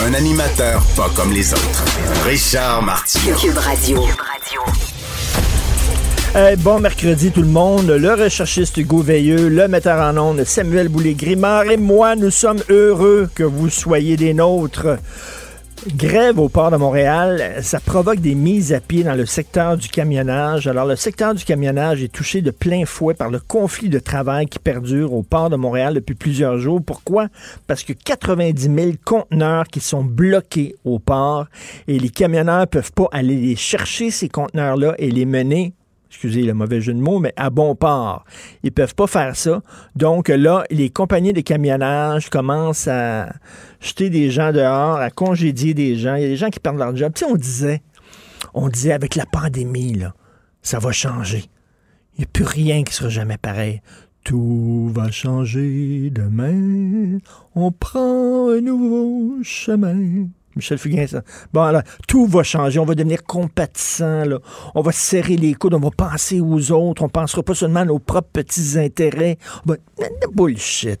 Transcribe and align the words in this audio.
Un 0.00 0.14
animateur 0.14 0.82
pas 0.96 1.10
comme 1.14 1.32
les 1.32 1.52
autres. 1.52 1.84
Richard 2.24 2.82
Martineau. 2.82 3.36
Cube 3.36 3.58
Radio. 3.58 4.00
Bon 6.58 6.80
mercredi 6.80 7.30
tout 7.30 7.42
le 7.42 7.48
monde, 7.48 7.90
le 7.90 8.14
recherchiste 8.14 8.78
Hugo 8.78 9.02
Veilleux, 9.02 9.48
le 9.48 9.68
metteur 9.68 10.00
en 10.00 10.16
ondes 10.16 10.44
Samuel 10.44 10.88
Boulay-Grimard 10.88 11.70
et 11.70 11.76
moi, 11.76 12.16
nous 12.16 12.30
sommes 12.30 12.62
heureux 12.70 13.28
que 13.34 13.42
vous 13.42 13.68
soyez 13.68 14.16
des 14.16 14.32
nôtres. 14.32 14.98
Grève 15.88 16.38
au 16.38 16.48
port 16.48 16.70
de 16.70 16.76
Montréal, 16.76 17.56
ça 17.62 17.80
provoque 17.80 18.20
des 18.20 18.36
mises 18.36 18.72
à 18.72 18.80
pied 18.80 19.02
dans 19.02 19.16
le 19.16 19.26
secteur 19.26 19.76
du 19.76 19.88
camionnage. 19.88 20.68
Alors, 20.68 20.86
le 20.86 20.94
secteur 20.94 21.34
du 21.34 21.44
camionnage 21.44 22.04
est 22.04 22.12
touché 22.12 22.40
de 22.40 22.52
plein 22.52 22.86
fouet 22.86 23.14
par 23.14 23.30
le 23.30 23.40
conflit 23.40 23.88
de 23.88 23.98
travail 23.98 24.46
qui 24.46 24.60
perdure 24.60 25.12
au 25.12 25.24
port 25.24 25.50
de 25.50 25.56
Montréal 25.56 25.94
depuis 25.94 26.14
plusieurs 26.14 26.58
jours. 26.58 26.80
Pourquoi? 26.86 27.26
Parce 27.66 27.82
que 27.82 27.94
90 27.94 28.62
000 28.62 28.92
conteneurs 29.04 29.66
qui 29.66 29.80
sont 29.80 30.04
bloqués 30.04 30.76
au 30.84 31.00
port 31.00 31.46
et 31.88 31.98
les 31.98 32.10
camionneurs 32.10 32.68
peuvent 32.68 32.92
pas 32.92 33.08
aller 33.10 33.36
les 33.36 33.56
chercher, 33.56 34.12
ces 34.12 34.28
conteneurs-là, 34.28 34.94
et 34.98 35.10
les 35.10 35.26
mener 35.26 35.74
excusez 36.12 36.42
le 36.42 36.52
mauvais 36.52 36.82
jeu 36.82 36.92
de 36.92 37.00
mots, 37.00 37.18
mais 37.18 37.32
à 37.36 37.48
bon 37.48 37.74
port. 37.74 38.24
Ils 38.62 38.70
peuvent 38.70 38.94
pas 38.94 39.06
faire 39.06 39.34
ça. 39.34 39.62
Donc 39.96 40.28
là, 40.28 40.62
les 40.70 40.90
compagnies 40.90 41.32
de 41.32 41.40
camionnage 41.40 42.28
commencent 42.28 42.86
à 42.86 43.32
jeter 43.82 44.08
des 44.08 44.30
gens 44.30 44.52
dehors, 44.52 44.96
à 44.96 45.10
congédier 45.10 45.74
des 45.74 45.96
gens. 45.96 46.14
Il 46.14 46.22
y 46.22 46.24
a 46.24 46.28
des 46.28 46.36
gens 46.36 46.50
qui 46.50 46.60
perdent 46.60 46.78
leur 46.78 46.96
job. 46.96 47.12
Tu 47.14 47.24
sais, 47.24 47.30
on 47.30 47.36
disait, 47.36 47.82
on 48.54 48.68
disait 48.68 48.92
avec 48.92 49.16
la 49.16 49.26
pandémie, 49.26 49.94
là, 49.94 50.14
ça 50.62 50.78
va 50.78 50.92
changer. 50.92 51.44
Il 52.14 52.20
n'y 52.20 52.24
a 52.24 52.28
plus 52.32 52.44
rien 52.44 52.84
qui 52.84 52.94
sera 52.94 53.08
jamais 53.08 53.38
pareil. 53.38 53.82
Tout 54.24 54.90
va 54.94 55.10
changer 55.10 56.10
demain. 56.10 57.18
On 57.54 57.72
prend 57.72 58.50
un 58.50 58.60
nouveau 58.60 59.42
chemin. 59.42 60.28
Michel 60.54 60.78
Fugain, 60.78 61.06
ça. 61.06 61.22
Bon, 61.52 61.62
alors, 61.62 61.82
tout 62.06 62.26
va 62.26 62.42
changer. 62.42 62.78
On 62.78 62.84
va 62.84 62.94
devenir 62.94 63.24
compatissant. 63.24 64.24
On 64.74 64.82
va 64.82 64.92
serrer 64.92 65.36
les 65.36 65.54
coudes. 65.54 65.74
On 65.74 65.80
va 65.80 65.90
penser 65.90 66.40
aux 66.40 66.70
autres. 66.70 67.02
On 67.02 67.08
pensera 67.08 67.42
pas 67.42 67.54
seulement 67.54 67.80
à 67.80 67.84
nos 67.86 67.98
propres 67.98 68.28
petits 68.32 68.78
intérêts. 68.78 69.38
On 69.66 69.70
va... 69.70 69.76
Bullshit. 70.32 71.00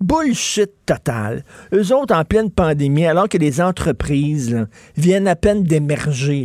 Bullshit 0.00 0.70
total. 0.84 1.44
Eux 1.72 1.94
autres, 1.94 2.14
en 2.14 2.24
pleine 2.24 2.50
pandémie, 2.50 3.06
alors 3.06 3.28
que 3.28 3.38
les 3.38 3.60
entreprises 3.60 4.66
viennent 4.96 5.28
à 5.28 5.36
peine 5.36 5.62
d'émerger, 5.62 6.44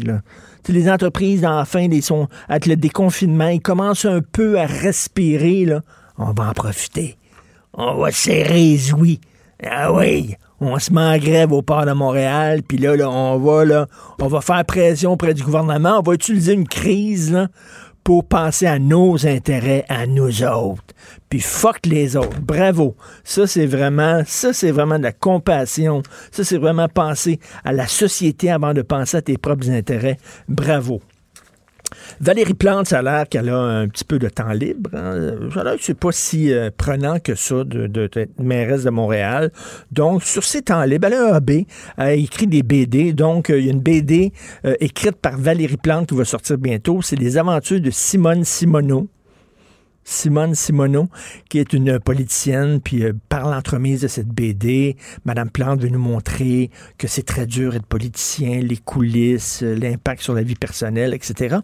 les 0.69 0.89
entreprises, 0.89 1.45
enfin, 1.45 1.87
les 1.87 2.01
sont, 2.01 2.27
avec 2.47 2.65
le 2.65 2.75
déconfinement, 2.75 3.47
ils 3.47 3.61
commencent 3.61 4.05
un 4.05 4.21
peu 4.21 4.59
à 4.59 4.65
respirer. 4.65 5.65
On 6.17 6.31
va 6.31 6.49
en 6.49 6.53
profiter. 6.53 7.17
On 7.73 7.95
va 7.95 8.11
serrer 8.11 8.77
ouïes. 8.93 9.19
Ah 9.63 9.93
oui, 9.93 10.35
on 10.59 10.79
se 10.79 10.91
met 10.91 11.01
en 11.01 11.17
grève 11.17 11.51
au 11.51 11.61
port 11.61 11.85
de 11.85 11.91
Montréal, 11.91 12.63
puis 12.63 12.79
là, 12.79 12.95
on 13.07 13.37
va 13.37 13.63
là, 13.63 13.87
on 14.19 14.27
va 14.27 14.41
faire 14.41 14.65
pression 14.65 15.11
auprès 15.11 15.35
du 15.35 15.43
gouvernement, 15.43 15.99
on 15.99 16.01
va 16.01 16.13
utiliser 16.15 16.53
une 16.53 16.67
crise 16.67 17.47
pour 18.03 18.25
penser 18.25 18.65
à 18.65 18.79
nos 18.79 19.27
intérêts, 19.27 19.85
à 19.89 20.07
nous 20.07 20.43
autres. 20.43 20.83
Puis 21.29 21.39
fuck 21.39 21.85
les 21.85 22.15
autres. 22.15 22.39
Bravo. 22.41 22.95
Ça, 23.23 23.47
c'est 23.47 23.65
vraiment, 23.65 24.21
ça, 24.25 24.53
c'est 24.53 24.71
vraiment 24.71 24.97
de 24.97 25.03
la 25.03 25.11
compassion. 25.11 26.03
Ça, 26.31 26.43
c'est 26.43 26.57
vraiment 26.57 26.89
penser 26.89 27.39
à 27.63 27.71
la 27.71 27.87
société 27.87 28.51
avant 28.51 28.73
de 28.73 28.81
penser 28.81 29.17
à 29.17 29.21
tes 29.21 29.37
propres 29.37 29.69
intérêts. 29.69 30.17
Bravo. 30.47 31.01
Valérie 32.19 32.53
Plante, 32.53 32.87
ça 32.87 32.99
a 32.99 33.01
l'air 33.01 33.29
qu'elle 33.29 33.49
a 33.49 33.57
un 33.57 33.87
petit 33.87 34.03
peu 34.03 34.19
de 34.19 34.29
temps 34.29 34.51
libre. 34.51 34.89
Hein. 34.93 35.49
Ça 35.53 35.61
a 35.61 35.63
l'air 35.63 35.75
c'est 35.79 35.97
pas 35.97 36.11
si 36.11 36.51
euh, 36.51 36.69
prenant 36.75 37.19
que 37.19 37.35
ça 37.35 37.63
de, 37.63 37.87
de, 37.87 38.07
de 38.07 38.27
mairesse 38.39 38.83
de 38.83 38.89
Montréal. 38.89 39.51
Donc, 39.91 40.23
sur 40.23 40.43
ses 40.43 40.61
temps 40.61 40.83
libres, 40.83 41.07
elle 41.07 41.13
a 41.13 41.33
un 41.33 41.33
AB, 41.33 41.51
elle 41.51 41.65
a 41.97 42.13
écrit 42.13 42.47
des 42.47 42.63
BD. 42.63 43.13
Donc, 43.13 43.49
euh, 43.49 43.59
il 43.59 43.65
y 43.65 43.69
a 43.69 43.71
une 43.71 43.79
BD 43.79 44.33
euh, 44.65 44.75
écrite 44.79 45.15
par 45.15 45.37
Valérie 45.37 45.77
Plante 45.77 46.09
qui 46.09 46.15
va 46.15 46.25
sortir 46.25 46.57
bientôt. 46.57 47.01
C'est 47.01 47.15
les 47.15 47.37
aventures 47.37 47.81
de 47.81 47.89
Simone 47.89 48.43
Simoneau. 48.43 49.07
Simone 50.03 50.55
Simoneau, 50.55 51.07
qui 51.49 51.59
est 51.59 51.73
une 51.73 51.99
politicienne, 51.99 52.81
puis 52.81 53.03
euh, 53.03 53.13
par 53.29 53.49
l'entremise 53.49 54.01
de 54.01 54.07
cette 54.07 54.27
BD, 54.27 54.97
Madame 55.25 55.49
Plante 55.49 55.81
veut 55.81 55.89
nous 55.89 55.99
montrer 55.99 56.69
que 56.97 57.07
c'est 57.07 57.23
très 57.23 57.45
dur 57.45 57.75
être 57.75 57.85
politicien, 57.85 58.59
les 58.61 58.77
coulisses, 58.77 59.63
euh, 59.63 59.75
l'impact 59.75 60.21
sur 60.21 60.33
la 60.33 60.43
vie 60.43 60.55
personnelle, 60.55 61.13
etc. 61.13 61.57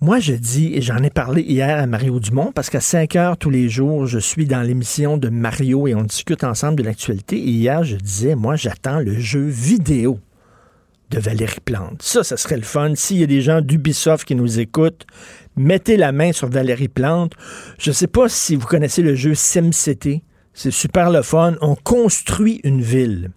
Moi, 0.00 0.18
je 0.18 0.34
dis, 0.34 0.74
et 0.74 0.82
j'en 0.82 0.98
ai 0.98 1.08
parlé 1.08 1.40
hier 1.40 1.78
à 1.78 1.86
Mario 1.86 2.20
Dumont, 2.20 2.52
parce 2.52 2.68
qu'à 2.68 2.80
5 2.80 3.16
heures 3.16 3.36
tous 3.38 3.48
les 3.48 3.68
jours, 3.68 4.06
je 4.06 4.18
suis 4.18 4.46
dans 4.46 4.60
l'émission 4.60 5.16
de 5.16 5.30
Mario 5.30 5.86
et 5.86 5.94
on 5.94 6.02
discute 6.02 6.44
ensemble 6.44 6.76
de 6.76 6.82
l'actualité. 6.82 7.38
Hier, 7.38 7.84
je 7.84 7.96
disais, 7.96 8.34
moi, 8.34 8.56
j'attends 8.56 8.98
le 8.98 9.18
jeu 9.18 9.46
vidéo 9.46 10.18
de 11.10 11.18
Valérie 11.18 11.60
Plante. 11.64 12.02
Ça, 12.02 12.24
ça 12.24 12.36
serait 12.36 12.56
le 12.56 12.62
fun. 12.62 12.94
S'il 12.94 13.18
y 13.18 13.22
a 13.22 13.26
des 13.26 13.40
gens 13.40 13.60
d'Ubisoft 13.60 14.26
qui 14.26 14.34
nous 14.34 14.58
écoutent, 14.58 15.06
mettez 15.56 15.96
la 15.96 16.12
main 16.12 16.32
sur 16.32 16.48
Valérie 16.48 16.88
Plante. 16.88 17.32
Je 17.78 17.90
ne 17.90 17.94
sais 17.94 18.06
pas 18.06 18.28
si 18.28 18.56
vous 18.56 18.66
connaissez 18.66 19.02
le 19.02 19.14
jeu 19.14 19.34
SimCity. 19.34 20.22
C'est 20.52 20.70
super 20.70 21.10
le 21.10 21.22
fun. 21.22 21.56
On 21.60 21.74
construit 21.74 22.60
une 22.64 22.80
ville. 22.80 23.30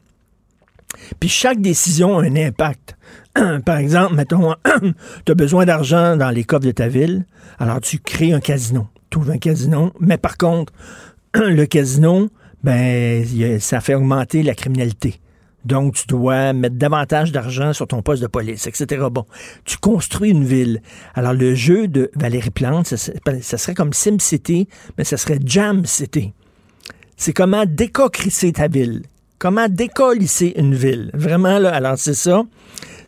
Puis 1.20 1.30
chaque 1.30 1.62
décision 1.62 2.18
a 2.18 2.24
un 2.24 2.36
impact. 2.36 2.98
Par 3.66 3.78
exemple, 3.78 4.16
mettons, 4.16 4.56
tu 5.26 5.32
as 5.32 5.36
besoin 5.36 5.66
d'argent 5.66 6.16
dans 6.16 6.30
les 6.30 6.44
coffres 6.44 6.66
de 6.66 6.72
ta 6.72 6.88
ville, 6.88 7.26
alors 7.60 7.82
tu 7.82 8.00
crées 8.00 8.34
un 8.34 8.40
casino. 8.40 8.88
Tu 9.10 9.20
ouvres 9.20 9.32
un 9.32 9.38
casino, 9.38 9.94
mais 10.00 10.18
par 10.18 10.38
contre, 10.38 10.74
le 11.34 11.66
casino, 11.66 12.30
ben, 12.64 13.26
ça 13.60 13.80
fait 13.80 13.96
augmenter 13.96 14.44
la 14.44 14.56
criminalité. 14.56 15.20
Donc, 15.68 15.96
tu 15.96 16.08
dois 16.08 16.54
mettre 16.54 16.78
davantage 16.78 17.34
d'argent 17.34 17.74
sur 17.74 17.88
ton 17.88 18.02
poste 18.02 18.22
de 18.22 18.28
police, 18.28 18.68
etc. 18.68 19.06
Bon, 19.12 19.26
tu 19.66 19.78
construis 19.78 20.30
une 20.32 20.46
ville. 20.46 20.82
Alors, 21.14 21.34
le 21.34 21.56
jeu 21.56 21.90
de 21.90 22.10
Valérie 22.16 22.52
Plante, 22.52 22.88
ça, 22.88 23.58
serait 23.58 23.74
comme 23.74 23.92
SimCity, 23.92 24.70
mais 24.98 25.04
ça 25.04 25.18
serait 25.18 25.40
Jam 25.44 25.86
City. 25.86 26.34
C'est 27.18 27.34
comment 27.34 27.66
décocrisser 27.66 28.54
ta 28.54 28.70
ville. 28.70 29.04
Comment 29.40 29.68
décollisser 29.68 30.54
une 30.56 30.74
ville. 30.74 31.12
Vraiment, 31.14 31.60
là, 31.60 31.74
alors 31.74 31.98
c'est 31.98 32.14
ça. 32.14 32.44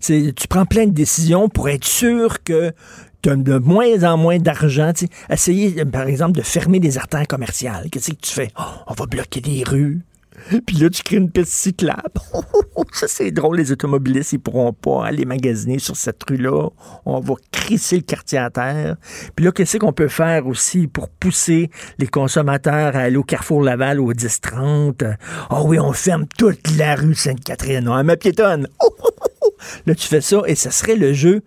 Tu 0.01 0.47
prends 0.49 0.65
plein 0.65 0.85
de 0.85 0.91
décisions 0.91 1.47
pour 1.47 1.69
être 1.69 1.85
sûr 1.85 2.43
que 2.43 2.73
tu 3.21 3.29
as 3.29 3.37
de 3.37 3.57
moins 3.57 4.03
en 4.03 4.17
moins 4.17 4.37
d'argent. 4.37 4.91
Essayer, 5.29 5.85
par 5.85 6.07
exemple, 6.07 6.33
de 6.33 6.41
fermer 6.41 6.81
des 6.81 6.97
artères 6.97 7.27
commerciales. 7.27 7.87
Qu'est-ce 7.89 8.11
que 8.11 8.17
tu 8.21 8.33
fais? 8.33 8.49
Oh, 8.59 8.63
on 8.87 8.93
va 8.95 9.05
bloquer 9.05 9.39
des 9.39 9.63
rues. 9.63 10.01
Puis 10.65 10.77
là, 10.77 10.89
tu 10.89 11.03
crées 11.03 11.17
une 11.17 11.31
piste 11.31 11.51
cyclable. 11.51 12.01
ça, 12.93 13.07
c'est 13.07 13.31
drôle. 13.31 13.57
Les 13.57 13.71
automobilistes, 13.71 14.33
ils 14.33 14.39
pourront 14.39 14.73
pas 14.73 15.05
aller 15.05 15.25
magasiner 15.25 15.79
sur 15.79 15.95
cette 15.95 16.21
rue-là. 16.23 16.69
On 17.05 17.19
va 17.19 17.35
crisser 17.51 17.97
le 17.97 18.01
quartier 18.03 18.39
à 18.39 18.49
terre. 18.49 18.95
Puis 19.35 19.45
là, 19.45 19.51
qu'est-ce 19.51 19.77
qu'on 19.77 19.93
peut 19.93 20.07
faire 20.07 20.47
aussi 20.47 20.87
pour 20.87 21.09
pousser 21.09 21.69
les 21.97 22.07
consommateurs 22.07 22.95
à 22.95 22.99
aller 22.99 23.17
au 23.17 23.23
Carrefour 23.23 23.61
Laval 23.61 23.99
au 23.99 24.13
10-30? 24.13 25.15
Ah 25.49 25.63
oui, 25.63 25.79
on 25.79 25.93
ferme 25.93 26.25
toute 26.37 26.75
la 26.77 26.95
rue 26.95 27.15
Sainte-Catherine. 27.15 27.87
On 27.87 28.03
ma 28.03 28.17
piétonne. 28.17 28.67
Là, 29.85 29.95
tu 29.95 30.07
fais 30.07 30.21
ça 30.21 30.41
et 30.47 30.55
ce 30.55 30.71
serait 30.71 30.95
le 30.95 31.13
jeu 31.13 31.41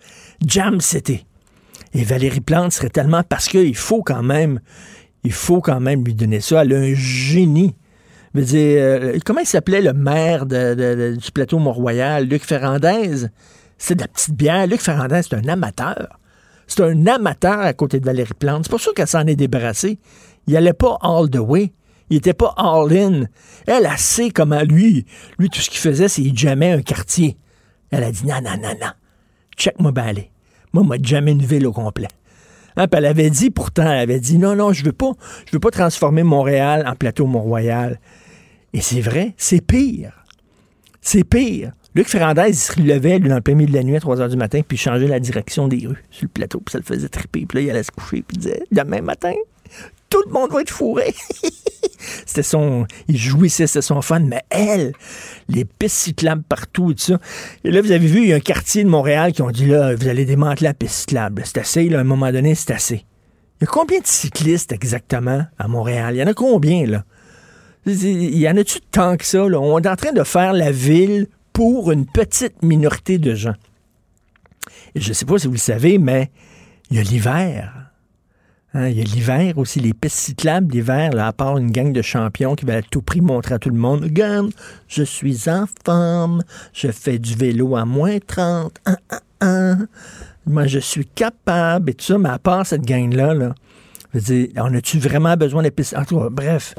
Jam 0.44 0.80
City. 0.80 1.26
Et 1.94 2.04
Valérie 2.04 2.40
Plante 2.40 2.72
serait 2.72 2.90
tellement... 2.90 3.22
Parce 3.22 3.48
qu'il 3.48 3.76
faut 3.76 4.02
quand 4.02 4.22
même... 4.22 4.60
Il 5.24 5.32
faut 5.32 5.60
quand 5.60 5.80
même 5.80 6.04
lui 6.04 6.14
donner 6.14 6.40
ça. 6.40 6.62
Elle 6.62 6.74
a 6.74 6.78
un 6.78 6.94
génie. 6.94 7.74
Je 8.34 8.40
dire, 8.40 8.82
euh, 8.82 9.18
comment 9.24 9.40
il 9.40 9.46
s'appelait 9.46 9.82
le 9.82 9.92
maire 9.92 10.46
de, 10.46 11.16
du 11.16 11.32
plateau 11.32 11.58
Mont-Royal, 11.58 12.26
Luc 12.26 12.44
Ferrandez? 12.44 13.26
C'est 13.78 13.94
de 13.94 14.00
la 14.00 14.08
petite 14.08 14.34
bière. 14.34 14.66
Luc 14.66 14.80
Ferrandez, 14.80 15.20
c'est 15.22 15.34
un 15.34 15.48
amateur. 15.48 16.18
C'est 16.66 16.82
un 16.82 17.06
amateur 17.06 17.60
à 17.60 17.72
côté 17.74 18.00
de 18.00 18.06
Valérie 18.06 18.32
Plante. 18.38 18.64
C'est 18.64 18.70
pour 18.70 18.80
ça 18.80 18.90
qu'elle 18.94 19.06
s'en 19.06 19.26
est 19.26 19.36
débarrassée. 19.36 19.98
Il 20.46 20.56
allait 20.56 20.72
pas 20.72 20.98
all 21.02 21.28
the 21.28 21.36
way. 21.36 21.72
Il 22.08 22.18
était 22.18 22.32
pas 22.32 22.54
all 22.56 22.92
in. 22.92 23.24
Elle, 23.66 23.86
a 23.86 23.96
sait 23.96 24.30
comment 24.30 24.62
lui, 24.62 25.04
lui, 25.38 25.48
tout 25.48 25.60
ce 25.60 25.68
qu'il 25.68 25.80
faisait, 25.80 26.08
c'est 26.08 26.22
qu'il 26.22 26.36
jammait 26.36 26.72
un 26.72 26.82
quartier. 26.82 27.36
Elle 27.90 28.04
a 28.04 28.12
dit, 28.12 28.26
non, 28.26 28.40
non, 28.42 28.56
non, 28.62 28.74
non. 28.80 28.92
Check-moi 29.56 29.92
balai. 29.92 30.30
Moi, 30.72 30.82
moi, 30.84 30.96
jamais 31.02 31.32
une 31.32 31.44
ville 31.44 31.66
au 31.66 31.72
complet. 31.72 32.08
Hein, 32.76 32.86
elle 32.92 33.06
avait 33.06 33.30
dit, 33.30 33.50
pourtant, 33.50 33.84
elle 33.84 33.98
avait 33.98 34.20
dit, 34.20 34.38
non, 34.38 34.56
non, 34.56 34.72
je 34.72 34.84
veux 34.84 34.92
pas, 34.92 35.12
je 35.46 35.52
veux 35.52 35.60
pas 35.60 35.70
transformer 35.70 36.22
Montréal 36.22 36.84
en 36.86 36.94
plateau 36.94 37.26
Mont-Royal. 37.26 38.00
Et 38.72 38.80
c'est 38.80 39.00
vrai, 39.00 39.34
c'est 39.36 39.60
pire. 39.60 40.24
C'est 41.00 41.24
pire. 41.24 41.72
Luc 41.94 42.08
Ferrandez, 42.08 42.48
il 42.48 42.56
se 42.56 42.80
levait, 42.80 43.18
dans 43.18 43.34
le 43.34 43.40
plein 43.42 43.54
milieu 43.54 43.68
de 43.68 43.76
la 43.76 43.82
nuit 43.82 43.96
à 43.96 44.00
3 44.00 44.16
h 44.16 44.30
du 44.30 44.36
matin, 44.36 44.60
puis 44.66 44.76
il 44.76 44.80
changeait 44.80 45.08
la 45.08 45.20
direction 45.20 45.68
des 45.68 45.86
rues 45.86 46.02
sur 46.10 46.24
le 46.24 46.28
plateau, 46.28 46.60
puis 46.60 46.72
ça 46.72 46.78
le 46.78 46.84
faisait 46.84 47.08
triper. 47.08 47.44
Puis 47.44 47.58
là, 47.58 47.64
il 47.64 47.70
allait 47.70 47.82
se 47.82 47.90
coucher, 47.90 48.22
puis 48.22 48.36
il 48.36 48.38
disait 48.38 48.62
Demain 48.70 49.02
matin, 49.02 49.34
tout 50.08 50.22
le 50.26 50.32
monde 50.32 50.50
va 50.52 50.62
être 50.62 50.70
fourré. 50.70 51.14
c'était 52.26 52.42
son. 52.42 52.86
Il 53.08 53.18
jouissait, 53.18 53.66
c'était 53.66 53.82
son 53.82 54.00
fun. 54.00 54.20
Mais 54.20 54.42
elle, 54.48 54.92
les 55.48 55.66
pistes 55.66 55.96
cyclables 55.96 56.42
partout 56.42 56.92
et 56.92 56.94
tout 56.94 57.02
ça. 57.02 57.18
Et 57.64 57.70
là, 57.70 57.82
vous 57.82 57.92
avez 57.92 58.06
vu, 58.06 58.22
il 58.22 58.28
y 58.28 58.32
a 58.32 58.36
un 58.36 58.40
quartier 58.40 58.84
de 58.84 58.88
Montréal 58.88 59.32
qui 59.32 59.42
ont 59.42 59.50
dit 59.50 59.66
là, 59.66 59.94
vous 59.94 60.08
allez 60.08 60.24
démanteler 60.24 60.68
la 60.68 60.74
piste 60.74 60.94
cyclable. 60.94 61.42
C'est 61.44 61.58
assez, 61.58 61.88
là, 61.88 61.98
à 61.98 62.00
un 62.00 62.04
moment 62.04 62.32
donné, 62.32 62.54
c'est 62.54 62.72
assez. 62.72 63.04
Il 63.60 63.64
y 63.64 63.64
a 63.64 63.66
combien 63.66 64.00
de 64.00 64.06
cyclistes 64.06 64.72
exactement 64.72 65.44
à 65.58 65.68
Montréal? 65.68 66.14
Il 66.14 66.18
y 66.18 66.22
en 66.22 66.26
a 66.26 66.34
combien, 66.34 66.86
là? 66.86 67.04
Il 67.86 68.38
y 68.38 68.48
en 68.48 68.56
a-tu 68.56 68.80
tant 68.80 69.16
que 69.16 69.24
ça? 69.24 69.48
Là? 69.48 69.58
On 69.58 69.78
est 69.78 69.88
en 69.88 69.96
train 69.96 70.12
de 70.12 70.22
faire 70.22 70.52
la 70.52 70.70
ville 70.70 71.26
pour 71.52 71.90
une 71.90 72.06
petite 72.06 72.62
minorité 72.62 73.18
de 73.18 73.34
gens. 73.34 73.54
Et 74.94 75.00
je 75.00 75.08
ne 75.08 75.14
sais 75.14 75.24
pas 75.24 75.38
si 75.38 75.46
vous 75.46 75.54
le 75.54 75.58
savez, 75.58 75.98
mais 75.98 76.30
il 76.90 76.96
y 76.96 77.00
a 77.00 77.02
l'hiver. 77.02 77.82
Hein, 78.74 78.88
il 78.88 78.96
y 78.96 79.00
a 79.00 79.04
l'hiver 79.04 79.58
aussi, 79.58 79.80
les 79.80 79.92
pistes 79.92 80.16
cyclables 80.16 80.72
l'hiver, 80.72 81.12
là, 81.12 81.26
à 81.26 81.32
part 81.32 81.58
une 81.58 81.70
gang 81.70 81.92
de 81.92 82.00
champions 82.00 82.54
qui 82.54 82.64
va 82.64 82.76
à 82.76 82.82
tout 82.82 83.02
prix 83.02 83.20
montrer 83.20 83.54
à 83.54 83.58
tout 83.58 83.68
le 83.68 83.76
monde 83.76 84.04
Regarde, 84.04 84.50
je 84.88 85.02
suis 85.02 85.50
en 85.50 85.66
forme, 85.84 86.42
je 86.72 86.90
fais 86.90 87.18
du 87.18 87.34
vélo 87.34 87.76
à 87.76 87.84
moins 87.84 88.18
30. 88.18 88.80
Moi, 90.46 90.66
je 90.66 90.78
suis 90.78 91.04
capable 91.06 91.90
et 91.90 91.94
tout 91.94 92.04
ça, 92.04 92.18
mais 92.18 92.30
à 92.30 92.38
part 92.38 92.66
cette 92.66 92.86
gang-là, 92.86 93.34
là, 93.34 93.54
je 94.14 94.18
veux 94.18 94.24
dire, 94.24 94.48
on 94.56 94.74
a-tu 94.74 94.98
vraiment 94.98 95.36
besoin 95.36 95.62
des 95.62 95.70
pistes? 95.70 95.94
En 95.96 96.04
tout 96.04 96.18
cas, 96.18 96.28
bref. 96.30 96.74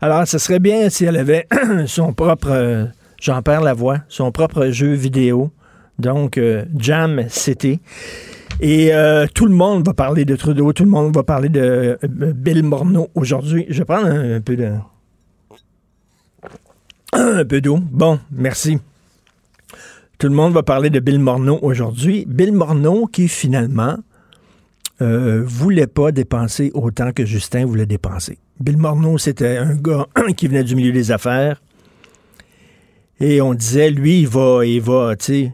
Alors, 0.00 0.26
ce 0.26 0.38
serait 0.38 0.58
bien 0.58 0.90
si 0.90 1.04
elle 1.04 1.16
avait 1.16 1.46
son 1.86 2.12
propre. 2.12 2.50
Euh, 2.50 2.84
j'en 3.20 3.42
perds 3.42 3.62
la 3.62 3.74
voix, 3.74 3.98
son 4.08 4.30
propre 4.30 4.68
jeu 4.68 4.92
vidéo. 4.92 5.50
Donc, 5.98 6.36
euh, 6.36 6.64
Jam 6.76 7.24
City. 7.28 7.80
Et 8.60 8.94
euh, 8.94 9.26
tout 9.32 9.46
le 9.46 9.54
monde 9.54 9.86
va 9.86 9.94
parler 9.94 10.24
de 10.24 10.34
Trudeau, 10.36 10.72
tout 10.72 10.84
le 10.84 10.90
monde 10.90 11.14
va 11.14 11.22
parler 11.22 11.48
de 11.48 11.98
Bill 12.02 12.62
Morneau 12.62 13.08
aujourd'hui. 13.14 13.66
Je 13.68 13.78
vais 13.78 13.84
prendre 13.84 14.06
un, 14.06 14.40
peu 14.40 14.56
de. 14.56 14.72
Un 17.12 17.44
peu 17.44 17.60
d'eau. 17.60 17.78
Bon, 17.90 18.18
merci. 18.30 18.78
Tout 20.18 20.28
le 20.28 20.34
monde 20.34 20.54
va 20.54 20.62
parler 20.62 20.88
de 20.88 21.00
Bill 21.00 21.18
Morneau 21.18 21.58
aujourd'hui. 21.60 22.24
Bill 22.26 22.52
Morneau 22.52 23.06
qui 23.06 23.28
finalement 23.28 23.96
euh, 25.02 25.42
voulait 25.44 25.86
pas 25.86 26.12
dépenser 26.12 26.70
autant 26.74 27.12
que 27.12 27.24
Justin 27.24 27.66
voulait 27.66 27.86
dépenser. 27.86 28.38
Bill 28.60 28.78
Morneau, 28.78 29.18
c'était 29.18 29.58
un 29.58 29.74
gars 29.74 30.06
qui 30.36 30.48
venait 30.48 30.64
du 30.64 30.74
milieu 30.74 30.92
des 30.92 31.10
affaires. 31.10 31.62
Et 33.20 33.40
on 33.40 33.54
disait, 33.54 33.90
lui, 33.90 34.20
il 34.20 34.28
va, 34.28 34.64
il 34.64 34.80
va, 34.80 35.16
tu 35.16 35.24
sais, 35.24 35.52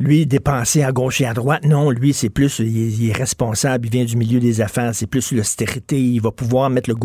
lui, 0.00 0.26
dépenser 0.26 0.82
à 0.82 0.92
gauche 0.92 1.20
et 1.20 1.26
à 1.26 1.34
droite. 1.34 1.64
Non, 1.64 1.90
lui, 1.90 2.12
c'est 2.12 2.30
plus, 2.30 2.58
il 2.58 3.08
est, 3.08 3.12
responsable, 3.12 3.86
il 3.86 3.92
vient 3.92 4.04
du 4.04 4.16
milieu 4.16 4.40
des 4.40 4.60
affaires, 4.60 4.94
c'est 4.94 5.06
plus 5.06 5.32
l'austérité. 5.32 6.00
Il 6.00 6.20
va 6.20 6.32
pouvoir 6.32 6.70
mettre 6.70 6.90
le, 6.90 6.96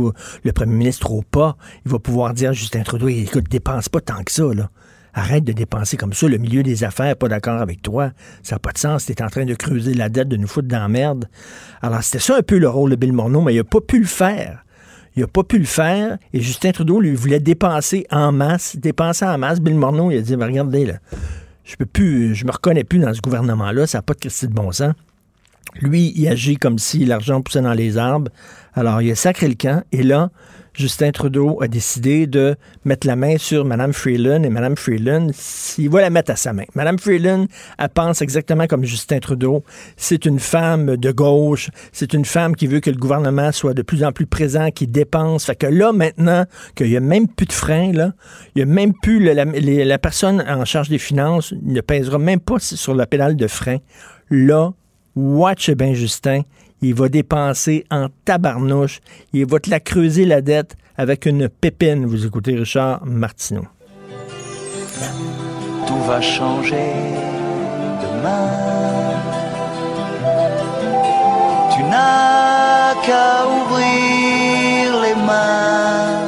le 0.43 0.51
premier 0.51 0.73
ministre 0.73 1.11
au 1.11 1.21
pas. 1.21 1.55
Il 1.85 1.91
va 1.91 1.99
pouvoir 1.99 2.33
dire 2.33 2.49
à 2.49 2.53
Justin 2.53 2.81
Trudeau, 2.81 3.07
écoute, 3.07 3.45
dépense 3.49 3.89
pas 3.89 4.01
tant 4.01 4.23
que 4.23 4.31
ça, 4.31 4.53
là. 4.53 4.69
Arrête 5.13 5.44
de 5.44 5.51
dépenser 5.51 5.97
comme 5.97 6.13
ça. 6.13 6.27
Le 6.27 6.38
milieu 6.38 6.63
des 6.63 6.83
affaires, 6.83 7.15
pas 7.15 7.27
d'accord 7.27 7.61
avec 7.61 7.81
toi. 7.81 8.11
Ça 8.44 8.56
n'a 8.56 8.59
pas 8.59 8.71
de 8.71 8.77
sens. 8.77 9.06
Tu 9.06 9.11
es 9.11 9.21
en 9.21 9.27
train 9.27 9.45
de 9.45 9.56
creuser 9.56 9.94
la 9.94 10.09
dette, 10.09 10.27
de 10.27 10.38
nous 10.38 10.47
foutre 10.47 10.67
dans 10.67 10.79
la 10.79 10.88
merde. 10.88 11.25
Alors, 11.81 12.03
c'était 12.03 12.19
ça 12.19 12.38
un 12.38 12.41
peu 12.41 12.57
le 12.57 12.69
rôle 12.69 12.91
de 12.91 12.95
Bill 12.95 13.13
Morneau, 13.13 13.41
mais 13.41 13.53
il 13.53 13.57
n'a 13.57 13.63
pas 13.63 13.81
pu 13.81 14.00
le 14.00 14.06
faire. 14.06 14.63
Il 15.15 15.21
n'a 15.21 15.27
pas 15.27 15.44
pu 15.44 15.57
le 15.57 15.65
faire. 15.65 16.17
Et 16.33 16.41
Justin 16.41 16.71
Trudeau 16.71 17.00
lui 17.00 17.15
voulait 17.15 17.39
dépenser 17.39 18.06
en 18.11 18.31
masse. 18.31 18.75
Dépenser 18.77 19.25
en 19.25 19.38
masse. 19.38 19.59
Bill 19.59 19.75
Morneau, 19.75 20.11
il 20.11 20.17
a 20.17 20.21
dit, 20.21 20.35
regardez, 20.35 20.94
je 21.63 21.75
peux 21.75 21.85
plus, 21.85 22.35
je 22.35 22.45
me 22.45 22.51
reconnais 22.51 22.83
plus 22.83 23.00
dans 23.00 23.13
ce 23.13 23.21
gouvernement-là. 23.21 23.88
Ça 23.88 23.97
n'a 23.97 24.01
pas 24.03 24.13
de 24.13 24.19
Christie 24.19 24.47
de 24.47 24.53
bon 24.53 24.71
sens. 24.71 24.94
Lui, 25.81 26.13
il 26.15 26.27
agit 26.27 26.57
comme 26.57 26.79
si 26.79 27.06
l'argent 27.06 27.41
poussait 27.41 27.61
dans 27.61 27.73
les 27.73 27.97
arbres. 27.97 28.31
Alors, 28.73 29.01
il 29.01 29.11
a 29.11 29.15
sacré 29.15 29.47
le 29.47 29.56
camp. 29.56 29.83
Et 29.91 30.03
là, 30.03 30.31
Justin 30.79 31.11
Trudeau 31.11 31.61
a 31.61 31.67
décidé 31.67 32.25
de 32.25 32.55
mettre 32.85 33.05
la 33.05 33.17
main 33.17 33.37
sur 33.37 33.65
Mme 33.65 33.91
Freeland 33.91 34.43
et 34.43 34.49
Mme 34.49 34.77
Freeland, 34.77 35.27
il 35.77 35.89
va 35.89 35.99
la 35.99 36.09
mettre 36.09 36.31
à 36.31 36.37
sa 36.37 36.53
main. 36.53 36.63
Mme 36.73 36.97
Freeland, 36.97 37.47
elle 37.77 37.89
pense 37.89 38.21
exactement 38.21 38.65
comme 38.65 38.85
Justin 38.85 39.19
Trudeau. 39.19 39.65
C'est 39.97 40.25
une 40.25 40.39
femme 40.39 40.95
de 40.95 41.11
gauche, 41.11 41.69
c'est 41.91 42.13
une 42.13 42.23
femme 42.23 42.55
qui 42.55 42.65
veut 42.65 42.79
que 42.79 42.89
le 42.89 42.95
gouvernement 42.95 43.51
soit 43.51 43.73
de 43.73 43.81
plus 43.81 44.05
en 44.05 44.13
plus 44.13 44.25
présent, 44.25 44.71
qui 44.71 44.87
dépense. 44.87 45.43
Fait 45.45 45.55
que 45.57 45.67
là, 45.67 45.91
maintenant, 45.91 46.45
qu'il 46.75 46.87
n'y 46.87 46.95
a 46.95 47.01
même 47.01 47.27
plus 47.27 47.45
de 47.45 47.51
frein, 47.51 47.91
là, 47.91 48.13
il 48.55 48.63
n'y 48.63 48.71
a 48.71 48.73
même 48.73 48.93
plus 48.93 49.19
la, 49.19 49.97
personne 49.97 50.41
en 50.47 50.63
charge 50.63 50.87
des 50.87 50.97
finances 50.97 51.53
ne 51.61 51.81
pèsera 51.81 52.19
même 52.19 52.39
pas 52.39 52.59
sur 52.59 52.95
la 52.95 53.05
pédale 53.05 53.35
de 53.35 53.47
frein. 53.47 53.79
Là, 54.29 54.71
watch 55.17 55.71
bien 55.71 55.93
Justin, 55.93 56.43
il 56.81 56.93
va 56.93 57.09
dépenser 57.09 57.85
en 57.91 58.07
tabarnouche, 58.25 59.01
il 59.33 59.45
va 59.45 59.59
te 59.59 59.69
la 59.69 59.79
creuser 59.79 60.25
la 60.25 60.41
dette 60.41 60.75
avec 60.97 61.25
une 61.25 61.49
pépine. 61.49 62.05
Vous 62.05 62.25
écoutez 62.25 62.55
Richard 62.55 63.05
Martineau. 63.05 63.65
Tout 65.87 66.01
va 66.01 66.21
changer 66.21 66.93
demain. 68.01 68.49
Tu 71.75 71.83
n'as 71.83 72.95
qu'à 73.05 73.47
ouvrir 73.47 75.01
les 75.01 75.15
mains. 75.25 76.19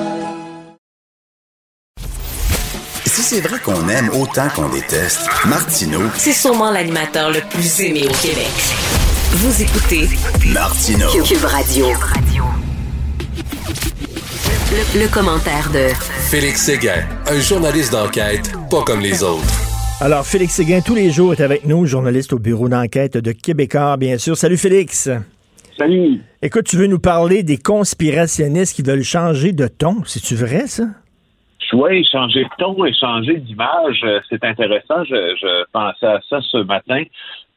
Si 3.06 3.22
c'est 3.22 3.42
vrai 3.42 3.60
qu'on 3.60 3.88
aime 3.90 4.10
autant 4.10 4.48
qu'on 4.56 4.70
déteste, 4.70 5.28
Martineau, 5.46 6.10
c'est 6.16 6.32
sûrement 6.32 6.72
l'animateur 6.72 7.30
le 7.30 7.42
plus 7.50 7.82
aimé 7.82 8.04
au 8.06 8.14
Québec. 8.22 9.11
Vous 9.34 9.62
écoutez 9.64 10.08
Martino 10.54 11.08
Cube 11.24 11.46
Radio. 11.46 11.86
Le, 14.94 15.08
commentaire 15.08 15.72
de 15.72 15.88
Félix 16.30 16.66
Séguin, 16.66 17.00
un 17.26 17.40
journaliste 17.40 17.94
d'enquête 17.94 18.52
pas 18.70 18.84
comme 18.84 19.00
les 19.00 19.24
autres. 19.24 19.48
Alors, 20.02 20.26
Félix 20.26 20.56
Séguin, 20.56 20.82
tous 20.86 20.96
les 20.96 21.12
jours, 21.12 21.32
est 21.32 21.40
avec 21.40 21.66
nous, 21.66 21.86
journaliste 21.86 22.34
au 22.34 22.40
bureau 22.40 22.68
d'enquête 22.68 23.16
de 23.16 23.32
Québécois, 23.32 23.96
bien 23.96 24.18
sûr. 24.18 24.36
Salut, 24.36 24.58
Félix. 24.58 25.10
Salut. 25.78 26.20
Écoute, 26.42 26.66
tu 26.66 26.76
veux 26.76 26.88
nous 26.88 27.00
parler 27.00 27.44
des 27.44 27.58
conspirationnistes 27.58 28.76
qui 28.76 28.82
veulent 28.82 29.02
changer 29.02 29.54
de 29.54 29.70
ton. 29.70 30.04
C'est-tu 30.04 30.36
vrai, 30.36 30.68
ça? 30.68 30.88
Oui, 31.72 32.06
changer 32.12 32.44
de 32.44 32.50
ton 32.58 32.84
et 32.84 32.94
changer 32.94 33.38
d'image, 33.38 34.02
euh, 34.04 34.20
c'est 34.30 34.44
intéressant. 34.44 35.06
je, 35.06 35.64
pensais 35.72 36.06
à 36.06 36.20
ça 36.30 36.42
ce 36.42 36.58
matin 36.58 37.04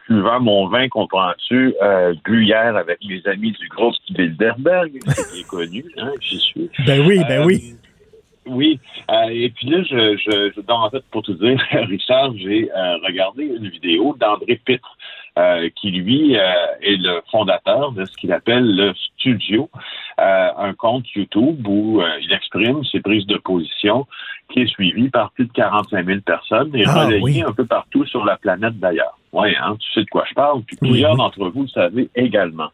buvant 0.09 0.41
mon 0.41 0.69
vin, 0.69 0.89
comprends-tu, 0.89 1.75
euh, 1.83 2.15
gruyère 2.25 2.77
avec 2.77 2.99
mes 3.09 3.23
amis 3.27 3.53
du 3.53 3.69
groupe 3.69 3.95
Bilderberg, 4.11 4.93
c'est 5.07 5.35
bien 5.35 5.45
connu, 5.45 5.85
hein, 5.99 6.13
j'y 6.21 6.39
suis. 6.39 6.71
Ben 6.87 7.07
oui, 7.07 7.21
ben 7.29 7.45
oui. 7.45 7.73
Euh, 7.73 7.77
oui, 8.47 8.79
euh, 9.11 9.29
et 9.31 9.49
puis 9.51 9.71
là, 9.71 9.83
je, 9.83 10.17
je, 10.19 10.53
je, 10.55 10.61
en 10.71 10.91
fait, 10.91 11.03
pour 11.11 11.23
te 11.23 11.33
dire, 11.33 11.59
Richard, 11.89 12.37
j'ai 12.37 12.71
euh, 12.71 12.97
regardé 12.99 13.45
une 13.45 13.69
vidéo 13.69 14.15
d'André 14.21 14.61
Pitre, 14.65 14.97
euh, 15.37 15.69
qui 15.75 15.91
lui 15.91 16.37
euh, 16.37 16.43
est 16.81 16.97
le 16.97 17.21
fondateur 17.31 17.91
de 17.91 18.05
ce 18.05 18.17
qu'il 18.17 18.33
appelle 18.33 18.77
le 18.77 18.95
studio, 18.95 19.69
euh, 20.21 20.49
un 20.57 20.75
compte 20.75 21.11
YouTube 21.13 21.67
où 21.67 22.01
il 22.21 22.33
exprime 22.33 22.85
ses 22.85 23.01
prises 23.01 23.27
de 23.27 23.39
position, 23.39 24.07
qui 24.53 24.61
est 24.61 24.67
suivi 24.67 25.09
par 25.09 25.33
plus 25.33 25.47
de 25.47 25.53
45 25.53 26.07
000 26.07 26.21
personnes 26.21 26.71
et 26.77 26.85
ah, 26.87 27.07
relayé 27.07 27.43
un 27.43 27.53
peu 27.53 27.65
partout 27.65 28.07
sur 28.07 28.25
la 28.25 28.37
planète 28.37 28.79
d'ailleurs. 28.79 29.19
Oui, 29.35 29.55
hein, 29.61 29.77
tu 29.81 29.93
sais 29.93 30.05
de 30.05 30.11
quoi 30.11 30.25
je 30.29 30.35
parle, 30.35 30.63
puis 30.63 30.77
plusieurs 30.77 31.17
d'entre 31.17 31.49
vous 31.51 31.63
le 31.63 31.69
savez 31.69 32.09
également. 32.15 32.69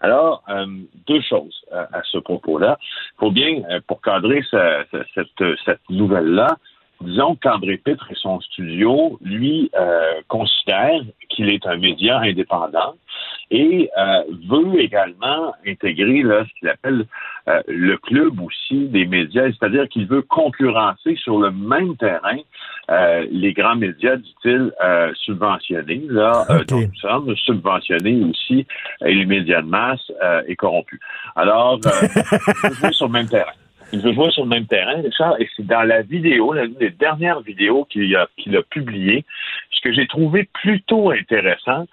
Alors, 0.00 0.44
deux 1.06 1.22
choses 1.22 1.64
à 1.70 2.02
ce 2.04 2.18
propos-là. 2.18 2.78
Il 2.82 3.18
faut 3.18 3.30
bien, 3.30 3.62
pour 3.86 4.02
cadrer 4.02 4.42
cette, 4.50 5.44
cette 5.64 5.90
nouvelle-là, 5.90 6.56
disons 7.02 7.36
qu'André 7.36 7.76
Pitre 7.78 8.06
et 8.10 8.14
son 8.14 8.40
studio, 8.40 9.18
lui, 9.22 9.70
euh, 9.78 10.20
considère 10.28 11.00
qu'il 11.28 11.48
est 11.50 11.66
un 11.66 11.76
média 11.76 12.20
indépendant 12.20 12.94
et 13.50 13.90
euh, 13.98 14.22
veut 14.48 14.80
également 14.80 15.54
intégrer 15.66 16.22
là, 16.22 16.44
ce 16.44 16.58
qu'il 16.58 16.68
appelle 16.68 17.06
euh, 17.48 17.60
le 17.68 17.96
club 17.98 18.40
aussi 18.40 18.86
des 18.88 19.06
médias, 19.06 19.46
c'est-à-dire 19.46 19.88
qu'il 19.88 20.06
veut 20.06 20.22
concurrencer 20.22 21.16
sur 21.16 21.38
le 21.38 21.50
même 21.50 21.96
terrain 21.96 22.38
les 22.88 23.52
grands 23.52 23.76
médias, 23.76 24.16
dit-il, 24.16 24.72
subventionnés, 25.14 26.02
là, 26.08 26.44
donc 26.68 26.88
nous 26.88 26.94
sommes 27.00 27.36
subventionnés 27.36 28.22
aussi, 28.24 28.66
et 29.04 29.14
les 29.14 29.26
médias 29.26 29.62
de 29.62 29.68
masse 29.68 30.12
et 30.46 30.56
corrompus. 30.56 31.00
Alors, 31.36 31.78
veut 32.82 32.92
sur 32.92 33.06
le 33.06 33.12
même 33.12 33.28
terrain 33.28 33.52
il 33.92 34.00
veut 34.00 34.12
jouer 34.14 34.30
sur 34.30 34.44
le 34.44 34.48
même 34.48 34.66
terrain, 34.66 35.02
Richard, 35.02 35.38
et 35.38 35.48
c'est 35.54 35.66
dans 35.66 35.82
la 35.82 36.02
vidéo, 36.02 36.54
l'une 36.54 36.74
des 36.74 36.90
dernières 36.90 37.40
vidéos 37.40 37.84
qu'il 37.84 38.14
a, 38.16 38.26
qu'il 38.38 38.56
a 38.56 38.62
publiées, 38.62 39.24
ce 39.70 39.80
que 39.82 39.92
j'ai 39.92 40.06
trouvé 40.06 40.48
plutôt 40.62 41.10
intéressant, 41.10 41.86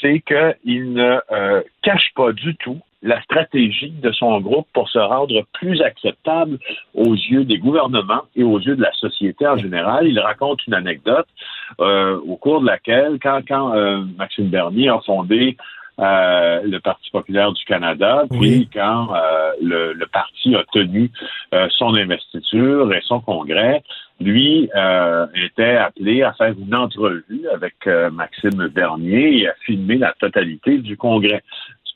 c'est 0.00 0.20
qu'il 0.20 0.92
ne 0.92 1.18
euh, 1.32 1.62
cache 1.82 2.12
pas 2.14 2.32
du 2.32 2.54
tout 2.56 2.80
la 3.02 3.22
stratégie 3.22 3.90
de 3.90 4.10
son 4.12 4.40
groupe 4.40 4.66
pour 4.72 4.88
se 4.88 4.98
rendre 4.98 5.44
plus 5.52 5.80
acceptable 5.82 6.58
aux 6.94 7.14
yeux 7.14 7.44
des 7.44 7.58
gouvernements 7.58 8.22
et 8.34 8.42
aux 8.42 8.58
yeux 8.58 8.76
de 8.76 8.82
la 8.82 8.92
société 8.92 9.46
en 9.46 9.56
général. 9.56 10.08
Il 10.08 10.18
raconte 10.18 10.66
une 10.66 10.74
anecdote 10.74 11.26
euh, 11.80 12.18
au 12.26 12.36
cours 12.36 12.60
de 12.60 12.66
laquelle, 12.66 13.18
quand, 13.22 13.40
quand 13.46 13.74
euh, 13.74 14.02
Maxime 14.16 14.48
Bernier 14.48 14.88
a 14.88 15.00
fondé 15.06 15.56
euh, 16.00 16.60
le 16.62 16.78
Parti 16.78 17.10
populaire 17.10 17.52
du 17.52 17.64
Canada, 17.64 18.22
puis 18.30 18.68
quand 18.72 19.08
euh, 19.12 19.50
le, 19.60 19.92
le, 19.94 20.06
parti 20.06 20.54
a 20.54 20.62
tenu 20.72 21.10
euh, 21.52 21.66
son 21.70 21.92
investiture 21.96 22.92
et 22.92 23.00
son 23.02 23.18
congrès, 23.18 23.82
lui 24.20 24.70
était 25.34 25.76
appelé 25.76 26.22
à 26.22 26.32
faire 26.34 26.54
une 26.56 26.74
entrevue 26.74 27.48
avec 27.52 27.74
Maxime 28.12 28.68
Bernier 28.68 29.42
et 29.42 29.48
à 29.48 29.54
filmer 29.64 29.96
la 29.96 30.12
totalité 30.18 30.78
du 30.78 30.96
congrès 30.96 31.42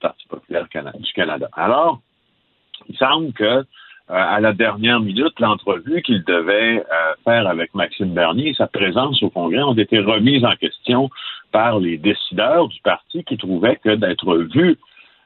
Parti 0.03 0.27
populaire 0.29 0.67
du 0.99 1.13
Canada. 1.15 1.49
Alors, 1.55 2.01
il 2.89 2.97
semble 2.97 3.33
que 3.33 3.65
à 4.09 4.41
la 4.41 4.53
dernière 4.53 5.01
minute, 5.01 5.39
l'entrevue 5.41 6.03
qu'il 6.03 6.23
devait 6.25 6.85
faire 7.25 7.47
avec 7.47 7.73
Maxime 7.73 8.13
Bernier 8.13 8.51
et 8.51 8.55
sa 8.55 8.67
présence 8.67 9.23
au 9.23 9.31
Congrès 9.31 9.63
ont 9.63 9.75
été 9.75 10.01
remises 10.01 10.45
en 10.45 10.55
question 10.57 11.09
par 11.51 11.79
les 11.79 11.97
décideurs 11.97 12.69
du 12.69 12.81
parti 12.83 13.25
qui 13.25 13.39
trouvaient 13.39 13.77
que 13.77 13.95
d'être 13.95 14.37
vu 14.53 14.77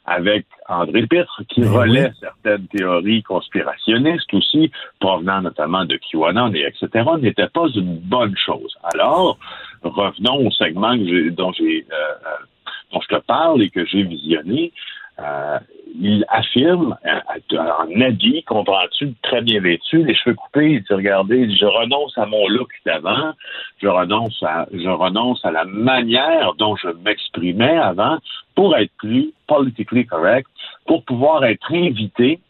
avec 0.07 0.47
André 0.69 1.07
Pitre, 1.07 1.43
qui 1.49 1.63
ben 1.63 1.71
relaie 1.71 2.13
certaines 2.21 2.67
théories 2.69 3.23
conspirationnistes 3.25 4.33
aussi, 4.35 4.71
provenant 5.01 5.43
notamment 5.43 5.85
de 5.85 5.97
QAnon 5.97 6.53
et 6.55 6.65
etc., 6.65 7.05
n'était 7.21 7.49
pas 7.49 7.67
une 7.75 7.99
bonne 7.99 8.37
chose. 8.37 8.77
Alors, 8.95 9.37
revenons 9.83 10.47
au 10.47 10.51
segment 10.53 10.95
dont, 10.97 11.53
j'ai, 11.53 11.87
euh, 11.91 11.95
euh, 11.95 12.45
dont 12.93 13.01
je 13.01 13.17
te 13.17 13.21
parle 13.21 13.63
et 13.63 13.71
que 13.71 13.85
j'ai 13.85 14.03
visionné. 14.03 14.73
Euh, 15.19 15.59
il 15.99 16.27
affirme 16.29 16.97
euh, 17.07 17.59
en 17.59 18.01
habit, 18.01 18.43
comprends-tu, 18.43 19.15
très 19.23 19.41
bien 19.41 19.61
vêtu, 19.61 20.05
les 20.05 20.15
cheveux 20.15 20.35
coupés, 20.35 20.73
il 20.73 20.83
dit 20.83 20.93
regardez, 20.93 21.51
je 21.57 21.65
renonce 21.65 22.17
à 22.19 22.27
mon 22.27 22.47
look 22.49 22.69
d'avant, 22.85 23.33
je 23.81 23.89
renonce 23.89 24.43
à 24.43 24.67
je 24.73 24.89
renonce 24.89 25.43
à 25.45 25.51
la 25.51 25.65
manière 25.65 26.53
dont 26.55 26.77
je 26.77 26.89
m'exprimais 26.89 27.79
avant 27.79 28.19
pour 28.55 28.77
être 28.77 28.93
plus 28.99 29.33
politically 29.47 30.05
correct, 30.05 30.49
pour 30.87 31.03
pouvoir 31.05 31.45
être 31.45 31.73
invité 31.73 32.41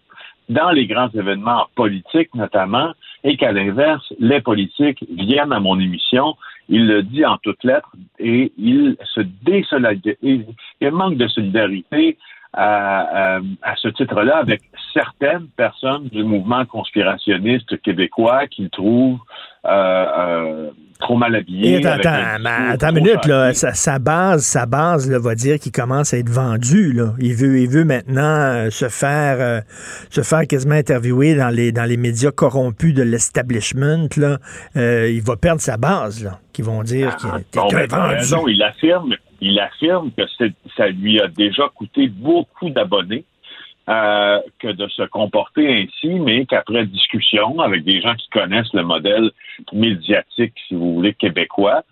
dans 0.48 0.70
les 0.70 0.86
grands 0.86 1.10
événements 1.10 1.66
politiques 1.76 2.34
notamment, 2.34 2.92
et 3.22 3.36
qu'à 3.36 3.52
l'inverse, 3.52 4.12
les 4.18 4.40
politiques 4.40 5.04
viennent 5.10 5.52
à 5.52 5.60
mon 5.60 5.78
émission. 5.78 6.36
Il 6.68 6.86
le 6.86 7.02
dit 7.02 7.24
en 7.24 7.36
toutes 7.38 7.62
lettres 7.64 7.94
et 8.18 8.52
il 8.58 8.96
se 9.14 9.20
désolidarise. 9.20 10.46
Il 10.80 10.90
manque 10.90 11.16
de 11.16 11.28
solidarité 11.28 12.18
à, 12.52 13.38
à, 13.62 13.76
ce 13.76 13.88
titre-là 13.88 14.38
avec 14.38 14.62
certaines 14.92 15.48
personnes 15.56 16.08
du 16.08 16.24
mouvement 16.24 16.64
conspirationniste 16.64 17.80
québécois 17.82 18.46
qui 18.46 18.62
le 18.62 18.70
trouvent 18.70 19.20
euh, 19.68 20.06
euh, 20.18 20.70
trop 20.98 21.16
mal 21.16 21.34
habillé. 21.34 21.84
attends, 21.86 22.10
attends, 22.44 22.88
une 22.90 22.94
minute, 22.96 23.26
là, 23.26 23.52
sa, 23.52 23.98
base, 23.98 24.44
sa 24.44 24.66
base 24.66 25.10
là, 25.10 25.18
va 25.18 25.34
dire 25.34 25.58
qu'il 25.58 25.72
commence 25.72 26.14
à 26.14 26.18
être 26.18 26.28
vendu. 26.28 26.92
Là. 26.92 27.14
Il 27.18 27.34
veut, 27.34 27.58
il 27.58 27.68
veut 27.68 27.84
maintenant 27.84 28.22
euh, 28.22 28.70
se 28.70 28.88
faire, 28.88 29.36
euh, 29.40 29.60
se 30.10 30.22
faire 30.22 30.46
quasiment 30.46 30.74
interviewer 30.74 31.34
dans 31.34 31.50
les, 31.50 31.72
dans 31.72 31.84
les 31.84 31.96
médias 31.96 32.30
corrompus 32.30 32.94
de 32.94 33.02
l'establishment. 33.02 34.08
Là, 34.16 34.38
euh, 34.76 35.10
il 35.10 35.22
va 35.22 35.36
perdre 35.36 35.60
sa 35.60 35.76
base. 35.76 36.24
Là, 36.24 36.40
qui 36.52 36.62
vont 36.62 36.82
dire 36.82 37.14
ah, 37.22 37.38
qu'il 37.50 37.78
est 37.78 37.90
ben, 37.90 38.02
Raison, 38.02 38.46
il 38.48 38.62
affirme 38.62 39.14
il 39.42 39.60
affirme 39.60 40.10
que 40.16 40.22
ça 40.78 40.88
lui 40.88 41.20
a 41.20 41.28
déjà 41.28 41.64
coûté 41.74 42.08
beaucoup 42.08 42.70
d'abonnés 42.70 43.26
euh, 43.88 44.40
que 44.58 44.68
de 44.68 44.88
se 44.88 45.02
comporter 45.02 45.82
ainsi, 45.82 46.08
mais 46.18 46.44
qu'après 46.46 46.86
discussion 46.86 47.60
avec 47.60 47.84
des 47.84 48.00
gens 48.00 48.14
qui 48.14 48.28
connaissent 48.30 48.72
le 48.72 48.82
modèle 48.82 49.30
médiatique, 49.72 50.54
si 50.66 50.74
vous 50.74 50.94
voulez, 50.94 51.14
québécois, 51.14 51.82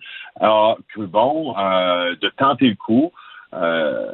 a 0.40 0.74
cru 0.88 1.06
bon 1.06 1.54
euh, 1.56 2.16
de 2.20 2.28
tenter 2.36 2.70
le 2.70 2.74
coup, 2.74 3.12
euh, 3.52 4.12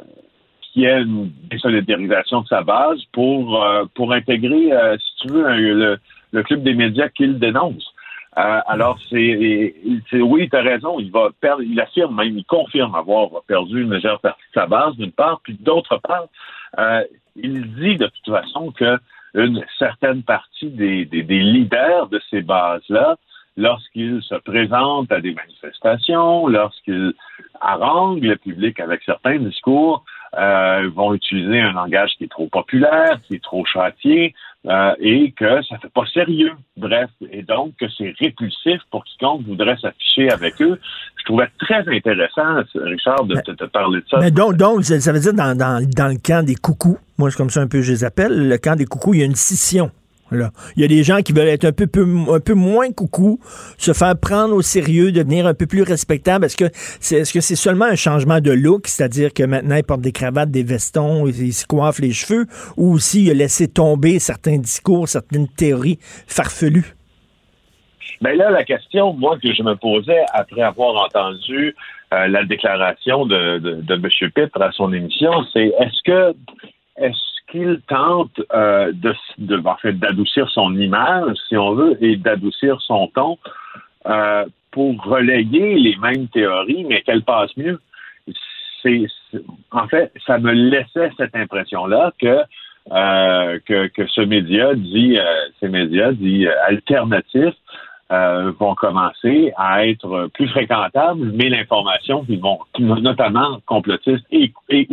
qu'il 0.61 0.83
y 0.83 0.85
ait 0.85 1.01
une 1.01 1.31
désolidarisation 1.49 2.41
de 2.41 2.47
sa 2.47 2.61
base 2.61 3.01
pour, 3.11 3.63
euh, 3.63 3.85
pour 3.95 4.13
intégrer, 4.13 4.71
euh, 4.71 4.97
si 4.97 5.27
tu 5.27 5.33
veux, 5.33 5.47
le, 5.49 5.97
le 6.31 6.43
club 6.43 6.63
des 6.63 6.73
médias 6.73 7.09
qu'il 7.09 7.39
dénonce. 7.39 7.91
Euh, 8.37 8.61
alors, 8.65 8.97
c'est, 9.09 9.73
oui, 10.13 10.49
tu 10.49 10.55
as 10.55 10.61
raison, 10.61 10.99
il 10.99 11.11
va 11.11 11.29
perdre, 11.41 11.63
il 11.63 11.77
affirme 11.81 12.15
même, 12.15 12.37
il 12.37 12.45
confirme 12.45 12.95
avoir 12.95 13.29
perdu 13.45 13.81
une 13.81 13.89
majeure 13.89 14.21
partie 14.21 14.43
de 14.55 14.61
sa 14.61 14.67
base, 14.67 14.95
d'une 14.95 15.11
part, 15.11 15.41
puis 15.43 15.57
d'autre 15.59 15.97
part, 15.97 16.27
il 17.35 17.73
dit 17.75 17.97
de 17.97 18.07
toute 18.07 18.33
façon 18.33 18.71
que 18.71 18.97
une 19.33 19.63
certaine 19.79 20.23
partie 20.23 20.69
des, 20.69 21.05
leaders 21.05 22.07
de 22.09 22.21
ces 22.29 22.41
bases-là, 22.41 23.15
lorsqu'ils 23.57 24.21
se 24.23 24.35
présentent 24.35 25.11
à 25.11 25.21
des 25.21 25.33
manifestations, 25.33 26.47
lorsqu'ils 26.47 27.13
haranguent 27.59 28.23
le 28.23 28.35
public 28.35 28.79
avec 28.79 29.01
certains 29.03 29.37
discours, 29.37 30.03
euh, 30.37 30.89
vont 30.93 31.13
utiliser 31.13 31.59
un 31.59 31.73
langage 31.73 32.11
qui 32.17 32.25
est 32.25 32.31
trop 32.31 32.47
populaire, 32.47 33.19
qui 33.23 33.35
est 33.35 33.43
trop 33.43 33.65
châtié, 33.65 34.33
euh, 34.67 34.93
et 34.99 35.31
que 35.31 35.61
ça 35.63 35.77
fait 35.79 35.91
pas 35.93 36.05
sérieux. 36.13 36.51
Bref, 36.77 37.09
et 37.31 37.43
donc 37.43 37.73
que 37.79 37.85
c'est 37.97 38.13
répulsif 38.19 38.79
pour 38.91 39.03
quiconque 39.05 39.43
voudrait 39.45 39.77
s'afficher 39.77 40.29
avec 40.29 40.61
eux. 40.61 40.79
Je 41.17 41.25
trouvais 41.25 41.47
très 41.59 41.87
intéressant, 41.87 42.63
Richard, 42.75 43.25
de 43.25 43.35
te, 43.39 43.65
parler 43.65 44.01
de 44.01 44.05
ça. 44.09 44.17
Mais 44.19 44.31
donc, 44.31 44.57
donc 44.57 44.83
ça 44.83 45.11
veut 45.11 45.19
dire 45.19 45.33
dans, 45.33 45.57
dans, 45.57 45.85
dans 45.87 46.07
le 46.07 46.17
camp 46.17 46.45
des 46.45 46.55
coucous, 46.55 46.97
moi 47.17 47.31
c'est 47.31 47.37
comme 47.37 47.49
ça 47.49 47.61
un 47.61 47.67
peu 47.67 47.81
je 47.81 47.91
les 47.91 48.03
appelle, 48.03 48.47
le 48.47 48.57
camp 48.57 48.75
des 48.75 48.85
coucous, 48.85 49.13
il 49.15 49.19
y 49.19 49.23
a 49.23 49.25
une 49.25 49.35
scission. 49.35 49.91
Il 50.31 50.81
y 50.81 50.83
a 50.83 50.87
des 50.87 51.03
gens 51.03 51.21
qui 51.21 51.33
veulent 51.33 51.47
être 51.47 51.65
un 51.65 51.71
peu, 51.71 51.87
un 52.29 52.39
peu 52.39 52.53
moins 52.53 52.91
coucou, 52.91 53.39
se 53.77 53.93
faire 53.93 54.17
prendre 54.19 54.55
au 54.55 54.61
sérieux, 54.61 55.11
devenir 55.11 55.45
un 55.45 55.53
peu 55.53 55.65
plus 55.65 55.83
respectable. 55.83 56.45
Est-ce 56.45 56.57
que 56.57 57.41
c'est 57.41 57.55
seulement 57.55 57.85
un 57.85 57.95
changement 57.95 58.39
de 58.39 58.51
look, 58.51 58.87
c'est-à-dire 58.87 59.33
que 59.33 59.43
maintenant 59.43 59.75
ils 59.75 59.83
portent 59.83 60.01
des 60.01 60.11
cravates, 60.11 60.51
des 60.51 60.63
vestons, 60.63 61.27
ils, 61.27 61.53
se 61.53 61.65
coiffent 61.65 61.99
les 61.99 62.13
cheveux, 62.13 62.45
ou 62.77 62.93
aussi 62.93 63.23
il 63.25 63.31
a 63.31 63.33
laissé 63.33 63.67
tomber 63.67 64.19
certains 64.19 64.57
discours, 64.57 65.07
certaines 65.07 65.47
théories 65.47 65.99
farfelues? 66.27 66.95
Ben 68.21 68.37
là, 68.37 68.51
la 68.51 68.63
question, 68.63 69.13
moi, 69.13 69.37
que 69.41 69.51
je 69.51 69.63
me 69.63 69.75
posais 69.75 70.23
après 70.33 70.61
avoir 70.61 71.05
entendu 71.05 71.75
euh, 72.13 72.27
la 72.27 72.43
déclaration 72.45 73.25
de, 73.25 73.81
M. 73.89 74.31
Pitre 74.35 74.61
à 74.61 74.71
son 74.71 74.93
émission, 74.93 75.31
c'est 75.51 75.73
est-ce 75.79 76.03
que 76.05 76.35
est-ce 76.97 77.30
qu'il 77.51 77.81
tente 77.87 78.41
euh, 78.53 78.91
de, 78.93 79.13
de 79.37 79.61
en 79.65 79.75
fait, 79.75 79.93
d'adoucir 79.93 80.49
son 80.49 80.75
image, 80.75 81.35
si 81.47 81.57
on 81.57 81.73
veut, 81.73 81.97
et 82.03 82.15
d'adoucir 82.15 82.81
son 82.81 83.07
ton 83.07 83.37
euh, 84.07 84.45
pour 84.71 85.03
relayer 85.03 85.75
les 85.75 85.97
mêmes 85.97 86.27
théories, 86.29 86.85
mais 86.85 87.01
qu'elles 87.01 87.23
passent 87.23 87.55
mieux. 87.57 87.79
C'est, 88.81 89.05
en 89.71 89.87
fait, 89.87 90.11
ça 90.25 90.39
me 90.39 90.51
laissait 90.51 91.11
cette 91.17 91.35
impression-là 91.35 92.13
que 92.19 92.39
euh, 92.91 93.59
que, 93.67 93.87
que, 93.89 94.07
ce 94.07 94.21
média 94.21 94.73
dit, 94.73 95.15
euh, 95.19 95.23
ces 95.59 95.69
médias 95.69 96.11
dit 96.13 96.47
euh, 96.47 96.53
alternatifs 96.67 97.55
vont 98.59 98.75
commencer 98.75 99.53
à 99.55 99.87
être 99.87 100.29
plus 100.33 100.49
fréquentables, 100.49 101.31
mais 101.33 101.47
l'information 101.47 102.25
qu'ils 102.25 102.41
vont, 102.41 102.59
notamment 102.77 103.61
complotistes 103.65 104.25
et, 104.31 104.51
et 104.67 104.85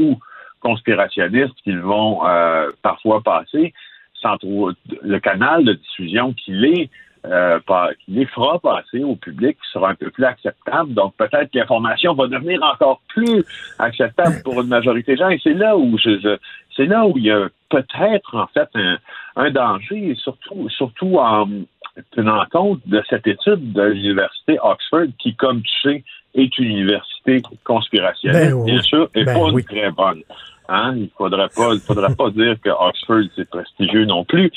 conspirationnistes 0.60 1.54
qu'ils 1.64 1.80
vont 1.80 2.26
euh, 2.26 2.70
parfois 2.82 3.20
passer, 3.22 3.72
sans 4.20 4.36
trop, 4.38 4.70
le 5.02 5.18
canal 5.20 5.64
de 5.64 5.74
diffusion 5.74 6.32
qu'il 6.32 6.64
est, 6.64 6.90
euh, 7.26 7.58
qui 8.04 8.12
les 8.12 8.26
fera 8.26 8.58
passer 8.58 9.02
au 9.02 9.16
public 9.16 9.56
sera 9.72 9.90
un 9.90 9.94
peu 9.94 10.10
plus 10.10 10.24
acceptable. 10.24 10.94
Donc 10.94 11.14
peut-être 11.16 11.50
que 11.50 11.58
l'information 11.58 12.14
va 12.14 12.26
devenir 12.26 12.62
encore 12.62 13.00
plus 13.08 13.44
acceptable 13.78 14.36
pour 14.44 14.60
une 14.60 14.68
majorité 14.68 15.12
de 15.12 15.18
gens. 15.18 15.28
Et 15.28 15.40
c'est 15.42 15.54
là 15.54 15.76
où 15.76 15.98
je, 15.98 16.38
c'est 16.76 16.86
là 16.86 17.06
où 17.06 17.16
il 17.16 17.24
y 17.24 17.30
a 17.30 17.48
peut-être 17.70 18.36
en 18.36 18.46
fait 18.48 18.68
un, 18.74 18.98
un 19.36 19.50
danger, 19.50 20.14
surtout 20.16 20.68
surtout 20.68 21.16
en 21.18 21.48
tenant 22.12 22.44
compte 22.50 22.80
de 22.86 23.02
cette 23.08 23.26
étude 23.26 23.72
de 23.72 23.82
l'université 23.82 24.58
Oxford 24.62 25.06
qui, 25.18 25.34
comme 25.34 25.62
tu 25.62 25.80
sais, 25.82 26.04
est 26.38 26.58
une 26.58 26.70
université 26.70 27.42
conspirationniste, 27.64 28.54
ben 28.54 28.64
bien 28.64 28.80
sûr, 28.82 29.08
et 29.14 29.24
ben 29.24 29.34
pas 29.34 29.62
très 29.62 29.90
bonne. 29.90 30.22
Hein? 30.68 30.94
Il 30.96 31.08
faudrait 31.16 31.48
pas, 31.48 31.72
il 31.72 31.80
faudrait 31.80 32.14
pas 32.14 32.30
dire 32.36 32.56
que 32.62 32.68
Oxford 32.68 33.24
c'est 33.34 33.48
prestigieux 33.48 34.04
non 34.04 34.24
plus. 34.24 34.50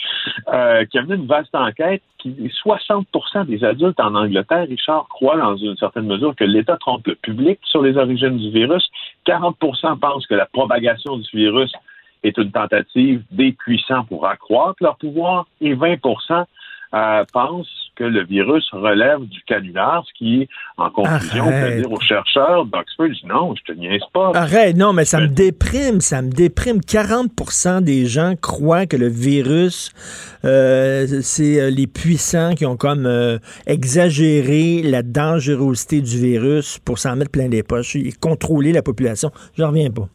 Euh, 0.53 0.85
qui 0.85 0.97
a 0.97 1.03
mené 1.03 1.15
une 1.15 1.27
vaste 1.27 1.55
enquête 1.55 2.03
qui 2.17 2.29
60% 2.29 3.45
des 3.45 3.63
adultes 3.63 4.00
en 4.00 4.13
Angleterre, 4.13 4.67
Richard, 4.67 5.07
croient 5.09 5.38
dans 5.38 5.55
une 5.55 5.75
certaine 5.77 6.05
mesure 6.05 6.35
que 6.35 6.43
l'État 6.43 6.77
trompe 6.77 7.07
le 7.07 7.15
public 7.15 7.59
sur 7.63 7.81
les 7.81 7.97
origines 7.97 8.38
du 8.38 8.51
virus. 8.51 8.88
40% 9.25 10.00
pensent 10.00 10.27
que 10.27 10.35
la 10.35 10.45
propagation 10.45 11.17
du 11.17 11.27
virus 11.33 11.71
est 12.23 12.38
une 12.38 12.51
tentative 12.51 13.23
des 13.31 13.53
puissants 13.53 14.03
pour 14.03 14.27
accroître 14.27 14.75
leur 14.81 14.97
pouvoir 14.97 15.47
et 15.59 15.73
20 15.73 15.97
euh, 16.93 17.24
pense 17.31 17.67
que 17.95 18.03
le 18.03 18.24
virus 18.25 18.67
relève 18.71 19.21
du 19.25 19.41
canular, 19.43 20.03
ce 20.07 20.13
qui, 20.17 20.50
en 20.77 20.89
conclusion, 20.89 21.45
Arrête. 21.45 21.75
peut 21.75 21.81
dire 21.81 21.91
aux 21.91 22.00
chercheurs 22.00 22.65
d'Oxford, 22.65 23.07
je 23.21 23.27
non, 23.27 23.53
je 23.55 23.74
te 23.74 23.77
niaise 23.77 24.01
pas. 24.13 24.31
Arrête, 24.33 24.75
non, 24.75 24.93
mais 24.93 25.05
ça 25.05 25.19
me 25.19 25.27
déprime, 25.27 26.01
ça 26.01 26.21
me 26.21 26.29
déprime. 26.29 26.79
40% 26.79 27.81
des 27.81 28.05
gens 28.05 28.36
croient 28.39 28.86
que 28.86 28.98
le 28.98 29.07
virus, 29.07 29.91
euh, 30.45 31.05
c'est 31.21 31.62
euh, 31.62 31.69
les 31.69 31.88
puissants 31.88 32.55
qui 32.55 32.65
ont 32.65 32.77
comme 32.77 33.05
euh, 33.05 33.38
exagéré 33.67 34.81
la 34.83 35.03
dangerosité 35.03 36.01
du 36.01 36.17
virus 36.19 36.79
pour 36.79 36.98
s'en 36.98 37.15
mettre 37.15 37.31
plein 37.31 37.48
les 37.48 37.63
poches 37.63 37.95
et 37.95 38.13
contrôler 38.19 38.71
la 38.71 38.81
population. 38.81 39.31
J'en 39.57 39.69
reviens 39.69 39.91
pas. 39.91 40.07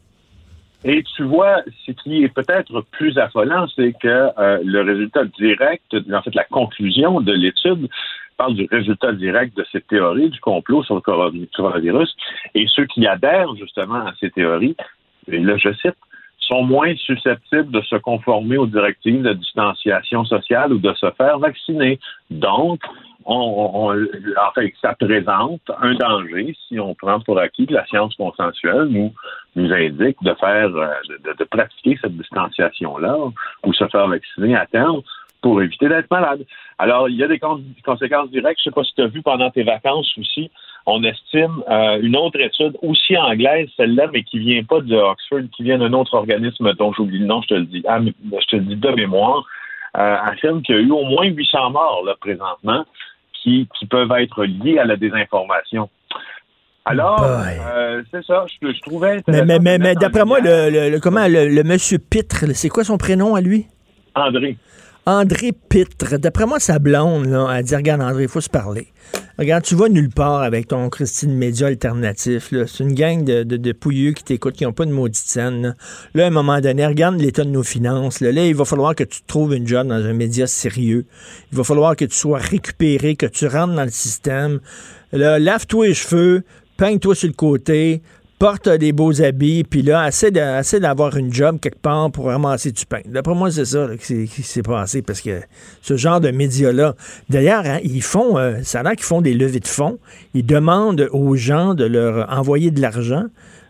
Et 0.83 1.03
tu 1.15 1.23
vois, 1.23 1.63
ce 1.85 1.91
qui 1.91 2.23
est 2.23 2.33
peut-être 2.33 2.81
plus 2.91 3.17
affolant, 3.17 3.67
c'est 3.75 3.93
que 3.99 4.07
euh, 4.07 4.59
le 4.63 4.81
résultat 4.81 5.25
direct, 5.25 5.95
en 6.13 6.21
fait, 6.21 6.35
la 6.35 6.43
conclusion 6.45 7.19
de 7.19 7.33
l'étude 7.33 7.89
parle 8.37 8.53
du 8.53 8.67
résultat 8.71 9.13
direct 9.13 9.57
de 9.57 9.65
cette 9.71 9.87
théorie 9.87 10.29
du 10.29 10.39
complot 10.39 10.83
sur 10.83 10.95
le 10.95 11.01
coronavi- 11.01 11.49
coronavirus. 11.55 12.15
Et 12.53 12.67
ceux 12.67 12.85
qui 12.85 13.07
adhèrent 13.07 13.55
justement 13.55 14.05
à 14.05 14.13
ces 14.19 14.29
théories, 14.29 14.75
et 15.27 15.39
là 15.39 15.57
je 15.57 15.73
cite, 15.73 15.95
sont 16.47 16.63
moins 16.63 16.95
susceptibles 16.95 17.71
de 17.71 17.81
se 17.81 17.95
conformer 17.97 18.57
aux 18.57 18.67
directives 18.67 19.21
de 19.21 19.33
distanciation 19.33 20.25
sociale 20.25 20.73
ou 20.73 20.79
de 20.79 20.93
se 20.93 21.09
faire 21.11 21.39
vacciner. 21.39 21.99
Donc, 22.31 22.79
on, 23.25 23.35
on- 23.35 23.91
on- 23.91 24.47
en 24.47 24.51
fait, 24.55 24.73
ça 24.81 24.93
présente 24.99 25.61
un 25.81 25.93
danger 25.95 26.55
si 26.67 26.79
on 26.79 26.95
prend 26.95 27.19
pour 27.19 27.37
acquis 27.39 27.67
que 27.67 27.73
la 27.73 27.85
science 27.85 28.15
consensuelle 28.15 28.85
nous, 28.85 29.11
indique 29.55 30.17
de 30.21 30.33
faire, 30.35 30.69
euh, 30.75 30.87
de, 31.39 31.43
pratiquer 31.43 31.97
cette 32.01 32.15
distanciation-là 32.15 33.17
ou 33.65 33.73
se 33.73 33.87
faire 33.87 34.07
vacciner 34.07 34.55
à 34.55 34.65
terme 34.67 35.01
pour 35.41 35.61
éviter 35.61 35.89
d'être 35.89 36.09
malade. 36.11 36.45
Alors, 36.77 37.09
il 37.09 37.15
y 37.15 37.23
a 37.23 37.27
des 37.27 37.39
con- 37.39 37.63
conséquences 37.83 38.29
directes. 38.29 38.59
Je 38.63 38.69
ne 38.69 38.71
sais 38.71 38.75
pas 38.75 38.83
si 38.83 38.93
tu 38.95 39.01
as 39.01 39.07
vu 39.07 39.21
pendant 39.21 39.49
tes 39.49 39.63
vacances 39.63 40.11
aussi, 40.17 40.49
on 40.89 41.03
estime 41.03 41.61
euh, 41.69 41.99
une 42.01 42.15
autre 42.15 42.39
étude, 42.39 42.77
aussi 42.81 43.17
anglaise, 43.17 43.67
celle-là, 43.75 44.07
mais 44.13 44.23
qui 44.23 44.39
vient 44.39 44.63
pas 44.63 44.79
de 44.79 44.95
Oxford, 44.95 45.41
qui 45.55 45.63
vient 45.63 45.77
d'un 45.77 45.91
autre 45.91 46.13
organisme 46.15 46.73
dont 46.75 46.93
j'oublie 46.93 47.19
le 47.19 47.25
nom, 47.25 47.41
je 47.41 47.47
te 47.49 47.53
le 47.55 47.65
dis, 47.65 47.83
ah, 47.87 47.99
mais- 47.99 48.13
je 48.31 48.47
te 48.47 48.55
le 48.55 48.63
dis 48.63 48.75
de 48.77 48.89
mémoire, 48.91 49.43
euh, 49.97 50.15
affirme 50.25 50.61
qu'il 50.61 50.75
y 50.75 50.77
a 50.79 50.81
eu 50.81 50.91
au 50.91 51.03
moins 51.03 51.25
800 51.25 51.71
morts 51.71 52.03
là, 52.05 52.15
présentement 52.19 52.85
qui, 53.33 53.67
qui 53.77 53.85
peuvent 53.85 54.11
être 54.17 54.45
liés 54.45 54.79
à 54.79 54.85
la 54.85 54.95
désinformation. 54.95 55.89
Alors, 56.85 57.21
euh, 57.21 58.01
c'est 58.11 58.23
ça, 58.23 58.45
je, 58.61 58.71
je 58.71 58.79
trouvais 58.81 59.21
Mais, 59.27 59.43
mais, 59.59 59.77
mais, 59.77 59.93
d'après 59.95 60.23
moi, 60.23 60.39
le, 60.39 60.69
le- 60.69 60.89
le- 60.89 60.99
comment, 61.01 61.27
le, 61.27 61.49
le 61.49 61.63
monsieur 61.63 61.97
Pitre, 61.97 62.45
c'est 62.53 62.69
quoi 62.69 62.85
son 62.85 62.97
prénom 62.97 63.35
à 63.35 63.41
lui? 63.41 63.65
André. 64.15 64.57
André 65.07 65.53
Pitre. 65.53 66.17
D'après 66.17 66.45
moi, 66.45 66.59
sa 66.59 66.79
blonde, 66.79 67.27
là, 67.27 67.47
elle 67.55 67.63
dit 67.63 67.73
Regarde, 67.73 68.01
André, 68.01 68.23
il 68.23 68.27
faut 68.27 68.41
se 68.41 68.49
parler. 68.49 68.87
Regarde, 69.39 69.63
tu 69.63 69.73
vas 69.73 69.87
nulle 69.87 70.09
part 70.09 70.41
avec 70.41 70.67
ton 70.67 70.89
Christine 70.89 71.33
Média 71.33 71.67
alternatif. 71.67 72.49
C'est 72.51 72.83
une 72.83 72.93
gang 72.93 73.23
de, 73.23 73.43
de, 73.43 73.71
pouilleux 73.71 74.11
qui 74.11 74.25
t'écoutent, 74.25 74.55
qui 74.55 74.65
n'ont 74.65 74.73
pas 74.73 74.83
de 74.83 74.91
maudite 74.91 75.23
scène. 75.25 75.61
Là. 75.61 75.73
Là, 76.13 76.25
à 76.25 76.27
un 76.27 76.31
moment 76.31 76.59
donné, 76.59 76.85
regarde 76.85 77.21
l'état 77.21 77.45
de 77.45 77.49
nos 77.49 77.63
finances. 77.63 78.19
Là. 78.19 78.33
Là, 78.33 78.47
il 78.47 78.53
va 78.53 78.65
falloir 78.65 78.95
que 78.95 79.05
tu 79.05 79.21
trouves 79.25 79.55
une 79.55 79.65
job 79.65 79.87
dans 79.87 79.95
un 79.95 80.11
média 80.11 80.45
sérieux. 80.45 81.05
Il 81.53 81.57
va 81.57 81.63
falloir 81.63 81.95
que 81.95 82.03
tu 82.03 82.15
sois 82.17 82.39
récupéré, 82.39 83.15
que 83.15 83.27
tu 83.27 83.47
rentres 83.47 83.75
dans 83.75 83.85
le 83.85 83.91
système. 83.91 84.59
Là, 85.13 85.39
lave-toi 85.39 85.87
les 85.87 85.93
cheveux, 85.93 86.43
peigne-toi 86.75 87.15
sur 87.15 87.29
le 87.29 87.33
côté, 87.33 88.01
porte 88.39 88.69
des 88.69 88.91
beaux 88.91 89.21
habits, 89.21 89.63
puis 89.63 89.81
là, 89.81 90.07
essaie 90.07 90.31
d'avoir 90.79 91.17
une 91.17 91.33
job 91.33 91.59
quelque 91.59 91.79
part 91.79 92.11
pour 92.11 92.25
ramasser 92.25 92.71
du 92.71 92.85
pain. 92.85 92.99
D'après 93.05 93.33
moi, 93.33 93.49
c'est 93.49 93.65
ça 93.65 93.87
là, 93.87 93.97
qui 93.97 94.05
s'est- 94.05 94.27
qui 94.27 94.43
s'est 94.43 94.61
passé, 94.61 95.01
parce 95.01 95.21
que 95.21 95.41
ce 95.81 95.97
genre 95.97 96.21
de 96.21 96.29
médias-là, 96.29 96.95
d'ailleurs, 97.29 97.65
hein, 97.65 97.79
ils 97.83 98.03
font, 98.03 98.37
euh, 98.37 98.59
ça 98.63 98.81
a 98.81 98.83
l'air 98.83 98.91
qu'ils 98.93 99.05
font 99.05 99.21
des 99.21 99.33
levées 99.33 99.59
de 99.59 99.67
fonds, 99.67 99.97
ils 100.35 100.45
demandent 100.45 101.09
aux 101.11 101.35
gens 101.35 101.73
de 101.73 101.85
leur 101.85 102.31
envoyer 102.31 102.69
de 102.69 102.79
l'argent. 102.79 103.25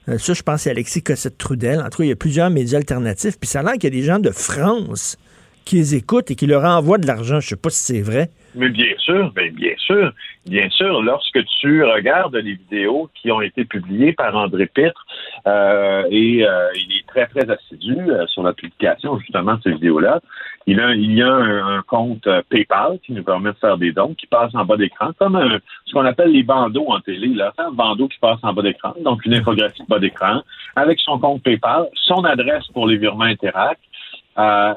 Euh, 0.10 0.18
ça, 0.18 0.34
je 0.34 0.42
pense, 0.42 0.62
c'est 0.64 0.72
Alexis 0.72 1.02
Cossette-Trudel. 1.02 1.80
En 1.80 1.90
tout 1.90 2.00
cas, 2.00 2.04
il 2.04 2.10
y 2.10 2.12
a 2.12 2.16
plusieurs 2.18 2.50
médias 2.50 2.78
alternatifs, 2.78 3.38
puis 3.40 3.50
ça 3.50 3.60
a 3.62 3.64
l'air 3.64 3.74
qu'il 3.74 3.86
y 3.86 3.88
a 3.88 4.00
des 4.02 4.04
gens 4.06 4.20
de 4.20 4.32
France 4.32 5.18
qui 5.66 5.78
les 5.78 5.96
écoutent 5.96 6.32
et 6.32 6.36
qui 6.36 6.46
leur 6.48 6.64
envoient 6.64 6.98
de 6.98 7.08
l'argent. 7.08 7.40
Je 7.40 7.50
sais 7.50 7.56
pas 7.56 7.70
si 7.70 7.80
c'est 7.84 8.02
vrai. 8.02 8.30
Mais 8.58 8.70
bien 8.70 8.94
sûr, 8.98 9.32
ben 9.34 9.54
bien 9.54 9.76
sûr, 9.78 10.12
bien 10.48 10.68
sûr, 10.70 11.04
lorsque 11.04 11.46
tu 11.60 11.84
regardes 11.84 12.36
les 12.36 12.56
vidéos 12.56 13.08
qui 13.14 13.32
ont 13.32 13.42
été 13.42 13.66
publiées 13.66 14.14
par 14.14 14.36
André 14.36 14.66
Pitre, 14.66 15.05
euh, 15.46 16.03
et 16.10 16.44
euh, 16.44 16.70
il 16.74 16.98
est 16.98 17.08
très, 17.08 17.27
très 17.27 17.48
assidu 17.50 17.96
euh, 18.00 18.25
sur 18.25 18.42
la 18.42 18.53
publication 18.53 19.20
justement 19.20 19.55
de 19.55 19.62
ces 19.62 19.72
vidéos-là, 19.74 20.22
il 20.66 20.79
a, 20.79 20.96
il 20.96 21.14
y 21.14 21.22
a 21.22 21.31
un, 21.31 21.81
compte 21.84 22.27
PayPal 22.50 22.98
qui 23.05 23.14
nous 23.14 23.24
permet 23.24 23.51
de 23.51 23.58
faire 23.58 23.77
des 23.77 23.92
dons, 23.92 24.16
qui 24.16 24.25
passe 24.25 24.53
en 24.55 24.66
bas 24.66 24.75
d'écran, 24.75 25.12
comme 25.20 25.36
un- 25.36 25.60
ce 25.86 25.94
qu'on 25.94 26.05
appelle 26.05 26.31
les 26.31 26.44
bandeaux 26.44 26.88
en 26.88 27.00
télé, 27.00 27.27
là, 27.27 27.53
un 27.60 27.72
bandeau 27.72 28.08
qui 28.08 28.18
passe 28.20 28.40
en 28.42 28.53
bas 28.53 28.64
d'écran, 28.64 28.94
donc 29.03 29.24
une 29.25 29.36
infographie 29.36 29.84
de 29.84 29.88
bas 29.88 30.00
d'écran, 30.00 30.42
avec 30.75 31.00
son 31.00 31.20
compte 31.20 31.44
PayPal, 31.44 31.88
son 31.94 32.24
adresse 32.24 32.66
pour 32.74 32.88
les 32.88 32.98
virements 32.98 33.25
Interact, 33.25 33.81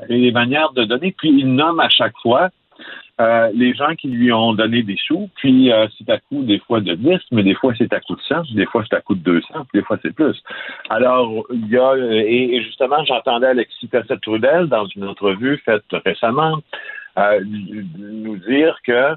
et 0.09 0.16
les 0.16 0.33
manières 0.33 0.72
de 0.72 0.85
donner, 0.85 1.14
puis 1.16 1.28
il 1.28 1.54
nomme 1.54 1.81
à 1.81 1.90
chaque 1.90 2.16
fois 2.22 2.48
euh, 3.20 3.50
les 3.54 3.74
gens 3.74 3.94
qui 3.96 4.09
lui 4.09 4.33
ont 4.33 4.54
donné 4.54 4.83
des 4.83 4.96
sous, 5.06 5.28
puis 5.37 5.70
euh, 5.70 5.87
c'est 5.98 6.09
à 6.11 6.18
coup 6.18 6.42
des 6.42 6.59
fois 6.61 6.80
de 6.80 6.94
10, 6.94 7.18
mais 7.33 7.42
des 7.42 7.54
fois 7.54 7.72
c'est 7.76 7.92
à 7.92 8.00
coup 8.00 8.16
de 8.16 8.20
100, 8.22 8.54
des 8.54 8.66
fois 8.66 8.83
c'est 8.88 8.96
à 8.96 9.00
coup 9.02 9.14
de 9.14 9.20
200, 9.22 9.46
puis 9.70 9.80
des 9.80 9.83
fois 9.85 9.98
c'est 10.02 10.14
plus. 10.14 10.42
Alors, 10.88 11.44
il 11.52 11.68
y 11.68 11.76
a, 11.76 11.90
euh, 11.90 12.22
et, 12.26 12.56
et 12.56 12.62
justement, 12.62 13.04
j'entendais 13.04 13.48
Alexis 13.48 13.88
Cossette-Trudel 13.88 14.66
dans 14.68 14.87
une 14.87 15.04
entrevue 15.04 15.59
faite 15.64 15.85
récemment 16.04 16.59
euh, 17.18 17.40
nous 17.98 18.37
dire 18.38 18.76
que 18.87 19.14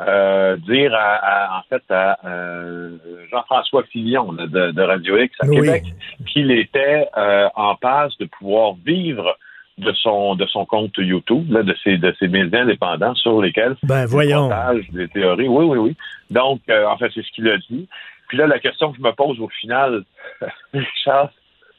euh, 0.00 0.56
dire 0.56 0.94
à, 0.94 1.14
à- 1.16 1.58
en 1.58 1.62
fait 1.68 1.82
à 1.90 2.18
euh, 2.24 2.96
Jean-François 3.30 3.84
Fillon 3.84 4.32
de, 4.32 4.70
de 4.72 4.82
Radio 4.82 5.18
X 5.18 5.34
à 5.42 5.46
Oui. 5.46 5.56
Québec 5.56 5.84
qu'il 6.26 6.50
était 6.50 7.06
euh, 7.16 7.48
en 7.54 7.74
passe 7.76 8.16
de 8.18 8.24
pouvoir 8.24 8.74
vivre 8.84 9.36
de 9.78 9.92
son 9.92 10.34
de 10.34 10.46
son 10.46 10.64
compte 10.66 10.92
YouTube, 10.98 11.50
là, 11.50 11.62
de 11.62 11.74
ses 11.82 11.96
de 11.98 12.14
ses 12.18 12.28
médias 12.28 12.60
indépendants 12.62 13.14
sur 13.14 13.40
lesquels 13.40 13.76
Ben, 13.82 14.04
voyons. 14.06 14.48
partage 14.48 14.88
des 14.90 15.08
théories. 15.08 15.48
Oui, 15.48 15.64
oui, 15.64 15.78
oui. 15.78 15.96
Donc, 16.30 16.60
euh, 16.68 16.86
en 16.86 16.96
fait, 16.98 17.10
c'est 17.14 17.22
ce 17.24 17.30
qu'il 17.32 17.48
a 17.48 17.56
dit. 17.70 17.88
Puis 18.28 18.38
là, 18.38 18.46
la 18.46 18.58
question 18.58 18.92
que 18.92 18.98
je 18.98 19.02
me 19.02 19.12
pose 19.12 19.40
au 19.40 19.48
final, 19.48 20.04
Richard, 20.74 21.30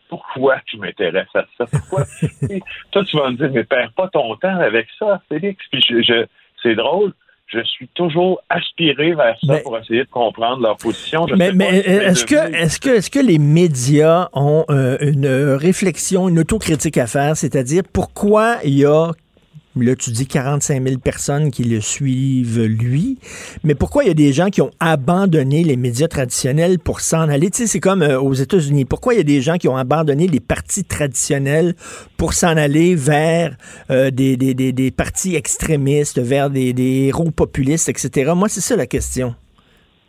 pourquoi 0.10 0.60
tu 0.66 0.78
m'intéresses 0.78 1.36
à 1.36 1.46
ça? 1.58 1.66
Pourquoi? 1.72 2.04
Toi, 2.92 3.04
tu 3.06 3.18
vas 3.18 3.32
me 3.32 3.38
dire, 3.38 3.50
mais 3.52 3.64
perds 3.64 3.92
pas 3.96 4.08
ton 4.10 4.36
temps 4.38 4.60
avec 4.60 4.88
ça, 5.00 5.22
Félix. 5.30 5.64
Puis 5.72 5.82
je, 5.88 6.02
je- 6.02 6.26
c'est 6.62 6.76
drôle. 6.76 7.14
Je 7.54 7.64
suis 7.64 7.88
toujours 7.94 8.42
aspiré 8.50 9.14
vers 9.14 9.38
ça 9.46 9.54
Mais- 9.54 9.62
pour 9.62 9.78
essayer 9.78 10.04
de 10.04 10.10
comprendre 10.10 10.62
leur 10.64 10.78
position. 10.78 11.28
Je 11.28 11.36
Mais, 11.36 11.52
mais 11.52 11.78
est-ce 11.80 12.26
que, 12.26 12.56
est-ce 12.56 12.80
que, 12.80 12.90
est-ce 12.90 13.10
que 13.10 13.20
les 13.20 13.38
médias 13.38 14.30
ont 14.34 14.66
euh, 14.70 14.98
une 15.02 15.28
réflexion, 15.28 16.30
une 16.30 16.40
autocritique 16.40 16.98
à 16.98 17.08
faire, 17.08 17.38
c'est-à-dire 17.38 17.84
pourquoi 17.92 18.58
il 18.64 18.78
y 18.78 18.86
a 18.86 19.12
Là, 19.76 19.96
tu 19.96 20.12
dis 20.12 20.28
45 20.28 20.84
000 20.84 21.00
personnes 21.00 21.50
qui 21.50 21.64
le 21.64 21.82
suivent, 21.82 22.62
lui. 22.62 23.18
Mais 23.64 23.74
pourquoi 23.74 24.04
il 24.04 24.08
y 24.08 24.12
a 24.12 24.14
des 24.14 24.32
gens 24.32 24.50
qui 24.50 24.62
ont 24.62 24.70
abandonné 24.80 25.64
les 25.64 25.78
médias 25.78 26.08
traditionnels 26.08 26.78
pour 26.78 27.02
s'en 27.02 27.28
aller? 27.28 27.50
Tu 27.50 27.64
sais, 27.64 27.68
c'est 27.68 27.80
comme 27.80 28.04
euh, 28.04 28.20
aux 28.20 28.34
États-Unis. 28.34 28.86
Pourquoi 28.86 29.16
il 29.16 29.18
y 29.18 29.22
a 29.22 29.24
des 29.24 29.42
gens 29.42 29.58
qui 29.58 29.68
ont 29.68 29.78
abandonné 29.78 30.28
les 30.28 30.40
partis 30.40 30.84
traditionnels 30.84 31.76
pour 32.18 32.34
s'en 32.34 32.56
aller 32.56 32.94
vers 32.94 33.58
euh, 33.90 34.12
des, 34.12 34.38
des, 34.38 34.54
des, 34.54 34.74
des 34.74 34.92
partis 34.92 35.36
extrémistes, 35.36 36.20
vers 36.20 36.52
des, 36.52 36.74
des 36.74 37.08
héros 37.08 37.32
populistes, 37.32 37.90
etc.? 37.90 38.32
Moi, 38.36 38.50
c'est 38.50 38.62
ça 38.62 38.76
la 38.76 38.86
question. 38.86 39.34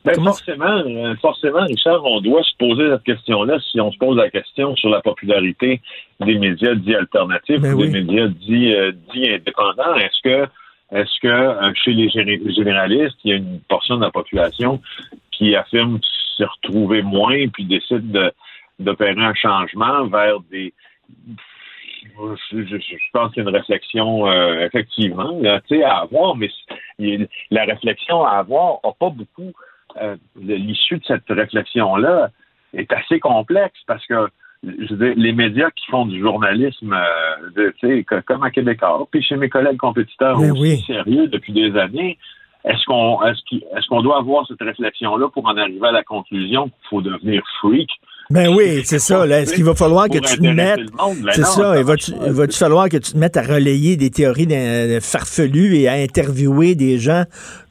Ben, 0.05 0.15
forcément, 0.23 0.67
euh, 0.87 1.15
forcément, 1.17 1.65
Richard, 1.65 2.05
on 2.05 2.21
doit 2.21 2.43
se 2.43 2.55
poser 2.59 2.91
cette 2.91 3.05
question-là 3.05 3.59
si 3.71 3.81
on 3.81 3.91
se 3.91 3.97
pose 3.97 4.17
la 4.19 4.29
question 4.31 4.77
sur 4.77 4.91
la 4.91 5.01
popularité 5.01 5.81
des 6.21 6.39
médias 6.39 6.75
dits 6.75 6.95
alternatifs 6.95 7.61
Ben 7.61 7.73
ou 7.73 7.81
oui. 7.81 7.91
des 7.91 8.03
médias 8.03 8.29
dits, 8.29 8.75
euh, 8.75 8.93
dits 9.13 9.29
indépendants. 9.31 9.95
Est-ce 9.97 10.21
que, 10.23 10.47
est-ce 10.93 11.21
que 11.21 11.29
euh, 11.29 11.73
chez 11.75 11.93
les 11.93 12.09
gé- 12.09 12.55
généralistes, 12.55 13.17
il 13.25 13.31
y 13.31 13.33
a 13.33 13.37
une 13.37 13.61
portion 13.69 13.97
de 13.97 14.03
la 14.03 14.11
population 14.11 14.83
qui 15.31 15.57
affirme 15.57 15.99
se 16.37 16.45
retrouver 16.45 17.01
moins 17.03 17.49
puis 17.49 17.65
décide 17.65 18.11
de, 18.13 18.31
d'opérer 18.79 19.23
un 19.25 19.35
changement 19.35 20.05
vers 20.07 20.41
des 20.51 20.75
je, 22.53 22.63
je- 22.65 22.77
je 22.77 22.97
pense 23.13 23.33
qu'il 23.33 23.43
y 23.43 23.47
a 23.47 23.49
une 23.49 23.57
réflexion 23.57 24.29
euh, 24.29 24.67
effectivement 24.67 25.39
là, 25.41 25.61
tu 25.67 25.77
sais, 25.77 25.83
à 25.83 25.99
avoir, 25.99 26.37
mais 26.37 26.51
il- 26.99 27.29
la 27.51 27.65
réflexion 27.65 28.23
à 28.25 28.33
avoir 28.33 28.79
n'a 28.85 28.93
pas 28.99 29.09
beaucoup 29.11 29.53
euh, 30.01 30.17
l'issue 30.37 30.99
de 30.99 31.05
cette 31.05 31.29
réflexion-là 31.29 32.31
est 32.75 32.93
assez 32.93 33.21
complexe 33.21 33.79
parce 33.87 34.05
que 34.07 34.29
je 34.63 34.95
veux 34.95 35.07
dire, 35.07 35.15
les 35.17 35.33
médias 35.33 35.71
qui 35.71 35.87
font 35.91 36.07
du 36.07 36.21
journalisme, 36.21 36.95
euh, 36.95 37.71
tu 37.79 37.87
sais, 37.87 38.23
comme 38.27 38.43
à 38.43 38.51
Québécois, 38.51 39.07
puis 39.11 39.23
chez 39.23 39.37
mes 39.37 39.49
collègues 39.49 39.77
compétiteurs 39.77 40.39
Ben 40.39 40.53
aussi 40.53 40.61
oui. 40.61 40.85
sérieux 40.87 41.29
depuis 41.29 41.53
des 41.53 41.77
années, 41.79 42.19
est-ce 42.65 42.85
qu'on 42.87 43.23
est-ce 43.25 43.87
qu'on 43.89 44.03
doit 44.03 44.19
avoir 44.19 44.47
cette 44.47 44.63
réflexion-là 44.63 45.29
pour 45.29 45.47
en 45.47 45.57
arriver 45.57 45.87
à 45.87 45.93
la 45.93 46.03
conclusion 46.03 46.65
qu'il 46.65 46.89
faut 46.89 47.03
devenir 47.03 47.43
freak? 47.61 47.91
Ben 48.31 48.49
oui, 48.55 48.81
c'est 48.85 48.99
ça. 48.99 49.27
là. 49.27 49.41
Est-ce 49.41 49.55
qu'il 49.55 49.65
va 49.65 49.75
falloir 49.75 50.09
que 50.09 50.19
tu 50.19 50.39
te 50.39 50.43
mettes. 50.47 50.81
ben 50.97 51.31
C'est 51.33 51.41
non, 51.43 51.47
ça. 51.47 51.83
va-tu 51.83 52.59
falloir 52.59 52.89
que 52.89 52.97
tu 52.97 53.13
te 53.13 53.19
mettes 53.19 53.37
à 53.37 53.43
relayer 53.43 53.97
des 53.97 54.11
théories 54.11 54.47
d'un- 54.47 55.01
farfelues 55.01 55.77
et 55.77 55.89
à 55.89 55.93
interviewer 55.95 56.75
des 56.75 56.99
gens 56.99 57.25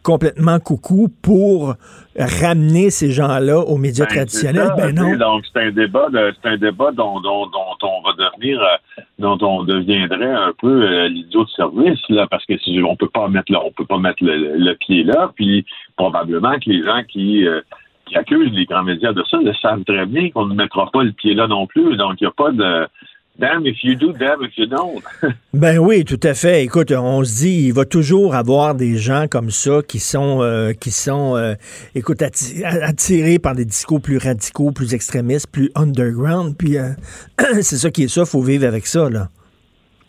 complètement 0.04 0.60
coucou 0.60 1.08
pour 1.22 1.76
ramener 2.20 2.90
ces 2.92 3.10
gens-là 3.12 3.60
aux 3.60 3.78
médias 3.78 4.06
Ben, 4.06 4.16
traditionnels? 4.16 4.68
ça, 4.68 4.76
ben 4.76 4.94
non. 4.94 5.16
Donc, 5.18 5.46
c'est 5.52 5.62
un 5.62 5.72
débat, 5.72 6.08
de- 6.12 6.34
c'est 6.44 6.50
un 6.50 6.58
débat 6.58 6.92
dont, 6.92 7.20
dont, 7.22 7.48
dont 7.48 7.76
on 7.82 8.02
va 8.04 8.12
devenir, 8.18 8.62
euh, 8.62 9.02
dont 9.18 9.38
on 9.42 9.64
deviendrait 9.64 10.26
un 10.32 10.52
peu 10.62 10.84
euh, 10.84 11.08
l'idiot 11.08 11.46
de 11.46 11.50
service, 11.52 12.00
là, 12.10 12.28
parce 12.30 12.46
que 12.46 12.58
si, 12.60 12.80
on 12.88 12.96
peut 12.96 13.10
pas 13.10 13.28
mettre 13.30 13.52
là, 13.52 13.62
on 13.66 13.72
peut 13.72 13.86
pas 13.86 13.98
mettre 13.98 14.22
le, 14.24 14.58
le 14.58 14.76
pied 14.76 15.04
là, 15.04 15.32
puis 15.36 15.66
probablement 15.96 16.54
que 16.60 16.70
les 16.70 16.84
gens 16.84 17.02
qui, 17.10 17.48
euh, 17.48 17.62
qui 18.06 18.18
accusent 18.18 18.52
les 18.54 18.66
grands 18.66 18.84
médias 18.84 19.14
de 19.14 19.24
ça 19.30 19.38
le 19.38 19.54
savent 19.56 19.84
très 19.84 20.06
bien 20.06 20.30
qu'on 20.32 20.46
ne 20.46 20.56
mettra 20.56 20.90
pas 20.92 21.04
le 21.04 21.12
pied 21.12 21.34
là 21.34 21.48
non 21.48 21.68
plus. 21.68 21.96
Donc, 21.98 22.20
il 22.20 22.24
n'y 22.24 22.28
a 22.28 22.32
pas 22.36 22.52
de 22.52 22.88
damn 23.40 23.66
if 23.66 23.84
you 23.84 23.96
do, 23.96 24.12
damn 24.14 24.44
if 24.44 24.56
you 24.58 24.66
don't. 24.66 25.02
Ben 25.54 25.80
oui, 25.80 26.04
tout 26.06 26.20
à 26.24 26.34
fait. 26.34 26.64
Écoute, 26.64 26.92
on 26.92 27.24
se 27.24 27.38
dit, 27.44 27.68
il 27.68 27.74
va 27.74 27.86
toujours 27.86 28.36
avoir 28.36 28.76
des 28.76 28.98
gens 28.98 29.26
comme 29.30 29.50
ça 29.50 29.82
qui 29.88 30.00
sont, 30.00 30.42
euh, 30.42 30.74
qui 30.74 30.92
sont, 30.92 31.36
euh, 31.36 31.56
écoute, 31.96 32.20
atti- 32.20 32.64
attirés 32.64 33.40
par 33.40 33.56
des 33.56 33.66
discours 33.66 34.02
plus 34.02 34.18
radicaux, 34.18 34.72
plus 34.72 34.94
extrémistes, 34.94 35.52
plus 35.52 35.72
underground. 35.76 36.56
Puis 36.58 36.78
euh, 36.78 36.90
c'est 37.62 37.78
ça 37.78 37.90
qui 37.90 38.04
est 38.04 38.08
ça. 38.08 38.26
Faut 38.26 38.42
vivre 38.42 38.68
avec 38.68 38.86
ça 38.86 39.10
là. 39.10 39.30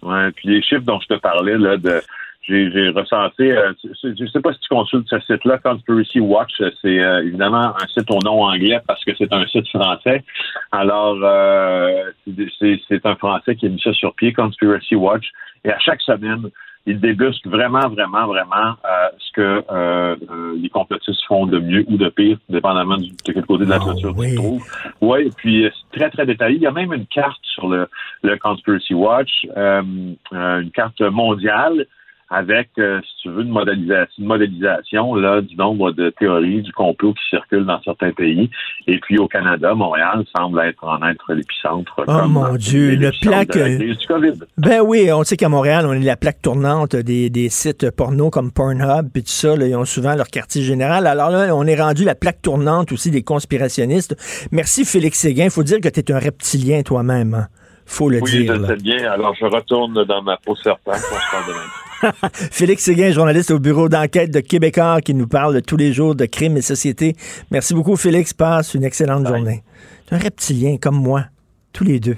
Ouais, 0.03 0.31
puis 0.33 0.49
les 0.51 0.63
chiffres 0.63 0.83
dont 0.85 1.01
je 1.01 1.15
te 1.15 1.19
parlais, 1.21 1.57
là, 1.57 1.79
de 1.79 2.03
j'ai 2.47 2.91
recensé, 2.91 3.53
euh, 3.53 3.73
je 4.03 4.27
sais 4.27 4.41
pas 4.41 4.53
si 4.53 4.61
tu 4.61 4.69
consultes 4.69 5.09
ce 5.09 5.19
site-là, 5.21 5.59
Conspiracy 5.59 6.21
Watch, 6.21 6.61
euh, 6.61 6.71
c'est 6.83 7.03
euh, 7.03 7.25
évidemment 7.25 7.75
un 7.75 7.87
site 7.89 8.11
au 8.11 8.19
nom 8.23 8.43
anglais 8.45 8.81
parce 8.87 9.03
que 9.05 9.13
c'est 9.17 9.33
un 9.33 9.47
site 9.47 9.67
français. 9.69 10.23
Alors, 10.71 11.17
euh, 11.23 12.11
c'est 12.59 12.81
c'est 12.89 13.07
un 13.07 13.17
Français 13.17 13.57
qui 13.57 13.67
a 13.67 13.69
mis 13.71 13.81
ça 13.81 13.93
sur 13.95 14.15
pied, 14.15 14.33
Conspiracy 14.33 14.95
Watch, 14.95 15.27
et 15.65 15.71
à 15.71 15.79
chaque 15.79 16.03
semaine, 16.03 16.51
il 16.87 17.01
débusque 17.01 17.47
vraiment, 17.47 17.89
vraiment, 17.89 18.27
vraiment 18.27 18.75
euh, 18.85 19.09
ce 19.19 19.33
que 19.33 19.41
euh, 19.73 20.17
euh, 20.31 20.55
les 20.61 20.69
complotistes 20.69 21.25
font 21.27 21.47
de 21.47 21.59
mieux 21.59 21.83
ou 21.89 21.97
de 21.97 22.11
pire, 22.11 22.37
dépendamment 22.51 22.99
du- 22.99 23.09
de 23.13 23.33
quel 23.33 23.47
côté 23.47 23.65
de 23.65 23.71
la 23.71 23.77
Ah, 23.77 23.85
clôture 23.85 24.13
oui. 24.15 24.27
tu 24.27 24.35
te 24.35 24.37
trouves. 24.43 24.63
Oui, 25.01 25.21
et 25.29 25.31
puis 25.31 25.67
c'est 25.93 25.99
très, 25.99 26.11
très 26.11 26.27
détaillé. 26.27 26.57
Il 26.57 26.63
y 26.63 26.67
a 26.67 26.73
même 26.73 26.93
une 26.93 27.07
carte 27.07 27.41
sur 27.43 27.69
le, 27.69 27.89
le 28.23 28.37
Conspiracy 28.37 28.93
Watch, 28.93 29.47
une 29.57 30.71
carte 30.75 31.01
mondiale 31.01 31.87
avec, 32.35 32.71
euh, 32.79 33.01
si 33.03 33.23
tu 33.23 33.29
veux, 33.31 33.43
une 33.43 33.51
modélisation, 33.51 34.13
une 34.19 34.27
modélisation 34.27 35.15
là, 35.15 35.41
du 35.41 35.55
nombre 35.57 35.93
de 35.93 36.11
théories 36.19 36.63
du 36.63 36.73
complot 36.73 37.13
qui 37.15 37.29
circulent 37.31 37.65
dans 37.67 37.81
certains 37.83 38.11
pays. 38.13 38.51
Et 38.89 38.99
puis 38.99 39.19
au 39.19 39.29
Canada, 39.29 39.73
Montréal 39.75 40.25
semble 40.37 40.61
être 40.61 40.83
en 40.83 41.01
être 41.09 41.33
l'épicentre. 41.33 41.93
Oh, 41.99 42.03
comme, 42.05 42.33
mon 42.33 42.57
Dieu, 42.57 42.97
le 42.97 43.11
plaque, 43.23 43.57
euh, 43.57 43.77
crise 43.79 43.99
du 43.99 44.07
COVID. 44.07 44.33
Ben 44.59 44.81
oui, 44.85 45.11
on 45.13 45.23
sait 45.23 45.37
qu'à 45.37 45.49
Montréal, 45.49 45.87
on 45.87 45.93
est 45.93 46.01
la 46.01 46.17
plaque 46.17 46.43
tournante 46.43 46.97
des, 46.97 47.31
des 47.31 47.49
sites 47.51 47.91
porno 47.93 48.31
comme 48.31 48.51
Pornhub 48.51 49.09
puis 49.13 49.23
tout 49.23 49.29
ça. 49.31 49.55
là, 49.57 49.67
ils 49.67 49.77
ont 49.77 49.85
souvent 49.85 50.15
leur 50.17 50.27
quartier 50.29 50.63
général. 50.63 51.07
Alors 51.07 51.31
là, 51.31 51.55
on 51.55 51.65
est 51.67 51.81
rendu 51.81 52.05
la 52.05 52.15
plaque 52.17 52.43
tournante 52.43 52.91
aussi 52.91 53.11
des 53.13 53.23
conspirationnistes. 53.23 54.17
Merci 54.51 54.85
Félix 54.85 55.19
Séguin. 55.21 55.45
Il 55.45 55.51
faut 55.51 55.63
dire 55.63 55.81
que 55.81 55.89
tu 55.89 56.01
es 56.01 56.13
un 56.13 56.19
reptilien 56.19 56.83
toi-même. 56.83 57.35
hein. 57.35 57.47
Faut 57.87 58.09
le 58.09 58.21
Oui, 58.23 58.31
dire. 58.31 58.55
je 58.55 58.61
là. 58.61 58.69
sais 58.69 58.77
bien. 58.77 59.13
Alors, 59.13 59.35
je 59.39 59.45
retourne 59.45 60.05
dans 60.05 60.23
ma 60.23 60.39
peau 60.39 60.57
serpent. 60.57 60.93
On 60.93 60.95
se 60.95 61.49
demain. 61.51 61.84
Félix 62.33 62.85
Séguin, 62.85 63.13
journaliste 63.13 63.51
au 63.51 63.59
bureau 63.59 63.89
d'enquête 63.89 64.31
de 64.31 64.41
Québécois 64.41 65.01
qui 65.01 65.15
nous 65.15 65.27
parle 65.27 65.63
tous 65.63 65.77
les 65.77 65.93
jours 65.93 66.15
de 66.15 66.27
crimes 66.27 66.57
et 66.57 66.63
société. 66.63 67.17
Merci 67.51 67.75
beaucoup 67.75 67.97
Félix. 67.97 68.33
Passe 68.33 68.75
une 68.75 68.85
excellente 68.85 69.27
journée. 69.27 69.63
Tu 70.07 70.15
un 70.15 70.19
reptilien 70.19 70.77
comme 70.79 70.97
moi. 70.97 71.25
Tous 71.73 71.85
les 71.85 72.01
deux. 72.01 72.17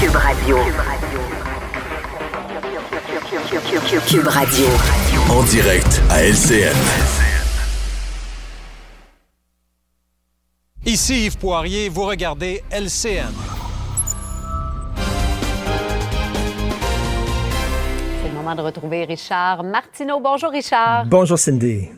Cube 0.00 0.14
Radio. 0.14 0.58
Cube 4.08 4.26
Radio. 4.26 4.66
En 5.30 5.42
direct 5.44 6.02
à 6.10 6.24
LCN. 6.24 6.76
Ici 10.86 11.26
Yves 11.26 11.38
Poirier, 11.38 11.88
vous 11.88 12.04
regardez 12.04 12.62
LCN. 12.70 13.59
Moment 18.50 18.62
de 18.62 18.66
retrouver 18.66 19.04
Richard 19.04 19.62
Martineau. 19.64 20.20
Bonjour 20.20 20.50
Richard. 20.50 21.06
Bonjour 21.06 21.38
Cindy. 21.38 21.88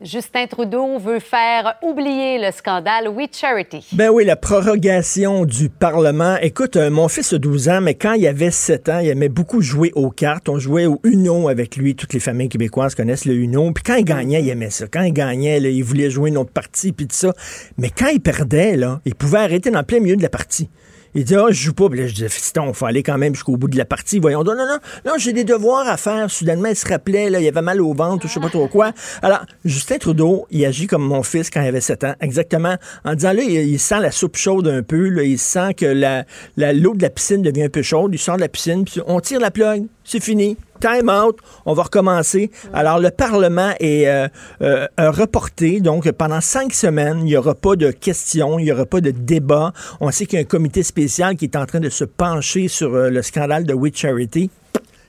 Justin 0.00 0.46
Trudeau 0.46 0.98
veut 0.98 1.18
faire 1.18 1.74
oublier 1.82 2.38
le 2.38 2.52
scandale 2.52 3.08
We 3.08 3.28
Charity. 3.32 3.84
Ben 3.92 4.10
oui, 4.10 4.24
la 4.24 4.36
prorogation 4.36 5.44
du 5.44 5.68
Parlement. 5.68 6.36
Écoute, 6.40 6.76
euh, 6.76 6.88
mon 6.88 7.08
fils 7.08 7.32
a 7.32 7.38
12 7.38 7.68
ans, 7.68 7.80
mais 7.80 7.94
quand 7.94 8.12
il 8.12 8.26
avait 8.28 8.52
7 8.52 8.88
ans, 8.88 8.98
il 9.00 9.08
aimait 9.08 9.28
beaucoup 9.28 9.60
jouer 9.60 9.90
aux 9.96 10.10
cartes. 10.10 10.48
On 10.48 10.58
jouait 10.58 10.86
au 10.86 11.00
Uno 11.02 11.48
avec 11.48 11.76
lui. 11.76 11.96
Toutes 11.96 12.12
les 12.12 12.20
familles 12.20 12.48
québécoises 12.48 12.94
connaissent 12.94 13.24
le 13.24 13.34
Uno. 13.34 13.72
Puis 13.72 13.82
quand 13.82 13.96
il 13.96 14.04
gagnait, 14.04 14.40
il 14.40 14.48
aimait 14.48 14.70
ça. 14.70 14.86
Quand 14.86 15.02
il 15.02 15.12
gagnait, 15.12 15.58
là, 15.58 15.68
il 15.68 15.82
voulait 15.82 16.10
jouer 16.10 16.30
une 16.30 16.38
autre 16.38 16.52
partie, 16.52 16.92
puis 16.92 17.06
tout 17.06 17.16
ça. 17.16 17.32
Mais 17.76 17.90
quand 17.90 18.08
il 18.08 18.20
perdait, 18.20 18.76
là, 18.76 19.00
il 19.04 19.16
pouvait 19.16 19.38
arrêter 19.38 19.70
dans 19.70 19.80
le 19.80 19.86
plein 19.86 20.00
milieu 20.00 20.16
de 20.16 20.22
la 20.22 20.28
partie. 20.28 20.70
Il 21.14 21.24
dit, 21.24 21.34
ah, 21.34 21.46
je 21.50 21.62
joue 21.62 21.72
pas. 21.72 21.88
Puis 21.88 22.00
là, 22.00 22.06
je 22.06 22.14
disais, 22.14 22.28
fiston, 22.28 22.72
faut 22.72 22.86
aller 22.86 23.02
quand 23.02 23.18
même 23.18 23.34
jusqu'au 23.34 23.56
bout 23.56 23.68
de 23.68 23.76
la 23.76 23.84
partie. 23.84 24.18
Voyons. 24.18 24.44
donc. 24.44 24.56
Non, 24.56 24.66
non, 24.66 24.78
non, 25.06 25.12
j'ai 25.18 25.32
des 25.32 25.44
devoirs 25.44 25.88
à 25.88 25.96
faire. 25.96 26.30
Soudainement, 26.30 26.68
il 26.68 26.76
se 26.76 26.86
rappelait, 26.86 27.30
là, 27.30 27.40
il 27.40 27.48
avait 27.48 27.62
mal 27.62 27.80
au 27.80 27.94
ventre, 27.94 28.24
ou 28.24 28.28
je 28.28 28.34
sais 28.34 28.40
pas 28.40 28.48
trop 28.48 28.68
quoi. 28.68 28.92
Alors, 29.22 29.44
Justin 29.64 29.98
Trudeau, 29.98 30.46
il 30.50 30.64
agit 30.64 30.86
comme 30.86 31.02
mon 31.02 31.22
fils 31.22 31.50
quand 31.50 31.62
il 31.62 31.68
avait 31.68 31.80
7 31.80 32.04
ans. 32.04 32.14
Exactement. 32.20 32.76
En 33.04 33.14
disant, 33.14 33.32
là, 33.32 33.42
il, 33.42 33.78
sent 33.78 34.00
la 34.00 34.10
soupe 34.10 34.36
chaude 34.36 34.68
un 34.68 34.82
peu. 34.82 35.24
Il 35.24 35.38
sent 35.38 35.74
que 35.74 35.86
la, 35.86 36.24
la, 36.56 36.72
l'eau 36.72 36.94
de 36.94 37.02
la 37.02 37.10
piscine 37.10 37.42
devient 37.42 37.64
un 37.64 37.68
peu 37.68 37.82
chaude. 37.82 38.12
Il 38.14 38.18
sort 38.18 38.36
de 38.36 38.42
la 38.42 38.48
piscine, 38.48 38.84
puis 38.84 39.00
on 39.06 39.20
tire 39.20 39.40
la 39.40 39.50
plug. 39.50 39.86
C'est 40.04 40.22
fini. 40.22 40.56
Time 40.80 41.10
out. 41.10 41.38
On 41.66 41.74
va 41.74 41.84
recommencer. 41.84 42.50
Alors, 42.72 42.98
le 42.98 43.10
Parlement 43.10 43.72
est 43.80 44.06
euh, 44.08 44.28
euh, 44.62 44.86
reporté. 44.98 45.80
Donc, 45.80 46.10
pendant 46.12 46.40
cinq 46.40 46.72
semaines, 46.72 47.18
il 47.20 47.24
n'y 47.24 47.36
aura 47.36 47.54
pas 47.54 47.76
de 47.76 47.90
questions, 47.90 48.58
il 48.58 48.64
n'y 48.64 48.72
aura 48.72 48.86
pas 48.86 49.00
de 49.00 49.10
débat. 49.10 49.72
On 50.00 50.10
sait 50.10 50.26
qu'il 50.26 50.38
y 50.38 50.42
a 50.42 50.44
un 50.44 50.48
comité 50.48 50.82
spécial 50.82 51.36
qui 51.36 51.44
est 51.46 51.56
en 51.56 51.66
train 51.66 51.80
de 51.80 51.90
se 51.90 52.04
pencher 52.04 52.68
sur 52.68 52.94
euh, 52.94 53.10
le 53.10 53.22
scandale 53.22 53.64
de 53.64 53.74
We 53.74 53.92
Charity 53.94 54.50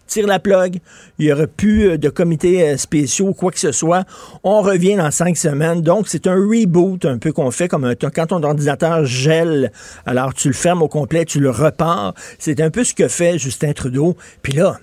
tire 0.09 0.27
la 0.27 0.39
plug. 0.39 0.79
Il 1.17 1.25
n'y 1.25 1.31
aura 1.31 1.47
plus 1.47 1.91
euh, 1.91 1.97
de 1.97 2.09
comités 2.09 2.63
euh, 2.63 2.77
spéciaux 2.77 3.33
quoi 3.33 3.51
que 3.51 3.59
ce 3.59 3.71
soit. 3.71 4.05
On 4.43 4.61
revient 4.61 4.95
dans 4.95 5.11
cinq 5.11 5.37
semaines. 5.37 5.81
Donc, 5.81 6.07
c'est 6.07 6.27
un 6.27 6.35
reboot 6.35 7.05
un 7.05 7.17
peu 7.17 7.31
qu'on 7.31 7.51
fait 7.51 7.67
comme 7.67 7.85
un, 7.85 7.95
quand 7.95 8.27
ton 8.27 8.43
ordinateur 8.43 9.05
gèle. 9.05 9.71
Alors, 10.05 10.33
tu 10.33 10.49
le 10.49 10.53
fermes 10.53 10.81
au 10.81 10.87
complet, 10.87 11.25
tu 11.25 11.39
le 11.39 11.51
repars. 11.51 12.13
C'est 12.39 12.59
un 12.59 12.69
peu 12.69 12.83
ce 12.83 12.93
que 12.93 13.07
fait 13.07 13.37
Justin 13.37 13.73
Trudeau. 13.73 14.17
Puis 14.41 14.53
là, 14.53 14.79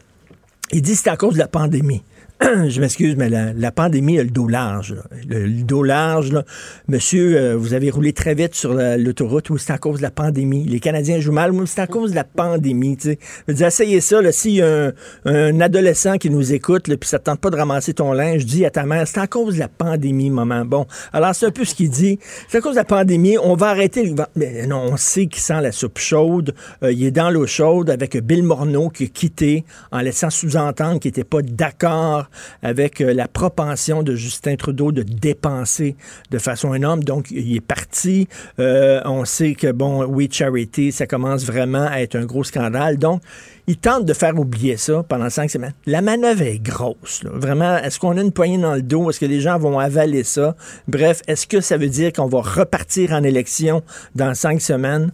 il 0.72 0.82
dit 0.82 0.96
c'est 0.96 1.10
à 1.10 1.16
cause 1.16 1.34
de 1.34 1.38
la 1.38 1.48
pandémie. 1.48 2.02
je 2.68 2.80
m'excuse, 2.82 3.16
mais 3.16 3.30
la, 3.30 3.54
la, 3.54 3.72
pandémie 3.72 4.18
a 4.18 4.22
le 4.22 4.28
dos 4.28 4.46
large. 4.46 4.94
Le, 5.26 5.46
le, 5.46 5.62
dos 5.62 5.82
large, 5.82 6.32
là. 6.32 6.44
monsieur, 6.86 7.34
euh, 7.34 7.56
vous 7.56 7.72
avez 7.72 7.88
roulé 7.88 8.12
très 8.12 8.34
vite 8.34 8.54
sur 8.54 8.74
l'autoroute, 8.74 9.48
ou 9.48 9.56
c'est 9.56 9.72
à 9.72 9.78
cause 9.78 9.98
de 9.98 10.02
la 10.02 10.10
pandémie? 10.10 10.64
Les 10.64 10.78
Canadiens 10.78 11.18
jouent 11.18 11.32
mal, 11.32 11.52
c'est 11.64 11.80
à 11.80 11.86
cause 11.86 12.10
de 12.10 12.16
la 12.16 12.24
pandémie. 12.24 12.98
Tu. 12.98 13.08
Je 13.08 13.16
veux 13.48 13.54
dire, 13.54 13.68
essayez 13.68 14.02
ça, 14.02 14.20
s'il 14.32 14.52
y 14.52 14.62
a 14.62 14.88
un, 14.88 14.92
un, 15.24 15.60
adolescent 15.62 16.18
qui 16.18 16.28
nous 16.28 16.52
écoute, 16.52 16.88
là, 16.88 16.98
puis 16.98 17.08
ça 17.08 17.16
ne 17.16 17.22
tente 17.22 17.40
pas 17.40 17.48
de 17.48 17.56
ramasser 17.56 17.94
ton 17.94 18.12
linge, 18.12 18.44
dis 18.44 18.66
à 18.66 18.70
ta 18.70 18.84
mère, 18.84 19.08
c'est 19.08 19.20
à 19.20 19.26
cause 19.26 19.54
de 19.54 19.60
la 19.60 19.68
pandémie, 19.68 20.28
maman. 20.28 20.66
Bon, 20.66 20.86
alors 21.14 21.34
c'est 21.34 21.46
un 21.46 21.50
peu 21.50 21.64
ce 21.64 21.74
qu'il 21.74 21.88
dit. 21.88 22.18
C'est 22.48 22.58
à 22.58 22.60
cause 22.60 22.74
de 22.74 22.80
la 22.80 22.84
pandémie, 22.84 23.38
on 23.38 23.54
va 23.54 23.68
arrêter. 23.68 24.14
Mais 24.34 24.66
non, 24.66 24.82
on 24.92 24.98
sait 24.98 25.26
qu'il 25.26 25.42
sent 25.42 25.62
la 25.62 25.72
soupe 25.72 25.98
chaude. 25.98 26.54
Euh, 26.82 26.92
il 26.92 27.02
est 27.04 27.10
dans 27.10 27.30
l'eau 27.30 27.46
chaude 27.46 27.88
avec 27.88 28.14
Bill 28.18 28.42
Morneau 28.42 28.90
qui 28.90 29.04
a 29.04 29.06
quitté 29.06 29.64
en 29.90 30.00
laissant 30.00 30.28
sous-entendre 30.28 31.00
qu'il 31.00 31.08
n'était 31.08 31.24
pas 31.24 31.40
d'accord 31.40 32.25
avec 32.62 33.00
euh, 33.00 33.12
la 33.12 33.28
propension 33.28 34.02
de 34.02 34.14
Justin 34.14 34.56
Trudeau 34.56 34.92
de 34.92 35.02
dépenser 35.02 35.96
de 36.30 36.38
façon 36.38 36.74
énorme. 36.74 37.02
Donc, 37.04 37.30
il 37.30 37.56
est 37.56 37.60
parti. 37.60 38.28
Euh, 38.58 39.00
on 39.04 39.24
sait 39.24 39.54
que, 39.54 39.72
bon, 39.72 40.04
We 40.04 40.28
Charity, 40.30 40.92
ça 40.92 41.06
commence 41.06 41.44
vraiment 41.44 41.86
à 41.86 42.00
être 42.00 42.16
un 42.16 42.24
gros 42.24 42.44
scandale. 42.44 42.98
Donc, 42.98 43.22
il 43.66 43.76
tente 43.76 44.04
de 44.04 44.12
faire 44.12 44.38
oublier 44.38 44.76
ça 44.76 45.02
pendant 45.02 45.28
cinq 45.28 45.50
semaines. 45.50 45.74
La 45.86 46.00
manœuvre 46.00 46.42
est 46.42 46.58
grosse. 46.58 47.22
Vraiment, 47.24 47.76
est-ce 47.78 47.98
qu'on 47.98 48.16
a 48.16 48.20
une 48.20 48.32
poignée 48.32 48.58
dans 48.58 48.74
le 48.74 48.82
dos? 48.82 49.10
Est-ce 49.10 49.20
que 49.20 49.26
les 49.26 49.40
gens 49.40 49.58
vont 49.58 49.78
avaler 49.78 50.22
ça? 50.22 50.54
Bref, 50.86 51.22
est-ce 51.26 51.46
que 51.46 51.60
ça 51.60 51.76
veut 51.76 51.88
dire 51.88 52.12
qu'on 52.12 52.26
va 52.26 52.40
repartir 52.40 53.12
en 53.12 53.22
élection 53.22 53.82
dans 54.14 54.34
cinq 54.34 54.60
semaines? 54.60 55.10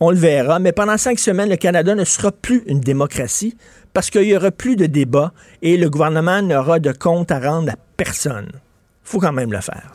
On 0.00 0.10
le 0.10 0.16
verra. 0.16 0.58
Mais 0.58 0.72
pendant 0.72 0.98
cinq 0.98 1.18
semaines, 1.18 1.48
le 1.48 1.56
Canada 1.56 1.94
ne 1.94 2.04
sera 2.04 2.30
plus 2.30 2.62
une 2.66 2.80
démocratie 2.80 3.56
parce 3.94 4.10
qu'il 4.10 4.22
n'y 4.22 4.36
aura 4.36 4.50
plus 4.50 4.76
de 4.76 4.86
débat 4.86 5.32
et 5.62 5.78
le 5.78 5.88
gouvernement 5.88 6.42
n'aura 6.42 6.80
de 6.80 6.92
compte 6.92 7.30
à 7.30 7.38
rendre 7.38 7.70
à 7.70 7.76
personne. 7.96 8.50
Il 8.52 8.60
faut 9.08 9.20
quand 9.20 9.32
même 9.32 9.52
le 9.52 9.60
faire. 9.60 9.92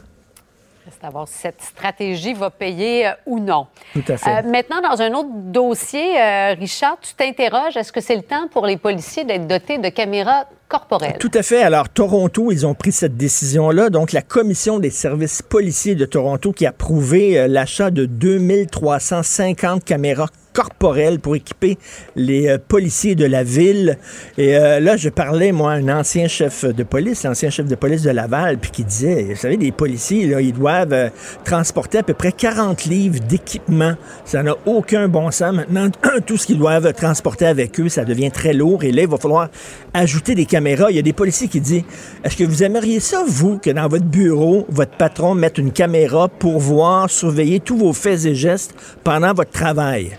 Reste 0.85 1.03
à 1.03 1.09
voir 1.09 1.27
si 1.27 1.37
cette 1.37 1.61
stratégie 1.61 2.33
va 2.33 2.49
payer 2.49 3.07
euh, 3.07 3.11
ou 3.27 3.39
non. 3.39 3.67
Tout 3.93 4.03
à 4.07 4.17
fait. 4.17 4.29
Euh, 4.29 4.49
maintenant, 4.49 4.81
dans 4.81 5.01
un 5.01 5.13
autre 5.13 5.29
dossier, 5.33 6.19
euh, 6.19 6.55
Richard, 6.57 6.97
tu 7.01 7.13
t'interroges, 7.13 7.75
est-ce 7.75 7.91
que 7.91 8.01
c'est 8.01 8.15
le 8.15 8.23
temps 8.23 8.47
pour 8.47 8.65
les 8.65 8.77
policiers 8.77 9.25
d'être 9.25 9.45
dotés 9.45 9.77
de 9.77 9.89
caméras 9.89 10.45
corporelle. 10.69 11.17
Tout 11.19 11.31
à 11.33 11.41
fait. 11.41 11.61
Alors, 11.63 11.89
Toronto, 11.89 12.51
ils 12.51 12.65
ont 12.65 12.75
pris 12.75 12.91
cette 12.91 13.17
décision-là. 13.17 13.89
Donc, 13.89 14.11
la 14.11 14.21
Commission 14.21 14.77
des 14.77 14.91
services 14.91 15.41
policiers 15.41 15.95
de 15.95 16.05
Toronto 16.05 16.53
qui 16.53 16.67
a 16.67 16.69
approuvé 16.69 17.47
l'achat 17.47 17.89
de 17.89 18.05
2350 18.05 19.83
caméras 19.83 20.27
corporelles 20.53 21.19
pour 21.19 21.35
équiper 21.35 21.77
les 22.15 22.47
euh, 22.47 22.57
policiers 22.57 23.15
de 23.15 23.25
la 23.25 23.43
ville. 23.43 23.97
Et 24.37 24.55
euh, 24.55 24.79
là, 24.79 24.97
je 24.97 25.09
parlais, 25.09 25.51
moi, 25.51 25.73
à 25.73 25.75
un 25.75 25.99
ancien 25.99 26.27
chef 26.27 26.65
de 26.65 26.83
police, 26.83 27.23
l'ancien 27.23 27.49
chef 27.49 27.67
de 27.67 27.75
police 27.75 28.03
de 28.03 28.09
Laval, 28.09 28.57
puis 28.57 28.71
qui 28.71 28.83
disait, 28.83 29.23
vous 29.29 29.35
savez, 29.35 29.57
les 29.57 29.71
policiers, 29.71 30.27
là, 30.27 30.41
ils 30.41 30.53
doivent 30.53 30.93
euh, 30.93 31.09
transporter 31.43 31.99
à 31.99 32.03
peu 32.03 32.13
près 32.13 32.31
40 32.31 32.85
livres 32.85 33.19
d'équipement. 33.19 33.95
Ça 34.25 34.43
n'a 34.43 34.55
aucun 34.65 35.07
bon 35.07 35.31
sens. 35.31 35.55
Maintenant, 35.55 35.89
tout 36.25 36.37
ce 36.37 36.47
qu'ils 36.47 36.57
doivent 36.57 36.93
transporter 36.93 37.45
avec 37.45 37.79
eux, 37.79 37.89
ça 37.89 38.05
devient 38.05 38.31
très 38.31 38.53
lourd. 38.53 38.83
Et 38.83 38.91
là, 38.91 39.03
il 39.03 39.07
va 39.07 39.17
falloir 39.17 39.49
ajouter 39.93 40.35
des 40.35 40.45
caméras. 40.45 40.87
Il 40.89 40.95
y 40.95 40.99
a 40.99 41.03
des 41.03 41.13
policiers 41.13 41.47
qui 41.47 41.61
disent, 41.61 41.83
est-ce 42.23 42.35
que 42.35 42.43
vous 42.43 42.63
aimeriez 42.63 42.99
ça, 42.99 43.23
vous, 43.27 43.57
que 43.57 43.69
dans 43.69 43.87
votre 43.87 44.05
bureau, 44.05 44.65
votre 44.69 44.95
patron 44.97 45.35
mette 45.35 45.57
une 45.57 45.71
caméra 45.71 46.27
pour 46.27 46.59
voir, 46.59 47.09
surveiller 47.09 47.59
tous 47.59 47.77
vos 47.77 47.93
faits 47.93 48.25
et 48.25 48.35
gestes 48.35 48.73
pendant 49.03 49.33
votre 49.33 49.51
travail? 49.51 50.17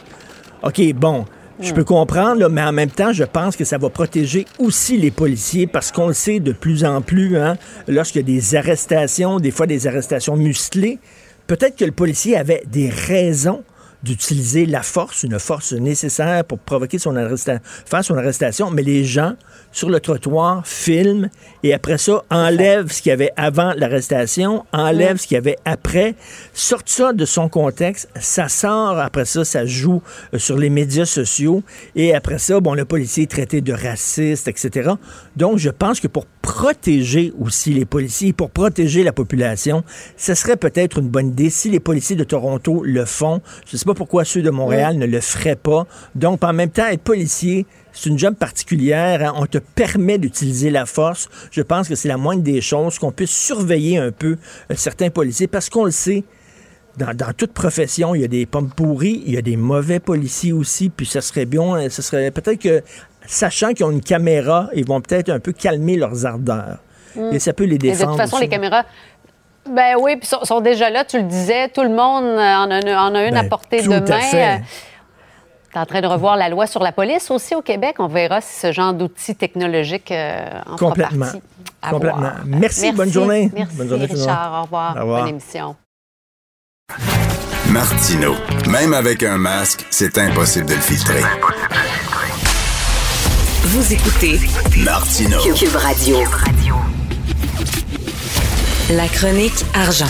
OK, 0.63 0.93
bon, 0.95 1.25
je 1.61 1.73
peux 1.73 1.85
comprendre, 1.85 2.49
mais 2.49 2.63
en 2.63 2.73
même 2.73 2.91
temps, 2.91 3.13
je 3.13 3.25
pense 3.25 3.57
que 3.57 3.65
ça 3.65 3.79
va 3.79 3.91
protéger 3.91 4.47
aussi 4.59 4.97
les 4.97 5.11
policiers 5.11 5.67
parce 5.67 5.93
qu'on 5.93 6.09
le 6.09 6.15
sait 6.15 6.41
de 6.41 6.53
plus 6.53 6.85
en 6.85 7.03
plus, 7.03 7.37
hein, 7.37 7.57
lorsqu'il 7.89 8.21
y 8.21 8.25
a 8.25 8.27
des 8.27 8.55
arrestations, 8.57 9.41
des 9.41 9.51
fois 9.51 9.67
des 9.67 9.87
arrestations 9.87 10.37
musclées, 10.37 10.99
peut-être 11.47 11.77
que 11.77 11.85
le 11.85 11.93
policier 11.93 12.37
avait 12.37 12.63
des 12.67 12.89
raisons 12.89 13.63
d'utiliser 14.03 14.65
la 14.67 14.83
force, 14.83 15.23
une 15.23 15.39
force 15.39 15.73
nécessaire 15.73 16.45
pour 16.45 16.59
provoquer 16.59 16.99
son 16.99 17.17
arrestation, 17.17 17.61
faire 17.65 18.05
son 18.05 18.17
arrestation, 18.17 18.71
mais 18.71 18.83
les 18.83 19.05
gens 19.05 19.35
sur 19.73 19.89
le 19.91 20.01
trottoir 20.01 20.67
filment 20.67 21.29
et 21.63 21.75
après 21.75 21.99
ça 21.99 22.23
enlèvent 22.31 22.91
ce 22.91 23.03
qu'il 23.03 23.11
y 23.11 23.13
avait 23.13 23.33
avant 23.37 23.73
l'arrestation, 23.77 24.65
enlèvent 24.73 25.19
ce 25.19 25.27
qu'il 25.27 25.35
y 25.37 25.39
avait 25.39 25.57
après, 25.65 26.15
sortent 26.55 26.89
ça 26.89 27.13
de 27.13 27.25
son 27.25 27.49
contexte, 27.49 28.09
ça 28.19 28.49
sort, 28.49 28.99
après 28.99 29.25
ça, 29.25 29.45
ça 29.45 29.67
joue 29.67 30.03
euh, 30.35 30.39
sur 30.39 30.57
les 30.57 30.71
médias 30.71 31.05
sociaux 31.05 31.63
et 31.95 32.15
après 32.15 32.39
ça, 32.39 32.61
bon, 32.61 32.75
le 32.75 32.85
policier 32.85 33.25
est 33.25 33.31
traité 33.31 33.61
de 33.61 33.73
raciste, 33.73 34.49
etc. 34.49 34.93
Donc, 35.37 35.59
je 35.59 35.71
pense 35.71 36.01
que 36.01 36.09
pour 36.09 36.27
protéger 36.43 37.33
aussi 37.39 37.73
les 37.73 37.85
policiers, 37.85 38.33
pour 38.33 38.51
protéger 38.51 39.03
la 39.03 39.13
population, 39.13 39.85
ce 40.17 40.35
serait 40.35 40.57
peut-être 40.57 40.99
une 40.99 41.09
bonne 41.09 41.29
idée 41.29 41.51
si 41.51 41.71
les 41.71 41.81
policiers 41.81 42.17
de 42.17 42.25
Toronto 42.25 42.83
le 42.85 43.05
font. 43.05 43.41
Je 43.67 43.77
ne 43.77 43.79
sais 43.79 43.85
pas 43.85 43.95
pourquoi 43.95 44.25
ceux 44.25 44.43
de 44.43 44.51
Montréal 44.51 44.97
ne 44.97 45.07
le 45.07 45.21
feraient 45.21 45.57
pas. 45.57 45.87
Donc, 46.15 46.43
en 46.45 46.53
même 46.53 46.71
temps, 46.71 46.87
être 46.87 47.03
policier, 47.03 47.67
c'est 47.93 48.09
une 48.11 48.19
job 48.19 48.35
particulière. 48.35 49.23
hein. 49.23 49.33
On 49.37 49.47
te 49.47 49.59
permet 49.59 50.19
d'utiliser 50.19 50.71
la 50.71 50.87
force. 50.87 51.29
Je 51.51 51.63
pense 51.63 51.89
que 51.89 51.95
c'est 51.95 52.09
la 52.09 52.17
moindre 52.17 52.43
des 52.43 52.61
choses 52.61 52.99
qu'on 52.99 53.13
puisse 53.13 53.31
surveiller 53.31 53.99
un 53.99 54.11
peu 54.13 54.37
euh, 54.71 54.75
certains 54.77 55.11
policiers 55.11 55.47
parce 55.49 55.69
qu'on 55.69 55.85
le 55.85 55.91
sait. 55.91 56.25
Dans, 56.97 57.15
dans 57.15 57.33
toute 57.33 57.53
profession, 57.53 58.15
il 58.17 58.23
y 58.23 58.25
a 58.25 58.29
des 58.29 58.47
pommes 58.47 58.69
pourries, 58.71 59.23
il 59.25 59.33
y 59.35 59.39
a 59.39 59.43
des 59.43 59.57
mauvais 59.57 60.01
policiers 60.01 60.53
aussi, 60.53 60.91
puis 60.91 61.07
ça 61.07 61.21
serait 61.21 61.47
bien, 61.47 61.63
euh, 61.77 61.89
ce 61.89 62.03
serait 62.03 62.31
peut-être 62.33 62.59
que, 62.61 62.83
sachant 63.27 63.73
qu'ils 63.73 63.87
ont 63.87 63.93
une 63.93 64.01
caméra, 64.03 64.69
ils 64.75 64.85
vont 64.87 65.01
peut-être 65.01 65.29
un 65.31 65.39
peu 65.39 65.53
calmer 65.53 65.97
leurs 65.97 66.27
ardeurs. 66.27 66.79
Et 67.33 67.39
ça 67.39 67.53
peut 67.53 67.65
les 67.65 67.77
Et 67.77 67.79
de 67.79 67.83
défendre. 67.83 68.11
toute 68.13 68.21
façon, 68.21 68.37
aussi. 68.37 68.45
les 68.45 68.51
caméras. 68.51 68.85
Ben 69.71 69.95
oui, 70.01 70.17
puis 70.17 70.27
sont, 70.27 70.43
sont 70.45 70.61
déjà 70.61 70.91
là, 70.91 71.05
tu 71.05 71.17
le 71.19 71.25
disais, 71.25 71.69
tout 71.69 71.83
le 71.83 71.91
monde 71.91 72.25
euh, 72.25 72.39
en 72.39 72.71
a, 72.71 73.09
en 73.09 73.15
a 73.15 73.25
une 73.25 73.35
Ben, 73.35 73.45
à 73.45 73.45
portée 73.45 73.83
tout 73.83 73.91
de 73.91 74.01
main. 74.01 74.61
Tu 75.73 75.77
es 75.77 75.81
en 75.81 75.87
train 75.87 76.01
de 76.01 76.07
revoir 76.07 76.37
la 76.37 76.49
loi 76.49 76.67
sur 76.67 76.83
la 76.83 76.91
police 76.93 77.31
aussi 77.31 77.55
au 77.55 77.63
Québec. 77.63 77.97
On 78.01 78.09
verra 78.09 78.41
si 78.41 78.59
ce 78.59 78.73
genre 78.73 78.93
d'outils 78.93 79.37
technologiques 79.37 80.11
euh, 80.11 80.49
en 80.67 80.77
fera 80.77 80.89
Complètement. 80.91 81.25
partie. 81.27 81.43
À 81.83 81.91
Complètement. 81.91 82.21
voir. 82.21 82.35
Merci, 82.45 82.93
bonne 82.93 83.13
journée. 83.13 83.51
Merci, 83.55 83.77
Bonne 83.77 83.89
journée, 83.89 84.09
tout 84.09 84.15
le 84.15 84.19
monde. 84.21 84.29
Richard. 84.29 84.53
Au 84.61 84.63
revoir. 84.65 84.97
Au 84.97 85.01
revoir. 85.01 85.21
Bonne 85.21 85.29
émission. 85.31 85.77
Martino. 87.69 88.35
Même 88.69 88.95
avec 88.95 89.23
un 89.23 89.39
masque, 89.39 89.87
c'est 89.91 90.19
impossible 90.19 90.67
de 90.67 90.75
le 90.75 90.81
filtrer. 90.81 91.23
Vous 93.63 93.93
écoutez 93.93 94.41
Martino. 94.79 95.39
Cube 95.55 95.77
Radio. 95.77 96.17
La 98.91 99.07
chronique 99.07 99.65
argent. 99.75 100.07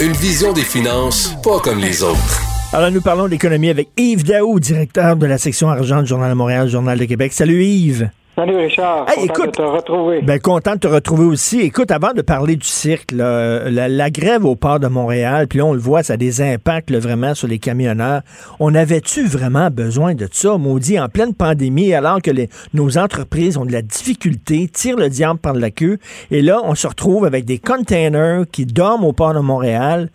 Une 0.00 0.12
vision 0.12 0.52
des 0.52 0.64
finances 0.64 1.34
pas 1.44 1.60
comme 1.60 1.78
les 1.78 2.02
autres. 2.02 2.40
Alors, 2.72 2.90
nous 2.92 3.00
parlons 3.00 3.26
d'économie 3.26 3.68
avec 3.68 3.88
Yves 3.96 4.24
Daou, 4.24 4.60
directeur 4.60 5.16
de 5.16 5.26
la 5.26 5.38
section 5.38 5.68
argent 5.68 6.02
du 6.02 6.06
Journal 6.06 6.30
de 6.30 6.34
Montréal, 6.36 6.68
Journal 6.68 6.96
de 6.98 7.04
Québec. 7.04 7.32
Salut 7.32 7.64
Yves. 7.64 8.10
Salut 8.36 8.56
Richard, 8.56 9.06
Hey, 9.10 9.26
content 9.26 9.32
écoute, 9.34 9.46
de 9.46 9.50
te 9.50 9.62
retrouver. 9.62 10.22
Ben, 10.22 10.38
content 10.38 10.74
de 10.74 10.78
te 10.78 10.86
retrouver 10.86 11.24
aussi. 11.24 11.60
Écoute, 11.60 11.90
avant 11.90 12.12
de 12.12 12.22
parler 12.22 12.54
du 12.54 12.66
cirque, 12.66 13.10
là, 13.10 13.68
la, 13.68 13.88
la 13.88 14.08
grève 14.10 14.44
au 14.46 14.54
port 14.54 14.78
de 14.78 14.86
Montréal, 14.86 15.48
puis 15.48 15.58
là, 15.58 15.66
on 15.66 15.72
le 15.74 15.80
voit, 15.80 16.04
ça 16.04 16.12
a 16.12 16.16
des 16.16 16.40
impacts 16.40 16.90
là, 16.90 17.00
vraiment 17.00 17.34
sur 17.34 17.48
les 17.48 17.58
camionneurs. 17.58 18.22
On 18.60 18.72
avait-tu 18.74 19.26
vraiment 19.26 19.68
besoin 19.68 20.14
de 20.14 20.28
ça, 20.30 20.56
maudit, 20.56 20.98
en 21.00 21.08
pleine 21.08 21.34
pandémie, 21.34 21.92
alors 21.92 22.22
que 22.22 22.30
les- 22.30 22.48
nos 22.72 22.96
entreprises 22.98 23.56
ont 23.58 23.66
de 23.66 23.72
la 23.72 23.82
difficulté, 23.82 24.68
tirent 24.72 24.96
le 24.96 25.08
diable 25.08 25.40
par 25.40 25.54
la 25.54 25.72
queue, 25.72 25.98
et 26.30 26.40
là, 26.40 26.60
on 26.62 26.76
se 26.76 26.86
retrouve 26.86 27.24
avec 27.26 27.44
des 27.44 27.58
containers 27.58 28.44
qui 28.50 28.64
dorment 28.64 29.04
au 29.04 29.12
port 29.12 29.34
de 29.34 29.40
Montréal. 29.40 30.08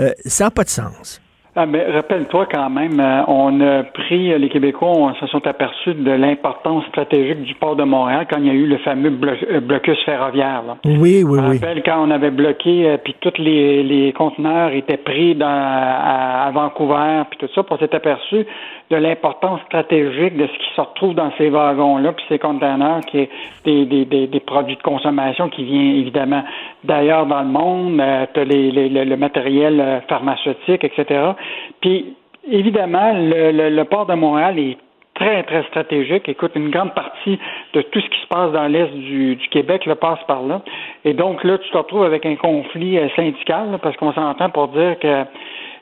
Euh, 0.00 0.10
ça 0.26 0.44
n'a 0.44 0.50
pas 0.50 0.64
de 0.64 0.68
sens. 0.70 1.21
Ah, 1.54 1.66
mais 1.66 1.84
rappelle-toi 1.84 2.46
quand 2.50 2.70
même, 2.70 2.98
euh, 2.98 3.24
on 3.28 3.60
a 3.60 3.82
pris, 3.82 4.32
euh, 4.32 4.38
les 4.38 4.48
Québécois 4.48 4.88
on 4.88 5.12
se 5.16 5.26
sont 5.26 5.46
aperçus 5.46 5.92
de 5.92 6.10
l'importance 6.10 6.82
stratégique 6.86 7.42
du 7.42 7.54
port 7.56 7.76
de 7.76 7.84
Montréal 7.84 8.26
quand 8.30 8.38
il 8.38 8.46
y 8.46 8.50
a 8.50 8.54
eu 8.54 8.64
le 8.66 8.78
fameux 8.78 9.10
blo- 9.10 9.36
euh, 9.50 9.60
blocus 9.60 9.98
ferroviaire. 10.06 10.62
Là. 10.66 10.76
Oui, 10.86 11.22
oui, 11.22 11.22
Je 11.24 11.28
oui. 11.28 11.58
rappelle 11.58 11.82
quand 11.82 12.02
on 12.02 12.10
avait 12.10 12.30
bloqué, 12.30 12.96
puis 13.04 13.14
tous 13.20 13.34
les, 13.36 13.82
les 13.82 14.14
conteneurs 14.14 14.70
étaient 14.72 14.96
pris 14.96 15.34
dans, 15.34 15.46
à, 15.46 16.46
à 16.46 16.50
Vancouver, 16.52 17.24
puis 17.28 17.38
tout 17.38 17.52
ça, 17.54 17.62
puis 17.62 17.74
on 17.74 17.78
s'est 17.78 17.94
aperçu 17.94 18.46
de 18.92 18.96
l'importance 18.98 19.60
stratégique 19.62 20.36
de 20.36 20.46
ce 20.46 20.52
qui 20.52 20.74
se 20.76 20.80
retrouve 20.82 21.14
dans 21.14 21.32
ces 21.38 21.48
wagons-là, 21.48 22.12
puis 22.12 22.24
ces 22.28 22.38
conteneurs, 22.38 23.00
qui 23.00 23.20
est 23.20 23.30
des, 23.64 23.86
des, 23.86 24.26
des, 24.26 24.40
produits 24.40 24.76
de 24.76 24.82
consommation 24.82 25.48
qui 25.48 25.64
vient 25.64 25.94
évidemment 25.94 26.44
d'ailleurs 26.84 27.24
dans 27.24 27.40
le 27.40 27.48
monde, 27.48 27.98
euh, 28.00 28.26
t'as 28.34 28.44
les, 28.44 28.70
les- 28.70 29.04
le, 29.04 29.16
matériel 29.16 29.80
euh, 29.80 30.00
pharmaceutique, 30.08 30.84
etc. 30.84 31.32
Puis 31.80 32.14
évidemment, 32.50 33.12
le, 33.14 33.82
port 33.84 34.04
de 34.04 34.14
Montréal 34.14 34.58
est 34.58 34.76
très, 35.14 35.42
très 35.44 35.62
stratégique. 35.64 36.28
Écoute, 36.28 36.52
une 36.54 36.70
grande 36.70 36.92
partie 36.94 37.38
de 37.72 37.80
tout 37.82 38.00
ce 38.00 38.08
qui 38.08 38.20
se 38.20 38.26
passe 38.26 38.52
dans 38.52 38.66
l'Est 38.66 38.92
du, 38.92 39.36
du 39.36 39.48
Québec 39.48 39.86
le 39.86 39.94
passe 39.94 40.18
par 40.26 40.42
là. 40.42 40.60
Et 41.06 41.14
donc 41.14 41.44
là, 41.44 41.56
tu 41.56 41.70
te 41.70 41.78
retrouves 41.78 42.04
avec 42.04 42.26
un 42.26 42.36
conflit 42.36 42.98
euh, 42.98 43.08
syndical, 43.16 43.78
parce 43.82 43.96
qu'on 43.96 44.12
s'entend 44.12 44.50
pour 44.50 44.68
dire 44.68 44.98
que 44.98 45.24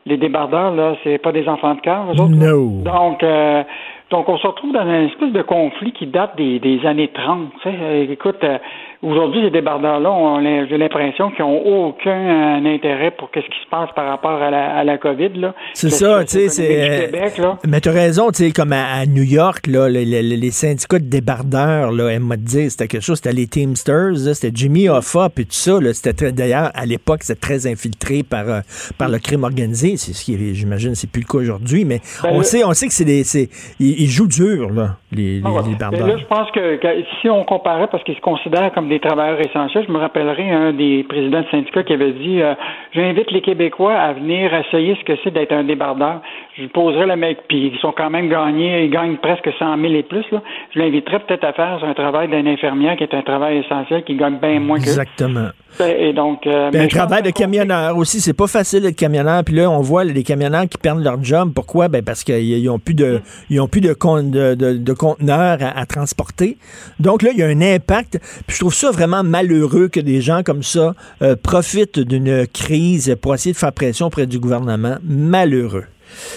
les 0.06 0.16
débardeurs, 0.16 0.74
là, 0.74 0.96
c'est 1.04 1.18
pas 1.18 1.32
des 1.32 1.48
enfants 1.48 1.74
de 1.74 1.80
cœur, 1.80 2.06
eux 2.10 2.20
autres. 2.20 2.34
No. 2.34 2.82
Donc, 2.82 3.22
euh, 3.22 3.62
donc, 4.10 4.28
on 4.28 4.38
se 4.38 4.46
retrouve 4.46 4.72
dans 4.72 4.82
une 4.82 5.08
espèce 5.08 5.32
de 5.32 5.42
conflit 5.42 5.92
qui 5.92 6.06
date 6.06 6.36
des, 6.36 6.58
des 6.58 6.84
années 6.86 7.08
30. 7.08 7.50
tu 7.62 7.70
sais. 7.70 7.76
Euh, 7.80 8.06
Écoute, 8.10 8.42
euh, 8.42 8.58
aujourd'hui, 9.02 9.42
les 9.42 9.50
débardeurs-là, 9.50 10.66
j'ai 10.68 10.76
l'impression 10.78 11.30
qu'ils 11.30 11.44
n'ont 11.44 11.86
aucun 11.88 12.58
euh, 12.60 12.74
intérêt 12.74 13.10
pour 13.12 13.30
qu'est-ce 13.30 13.46
qui 13.46 13.60
se 13.64 13.68
passe 13.70 13.88
par 13.94 14.06
rapport 14.06 14.40
à 14.42 14.50
la, 14.50 14.76
à 14.78 14.84
la 14.84 14.98
COVID. 14.98 15.30
là. 15.36 15.54
C'est 15.74 15.90
ça, 15.90 16.22
tu 16.24 16.32
sais, 16.32 16.48
c'est. 16.48 17.10
là. 17.40 17.58
Mais 17.66 17.80
t'as 17.80 17.92
raison, 17.92 18.28
tu 18.30 18.44
sais, 18.44 18.50
comme 18.52 18.72
à, 18.72 18.84
à 19.00 19.06
New 19.06 19.22
York, 19.22 19.66
là, 19.66 19.88
les, 19.88 20.04
les- 20.04 20.22
les 20.22 20.50
syndicats 20.50 20.98
de 20.98 21.04
débardeurs, 21.08 21.92
là, 21.92 22.08
elle 22.10 22.20
m'a 22.20 22.36
dit, 22.36 22.70
c'était 22.70 22.88
quelque 22.88 23.02
chose, 23.02 23.16
c'était 23.18 23.34
les 23.34 23.46
Teamsters, 23.46 24.16
c'était 24.34 24.50
Jimmy 24.54 24.88
Hoffa, 24.88 25.28
puis 25.34 25.44
tout 25.46 25.52
ça, 25.52 25.80
là, 25.80 25.92
c'était 25.94 26.12
très- 26.12 26.32
d'ailleurs, 26.32 26.70
à 26.74 26.84
l'époque, 26.86 27.22
c'était 27.22 27.40
très 27.40 27.66
infiltré 27.66 28.22
par, 28.22 28.48
euh, 28.48 28.60
par 28.98 29.08
le 29.08 29.18
crime 29.18 29.44
organisé. 29.44 29.96
C'est 29.96 30.12
ce 30.12 30.24
qui, 30.24 30.54
j'imagine, 30.54 30.94
c'est 30.94 31.10
plus 31.10 31.22
le 31.22 31.26
cas 31.26 31.38
aujourd'hui, 31.38 31.84
mais 31.84 32.00
Ben, 32.22 32.30
on 32.32 32.38
le- 32.38 32.44
sait, 32.44 32.64
on 32.64 32.72
sait 32.72 32.86
que 32.86 32.92
c'est 32.92 33.04
des, 33.04 33.24
c'est, 33.24 33.48
ils, 33.78 34.02
ils 34.02 34.08
jouent 34.08 34.28
dur, 34.28 34.70
là, 34.70 34.96
les, 35.12 35.36
les, 35.38 35.42
Ah 35.44 35.50
ouais. 35.50 35.56
les 35.62 35.68
Mais 35.68 35.72
débardeurs. 35.74 36.06
là, 36.06 36.16
je 36.18 36.24
pense 36.26 36.50
que, 36.50 36.76
que 36.76 36.88
si 37.20 37.28
on 37.30 37.44
comparait, 37.44 37.88
parce 37.90 38.02
qu'ils 38.04 38.16
se 38.16 38.20
considèrent 38.20 38.72
comme 38.72 38.88
des 38.90 39.00
travailleurs 39.00 39.40
essentiels, 39.40 39.84
je 39.88 39.92
me 39.92 39.98
rappellerai 39.98 40.50
un 40.50 40.72
des 40.72 41.04
présidents 41.08 41.40
de 41.40 41.46
syndicat 41.50 41.82
qui 41.82 41.94
avait 41.94 42.12
dit 42.12 42.42
euh, 42.42 42.52
J'invite 42.94 43.30
les 43.30 43.40
Québécois 43.40 43.94
à 43.94 44.12
venir 44.12 44.52
essayer 44.54 44.94
ce 45.00 45.04
que 45.04 45.18
c'est 45.24 45.30
d'être 45.30 45.52
un 45.52 45.64
débardeur. 45.64 46.20
Je 46.58 46.66
poserai 46.66 47.06
le 47.06 47.16
mec, 47.16 47.38
puis 47.48 47.70
ils 47.72 47.78
sont 47.80 47.92
quand 47.96 48.10
même 48.10 48.28
gagnés, 48.28 48.84
ils 48.84 48.90
gagnent 48.90 49.16
presque 49.16 49.48
100 49.58 49.78
000 49.80 49.94
et 49.94 50.02
plus. 50.02 50.24
Là. 50.32 50.42
Je 50.74 50.78
l'inviterais 50.80 51.20
peut-être 51.20 51.44
à 51.44 51.52
faire 51.54 51.82
un 51.82 51.94
travail 51.94 52.28
d'une 52.28 52.46
infirmière 52.48 52.96
qui 52.96 53.04
est 53.04 53.14
un 53.14 53.22
travail 53.22 53.58
essentiel, 53.64 54.04
qui 54.04 54.16
gagne 54.16 54.38
bien 54.38 54.60
moins 54.60 54.76
que. 54.78 54.82
Exactement. 54.82 55.48
Et 55.80 56.12
donc, 56.12 56.46
euh, 56.48 56.70
Ben, 56.72 56.82
un 56.82 56.88
travail 56.88 57.22
de 57.22 57.30
camionneur 57.30 57.96
aussi, 57.96 58.20
c'est 58.20 58.36
pas 58.36 58.48
facile 58.48 58.82
d'être 58.82 58.96
camionneur. 58.96 59.42
Puis 59.44 59.54
là, 59.54 59.70
on 59.70 59.80
voit 59.80 60.02
les 60.04 60.24
camionneurs 60.24 60.64
qui 60.68 60.76
perdent 60.76 61.02
leur 61.02 61.22
job. 61.22 61.52
Pourquoi? 61.54 61.86
Ben 61.88 62.02
parce 62.04 62.24
qu'ils 62.24 62.68
ont 62.68 62.80
plus 62.80 62.94
de, 62.94 63.20
ils 63.48 63.60
ont 63.60 63.68
plus 63.68 63.80
de, 63.80 63.92
con- 63.94 64.22
de, 64.28 64.54
de- 64.56 64.76
de 64.78 64.92
conteneurs 64.92 65.58
à, 65.62 65.78
à 65.78 65.86
transporter. 65.86 66.58
Donc 66.98 67.22
là, 67.22 67.30
il 67.32 67.38
y 67.38 67.42
a 67.42 67.46
un 67.46 67.60
impact. 67.62 68.18
Puis 68.48 68.56
je 68.56 68.58
trouve 68.60 68.74
ça 68.80 68.90
vraiment 68.90 69.22
malheureux 69.22 69.88
que 69.88 70.00
des 70.00 70.22
gens 70.22 70.42
comme 70.42 70.62
ça 70.62 70.94
euh, 71.20 71.36
profitent 71.36 71.98
d'une 72.00 72.46
crise 72.46 73.14
pour 73.20 73.34
essayer 73.34 73.52
de 73.52 73.58
faire 73.58 73.72
pression 73.72 74.06
auprès 74.06 74.26
du 74.26 74.38
gouvernement? 74.38 74.96
Malheureux. 75.04 75.84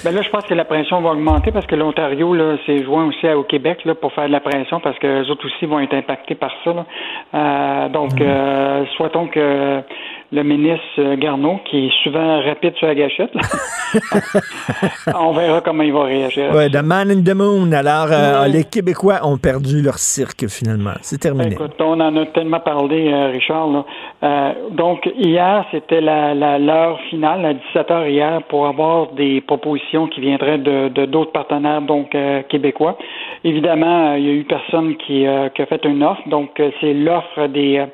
Ben 0.04 0.14
là, 0.14 0.22
je 0.22 0.30
pense 0.30 0.44
que 0.44 0.54
la 0.54 0.66
pression 0.66 1.02
va 1.02 1.12
augmenter 1.12 1.52
parce 1.52 1.66
que 1.66 1.76
l'Ontario 1.76 2.36
s'est 2.66 2.84
joint 2.84 3.06
aussi 3.08 3.28
au 3.30 3.44
Québec 3.44 3.80
là, 3.86 3.96
pour 3.96 4.14
faire 4.14 4.28
de 4.28 4.32
la 4.32 4.40
pression 4.40 4.80
parce 4.80 5.00
que 5.00 5.08
les 5.08 5.30
autres 5.32 5.48
aussi 5.48 5.66
vont 5.66 5.80
être 5.80 5.96
impactés 5.96 6.36
par 6.36 6.52
ça. 6.64 6.74
Là. 6.74 6.86
Euh, 7.34 7.90
donc, 7.90 8.14
Mm. 8.14 8.22
euh, 8.22 8.86
souhaitons 8.98 9.28
que 9.28 9.80
le 10.34 10.44
ministre 10.44 11.16
Garneau, 11.16 11.60
qui 11.70 11.86
est 11.86 11.92
souvent 12.04 12.42
rapide 12.42 12.74
sur 12.78 12.88
la 12.88 12.96
gâchette, 12.96 13.32
on 15.16 15.32
verra 15.32 15.62
comment 15.62 15.84
il 15.84 15.94
va 15.94 16.06
réagir. 16.06 16.52
Ouais, 16.56 16.70
The 16.70 16.84
Man 16.84 17.12
in 17.12 17.22
the 17.22 17.36
Moon. 17.36 17.72
Alors, 17.72 18.08
euh, 18.12 18.48
les 18.48 18.64
Québécois 18.64 19.20
ont 19.24 19.38
perdu 19.38 19.84
leur 19.84 20.00
cirque, 20.00 20.48
finalement. 20.48 20.94
C'est 21.02 21.20
terminé. 21.20 21.52
Écoute, 21.52 21.80
on 21.80 22.00
en 22.00 22.18
a 22.18 22.26
tellement 22.26 22.60
parlé, 22.62 23.14
euh, 23.14 23.28
Richard. 23.28 23.68
Là. 23.68 23.86
Euh, 24.24 24.54
donc, 24.72 25.08
hier, 25.16 25.66
c'était 25.72 26.02
la, 26.02 26.34
la, 26.34 26.58
l'heure 26.58 27.00
finale, 27.12 27.46
à 27.46 27.54
17 27.54 27.92
heures 27.92 28.08
hier, 28.08 28.42
pour 28.50 28.66
avoir 28.66 29.12
des 29.12 29.42
propositions 29.42 30.08
qui 30.08 30.22
viendraient 30.22 30.58
de, 30.58 31.06
d'autres 31.06 31.32
partenaires, 31.32 31.84
donc 31.84 32.16
euh, 32.16 32.42
québécois. 32.50 32.98
Évidemment, 33.44 34.14
euh, 34.14 34.18
il 34.18 34.26
y 34.26 34.30
a 34.30 34.34
eu 34.34 34.44
personne 34.46 34.96
qui, 34.98 35.28
euh, 35.28 35.50
qui 35.50 35.62
a 35.62 35.66
fait 35.68 35.86
une 35.86 36.04
offre. 36.04 36.28
Donc, 36.28 36.60
euh, 36.60 36.72
c'est 36.82 36.94
l'offre 36.94 37.48
des 37.48 37.78
euh, 37.78 37.86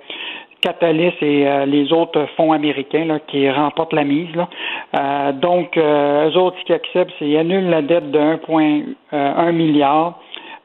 Catalyst 0.62 1.22
et 1.22 1.48
euh, 1.48 1.66
les 1.66 1.92
autres 1.94 2.26
fonds 2.36 2.52
américains 2.52 3.06
là, 3.06 3.20
qui 3.20 3.50
remportent 3.50 3.94
la 3.94 4.04
mise. 4.04 4.34
Là. 4.36 4.50
Euh, 4.98 5.32
donc, 5.32 5.78
euh, 5.78 6.30
eux 6.30 6.38
autres, 6.38 6.58
ce 6.60 6.66
qu'ils 6.66 6.76
acceptent, 6.76 7.14
c'est 7.20 7.26
qu'ils 7.26 7.38
annulent 7.38 7.70
la 7.70 7.82
dette 7.82 8.12
de 8.12 8.20
1,1 8.20 9.52
milliard. 9.52 10.20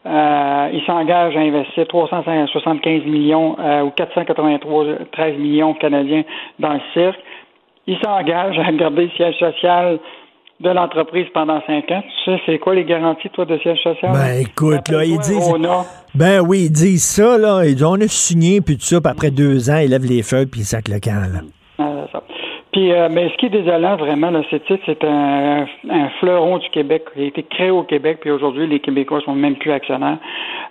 Euh, 0.06 0.68
ils 0.72 0.84
s'engagent 0.84 1.36
à 1.36 1.40
investir 1.40 1.86
375 1.86 3.04
millions 3.06 3.56
euh, 3.58 3.82
ou 3.82 3.90
493 3.90 5.38
millions 5.38 5.72
canadiens 5.74 6.24
dans 6.58 6.74
le 6.74 6.80
cirque. 6.92 7.18
Ils 7.86 7.98
s'engagent 8.04 8.58
à 8.58 8.70
garder 8.72 9.04
le 9.04 9.10
siège 9.10 9.36
social 9.38 9.98
de 10.64 10.70
l'entreprise 10.70 11.26
pendant 11.32 11.60
cinq 11.66 11.90
ans. 11.92 12.02
Tu 12.24 12.32
sais, 12.32 12.40
c'est 12.46 12.58
quoi 12.58 12.74
les 12.74 12.84
garanties, 12.84 13.28
toi, 13.30 13.44
de 13.44 13.56
siège 13.58 13.78
social? 13.82 14.12
Ben, 14.12 14.40
écoute, 14.40 14.88
là, 14.88 15.04
ils 15.04 15.18
disent. 15.18 15.54
Ben 16.14 16.40
oui, 16.40 16.64
ils 16.64 16.72
disent 16.72 17.04
ça, 17.04 17.38
là. 17.38 17.64
Ils 17.64 17.74
disent, 17.74 17.84
on 17.84 18.00
a 18.00 18.08
signé, 18.08 18.60
puis 18.60 18.76
tout 18.76 18.84
ça, 18.84 19.00
puis 19.00 19.10
après 19.10 19.30
deux 19.30 19.70
ans, 19.70 19.78
ils 19.78 19.90
lèvent 19.90 20.06
les 20.06 20.22
feuilles, 20.22 20.46
puis 20.46 20.62
ils 20.62 20.64
sacent 20.64 20.88
le 20.88 20.98
camp, 20.98 21.20
là. 21.32 21.40
Ah, 21.78 22.06
ça. 22.10 22.22
Puis, 22.74 22.90
euh, 22.90 23.08
mais 23.08 23.28
ce 23.28 23.36
qui 23.36 23.46
est 23.46 23.50
désolant, 23.50 23.94
vraiment, 23.94 24.32
là, 24.32 24.40
c'est 24.50 24.60
c'est 24.84 25.04
un, 25.04 25.64
un 25.90 26.08
fleuron 26.18 26.58
du 26.58 26.68
Québec 26.70 27.04
qui 27.14 27.20
a 27.20 27.24
été 27.26 27.44
créé 27.44 27.70
au 27.70 27.84
Québec, 27.84 28.18
puis 28.20 28.32
aujourd'hui, 28.32 28.66
les 28.66 28.80
Québécois 28.80 29.20
sont 29.24 29.36
même 29.36 29.54
plus 29.54 29.70
actionnaires. 29.70 30.18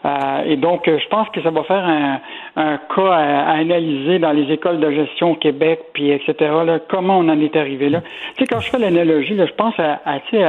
Euh, 0.03 0.43
et 0.45 0.57
donc, 0.57 0.85
euh, 0.89 0.99
je 1.01 1.07
pense 1.07 1.29
que 1.29 1.41
ça 1.41 1.49
va 1.49 1.63
faire 1.63 1.85
un, 1.85 2.19
un 2.57 2.77
cas 2.93 3.09
à, 3.13 3.51
à 3.51 3.51
analyser 3.53 4.19
dans 4.19 4.33
les 4.33 4.51
écoles 4.51 4.81
de 4.81 4.91
gestion 4.91 5.31
au 5.31 5.35
Québec, 5.35 5.79
puis 5.93 6.11
etc. 6.11 6.33
Là, 6.65 6.79
comment 6.89 7.19
on 7.19 7.29
en 7.29 7.39
est 7.39 7.55
arrivé 7.55 7.87
là? 7.87 8.01
Tu 8.35 8.43
sais, 8.43 8.47
quand 8.47 8.59
je 8.59 8.69
fais 8.69 8.79
l'analogie, 8.79 9.35
là, 9.35 9.45
je 9.45 9.53
pense 9.53 9.79
à, 9.79 10.01
à, 10.03 10.19
tu 10.29 10.35
sais, 10.35 10.43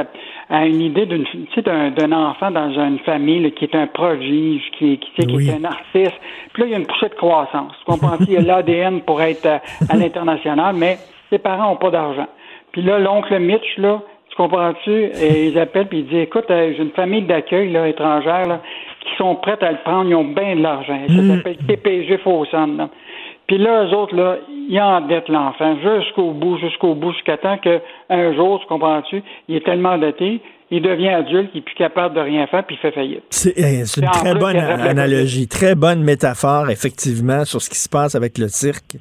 à, 0.51 0.67
une 0.67 0.81
idée 0.81 1.07
d'une, 1.07 1.23
tu 1.23 1.47
sais, 1.55 1.63
d'un, 1.63 2.11
enfant 2.11 2.51
dans 2.51 2.73
une 2.73 2.99
famille 2.99 3.45
là, 3.45 3.51
qui 3.51 3.65
est 3.67 3.77
un 3.77 3.87
prodige, 3.87 4.63
qui, 4.77 4.99
qui, 4.99 5.09
tu 5.15 5.23
sais, 5.23 5.29
qui 5.29 5.37
Oui. 5.37 5.49
est 5.49 5.55
un 5.55 5.65
artiste. 5.67 6.21
Puis 6.53 6.63
là, 6.63 6.67
il 6.67 6.73
y 6.73 6.75
a 6.75 6.79
une 6.79 6.87
poussée 6.87 7.11
de 7.11 7.15
croissance. 7.15 7.75
Tu 7.79 7.85
comprends? 7.85 8.17
Il 8.27 8.33
y 8.33 8.37
a 8.39 8.41
l'ADN 8.41 9.03
pour 9.03 9.23
être 9.23 9.47
à, 9.47 9.61
à 9.89 9.97
l'international, 9.97 10.75
mais 10.77 10.97
ses 11.31 11.39
parents 11.39 11.71
n'ont 11.71 11.77
pas 11.77 11.91
d'argent. 11.91 12.27
Puis 12.73 12.83
là, 12.83 12.99
l'oncle 12.99 13.39
Mitch, 13.39 13.79
là, 13.79 14.01
tu 14.31 14.37
comprends-tu? 14.37 14.91
Et 15.23 15.49
ils 15.49 15.59
appellent 15.59 15.89
puis 15.89 16.01
ils 16.01 16.07
disent 16.07 16.23
Écoute, 16.23 16.51
euh, 16.51 16.73
j'ai 16.77 16.83
une 16.83 16.91
famille 16.91 17.23
d'accueil 17.23 17.71
là, 17.71 17.89
étrangère 17.89 18.47
là, 18.47 18.61
qui 19.01 19.15
sont 19.17 19.37
prêtes 19.37 19.63
à 19.63 19.73
le 19.73 19.79
prendre, 19.79 20.09
ils 20.09 20.15
ont 20.15 20.25
bien 20.25 20.57
de 20.57 20.63
l'argent. 20.63 20.99
Ça 21.09 21.37
s'appelle 21.37 21.57
TPG 21.57 22.19
Fawson. 22.19 22.89
Puis 23.47 23.59
là, 23.59 23.85
eux 23.85 23.95
autres, 23.95 24.15
là, 24.15 24.37
ils 24.49 24.81
endettent 24.81 25.29
l'enfant 25.29 25.77
jusqu'au 25.77 26.31
bout, 26.33 26.57
jusqu'au 26.59 26.95
bout, 26.95 27.13
jusqu'à 27.13 27.37
temps 27.37 27.59
qu'un 27.59 28.35
jour, 28.35 28.61
tu 28.61 28.67
comprends-tu, 28.67 29.23
il 29.49 29.57
est 29.57 29.65
tellement 29.65 29.91
endetté, 29.91 30.41
il 30.71 30.81
devient 30.81 31.11
adulte, 31.11 31.51
il 31.55 31.59
est 31.59 31.61
plus 31.61 31.75
capable 31.75 32.15
de 32.15 32.21
rien 32.21 32.47
faire, 32.47 32.65
puis 32.65 32.77
il 32.77 32.79
fait 32.79 32.91
faillite. 32.91 33.23
C'est 33.31 33.53
eh, 33.57 33.81
une 34.01 34.11
très 34.11 34.31
plus, 34.31 34.41
bonne 34.41 34.57
analogie, 34.57 35.47
très 35.47 35.75
bonne 35.75 36.03
métaphore, 36.03 36.71
effectivement, 36.71 37.45
sur 37.45 37.61
ce 37.61 37.69
qui 37.69 37.77
se 37.79 37.89
passe 37.89 38.15
avec 38.15 38.39
le 38.39 38.49
cirque. 38.49 38.97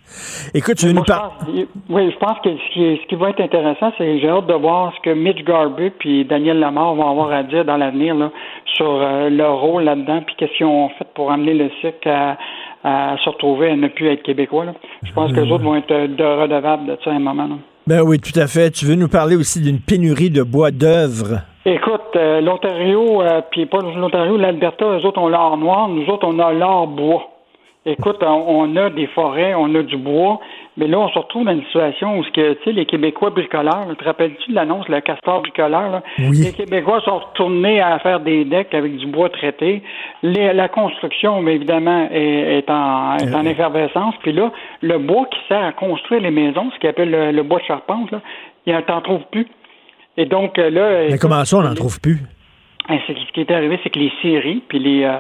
Écoute, 0.54 0.76
tu 0.76 0.88
veux 0.88 0.92
nous 0.92 1.04
parler. 1.04 1.66
oui, 1.90 2.12
je 2.12 2.18
pense 2.18 2.38
que 2.44 2.50
ce 2.50 2.74
qui, 2.74 2.84
est- 2.84 3.02
ce 3.02 3.08
qui 3.08 3.16
va 3.16 3.30
être 3.30 3.40
intéressant, 3.42 3.94
c'est 3.98 4.20
j'ai 4.20 4.30
hâte 4.30 4.48
de 4.48 4.54
voir 4.54 4.94
ce 4.98 5.02
que 5.02 5.14
Mitch 5.16 5.44
Garber 5.46 5.90
puis 5.98 6.26
Daniel 6.26 6.60
Lamar 6.60 6.96
vont 6.96 7.10
avoir 7.10 7.32
à 7.32 7.44
dire 7.44 7.64
dans 7.64 7.78
l'avenir 7.78 8.14
là, 8.14 8.30
sur 8.76 9.02
euh, 9.02 9.30
leur 9.30 9.60
rôle 9.62 9.84
là-dedans, 9.84 10.22
puis 10.26 10.36
qu'est-ce 10.38 10.58
qu'ils 10.58 10.66
ont 10.66 10.90
fait 10.90 11.08
pour 11.16 11.32
amener 11.32 11.54
le 11.54 11.70
cirque 11.82 12.06
à, 12.06 12.38
à 12.84 13.16
se 13.24 13.30
retrouver 13.30 13.70
à 13.72 13.76
ne 13.76 13.88
plus 13.88 14.08
être 14.08 14.24
québécois. 14.24 14.66
là. 14.66 14.74
Je 15.04 15.12
pense 15.14 15.32
que 15.32 15.40
les 15.40 15.52
autres 15.52 15.64
vont 15.64 15.76
être 15.76 15.92
euh, 15.92 16.08
de 16.08 16.24
redevables 16.24 16.86
de 16.86 16.98
ça 17.04 17.12
à 17.12 17.14
un 17.14 17.20
moment. 17.20 17.48
là. 17.48 17.56
Ben 17.88 18.02
oui, 18.02 18.20
tout 18.20 18.38
à 18.40 18.48
fait. 18.48 18.72
Tu 18.72 18.86
veux 18.86 18.96
nous 18.96 19.10
parler 19.10 19.36
aussi 19.36 19.62
d'une 19.62 19.80
pénurie 19.80 20.30
de 20.30 20.42
bois 20.42 20.72
d'œuvre? 20.72 21.42
Écoute, 21.66 22.02
euh, 22.16 22.42
l'Ontario, 22.42 23.22
euh, 23.22 23.42
puis 23.52 23.66
pas 23.66 23.80
l'Ontario, 23.80 24.38
l'Alberta, 24.38 24.86
eux 24.86 25.06
autres 25.06 25.20
ont 25.22 25.28
l'or 25.30 25.58
noir, 25.58 25.88
nous 25.90 26.06
autres 26.08 26.28
on 26.28 26.40
a 26.40 26.52
l'or 26.54 26.88
bois. 26.88 27.30
Écoute, 27.86 28.24
on, 28.24 28.76
a 28.78 28.90
des 28.90 29.08
forêts, 29.08 29.54
on 29.56 29.76
a 29.76 29.84
du 29.84 29.98
bois, 29.98 30.40
mais 30.78 30.88
là 30.88 31.00
on 31.00 31.10
se 31.10 31.20
retrouve 31.20 31.44
dans 31.44 31.52
une 31.52 31.66
situation 31.66 32.18
où 32.18 32.24
ce 32.24 32.32
que, 32.32 32.54
tu 32.54 32.64
sais, 32.64 32.72
les 32.72 32.86
Québécois 32.86 33.32
bricoleurs, 33.32 33.86
là, 33.86 33.94
te 33.94 34.04
rappelles-tu 34.06 34.52
de 34.52 34.56
l'annonce, 34.56 34.88
le 34.88 35.02
castor 35.02 35.42
bricoleur, 35.42 35.92
là? 35.92 36.02
Oui. 36.20 36.38
les 36.46 36.54
Québécois 36.54 37.02
sont 37.02 37.20
retournés 37.20 37.82
à 37.82 38.00
faire 38.00 38.22
des 38.22 38.46
decks 38.46 38.74
avec 38.74 38.96
du 38.96 39.06
bois 39.08 39.28
traité. 39.30 39.84
Les- 40.22 40.54
la 40.54 40.70
construction, 40.70 41.42
mais 41.42 41.56
évidemment, 41.56 42.08
est, 42.10 42.60
est 42.60 42.70
en, 42.70 43.18
est 43.18 43.36
en 43.36 43.46
effervescence. 43.46 44.16
Puis 44.22 44.32
là, 44.32 44.50
le 44.82 44.98
bois 45.00 45.26
qui 45.26 45.40
sert 45.50 45.64
à 45.66 45.74
construire 45.74 46.22
les 46.22 46.32
maisons, 46.32 46.72
ce 46.74 46.80
qu'on 46.80 46.88
appelle 46.88 47.12
le, 47.12 47.32
le 47.32 47.44
bois 47.44 47.60
de 47.60 47.66
charpente, 47.66 48.12
là, 48.12 48.22
il 48.66 48.82
t'en 48.88 49.02
trouve 49.02 49.24
plus. 49.30 49.46
Et 50.16 50.26
donc 50.26 50.58
euh, 50.58 50.70
là, 50.70 50.90
Mais 51.02 51.08
écoute, 51.10 51.20
comment 51.20 51.44
ça, 51.44 51.58
on 51.58 51.64
n'en 51.64 51.74
trouve 51.76 52.00
plus? 52.00 52.20
C'est- 52.88 53.14
ce 53.14 53.32
qui 53.34 53.42
est 53.42 53.52
arrivé, 53.52 53.78
c'est 53.84 53.90
que 53.90 54.00
les 54.00 54.12
séries 54.22 54.62
puis 54.68 54.80
les, 54.80 55.04
euh, 55.04 55.18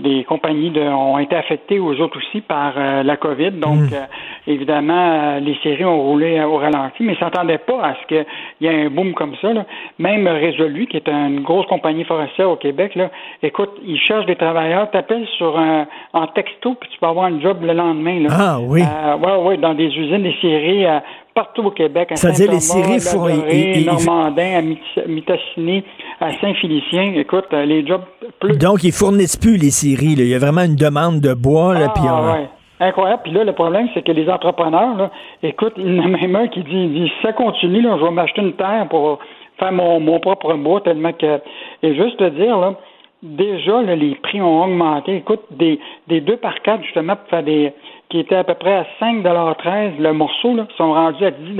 les 0.00 0.24
compagnies 0.24 0.70
de, 0.70 0.80
ont 0.80 1.18
été 1.18 1.36
affectées 1.36 1.78
aux 1.78 1.94
autres 2.00 2.18
aussi 2.18 2.40
par 2.40 2.72
euh, 2.76 3.02
la 3.02 3.16
COVID. 3.16 3.52
Donc, 3.52 3.72
Mm. 3.90 3.94
euh, 3.94 4.06
évidemment, 4.46 5.12
euh, 5.36 5.40
les 5.40 5.56
séries 5.62 5.84
ont 5.84 6.00
roulé 6.02 6.38
euh, 6.38 6.46
au 6.46 6.56
ralenti, 6.56 7.02
mais 7.02 7.12
ils 7.14 7.18
s'attendaient 7.18 7.58
pas 7.58 7.80
à 7.82 7.94
ce 8.02 8.06
qu'il 8.08 8.26
y 8.60 8.66
ait 8.66 8.84
un 8.86 8.90
boom 8.90 9.14
comme 9.14 9.34
ça. 9.40 9.52
Là. 9.52 9.64
Même 9.98 10.26
Résolu, 10.26 10.86
qui 10.86 10.96
est 10.96 11.08
une 11.08 11.40
grosse 11.40 11.66
compagnie 11.66 12.04
forestière 12.04 12.50
au 12.50 12.56
Québec, 12.56 12.94
là, 12.94 13.10
écoute, 13.42 13.70
ils 13.84 13.98
cherchent 13.98 14.26
des 14.26 14.36
travailleurs, 14.36 14.90
t'appelles 14.90 15.26
sur 15.36 15.58
un 15.58 15.86
en 16.12 16.26
texto, 16.28 16.74
puis 16.74 16.88
tu 16.90 16.98
peux 16.98 17.06
avoir 17.06 17.26
un 17.26 17.40
job 17.40 17.58
le 17.62 17.72
lendemain. 17.72 18.20
Là. 18.20 18.28
Ah 18.32 18.58
oui. 18.60 18.82
Euh, 18.82 19.16
ouais, 19.16 19.44
ouais, 19.48 19.56
dans 19.56 19.74
des 19.74 19.86
usines, 19.86 20.22
des 20.22 20.36
séries 20.40 20.86
euh, 20.86 20.98
partout 21.34 21.62
au 21.62 21.70
Québec. 21.70 22.10
C'est-à-dire 22.14 22.50
les 22.52 22.60
séries 22.60 23.00
font- 23.00 23.28
ils- 23.28 23.86
Normandin, 23.86 24.58
à 24.58 24.62
Mit- 24.62 24.78
Mistassini, 25.08 25.82
à 26.20 26.32
Saint-Félicien. 26.40 27.14
Écoute, 27.16 27.46
euh, 27.52 27.64
les 27.64 27.86
jobs 27.86 28.02
plus. 28.40 28.56
Donc, 28.58 28.84
ils 28.84 28.92
fournissent 28.92 29.36
plus 29.36 29.56
les 29.56 29.70
séries. 29.70 30.14
là. 30.16 30.22
Il 30.24 30.28
y 30.28 30.34
a 30.34 30.38
vraiment 30.38 30.62
une 30.62 30.76
demande 30.76 31.20
de 31.20 31.34
bois. 31.34 31.74
Là, 31.74 31.86
Ah, 31.88 31.92
puis 31.94 32.04
on- 32.08 32.32
ouais. 32.32 32.48
Incroyable. 32.80 33.22
Puis 33.24 33.32
là, 33.32 33.44
le 33.44 33.52
problème, 33.52 33.88
c'est 33.94 34.02
que 34.04 34.10
les 34.12 34.28
entrepreneurs, 34.28 34.96
là, 34.96 35.10
écoute, 35.42 35.74
il 35.76 35.94
y 35.96 36.00
en 36.00 36.04
a 36.04 36.08
même 36.08 36.34
un 36.36 36.48
qui 36.48 36.60
dit, 36.64 36.70
il 36.72 36.92
dit, 36.92 37.08
si 37.08 37.22
ça 37.22 37.32
continue, 37.32 37.80
là, 37.80 37.96
je 37.98 38.04
vais 38.04 38.10
m'acheter 38.10 38.40
une 38.42 38.54
terre 38.54 38.86
pour 38.90 39.20
faire 39.58 39.70
mon, 39.72 40.00
mon 40.00 40.18
propre 40.18 40.52
bois, 40.54 40.80
tellement 40.80 41.12
que... 41.12 41.40
Et 41.84 41.94
juste 41.94 42.16
te 42.16 42.28
dire, 42.30 42.58
là, 42.58 42.74
déjà, 43.22 43.82
là, 43.82 43.94
les 43.94 44.16
prix 44.16 44.40
ont 44.40 44.64
augmenté. 44.64 45.14
Écoute, 45.16 45.42
des, 45.50 45.78
des 46.08 46.20
2 46.20 46.36
par 46.38 46.60
4, 46.62 46.82
justement, 46.82 47.14
pour 47.14 47.28
faire 47.28 47.44
des... 47.44 47.72
qui 48.12 48.18
étaient 48.18 48.36
à 48.36 48.44
peu 48.44 48.52
près 48.52 48.74
à 48.74 48.86
5,13 49.00 49.98
le 49.98 50.12
morceau, 50.12 50.54
là, 50.54 50.66
sont 50.76 50.92
rendus 50.92 51.24
à 51.24 51.30
10 51.30 51.56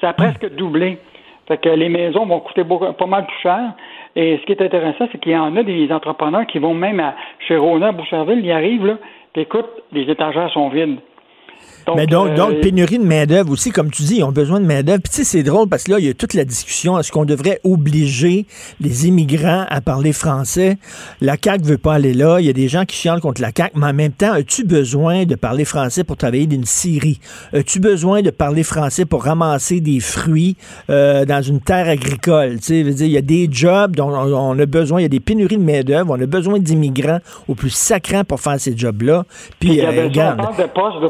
Ça 0.00 0.08
a 0.08 0.12
presque 0.12 0.52
doublé. 0.56 0.98
Fait 1.46 1.56
que 1.56 1.68
les 1.68 1.88
maisons 1.88 2.26
vont 2.26 2.40
coûter 2.40 2.64
pas 2.64 3.06
mal 3.06 3.26
plus 3.26 3.38
cher. 3.44 3.72
Et 4.16 4.38
ce 4.38 4.44
qui 4.44 4.52
est 4.52 4.60
intéressant, 4.60 5.06
c'est 5.12 5.18
qu'il 5.18 5.30
y 5.30 5.36
en 5.36 5.54
a 5.54 5.62
des 5.62 5.92
entrepreneurs 5.92 6.46
qui 6.46 6.58
vont 6.58 6.74
même 6.74 6.98
à, 6.98 7.14
chez 7.46 7.56
Rona, 7.56 7.92
Boucherville, 7.92 8.44
ils 8.44 8.50
arrivent, 8.50 8.86
là, 8.86 8.98
puis 9.32 9.42
écoute, 9.42 9.68
les 9.92 10.10
étagères 10.10 10.50
sont 10.50 10.68
vides. 10.68 10.98
Mais 11.96 12.06
donc, 12.06 12.28
euh, 12.28 12.36
donc, 12.36 12.60
pénurie 12.60 12.98
de 12.98 13.04
main-d'œuvre 13.04 13.50
aussi, 13.52 13.70
comme 13.70 13.90
tu 13.90 14.02
dis, 14.02 14.16
ils 14.18 14.24
ont 14.24 14.32
besoin 14.32 14.60
de 14.60 14.66
main-d'œuvre. 14.66 15.00
Puis, 15.02 15.10
tu 15.10 15.16
sais, 15.18 15.24
c'est 15.24 15.42
drôle 15.42 15.68
parce 15.68 15.84
que 15.84 15.92
là, 15.92 15.98
il 15.98 16.06
y 16.06 16.08
a 16.08 16.14
toute 16.14 16.34
la 16.34 16.44
discussion. 16.44 16.98
Est-ce 16.98 17.12
qu'on 17.12 17.24
devrait 17.24 17.60
obliger 17.64 18.46
les 18.80 19.06
immigrants 19.08 19.64
à 19.68 19.80
parler 19.80 20.12
français? 20.12 20.78
La 21.20 21.36
CAQ 21.42 21.64
veut 21.64 21.78
pas 21.78 21.94
aller 21.94 22.14
là. 22.14 22.38
Il 22.40 22.46
y 22.46 22.50
a 22.50 22.52
des 22.52 22.68
gens 22.68 22.84
qui 22.84 22.96
chialent 22.96 23.20
contre 23.20 23.40
la 23.40 23.50
CAQ. 23.56 23.72
Mais 23.78 23.86
en 23.86 23.92
même 23.94 24.12
temps, 24.12 24.32
as-tu 24.32 24.64
besoin 24.64 25.24
de 25.24 25.34
parler 25.34 25.64
français 25.64 26.04
pour 26.04 26.16
travailler 26.16 26.46
d'une 26.46 26.64
scierie? 26.64 27.20
As-tu 27.52 27.80
besoin 27.80 28.22
de 28.22 28.30
parler 28.30 28.62
français 28.62 29.04
pour 29.04 29.24
ramasser 29.24 29.80
des 29.80 30.00
fruits 30.00 30.56
euh, 30.90 31.24
dans 31.24 31.42
une 31.42 31.60
terre 31.60 31.88
agricole? 31.88 32.60
Tu 32.60 32.62
sais, 32.62 32.80
il 32.80 33.06
y 33.10 33.18
a 33.18 33.22
des 33.22 33.48
jobs 33.50 33.96
dont 33.96 34.10
on, 34.10 34.58
a 34.58 34.66
besoin. 34.66 35.00
Il 35.00 35.04
y 35.04 35.06
a 35.06 35.08
des 35.08 35.20
pénuries 35.20 35.56
de 35.58 35.62
main-d'œuvre. 35.62 36.14
On 36.16 36.20
a 36.20 36.26
besoin 36.26 36.58
d'immigrants 36.58 37.18
au 37.48 37.54
plus 37.54 37.70
sacrant 37.70 38.24
pour 38.24 38.40
faire 38.40 38.58
ces 38.60 38.76
jobs-là. 38.76 39.24
Puis, 39.58 39.70
Il 39.70 39.74
y 39.76 39.80
euh, 39.80 39.88
avait 39.88 40.04
regarde. 40.04 40.40
de 40.40 41.08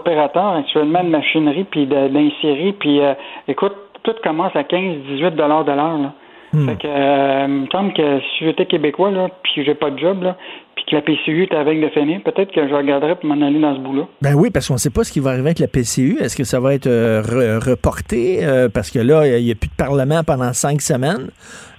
actuellement, 0.62 1.04
de 1.04 1.08
machinerie, 1.08 1.64
puis 1.64 1.86
de- 1.86 2.08
d'insérer, 2.08 2.72
puis 2.78 3.00
euh, 3.00 3.14
écoute, 3.48 3.74
tout 4.02 4.14
commence 4.22 4.54
à 4.56 4.62
15-18 4.62 5.36
dollars 5.36 5.64
de 5.64 5.72
l'heure. 5.72 5.98
là. 5.98 6.12
Hmm. 6.52 6.68
Fait 6.68 6.76
que, 6.76 6.86
euh, 6.86 7.44
il 7.48 7.54
me 7.62 7.66
semble 7.70 7.92
que 7.94 8.20
si 8.20 8.44
j'étais 8.44 8.66
québécois, 8.66 9.10
là, 9.10 9.28
puis 9.42 9.64
j'ai 9.64 9.74
pas 9.74 9.90
de 9.90 9.98
job, 9.98 10.22
là, 10.22 10.36
la 10.92 11.00
PCU 11.02 11.44
est 11.44 11.54
avec 11.54 11.80
de 11.80 11.88
finir. 11.88 12.20
Peut-être 12.24 12.52
que 12.52 12.68
je 12.68 12.74
regarderai 12.74 13.16
pour 13.16 13.26
m'en 13.26 13.44
aller 13.46 13.60
dans 13.60 13.74
ce 13.74 13.80
bout-là. 13.80 14.02
Ben 14.20 14.34
oui, 14.34 14.50
parce 14.50 14.68
qu'on 14.68 14.74
ne 14.74 14.78
sait 14.78 14.90
pas 14.90 15.04
ce 15.04 15.12
qui 15.12 15.20
va 15.20 15.30
arriver 15.30 15.46
avec 15.48 15.58
la 15.58 15.66
PCU. 15.68 16.18
Est-ce 16.20 16.36
que 16.36 16.44
ça 16.44 16.60
va 16.60 16.74
être 16.74 16.86
euh, 16.86 17.22
re- 17.22 17.70
reporté? 17.70 18.44
Euh, 18.44 18.68
parce 18.68 18.90
que 18.90 18.98
là, 18.98 19.26
il 19.38 19.44
n'y 19.44 19.50
a 19.50 19.54
plus 19.54 19.68
de 19.68 19.74
parlement 19.74 20.22
pendant 20.24 20.52
cinq 20.52 20.80
semaines. 20.82 21.28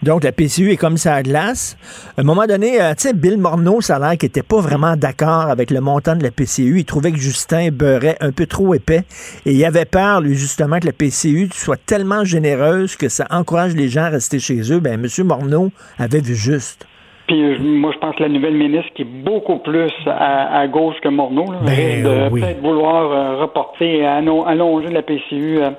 Donc, 0.01 0.23
la 0.25 0.31
PCU 0.33 0.71
est 0.71 0.77
comme 0.77 0.97
ça 0.97 1.15
à 1.15 1.23
glace. 1.23 1.77
À 2.17 2.21
un 2.21 2.23
moment 2.25 2.45
donné, 2.45 2.81
euh, 2.81 2.89
tu 2.95 3.07
sais, 3.07 3.13
Bill 3.13 3.37
Morneau, 3.37 3.79
ça 3.79 3.95
a 3.95 3.99
l'air 3.99 4.17
qu'il 4.17 4.27
n'était 4.27 4.43
pas 4.43 4.59
vraiment 4.59 4.97
d'accord 4.97 5.49
avec 5.49 5.71
le 5.71 5.79
montant 5.79 6.15
de 6.15 6.23
la 6.23 6.31
PCU. 6.31 6.79
Il 6.79 6.85
trouvait 6.85 7.11
que 7.11 7.17
Justin 7.19 7.69
beurrait 7.71 8.17
un 8.19 8.31
peu 8.31 8.45
trop 8.45 8.73
épais. 8.73 9.03
Et 9.45 9.53
il 9.53 9.63
avait 9.65 9.85
peur, 9.85 10.19
lui, 10.19 10.35
justement, 10.35 10.79
que 10.79 10.87
la 10.87 10.91
PCU 10.91 11.47
soit 11.53 11.79
tellement 11.85 12.25
généreuse 12.25 12.97
que 12.97 13.07
ça 13.07 13.27
encourage 13.29 13.75
les 13.75 13.87
gens 13.87 14.03
à 14.03 14.09
rester 14.09 14.39
chez 14.39 14.73
eux. 14.73 14.79
Ben, 14.81 14.93
M. 15.01 15.07
Morneau 15.25 15.71
avait 15.97 16.19
vu 16.21 16.35
juste. 16.35 16.85
Puis 17.27 17.41
euh, 17.41 17.57
moi, 17.59 17.91
je 17.93 17.99
pense 17.99 18.15
que 18.15 18.23
la 18.23 18.29
nouvelle 18.29 18.55
ministre, 18.55 18.91
qui 18.95 19.03
est 19.03 19.23
beaucoup 19.23 19.57
plus 19.59 19.91
à, 20.07 20.59
à 20.59 20.67
gauche 20.67 20.95
que 21.01 21.09
Morneau, 21.09 21.51
là, 21.51 21.59
Ben, 21.65 21.75
risque 21.75 22.03
de 22.03 22.07
euh, 22.09 22.29
oui. 22.31 22.41
peut-être 22.41 22.61
vouloir 22.61 23.11
euh, 23.11 23.41
reporter 23.41 23.99
et 24.01 24.05
allo- 24.05 24.45
allonger 24.45 24.89
la 24.89 25.01
PCU. 25.03 25.59
euh, 25.59 25.69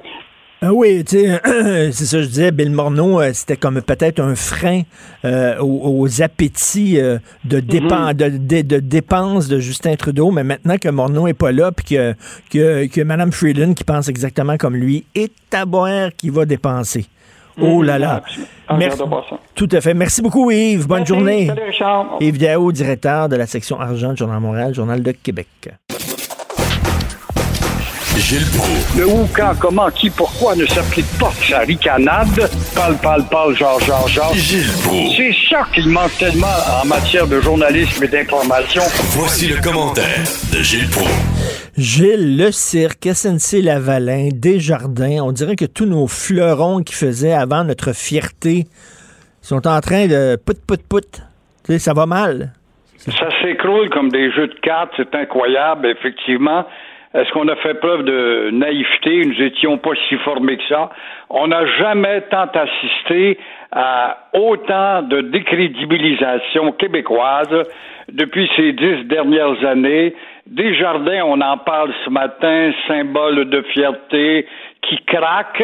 Ah 0.62 0.72
oui, 0.72 1.04
tu 1.04 1.18
sais, 1.18 1.40
c'est 1.92 2.04
ça 2.06 2.16
que 2.16 2.22
je 2.22 2.28
disais, 2.28 2.50
Bill 2.50 2.70
Morneau, 2.70 3.20
euh, 3.20 3.30
c'était 3.34 3.58
comme 3.58 3.82
peut-être 3.82 4.20
un 4.20 4.34
frein 4.34 4.80
euh, 5.26 5.58
aux, 5.60 5.98
aux 6.00 6.22
appétits 6.22 6.98
euh, 6.98 7.18
de, 7.44 7.60
dépen- 7.60 8.14
de, 8.14 8.28
de- 8.38 8.62
de 8.66 8.80
dépenses 8.80 9.46
de 9.46 9.58
Justin 9.58 9.96
Trudeau, 9.96 10.30
mais 10.30 10.44
maintenant 10.44 10.76
que 10.78 10.88
Morneau 10.88 11.26
est 11.26 11.34
pas 11.38 11.52
là, 11.52 11.70
puis 11.72 11.84
que, 11.94 12.14
que, 12.50 12.86
que 12.86 13.00
Mme 13.02 13.32
Freeland, 13.32 13.74
qui 13.74 13.84
pense 13.84 14.08
exactement 14.08 14.56
comme 14.56 14.76
lui, 14.76 15.04
est 15.14 15.30
à 15.52 15.66
boire 15.66 16.08
qui 16.16 16.30
va 16.30 16.46
dépenser. 16.46 17.04
Oh 17.60 17.82
là 17.82 17.98
là. 17.98 18.22
Ah, 18.68 18.76
Merci- 18.76 18.98
ça. 18.98 19.04
Tout 19.54 19.68
à 19.72 19.80
fait. 19.80 19.94
Merci 19.94 20.22
beaucoup, 20.22 20.50
Yves. 20.50 20.86
Bonne 20.86 20.98
Merci. 21.00 21.14
journée. 21.14 21.46
Salut, 21.46 21.62
Richard. 21.68 22.06
Yves 22.20 22.38
Daou, 22.38 22.72
directeur 22.72 23.28
de 23.28 23.36
la 23.36 23.46
section 23.46 23.78
argent 23.80 24.10
du 24.10 24.16
Journal 24.16 24.40
Montréal, 24.40 24.74
Journal 24.74 25.02
de 25.02 25.12
Québec. 25.12 25.48
Gilles 28.16 28.46
Proulx. 28.56 28.96
Le 28.96 29.06
où, 29.06 29.28
quand, 29.34 29.52
comment, 29.58 29.90
qui, 29.90 30.08
pourquoi 30.08 30.54
ne 30.54 30.64
s'applique 30.66 31.06
pas 31.18 31.30
que 31.38 31.46
sa 31.46 31.60
ricanade? 31.60 32.48
Parle, 32.74 32.96
parle, 33.02 33.24
parle, 33.28 33.56
genre, 33.56 33.80
genre, 33.80 34.06
genre. 34.08 34.34
Gilles 34.34 34.70
Proulx. 34.84 35.16
C'est 35.16 35.34
ça 35.50 35.66
qu'il 35.74 35.88
manque 35.88 36.16
tellement 36.18 36.46
en 36.82 36.86
matière 36.86 37.26
de 37.26 37.40
journalisme 37.40 38.04
et 38.04 38.08
d'information. 38.08 38.82
Voici 39.16 39.48
le 39.48 39.60
commentaire 39.60 40.22
de 40.52 40.62
Gilles 40.62 40.88
Proulx. 40.90 41.10
Gilles, 41.76 42.36
le 42.36 42.52
cirque, 42.52 43.08
SNC 43.12 43.62
Lavalin, 43.62 44.28
Desjardins, 44.32 45.22
on 45.22 45.32
dirait 45.32 45.56
que 45.56 45.64
tous 45.64 45.86
nos 45.86 46.06
fleurons 46.06 46.82
qui 46.82 46.94
faisaient 46.94 47.32
avant 47.32 47.64
notre 47.64 47.92
fierté 47.92 48.64
sont 49.42 49.66
en 49.66 49.80
train 49.80 50.06
de 50.06 50.36
put 50.36 50.54
put 50.66 50.82
put. 50.88 51.00
Tu 51.64 51.72
sais, 51.72 51.78
ça 51.80 51.94
va 51.94 52.06
mal. 52.06 52.52
Ça 52.96 53.28
s'écroule 53.42 53.90
comme 53.90 54.08
des 54.08 54.30
jeux 54.32 54.46
de 54.46 54.60
cartes, 54.62 54.92
c'est 54.96 55.14
incroyable, 55.14 55.86
effectivement. 55.86 56.64
Est-ce 57.14 57.30
qu'on 57.30 57.46
a 57.46 57.54
fait 57.56 57.74
preuve 57.74 58.02
de 58.02 58.50
naïveté? 58.52 59.24
Nous 59.24 59.40
étions 59.40 59.78
pas 59.78 59.92
si 60.08 60.16
formés 60.16 60.56
que 60.56 60.64
ça? 60.68 60.90
On 61.30 61.46
n'a 61.46 61.64
jamais 61.78 62.22
tant 62.22 62.48
assisté 62.52 63.38
à 63.70 64.18
autant 64.32 65.02
de 65.02 65.20
décrédibilisation 65.20 66.72
québécoise 66.72 67.68
depuis 68.10 68.50
ces 68.56 68.72
dix 68.72 69.04
dernières 69.04 69.64
années. 69.64 70.12
Desjardins, 70.48 71.22
on 71.24 71.40
en 71.40 71.56
parle 71.58 71.92
ce 72.04 72.10
matin, 72.10 72.72
symbole 72.88 73.48
de 73.48 73.62
fierté 73.62 74.48
qui 74.82 74.98
craque 75.06 75.62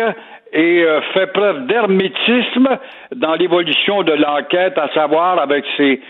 et 0.53 0.84
euh, 0.84 1.01
fait 1.14 1.32
preuve 1.32 1.66
d'hermétisme 1.66 2.78
dans 3.16 3.34
l'évolution 3.34 4.05
de 4.05 4.12
l'enquête, 4.12 4.78
à 4.78 4.88
savoir 4.94 5.40
avec 5.40 5.64
ces 5.76 6.01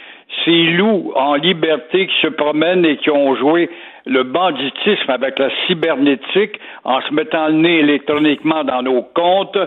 loups 0.76 1.12
en 1.16 1.34
liberté 1.34 2.06
qui 2.06 2.20
se 2.20 2.28
promènent 2.28 2.84
et 2.84 2.98
qui 2.98 3.10
ont 3.10 3.34
joué 3.36 3.70
le 4.06 4.22
banditisme 4.22 5.10
avec 5.10 5.38
la 5.38 5.50
cybernétique 5.66 6.58
en 6.84 7.00
se 7.02 7.12
mettant 7.12 7.48
le 7.48 7.54
nez 7.54 7.78
électroniquement 7.80 8.64
dans 8.64 8.82
nos 8.82 9.02
comptes, 9.02 9.58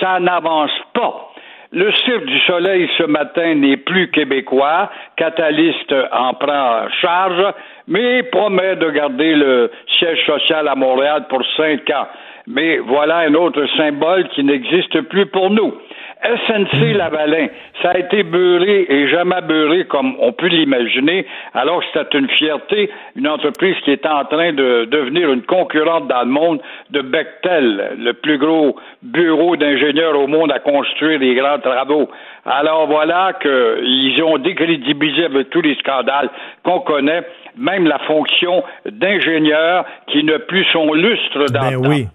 ça 0.00 0.18
n'avance 0.20 0.70
pas. 0.94 1.32
Le 1.72 1.92
Cirque 1.92 2.24
du 2.24 2.38
Soleil 2.40 2.88
ce 2.96 3.02
matin 3.02 3.54
n'est 3.54 3.76
plus 3.76 4.10
québécois. 4.10 4.88
Catalyst 5.16 5.94
en 6.12 6.34
prend 6.34 6.84
en 6.84 6.90
charge, 7.00 7.54
mais 7.88 8.22
promet 8.22 8.76
de 8.76 8.88
garder 8.90 9.34
le 9.34 9.70
siège 9.98 10.24
social 10.24 10.68
à 10.68 10.74
Montréal 10.74 11.26
pour 11.28 11.42
cinq 11.56 11.90
ans. 11.90 12.06
Mais 12.46 12.78
voilà 12.78 13.18
un 13.18 13.34
autre 13.34 13.66
symbole 13.76 14.28
qui 14.28 14.44
n'existe 14.44 15.00
plus 15.02 15.26
pour 15.26 15.50
nous. 15.50 15.74
SNC 16.22 16.94
Lavalin, 16.94 17.48
ça 17.82 17.90
a 17.90 17.98
été 17.98 18.22
beurré 18.22 18.86
et 18.88 19.08
jamais 19.08 19.42
beurré 19.42 19.84
comme 19.84 20.16
on 20.18 20.32
peut 20.32 20.46
l'imaginer, 20.46 21.26
alors 21.54 21.80
que 21.80 21.86
c'était 21.92 22.18
une 22.18 22.28
fierté, 22.30 22.90
une 23.16 23.28
entreprise 23.28 23.76
qui 23.84 23.90
est 23.92 24.06
en 24.06 24.24
train 24.24 24.52
de 24.52 24.86
devenir 24.90 25.30
une 25.30 25.42
concurrente 25.42 26.08
dans 26.08 26.22
le 26.22 26.30
monde 26.30 26.60
de 26.90 27.02
Bechtel, 27.02 27.96
le 27.98 28.12
plus 28.14 28.38
gros 28.38 28.76
bureau 29.02 29.56
d'ingénieurs 29.56 30.18
au 30.18 30.26
monde 30.26 30.50
à 30.52 30.58
construire 30.58 31.20
des 31.20 31.34
grands 31.34 31.58
travaux. 31.58 32.08
Alors 32.44 32.86
voilà 32.86 33.32
qu'ils 33.40 34.22
ont 34.22 34.38
décrédibilisé 34.38 35.26
avec 35.26 35.50
tous 35.50 35.60
les 35.60 35.74
scandales 35.76 36.30
qu'on 36.64 36.80
connaît, 36.80 37.22
même 37.56 37.86
la 37.86 37.98
fonction 38.00 38.64
d'ingénieur 38.90 39.84
qui 40.08 40.24
n'a 40.24 40.38
plus 40.38 40.64
son 40.72 40.92
lustre 40.94 41.46
dans 41.52 41.60
Ben 41.60 41.70
le 41.72 41.82
temps. 41.82 41.88
oui. 41.88 42.06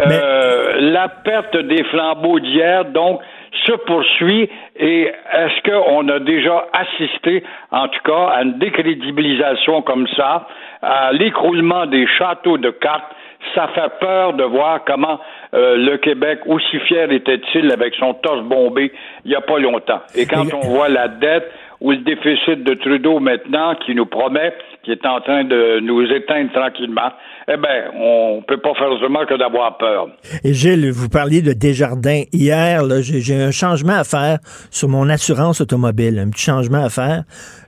Euh, 0.00 0.80
la 0.80 1.08
perte 1.08 1.56
des 1.56 1.82
flambeaux 1.84 2.40
d'hier, 2.40 2.84
donc, 2.86 3.20
se 3.66 3.72
poursuit 3.72 4.48
et 4.76 5.12
est-ce 5.32 5.70
qu'on 5.70 6.08
a 6.08 6.18
déjà 6.18 6.66
assisté, 6.72 7.42
en 7.70 7.88
tout 7.88 8.00
cas, 8.04 8.28
à 8.28 8.42
une 8.42 8.58
décrédibilisation 8.58 9.82
comme 9.82 10.06
ça, 10.16 10.46
à 10.82 11.12
l'écroulement 11.12 11.86
des 11.86 12.06
châteaux 12.06 12.58
de 12.58 12.70
cartes? 12.70 13.12
Ça 13.54 13.68
fait 13.68 13.98
peur 14.00 14.32
de 14.34 14.44
voir 14.44 14.84
comment 14.84 15.20
euh, 15.54 15.76
le 15.76 15.96
Québec, 15.98 16.40
aussi 16.46 16.78
fier 16.80 17.10
était-il 17.12 17.70
avec 17.70 17.94
son 17.94 18.14
torse 18.14 18.42
bombé 18.42 18.92
il 19.24 19.28
n'y 19.28 19.36
a 19.36 19.40
pas 19.40 19.58
longtemps. 19.58 20.00
Et 20.16 20.26
quand 20.26 20.52
on 20.52 20.66
voit 20.66 20.88
la 20.88 21.08
dette 21.08 21.50
ou 21.80 21.92
le 21.92 21.98
déficit 21.98 22.64
de 22.64 22.74
Trudeau 22.74 23.20
maintenant 23.20 23.74
qui 23.76 23.94
nous 23.94 24.06
promet 24.06 24.52
qui 24.88 24.92
est 24.92 25.06
en 25.06 25.20
train 25.20 25.44
de 25.44 25.80
nous 25.80 26.02
éteindre 26.02 26.50
tranquillement, 26.52 27.10
eh 27.46 27.58
bien, 27.58 27.90
on 27.94 28.42
peut 28.46 28.56
pas 28.56 28.72
faire 28.74 28.90
autrement 28.90 29.26
que 29.26 29.38
d'avoir 29.38 29.76
peur. 29.76 30.08
Et 30.42 30.54
Gilles, 30.54 30.90
vous 30.90 31.10
parliez 31.10 31.42
de 31.42 31.52
Desjardins. 31.52 32.22
Hier, 32.32 32.82
j'ai 33.02 33.42
un 33.42 33.50
changement 33.50 33.92
à 33.98 34.04
faire 34.04 34.38
sur 34.70 34.88
mon 34.88 35.10
assurance 35.10 35.60
automobile, 35.60 36.18
un 36.18 36.30
petit 36.30 36.44
changement 36.44 36.82
à 36.84 36.88
faire. 36.88 37.24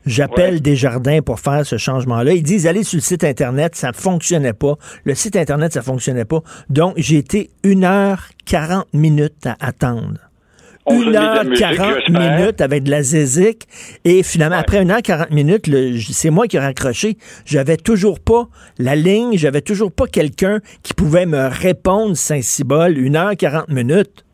J'appelle 0.06 0.54
Ouais. 0.54 0.60
Desjardins 0.60 1.20
pour 1.20 1.40
faire 1.40 1.66
ce 1.66 1.76
changement-là. 1.76 2.32
Ils 2.32 2.42
disent, 2.42 2.66
allez 2.66 2.84
sur 2.84 2.96
le 2.96 3.02
site 3.02 3.22
Internet, 3.22 3.74
ça 3.74 3.92
fonctionnait 3.92 4.54
pas. 4.54 4.76
Le 5.04 5.14
site 5.14 5.36
Internet, 5.36 5.74
ça 5.74 5.82
fonctionnait 5.82 6.24
pas. 6.24 6.40
Donc, 6.70 6.94
j'ai 6.96 7.18
été 7.18 7.50
1 7.66 7.82
heure 7.82 8.20
40 8.46 8.86
minutes 8.94 9.46
à 9.46 9.56
attendre. 9.60 10.29
On 10.90 11.00
se 11.00 11.08
met 11.08 11.08
1 11.08 11.10
de 11.10 11.12
la 11.12 11.36
heure 11.36 11.44
musique, 11.44 11.66
40 11.66 11.94
j'espère. 12.06 12.38
minutes 12.38 12.60
avec 12.60 12.82
de 12.82 12.90
la 12.90 13.02
zézique. 13.02 13.68
Et 14.04 14.22
finalement, 14.22 14.56
après 14.56 14.78
1 14.78 14.90
heure 14.90 15.02
40 15.02 15.30
minutes, 15.30 15.70
c'est 16.12 16.30
moi 16.30 16.46
qui 16.46 16.56
ai 16.56 16.60
raccroché. 16.60 17.16
J'avais 17.44 17.76
toujours 17.76 18.20
pas 18.20 18.48
la 18.78 18.96
ligne, 18.96 19.36
j'avais 19.36 19.60
toujours 19.62 19.92
pas 19.92 20.06
quelqu'un 20.06 20.60
qui 20.82 20.94
pouvait 20.94 21.26
me 21.26 21.48
répondre, 21.48 22.16
Saint-Cybole, 22.16 22.96
1 22.98 23.14
heure 23.14 23.36
40 23.36 23.68
minutes. 23.68 24.24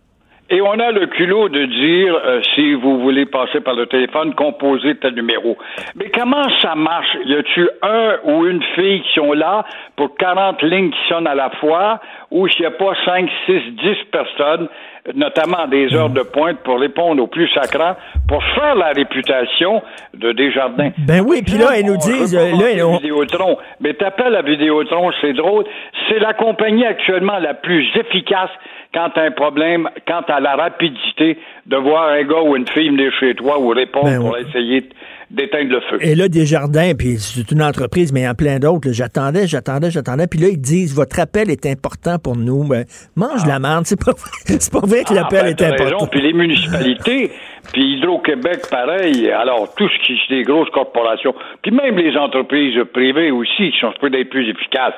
Et 0.48 0.60
on 0.60 0.78
a 0.78 0.92
le 0.92 1.06
culot 1.06 1.48
de 1.48 1.64
dire, 1.64 2.14
euh, 2.24 2.40
si 2.54 2.74
vous 2.74 3.00
voulez 3.00 3.26
passer 3.26 3.60
par 3.60 3.74
le 3.74 3.86
téléphone, 3.86 4.32
composez 4.34 4.94
tel 4.96 5.14
numéro. 5.14 5.56
Mais 5.96 6.08
comment 6.14 6.46
ça 6.62 6.76
marche? 6.76 7.08
Y 7.24 7.34
a-tu 7.34 7.68
un 7.82 8.14
ou 8.24 8.46
une 8.46 8.62
fille 8.76 9.02
qui 9.02 9.14
sont 9.14 9.32
là 9.32 9.64
pour 9.96 10.16
40 10.16 10.62
lignes 10.62 10.90
qui 10.90 11.08
sonnent 11.08 11.26
à 11.26 11.34
la 11.34 11.50
fois, 11.58 11.98
ou 12.30 12.46
s'il 12.48 12.60
n'y 12.60 12.66
a 12.66 12.70
pas 12.70 12.92
5, 13.04 13.28
6, 13.46 13.52
10 13.82 13.96
personnes, 14.12 14.68
notamment 15.14 15.66
des 15.66 15.92
heures 15.94 16.10
de 16.10 16.22
pointe, 16.22 16.58
pour 16.60 16.78
répondre 16.78 17.20
aux 17.22 17.26
plus 17.26 17.48
sacrants, 17.48 17.96
pour 18.28 18.42
faire 18.54 18.76
la 18.76 18.90
réputation 18.92 19.82
de 20.14 20.30
Desjardins? 20.30 20.90
Ben 20.98 21.24
oui, 21.26 21.42
puis 21.42 21.58
là, 21.58 21.76
ils 21.78 21.86
nous 21.86 21.96
disent, 21.96 22.36
euh, 22.36 22.50
là, 22.52 22.86
on- 22.86 22.98
Vidéotron. 22.98 23.58
Mais 23.80 23.94
t'appelles 23.94 24.36
à 24.36 24.42
Vidéotron, 24.42 25.10
c'est 25.20 25.32
drôle. 25.32 25.64
C'est 26.08 26.20
la 26.20 26.34
compagnie 26.34 26.84
actuellement 26.86 27.38
la 27.38 27.54
plus 27.54 27.84
efficace 27.96 28.50
quant 28.96 29.12
à 29.14 29.24
un 29.24 29.30
problème, 29.30 29.90
quant 30.08 30.22
à 30.26 30.40
la 30.40 30.56
rapidité 30.56 31.36
de 31.66 31.76
voir 31.76 32.08
un 32.08 32.22
gars 32.22 32.40
ou 32.40 32.56
une 32.56 32.66
fille 32.66 32.88
venir 32.88 33.12
chez 33.20 33.34
toi 33.34 33.60
ou 33.60 33.68
répondre 33.68 34.06
Ben 34.06 34.20
pour 34.20 34.30
ouais. 34.30 34.40
essayer 34.40 34.88
d'éteindre 35.30 35.72
le 35.72 35.80
feu. 35.80 35.98
Et 36.00 36.14
là, 36.14 36.28
Desjardins, 36.28 36.92
puis 36.98 37.18
c'est 37.18 37.50
une 37.50 37.62
entreprise, 37.62 38.10
mais 38.10 38.20
il 38.20 38.24
y 38.24 38.26
en 38.26 38.30
a 38.30 38.34
plein 38.34 38.58
d'autres. 38.58 38.92
J'attendais, 38.92 39.46
j'attendais, 39.46 39.90
j'attendais. 39.90 40.26
Puis 40.26 40.40
là, 40.40 40.48
ils 40.48 40.60
disent, 40.60 40.94
votre 40.94 41.20
appel 41.20 41.50
est 41.50 41.66
important 41.66 42.18
pour 42.18 42.36
nous. 42.36 42.64
Ben, 42.64 42.86
mange 43.16 43.44
la 43.46 43.58
merde, 43.58 43.84
c'est 43.84 44.02
pas 44.02 44.12
vrai. 44.12 44.30
C'est 44.46 44.72
pas 44.72 44.86
vrai 44.86 45.04
que 45.04 45.12
l'appel 45.12 45.40
Ah, 45.42 45.52
ben, 45.52 45.56
est 45.58 45.62
important. 45.62 46.06
Puis 46.06 46.22
les 46.22 46.32
municipalités, 46.32 47.30
puis 47.72 47.98
Hydro-Québec, 47.98 48.62
pareil. 48.70 49.30
Alors, 49.30 49.74
tout 49.74 49.88
ce 49.88 50.06
qui 50.06 50.12
est 50.12 50.36
des 50.38 50.42
grosses 50.44 50.70
corporations, 50.70 51.34
puis 51.60 51.70
même 51.70 51.98
les 51.98 52.16
entreprises 52.16 52.78
privées 52.94 53.30
aussi, 53.30 53.72
qui 53.72 53.78
sont 53.78 53.92
supposées 53.92 54.12
d'être 54.12 54.30
plus 54.30 54.48
efficaces. 54.48 54.94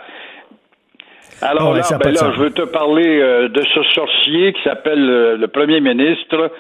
Alors 1.43 1.73
ouais, 1.73 1.79
là, 1.79 1.99
ben 1.99 2.13
là, 2.13 2.33
je 2.35 2.41
veux 2.41 2.51
te 2.51 2.63
parler 2.63 3.21
euh, 3.21 3.49
de 3.49 3.63
ce 3.63 3.83
sorcier 3.95 4.53
qui 4.53 4.63
s'appelle 4.63 5.09
euh, 5.09 5.37
le 5.37 5.49
premier 5.49 5.81
ministre, 5.81 6.51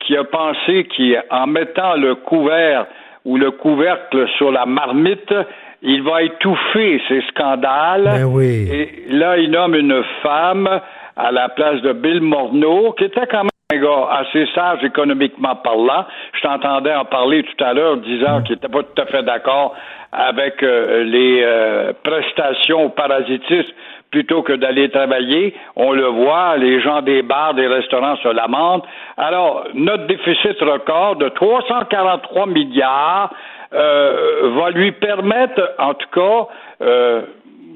qui 0.00 0.16
a 0.16 0.24
pensé 0.24 0.86
qu'en 0.96 1.46
mettant 1.46 1.94
le 1.94 2.14
couvert 2.14 2.86
ou 3.24 3.36
le 3.36 3.50
couvercle 3.50 4.26
sur 4.36 4.50
la 4.52 4.66
marmite, 4.66 5.34
il 5.82 6.02
va 6.02 6.22
étouffer 6.22 7.00
ces 7.08 7.22
scandales. 7.28 8.04
Ben 8.04 8.24
oui. 8.24 8.68
Et 8.70 9.04
là, 9.10 9.38
il 9.38 9.50
nomme 9.50 9.74
une 9.74 10.02
femme 10.22 10.80
à 11.16 11.32
la 11.32 11.48
place 11.48 11.80
de 11.82 11.92
Bill 11.92 12.20
Morneau, 12.20 12.92
qui 12.92 13.04
était 13.04 13.26
quand 13.26 13.44
même 13.44 13.50
un 13.70 13.76
gars 13.76 14.08
assez 14.20 14.46
sage 14.54 14.82
économiquement 14.84 15.56
parlant. 15.56 16.06
Je 16.32 16.40
t'entendais 16.40 16.94
en 16.94 17.04
parler 17.04 17.42
tout 17.42 17.64
à 17.64 17.74
l'heure, 17.74 17.96
disant 17.98 18.42
qu'il 18.42 18.54
n'était 18.54 18.68
pas 18.68 18.82
tout 18.82 19.02
à 19.02 19.06
fait 19.06 19.22
d'accord 19.22 19.74
avec 20.10 20.62
euh, 20.62 21.04
les 21.04 21.42
euh, 21.44 21.92
prestations 22.02 22.86
au 22.86 22.88
parasitisme 22.88 23.72
plutôt 24.10 24.42
que 24.42 24.52
d'aller 24.52 24.88
travailler. 24.90 25.54
On 25.76 25.92
le 25.92 26.06
voit, 26.06 26.56
les 26.56 26.80
gens 26.80 27.02
des 27.02 27.22
bars, 27.22 27.54
des 27.54 27.66
restaurants 27.66 28.16
se 28.16 28.28
lamentent. 28.28 28.84
Alors, 29.16 29.64
notre 29.74 30.06
déficit 30.06 30.60
record 30.60 31.16
de 31.16 31.28
343 31.28 32.46
milliards 32.46 33.30
euh, 33.72 34.50
va 34.56 34.70
lui 34.70 34.92
permettre, 34.92 35.74
en 35.78 35.94
tout 35.94 36.08
cas, 36.12 36.48
euh, 36.82 37.22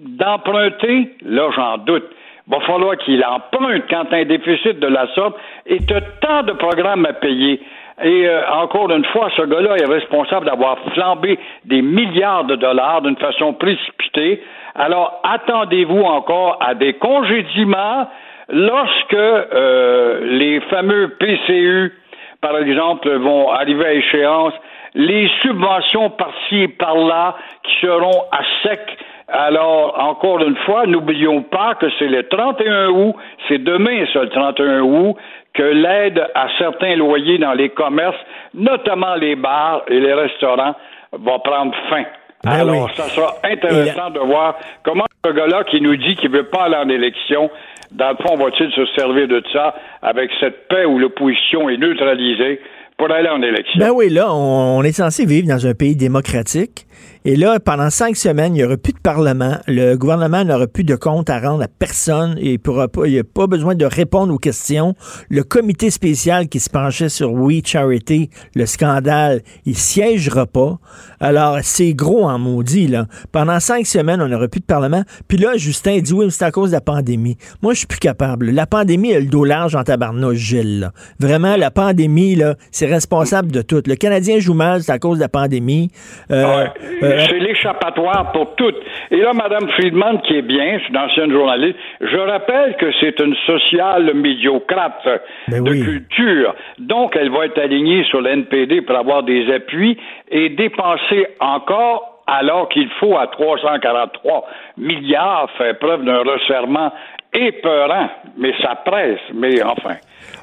d'emprunter, 0.04 1.10
là 1.22 1.50
j'en 1.54 1.78
doute, 1.78 2.08
va 2.48 2.60
falloir 2.60 2.96
qu'il 2.96 3.24
emprunte 3.24 3.84
quand 3.88 4.12
un 4.12 4.24
déficit 4.24 4.80
de 4.80 4.86
la 4.86 5.06
sorte 5.14 5.36
et 5.66 5.78
de 5.78 6.00
tant 6.20 6.42
de 6.42 6.52
programmes 6.52 7.06
à 7.06 7.12
payer. 7.12 7.60
Et 8.02 8.26
euh, 8.26 8.42
encore 8.50 8.90
une 8.90 9.04
fois, 9.06 9.28
ce 9.36 9.42
gars-là 9.42 9.76
est 9.76 9.84
responsable 9.84 10.46
d'avoir 10.46 10.78
flambé 10.94 11.38
des 11.64 11.82
milliards 11.82 12.44
de 12.44 12.56
dollars 12.56 13.02
d'une 13.02 13.16
façon 13.16 13.52
précipitée. 13.52 14.42
Alors, 14.74 15.20
attendez-vous 15.22 16.02
encore 16.02 16.58
à 16.60 16.74
des 16.74 16.94
congédiements 16.94 18.08
lorsque 18.48 19.14
euh, 19.14 20.20
les 20.24 20.60
fameux 20.62 21.08
PCU, 21.18 21.92
par 22.40 22.56
exemple, 22.58 23.10
vont 23.16 23.50
arriver 23.50 23.84
à 23.84 23.92
échéance, 23.92 24.54
les 24.94 25.28
subventions 25.40 26.10
par-ci 26.10 26.62
et 26.62 26.68
par-là 26.68 27.36
qui 27.64 27.86
seront 27.86 28.24
à 28.30 28.40
sec. 28.62 28.80
Alors, 29.28 29.98
encore 29.98 30.40
une 30.40 30.56
fois, 30.56 30.86
n'oublions 30.86 31.42
pas 31.42 31.74
que 31.74 31.86
c'est 31.98 32.08
le 32.08 32.28
31 32.28 32.88
août, 32.88 33.14
c'est 33.48 33.62
demain, 33.62 34.04
ça, 34.12 34.22
le 34.22 34.28
31 34.28 34.80
août, 34.80 35.16
que 35.54 35.62
l'aide 35.62 36.26
à 36.34 36.48
certains 36.58 36.96
loyers 36.96 37.38
dans 37.38 37.52
les 37.52 37.70
commerces, 37.70 38.18
notamment 38.54 39.14
les 39.14 39.36
bars 39.36 39.82
et 39.88 40.00
les 40.00 40.12
restaurants, 40.12 40.74
va 41.12 41.38
prendre 41.38 41.74
fin. 41.88 42.04
Ben 42.44 42.50
Alors, 42.50 42.86
oui. 42.86 42.90
ça 42.96 43.08
sera 43.08 43.36
intéressant 43.44 44.10
de 44.10 44.18
voir 44.20 44.56
comment 44.82 45.04
ce 45.24 45.30
gars-là 45.32 45.64
qui 45.64 45.80
nous 45.80 45.96
dit 45.96 46.16
qu'il 46.16 46.30
veut 46.30 46.48
pas 46.48 46.64
aller 46.64 46.76
en 46.76 46.88
élection, 46.88 47.50
dans 47.92 48.10
le 48.10 48.16
fond, 48.16 48.36
va-t-il 48.36 48.70
se 48.72 48.86
servir 48.96 49.28
de 49.28 49.42
ça 49.52 49.74
avec 50.02 50.30
cette 50.40 50.68
paix 50.68 50.84
où 50.84 50.98
l'opposition 50.98 51.68
est 51.68 51.76
neutralisée 51.76 52.60
pour 52.96 53.10
aller 53.10 53.28
en 53.28 53.42
élection? 53.42 53.78
Ben 53.78 53.90
oui, 53.94 54.08
là, 54.08 54.32
on 54.32 54.82
est 54.82 54.92
censé 54.92 55.26
vivre 55.26 55.46
dans 55.48 55.66
un 55.66 55.74
pays 55.74 55.94
démocratique. 55.96 56.86
Et 57.24 57.36
là, 57.36 57.60
pendant 57.60 57.88
cinq 57.88 58.16
semaines, 58.16 58.56
il 58.56 58.58
n'y 58.58 58.64
aura 58.64 58.76
plus 58.76 58.92
de 58.92 58.98
Parlement. 58.98 59.58
Le 59.68 59.94
gouvernement 59.94 60.44
n'aura 60.44 60.66
plus 60.66 60.82
de 60.82 60.96
compte 60.96 61.30
à 61.30 61.38
rendre 61.38 61.62
à 61.62 61.68
personne. 61.68 62.36
Et 62.40 62.54
il 62.54 62.58
pourra 62.58 62.88
pas, 62.88 63.06
il 63.06 63.12
n'y 63.12 63.18
a 63.20 63.24
pas 63.24 63.46
besoin 63.46 63.76
de 63.76 63.84
répondre 63.84 64.34
aux 64.34 64.38
questions. 64.38 64.96
Le 65.30 65.44
comité 65.44 65.90
spécial 65.90 66.48
qui 66.48 66.58
se 66.58 66.68
penchait 66.68 67.08
sur 67.08 67.32
We 67.32 67.62
Charity, 67.64 68.28
le 68.56 68.66
scandale, 68.66 69.42
il 69.66 69.76
siégera 69.76 70.46
pas. 70.46 70.78
Alors, 71.20 71.58
c'est 71.62 71.94
gros 71.94 72.24
en 72.24 72.40
maudit, 72.40 72.88
là. 72.88 73.06
Pendant 73.30 73.60
cinq 73.60 73.86
semaines, 73.86 74.20
on 74.20 74.26
n'aura 74.26 74.48
plus 74.48 74.60
de 74.60 74.66
Parlement. 74.66 75.04
Puis 75.28 75.38
là, 75.38 75.56
Justin 75.56 76.00
dit, 76.00 76.12
oui, 76.12 76.26
c'est 76.30 76.44
à 76.44 76.50
cause 76.50 76.70
de 76.70 76.74
la 76.74 76.80
pandémie. 76.80 77.36
Moi, 77.62 77.72
je 77.74 77.78
suis 77.78 77.86
plus 77.86 78.00
capable. 78.00 78.50
La 78.50 78.66
pandémie 78.66 79.14
a 79.14 79.20
le 79.20 79.26
dos 79.26 79.44
large 79.44 79.76
en 79.76 79.84
tabarnouche, 79.84 80.38
Gilles, 80.38 80.80
là. 80.80 80.92
Vraiment, 81.20 81.54
la 81.54 81.70
pandémie, 81.70 82.34
là, 82.34 82.56
c'est 82.72 82.86
responsable 82.86 83.52
de 83.52 83.62
tout. 83.62 83.82
Le 83.86 83.94
Canadien 83.94 84.40
joue 84.40 84.54
mal, 84.54 84.82
c'est 84.82 84.90
à 84.90 84.98
cause 84.98 85.18
de 85.18 85.22
la 85.22 85.28
pandémie. 85.28 85.90
Euh, 86.32 86.66
euh, 87.02 87.11
c'est 87.20 87.38
l'échappatoire 87.38 88.32
pour 88.32 88.54
toutes. 88.56 88.80
Et 89.10 89.16
là, 89.16 89.32
Mme 89.32 89.68
Friedman, 89.70 90.20
qui 90.22 90.36
est 90.36 90.42
bien, 90.42 90.78
c'est 90.80 90.88
une 90.88 90.98
ancienne 90.98 91.32
journaliste, 91.32 91.78
je 92.00 92.16
rappelle 92.16 92.76
que 92.76 92.86
c'est 93.00 93.18
une 93.20 93.34
sociale 93.46 94.14
médiocrate 94.14 95.22
Ben 95.48 95.64
de 95.64 95.70
oui. 95.70 95.84
culture. 95.84 96.54
Donc, 96.78 97.16
elle 97.16 97.30
va 97.30 97.46
être 97.46 97.58
alignée 97.58 98.04
sur 98.04 98.20
l'NPD 98.20 98.82
pour 98.82 98.96
avoir 98.96 99.22
des 99.22 99.52
appuis 99.52 99.98
et 100.30 100.48
dépenser 100.50 101.26
encore 101.40 102.12
alors 102.26 102.68
qu'il 102.68 102.88
faut 103.00 103.16
à 103.16 103.26
343 103.26 104.46
milliards 104.78 105.50
faire 105.58 105.78
preuve 105.78 106.04
d'un 106.04 106.22
resserrement 106.22 106.92
épeurant. 107.34 108.08
Mais 108.38 108.52
ça 108.62 108.76
presse, 108.84 109.20
mais 109.34 109.62
enfin. 109.62 109.96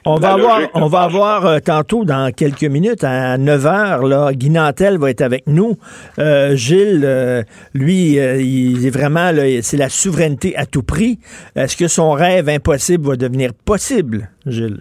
On 0.06 0.16
va 0.16 0.34
avoir, 0.34 0.62
on 0.76 0.88
va 0.88 1.02
avoir 1.02 1.45
euh, 1.45 1.58
tantôt, 1.60 2.06
dans 2.06 2.32
quelques 2.32 2.64
minutes, 2.64 3.04
à 3.04 3.38
9 3.38 3.66
heures, 3.66 4.04
là, 4.04 4.32
Guy 4.34 4.50
Nantel 4.50 4.97
va 4.97 5.10
être 5.10 5.22
avec 5.22 5.45
nous. 5.47 5.74
Euh, 6.20 6.56
Gilles, 6.56 7.04
euh, 7.04 7.43
lui, 7.74 8.18
euh, 8.18 8.38
il 8.39 8.86
est 8.88 8.95
vraiment, 8.95 9.32
là, 9.32 9.43
c'est 9.62 9.78
la 9.78 9.89
souveraineté 9.89 10.56
à 10.56 10.66
tout 10.66 10.84
prix. 10.84 11.20
Est-ce 11.56 11.76
que 11.76 11.88
son 11.88 12.12
rêve 12.12 12.47
impossible 12.47 13.08
va 13.08 13.16
devenir 13.16 13.52
possible, 13.66 14.30
Gilles? 14.45 14.80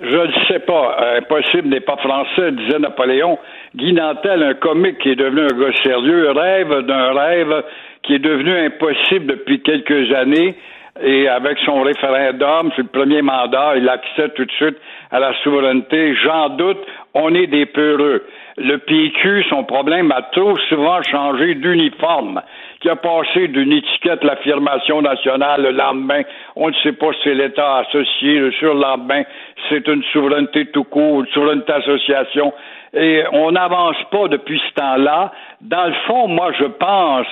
Je 0.00 0.16
ne 0.16 0.32
sais 0.48 0.60
pas. 0.60 0.96
Impossible 1.18 1.68
n'est 1.68 1.80
pas 1.80 1.96
français, 1.96 2.52
disait 2.52 2.78
Napoléon. 2.78 3.38
Guy 3.74 3.92
Nantel, 3.92 4.42
un 4.42 4.54
comique 4.54 4.98
qui 4.98 5.10
est 5.10 5.16
devenu 5.16 5.42
un 5.42 5.58
gars 5.58 5.76
sérieux, 5.82 6.30
rêve 6.32 6.86
d'un 6.86 7.12
rêve 7.12 7.62
qui 8.02 8.14
est 8.14 8.18
devenu 8.18 8.56
impossible 8.58 9.26
depuis 9.26 9.62
quelques 9.62 10.14
années. 10.14 10.54
Et 11.02 11.28
avec 11.28 11.58
son 11.64 11.82
référendum, 11.82 12.70
c'est 12.74 12.82
le 12.82 12.88
premier 12.88 13.20
mandat, 13.20 13.74
il 13.76 13.88
accède 13.88 14.32
tout 14.34 14.44
de 14.44 14.52
suite 14.52 14.76
à 15.10 15.20
la 15.20 15.34
souveraineté. 15.42 16.14
J'en 16.14 16.48
doute, 16.50 16.78
on 17.12 17.34
est 17.34 17.46
des 17.46 17.66
peureux. 17.66 18.24
Le 18.56 18.78
PQ, 18.78 19.44
son 19.50 19.64
problème 19.64 20.10
a 20.12 20.22
trop 20.22 20.56
souvent 20.70 21.02
changé 21.02 21.54
d'uniforme, 21.56 22.40
qui 22.80 22.88
a 22.88 22.96
passé 22.96 23.48
d'une 23.48 23.72
étiquette 23.72 24.24
l'affirmation 24.24 25.02
nationale 25.02 25.62
le 25.62 25.72
lendemain. 25.72 26.22
On 26.56 26.68
ne 26.68 26.74
sait 26.82 26.92
pas 26.92 27.12
si 27.12 27.18
c'est 27.24 27.34
l'État 27.34 27.78
associé, 27.78 28.38
le 28.38 28.52
surlendemain, 28.52 29.24
c'est 29.68 29.86
une 29.88 30.02
souveraineté 30.04 30.70
tout 30.70 30.84
court, 30.84 31.20
une 31.20 31.26
souveraineté 31.26 31.72
association. 31.74 32.54
Et 32.94 33.24
on 33.32 33.52
n'avance 33.52 34.02
pas 34.10 34.28
depuis 34.28 34.62
ce 34.66 34.74
temps-là. 34.80 35.32
Dans 35.60 35.84
le 35.84 35.94
fond, 36.06 36.28
moi, 36.28 36.52
je 36.58 36.64
pense 36.64 37.26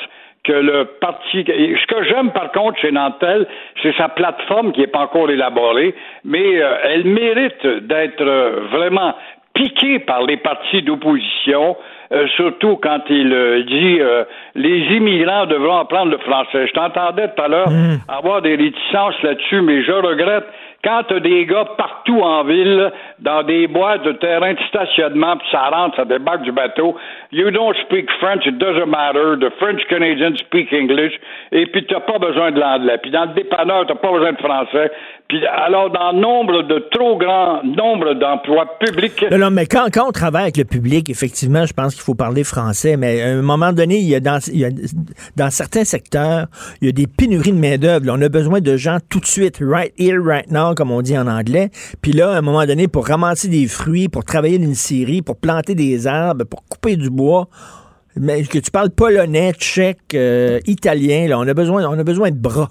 que 0.45 0.53
le 0.53 0.85
parti. 1.01 1.45
Ce 1.47 1.87
que 1.87 2.05
j'aime 2.05 2.31
par 2.31 2.53
contre 2.53 2.79
chez 2.79 2.93
Nantel, 2.93 3.47
c'est 3.83 3.97
sa 3.97 4.09
plateforme 4.09 4.73
qui 4.73 4.81
n'est 4.81 4.87
pas 4.87 5.01
encore 5.01 5.31
élaborée, 5.31 5.95
mais 6.25 6.63
euh, 6.63 6.77
elle 6.85 7.05
mérite 7.05 7.67
d'être 7.67 8.21
euh, 8.21 8.61
vraiment 8.71 9.15
piquée 9.55 10.01
par 10.01 10.23
les 10.23 10.37
partis 10.37 10.83
d'opposition, 10.83 11.77
euh, 12.13 12.27
surtout 12.37 12.77
quand 12.77 13.01
il 13.09 13.33
euh, 13.33 13.63
dit 13.63 14.01
euh, 14.01 14.25
les 14.55 14.79
immigrants 14.97 15.47
devront 15.47 15.79
apprendre 15.79 16.11
le 16.11 16.19
français. 16.19 16.67
Je 16.67 16.73
t'entendais 16.73 17.29
tout 17.29 17.43
à 17.43 17.49
l'heure 17.49 17.69
avoir 18.09 18.43
des 18.43 18.57
réticences 18.57 19.21
là-dessus, 19.23 19.63
mais 19.63 19.83
je 19.83 19.93
regrette 19.93 20.47
quand 20.85 21.03
t'as 21.09 21.21
des 21.21 21.47
gars 21.47 21.65
partout 21.77 22.21
en 22.21 22.45
ville, 22.45 22.93
dans 23.19 23.43
des 23.43 23.67
boîtes 23.67 24.03
de 24.03 24.13
terrain 24.13 24.53
de 24.53 24.61
stationnement, 24.69 25.37
puis 25.39 25.49
ça 25.51 25.71
rentre, 25.71 25.97
ça 25.97 26.05
débarque 26.05 26.43
du 26.43 26.53
bateau. 26.53 26.97
You 27.33 27.51
don't 27.51 27.75
speak 27.87 28.11
French, 28.21 28.47
it 28.47 28.59
doesn't 28.59 28.87
matter. 28.87 29.37
The 29.41 29.51
French 29.59 29.81
Canadians 29.89 30.37
speak 30.39 30.73
English. 30.73 31.15
Et 31.53 31.67
puis 31.67 31.87
t'as 31.87 32.01
pas 32.01 32.19
besoin 32.19 32.53
de 32.53 32.61
l'anglais. 32.61 32.99
Puis 32.99 33.11
dans 33.11 33.25
le 33.25 33.35
dépanneur, 33.35 33.87
t'as 33.87 33.95
pas 33.95 34.13
besoin 34.13 34.33
de 34.33 34.39
français. 34.39 34.91
Alors 35.67 35.91
dans 35.91 36.13
nombre 36.13 36.63
de 36.63 36.79
trop 36.91 37.17
grand 37.17 37.63
nombre 37.65 38.15
d'emplois 38.15 38.67
publics. 38.79 39.25
Non, 39.31 39.51
mais 39.51 39.67
quand, 39.67 39.87
quand 39.93 40.09
on 40.09 40.13
travaille 40.13 40.43
avec 40.43 40.57
le 40.57 40.65
public, 40.65 41.11
effectivement, 41.11 41.67
je 41.67 41.73
pense 41.73 41.95
qu'il 41.95 42.03
faut 42.03 42.15
parler 42.15 42.45
français, 42.45 42.97
mais 42.97 43.23
à 43.23 43.29
un 43.29 43.43
moment 43.43 43.73
donné, 43.73 43.99
il 43.99 44.07
y 44.07 44.15
a 44.15 44.21
dans, 44.21 44.39
il 44.49 44.59
y 44.59 44.65
a, 44.65 44.71
dans 45.37 45.51
certains 45.51 45.85
secteurs, 45.85 46.47
il 46.81 46.87
y 46.87 46.89
a 46.89 46.93
des 46.93 47.07
pénuries 47.07 47.53
de 47.53 47.59
main-d'œuvre. 47.59 48.07
On 48.11 48.21
a 48.21 48.29
besoin 48.29 48.61
de 48.61 48.77
gens 48.77 48.99
tout 49.09 49.21
de 49.21 49.27
suite, 49.27 49.59
right 49.61 49.93
here, 49.99 50.19
right 50.23 50.51
now, 50.51 50.75
comme 50.75 50.91
on 50.91 51.03
dit 51.03 51.17
en 51.17 51.27
anglais. 51.27 51.71
Puis 52.03 52.13
là, 52.13 52.33
à 52.33 52.39
un 52.39 52.43
moment 52.43 52.65
donné, 52.67 52.89
pour 52.89 53.07
ramasser 53.07 53.49
des 53.49 53.67
fruits, 53.67 54.09
pour 54.09 54.25
travailler 54.25 54.59
d'une 54.59 54.75
scierie, 54.75 55.23
pour 55.23 55.37
planter 55.37 55.75
des 55.75 56.07
arbres, 56.07 56.45
pour 56.45 56.65
couper 56.65 56.97
du 56.97 57.11
bois, 57.11 57.49
que 58.15 58.59
tu 58.59 58.71
parles 58.71 58.91
polonais, 58.91 59.53
tchèque, 59.53 60.15
euh, 60.15 60.61
italien, 60.67 61.29
là, 61.29 61.39
on 61.39 61.49
a 61.49 61.55
besoin, 61.55 61.85
on 61.87 61.99
a 61.99 62.05
besoin 62.05 62.31
de 62.31 62.37
bras. 62.37 62.71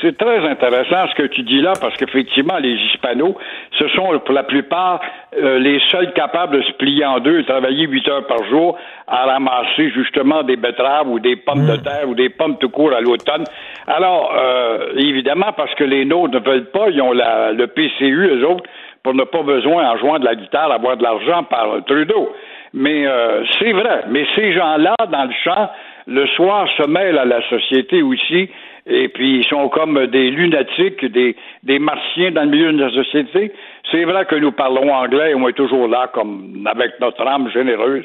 C'est 0.00 0.16
très 0.16 0.38
intéressant 0.48 1.08
ce 1.08 1.14
que 1.16 1.26
tu 1.26 1.42
dis 1.42 1.60
là, 1.60 1.72
parce 1.80 1.96
qu'effectivement, 1.96 2.56
les 2.58 2.74
Hispanos, 2.74 3.34
ce 3.78 3.88
sont 3.88 4.16
pour 4.20 4.34
la 4.34 4.44
plupart 4.44 5.00
euh, 5.36 5.58
les 5.58 5.80
seuls 5.90 6.12
capables 6.12 6.56
de 6.56 6.62
se 6.62 6.72
plier 6.72 7.04
en 7.04 7.18
deux 7.18 7.40
et 7.40 7.44
travailler 7.44 7.86
huit 7.86 8.06
heures 8.08 8.26
par 8.26 8.44
jour 8.44 8.78
à 9.08 9.24
ramasser 9.24 9.90
justement 9.90 10.44
des 10.44 10.56
betteraves 10.56 11.08
ou 11.08 11.18
des 11.18 11.34
pommes 11.34 11.66
de 11.66 11.76
terre 11.76 12.08
ou 12.08 12.14
des 12.14 12.28
pommes 12.28 12.58
tout 12.58 12.68
court 12.68 12.92
à 12.92 13.00
l'automne. 13.00 13.44
Alors, 13.88 14.32
euh, 14.36 14.92
évidemment, 14.96 15.52
parce 15.56 15.74
que 15.74 15.84
les 15.84 16.04
nôtres 16.04 16.34
ne 16.34 16.40
veulent 16.40 16.70
pas, 16.70 16.90
ils 16.90 17.02
ont 17.02 17.12
la, 17.12 17.52
le 17.52 17.66
PCU, 17.66 18.28
eux 18.38 18.46
autres, 18.46 18.64
pour 19.02 19.14
ne 19.14 19.24
pas 19.24 19.42
besoin, 19.42 19.90
en 19.90 19.96
jouant 19.96 20.18
de 20.20 20.24
la 20.24 20.36
guitare, 20.36 20.70
avoir 20.70 20.96
de 20.96 21.02
l'argent 21.02 21.42
par 21.44 21.84
Trudeau. 21.86 22.32
Mais 22.72 23.06
euh, 23.06 23.42
c'est 23.58 23.72
vrai. 23.72 24.04
Mais 24.10 24.26
ces 24.36 24.52
gens-là, 24.52 24.94
dans 25.10 25.24
le 25.24 25.34
champ, 25.42 25.70
le 26.06 26.26
soir, 26.28 26.68
se 26.76 26.86
mêlent 26.86 27.18
à 27.18 27.24
la 27.24 27.40
société 27.48 28.02
aussi. 28.02 28.50
Et 28.90 29.08
puis, 29.08 29.40
ils 29.40 29.44
sont 29.46 29.68
comme 29.68 30.06
des 30.06 30.30
lunatiques, 30.30 31.04
des, 31.04 31.36
des 31.62 31.78
martiens 31.78 32.30
dans 32.30 32.42
le 32.44 32.48
milieu 32.50 32.72
de 32.72 32.82
la 32.82 32.90
société. 32.90 33.52
C'est 33.90 34.04
vrai 34.04 34.24
que 34.24 34.34
nous 34.36 34.52
parlons 34.52 34.90
anglais 34.92 35.32
et 35.32 35.34
on 35.34 35.46
est 35.48 35.52
toujours 35.52 35.88
là, 35.88 36.08
comme 36.12 36.66
avec 36.66 36.98
notre 37.00 37.26
âme 37.26 37.50
généreuse, 37.52 38.04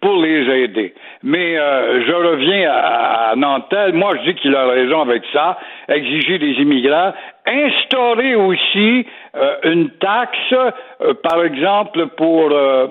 pour 0.00 0.20
les 0.22 0.42
aider. 0.64 0.92
Mais 1.22 1.56
euh, 1.56 2.04
je 2.06 2.12
reviens 2.12 2.68
à, 2.70 3.30
à 3.30 3.36
Nantel. 3.36 3.92
Moi, 3.94 4.12
je 4.18 4.30
dis 4.30 4.34
qu'il 4.34 4.54
a 4.56 4.66
raison 4.66 5.02
avec 5.02 5.22
ça. 5.32 5.56
Exiger 5.88 6.38
des 6.38 6.52
immigrants. 6.60 7.12
Instaurer 7.46 8.34
aussi 8.34 9.06
euh, 9.36 9.54
une 9.64 9.90
taxe, 10.00 10.52
euh, 10.52 11.14
par 11.22 11.44
exemple, 11.44 12.06
pour 12.16 12.50
euh, 12.50 12.88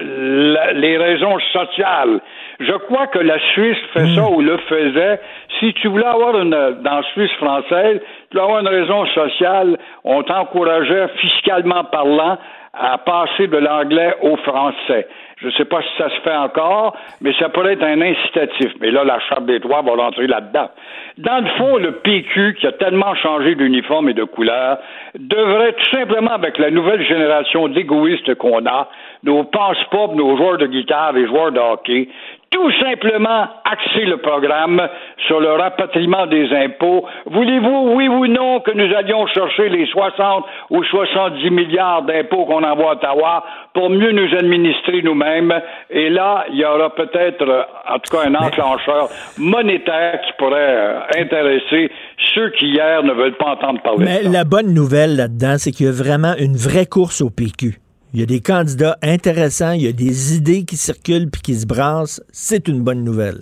la- 0.00 0.72
les 0.72 0.96
raisons 0.98 1.38
sociales. 1.52 2.20
Je 2.62 2.76
crois 2.86 3.08
que 3.08 3.18
la 3.18 3.38
Suisse 3.52 3.78
fait 3.92 4.14
ça 4.14 4.28
ou 4.28 4.40
le 4.40 4.56
faisait. 4.68 5.20
Si 5.58 5.72
tu 5.74 5.88
voulais 5.88 6.06
avoir 6.06 6.38
une, 6.38 6.50
dans 6.50 6.96
la 6.96 7.02
Suisse 7.12 7.32
française, 7.32 8.00
tu 8.30 8.38
voulais 8.38 8.44
avoir 8.44 8.60
une 8.60 8.68
raison 8.68 9.04
sociale, 9.06 9.78
on 10.04 10.22
t'encourageait 10.22 11.08
fiscalement 11.20 11.84
parlant 11.84 12.38
à 12.74 12.98
passer 12.98 13.48
de 13.48 13.58
l'anglais 13.58 14.14
au 14.22 14.36
français. 14.36 15.06
Je 15.36 15.48
ne 15.48 15.52
sais 15.52 15.64
pas 15.64 15.82
si 15.82 15.88
ça 15.98 16.08
se 16.08 16.20
fait 16.20 16.34
encore, 16.34 16.96
mais 17.20 17.32
ça 17.38 17.48
pourrait 17.48 17.72
être 17.72 17.82
un 17.82 18.00
incitatif. 18.00 18.72
Mais 18.80 18.92
là, 18.92 19.02
la 19.02 19.18
Charte 19.20 19.44
des 19.44 19.58
droits 19.58 19.82
va 19.82 19.92
rentrer 19.92 20.28
là-dedans. 20.28 20.70
Dans 21.18 21.44
le 21.44 21.50
fond, 21.58 21.76
le 21.78 21.92
PQ, 21.92 22.54
qui 22.60 22.66
a 22.66 22.72
tellement 22.72 23.14
changé 23.16 23.56
d'uniforme 23.56 24.08
et 24.08 24.14
de 24.14 24.22
couleur, 24.22 24.78
devrait 25.18 25.72
tout 25.72 25.96
simplement, 25.96 26.30
avec 26.30 26.58
la 26.58 26.70
nouvelle 26.70 27.04
génération 27.04 27.66
d'égoïstes 27.68 28.36
qu'on 28.36 28.64
a, 28.66 28.88
nos 29.24 29.42
passe-pop, 29.44 30.14
nos 30.14 30.36
joueurs 30.36 30.58
de 30.58 30.66
guitare 30.66 31.16
et 31.16 31.26
joueurs 31.26 31.50
de 31.50 31.58
hockey, 31.58 32.08
tout 32.52 32.70
simplement 32.80 33.48
axer 33.64 34.04
le 34.04 34.18
programme 34.18 34.80
sur 35.26 35.40
le 35.40 35.52
rapatriement 35.52 36.26
des 36.26 36.48
impôts. 36.52 37.04
Voulez-vous, 37.26 37.94
oui 37.96 38.08
ou 38.08 38.26
non, 38.26 38.60
que 38.60 38.70
nous 38.72 38.94
allions 38.94 39.26
chercher 39.26 39.70
les 39.70 39.86
60 39.86 40.44
ou 40.70 40.84
70 40.84 41.50
milliards 41.50 42.02
d'impôts 42.02 42.44
qu'on 42.44 42.62
envoie 42.62 42.90
à 42.90 42.92
Ottawa 42.92 43.44
pour 43.74 43.88
mieux 43.90 44.12
nous 44.12 44.36
administrer 44.36 45.02
nous-mêmes? 45.02 45.52
Et 45.90 46.10
là, 46.10 46.44
il 46.50 46.58
y 46.58 46.64
aura 46.64 46.94
peut-être, 46.94 47.42
euh, 47.42 47.62
en 47.88 47.98
tout 47.98 48.14
cas, 48.16 48.28
un 48.28 48.34
enclencheur 48.34 49.08
monétaire 49.38 50.20
qui 50.20 50.32
pourrait 50.38 50.76
euh, 50.76 51.00
intéresser 51.18 51.90
ceux 52.34 52.50
qui 52.50 52.66
hier 52.66 53.02
ne 53.02 53.12
veulent 53.12 53.36
pas 53.36 53.52
entendre 53.52 53.80
parler 53.82 54.04
Mais 54.04 54.18
de 54.18 54.24
ça. 54.24 54.30
la 54.30 54.44
bonne 54.44 54.74
nouvelle 54.74 55.16
là-dedans, 55.16 55.54
c'est 55.56 55.70
qu'il 55.72 55.86
y 55.86 55.88
a 55.88 55.92
vraiment 55.92 56.34
une 56.38 56.56
vraie 56.56 56.86
course 56.86 57.22
au 57.22 57.30
PQ. 57.30 57.81
Il 58.14 58.20
y 58.20 58.22
a 58.22 58.26
des 58.26 58.40
candidats 58.40 58.96
intéressants, 59.02 59.72
il 59.72 59.84
y 59.84 59.88
a 59.88 59.92
des 59.92 60.36
idées 60.36 60.64
qui 60.64 60.76
circulent 60.76 61.30
puis 61.30 61.40
qui 61.40 61.54
se 61.54 61.66
brassent. 61.66 62.22
C'est 62.30 62.68
une 62.68 62.84
bonne 62.84 63.04
nouvelle. 63.04 63.40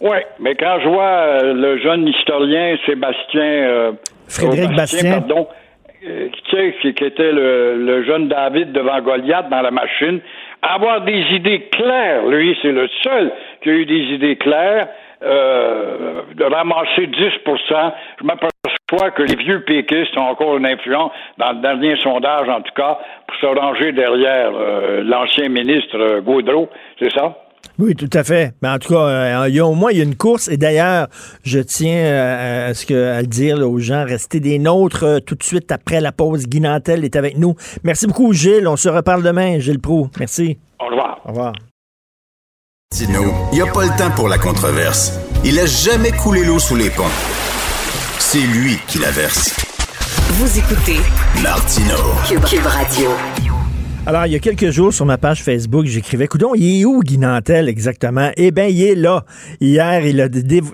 Oui, 0.00 0.18
mais 0.40 0.54
quand 0.56 0.78
je 0.82 0.88
vois 0.88 1.04
euh, 1.04 1.54
le 1.54 1.78
jeune 1.78 2.08
historien 2.08 2.76
Sébastien 2.84 3.42
euh, 3.42 3.92
Frédéric 4.28 4.70
oh, 4.72 4.76
Bastien. 4.76 5.20
pardon, 5.20 5.46
euh, 6.06 6.28
qui, 6.50 6.92
qui 6.92 7.04
était 7.04 7.32
le, 7.32 7.76
le 7.78 8.04
jeune 8.04 8.28
David 8.28 8.72
devant 8.72 9.00
Goliath 9.00 9.48
dans 9.48 9.62
la 9.62 9.70
machine, 9.70 10.20
avoir 10.62 11.02
des 11.02 11.20
idées 11.30 11.68
claires, 11.70 12.26
lui, 12.26 12.56
c'est 12.60 12.72
le 12.72 12.88
seul 13.02 13.32
qui 13.62 13.70
a 13.70 13.72
eu 13.72 13.86
des 13.86 14.14
idées 14.14 14.36
claires, 14.36 14.88
euh, 15.22 16.22
de 16.34 16.44
ramasser 16.44 17.06
10 17.06 17.16
Je 17.16 18.24
m'aperçois 18.66 19.10
que 19.12 19.22
les 19.22 19.36
vieux 19.36 19.62
péquistes 19.64 20.16
ont 20.16 20.28
encore 20.28 20.56
une 20.56 20.66
influence, 20.66 21.12
dans 21.38 21.52
le 21.52 21.60
dernier 21.60 21.96
sondage 22.02 22.48
en 22.48 22.60
tout 22.60 22.74
cas, 22.74 22.98
pour 23.26 23.36
se 23.40 23.46
ranger 23.46 23.92
derrière 23.92 24.50
euh, 24.54 25.02
l'ancien 25.04 25.48
ministre 25.48 25.98
euh, 25.98 26.20
Gaudreau, 26.20 26.68
c'est 26.98 27.12
ça? 27.12 27.36
Oui, 27.78 27.94
tout 27.94 28.08
à 28.12 28.24
fait. 28.24 28.54
Mais 28.62 28.68
en 28.68 28.78
tout 28.78 28.94
cas, 28.94 29.00
euh, 29.00 29.48
il 29.48 29.54
y 29.54 29.60
a, 29.60 29.66
au 29.66 29.74
moins, 29.74 29.90
il 29.90 29.98
y 29.98 30.00
a 30.00 30.04
une 30.04 30.16
course. 30.16 30.48
Et 30.48 30.56
d'ailleurs, 30.56 31.08
je 31.44 31.58
tiens 31.58 32.04
euh, 32.06 32.70
à, 32.70 32.74
ce 32.74 32.86
que, 32.86 33.12
à 33.12 33.20
le 33.20 33.26
dire 33.26 33.56
là, 33.56 33.66
aux 33.66 33.78
gens, 33.78 34.04
restez 34.06 34.40
des 34.40 34.58
nôtres 34.58 35.04
euh, 35.04 35.18
tout 35.20 35.34
de 35.34 35.42
suite 35.42 35.70
après 35.72 36.00
la 36.00 36.12
pause. 36.12 36.46
Guy 36.46 36.60
Nantel 36.60 37.04
est 37.04 37.16
avec 37.16 37.36
nous. 37.36 37.54
Merci 37.84 38.06
beaucoup, 38.06 38.32
Gilles. 38.32 38.66
On 38.66 38.76
se 38.76 38.88
reparle 38.88 39.22
demain, 39.22 39.58
Gilles 39.58 39.80
Pro. 39.80 40.08
Merci. 40.18 40.58
Au 40.78 40.86
revoir. 40.86 41.20
Au 41.24 41.28
revoir. 41.28 41.52
Il 42.98 43.08
n'y 43.52 43.60
a 43.60 43.66
pas 43.66 43.82
le 43.82 43.98
temps 43.98 44.14
pour 44.14 44.28
la 44.28 44.38
controverse. 44.38 45.20
Il 45.44 45.58
a 45.58 45.66
jamais 45.66 46.12
coulé 46.12 46.44
l'eau 46.44 46.58
sous 46.58 46.76
les 46.76 46.88
ponts. 46.88 47.55
C'est 48.36 48.46
lui 48.48 48.76
qui 48.86 48.98
la 48.98 49.10
verse. 49.12 49.56
Vous 50.32 50.58
écoutez 50.58 50.98
Martino. 51.42 51.96
Cube, 52.28 52.44
Cube 52.44 52.66
Radio. 52.66 53.08
Alors, 54.04 54.26
il 54.26 54.32
y 54.34 54.36
a 54.36 54.40
quelques 54.40 54.68
jours, 54.68 54.92
sur 54.92 55.06
ma 55.06 55.16
page 55.16 55.42
Facebook, 55.42 55.86
j'écrivais, 55.86 56.28
coudon, 56.28 56.54
il 56.54 56.82
est 56.82 56.84
où 56.84 57.00
Guy 57.00 57.16
Nantel 57.16 57.66
exactement? 57.66 58.30
Eh 58.36 58.50
bien, 58.50 58.66
il 58.66 58.82
est 58.82 58.94
là. 58.94 59.24
Hier, 59.62 60.04
il 60.04 60.20
a 60.20 60.28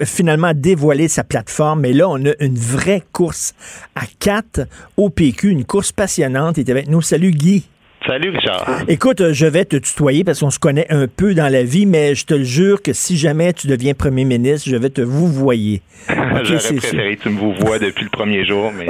finalement 0.04 0.54
dévoilé 0.56 1.06
sa 1.06 1.22
plateforme, 1.22 1.82
mais 1.82 1.92
là, 1.92 2.08
on 2.08 2.26
a 2.26 2.32
une 2.40 2.58
vraie 2.58 3.04
course 3.12 3.54
à 3.94 4.06
quatre 4.18 4.66
au 4.96 5.08
PQ, 5.08 5.50
une 5.50 5.64
course 5.64 5.92
passionnante. 5.92 6.58
Il 6.58 6.68
est 6.68 6.70
avec 6.72 6.88
nous. 6.88 7.00
Salut, 7.00 7.30
Guy. 7.30 7.68
Salut 8.06 8.30
Richard. 8.30 8.82
Écoute, 8.88 9.20
euh, 9.20 9.32
je 9.32 9.46
vais 9.46 9.64
te 9.64 9.76
tutoyer 9.76 10.24
parce 10.24 10.40
qu'on 10.40 10.50
se 10.50 10.58
connaît 10.58 10.86
un 10.90 11.06
peu 11.06 11.34
dans 11.34 11.48
la 11.48 11.62
vie, 11.62 11.86
mais 11.86 12.14
je 12.16 12.26
te 12.26 12.34
le 12.34 12.42
jure 12.42 12.82
que 12.82 12.92
si 12.92 13.16
jamais 13.16 13.52
tu 13.52 13.68
deviens 13.68 13.94
premier 13.94 14.24
ministre, 14.24 14.68
je 14.68 14.74
vais 14.76 14.90
te 14.90 15.02
vous 15.02 15.28
voyer. 15.28 15.82
J'aurais 16.42 16.58
préféré 16.76 17.16
que 17.16 17.22
tu 17.22 17.28
me 17.28 17.38
vous 17.38 17.52
vois 17.60 17.78
depuis 17.78 18.04
le 18.04 18.10
premier 18.10 18.44
jour, 18.44 18.72
mais 18.76 18.86